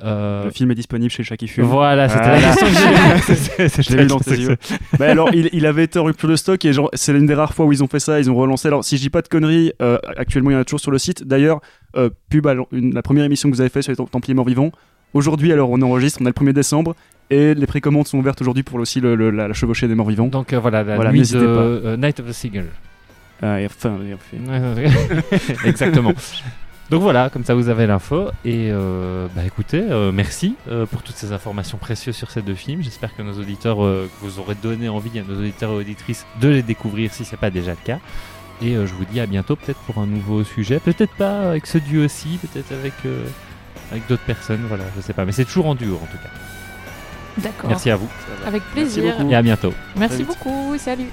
euh, 0.03 0.45
Le 0.45 0.49
film 0.49 0.71
est 0.71 0.75
disponible 0.75 1.11
chez 1.11 1.23
Chat 1.23 1.37
qui 1.37 1.47
fume. 1.47 1.65
Voilà, 1.65 2.09
c'était 2.09 2.23
Voilà. 2.23 2.39
la 2.41 2.47
question 2.55 2.67
que 2.67 2.73
j'ai- 2.73 3.83
Je 3.83 3.95
l'ai 3.95 4.01
vu 4.03 4.07
dans 4.09 4.19
tes 4.19 4.31
yeux. 4.35 4.57
Mais 4.99 5.05
alors, 5.05 5.29
il, 5.33 5.47
il 5.53 5.67
avait 5.67 5.83
été 5.83 5.99
en 5.99 6.05
rupture 6.05 6.27
de 6.27 6.35
stock 6.35 6.65
et 6.65 6.73
genre, 6.73 6.89
c'est 6.93 7.13
l'une 7.13 7.27
des 7.27 7.35
rares 7.35 7.53
fois 7.53 7.65
où 7.67 7.71
ils 7.71 7.83
ont 7.83 7.87
fait 7.87 7.99
ça. 7.99 8.19
Ils 8.19 8.31
ont 8.31 8.35
relancé. 8.35 8.67
Alors, 8.67 8.83
si 8.83 8.97
je 8.97 9.01
dis 9.03 9.11
pas 9.11 9.21
de 9.21 9.27
conneries, 9.27 9.73
euh, 9.81 9.99
actuellement, 10.17 10.49
il 10.49 10.53
y 10.53 10.57
en 10.57 10.61
a 10.61 10.65
toujours 10.65 10.79
sur 10.79 10.89
le 10.91 10.97
site. 10.97 11.23
D'ailleurs, 11.23 11.61
euh, 11.97 12.09
pub, 12.31 12.47
une- 12.71 12.95
la 12.95 13.03
première 13.03 13.25
émission 13.25 13.47
que 13.49 13.53
vous 13.55 13.61
avez 13.61 13.69
fait 13.69 13.83
sur 13.83 13.91
les 13.91 13.95
Tem- 13.97 14.09
Templiers 14.09 14.33
morts-vivants. 14.33 14.71
Aujourd'hui, 15.13 15.53
alors, 15.53 15.69
on 15.69 15.79
enregistre, 15.83 16.19
on 16.21 16.25
a 16.25 16.29
le 16.29 16.33
1er 16.33 16.53
décembre. 16.53 16.95
Et 17.29 17.53
les 17.53 17.67
précommandes 17.67 18.07
sont 18.07 18.17
ouvertes 18.17 18.41
aujourd'hui 18.41 18.63
pour 18.63 18.79
aussi 18.79 18.99
le, 18.99 19.13
le- 19.13 19.29
la, 19.29 19.47
la 19.47 19.53
chevauchée 19.53 19.87
des 19.87 19.93
morts-vivants. 19.93 20.27
Donc 20.29 20.51
euh, 20.51 20.59
voilà, 20.59 20.83
la 20.83 20.95
Voilà, 20.95 21.11
nuit 21.11 21.19
de 21.19 21.21
n'hésitez 21.21 21.39
pas. 21.45 21.61
euh, 21.61 21.95
Night 21.95 22.19
of 22.19 22.27
the 22.27 22.31
Seagull. 22.31 22.65
Ah, 23.41 23.61
et 23.61 23.65
enfin, 23.65 23.97
et 24.07 24.13
enfin. 24.13 24.85
Exactement. 25.65 26.13
Donc 26.89 27.03
voilà, 27.03 27.29
comme 27.29 27.43
ça 27.45 27.53
vous 27.53 27.69
avez 27.69 27.85
l'info. 27.85 28.29
Et 28.43 28.69
euh, 28.71 29.27
bah 29.35 29.43
écoutez, 29.45 29.79
euh, 29.89 30.11
merci 30.11 30.55
euh, 30.69 30.85
pour 30.87 31.03
toutes 31.03 31.15
ces 31.17 31.31
informations 31.31 31.77
précieuses 31.77 32.15
sur 32.15 32.31
ces 32.31 32.41
deux 32.41 32.55
films. 32.55 32.81
J'espère 32.81 33.15
que 33.15 33.21
nos 33.21 33.33
auditeurs, 33.39 33.83
euh, 33.85 34.09
vous 34.21 34.39
aurez 34.39 34.55
donné 34.55 34.89
envie 34.89 35.19
à 35.19 35.23
nos 35.23 35.37
auditeurs 35.39 35.71
et 35.71 35.75
auditrices 35.75 36.25
de 36.41 36.47
les 36.49 36.63
découvrir 36.63 37.13
si 37.13 37.25
c'est 37.25 37.37
pas 37.37 37.51
déjà 37.51 37.71
le 37.71 37.77
cas. 37.83 37.99
Et 38.61 38.75
euh, 38.75 38.87
je 38.87 38.93
vous 38.95 39.05
dis 39.05 39.19
à 39.19 39.27
bientôt 39.27 39.55
peut-être 39.55 39.79
pour 39.81 39.99
un 39.99 40.07
nouveau 40.07 40.43
sujet. 40.43 40.79
Peut-être 40.79 41.13
pas 41.13 41.51
avec 41.51 41.67
ce 41.67 41.77
duo 41.77 42.03
aussi, 42.05 42.39
peut-être 42.41 42.71
avec, 42.73 42.93
euh, 43.05 43.23
avec 43.91 44.07
d'autres 44.07 44.23
personnes. 44.25 44.65
Voilà, 44.67 44.83
je 44.97 45.01
sais 45.01 45.13
pas. 45.13 45.25
Mais 45.25 45.31
c'est 45.31 45.45
toujours 45.45 45.67
en 45.67 45.75
duo 45.75 45.95
en 45.95 46.07
tout 46.07 46.17
cas. 46.17 46.29
D'accord. 47.37 47.69
Merci 47.69 47.89
à 47.91 47.95
vous 47.95 48.09
Avec 48.47 48.63
plaisir. 48.73 49.13
et 49.29 49.35
à 49.35 49.41
bientôt. 49.43 49.73
Merci 49.95 50.23
beaucoup. 50.23 50.75
Salut. 50.79 51.09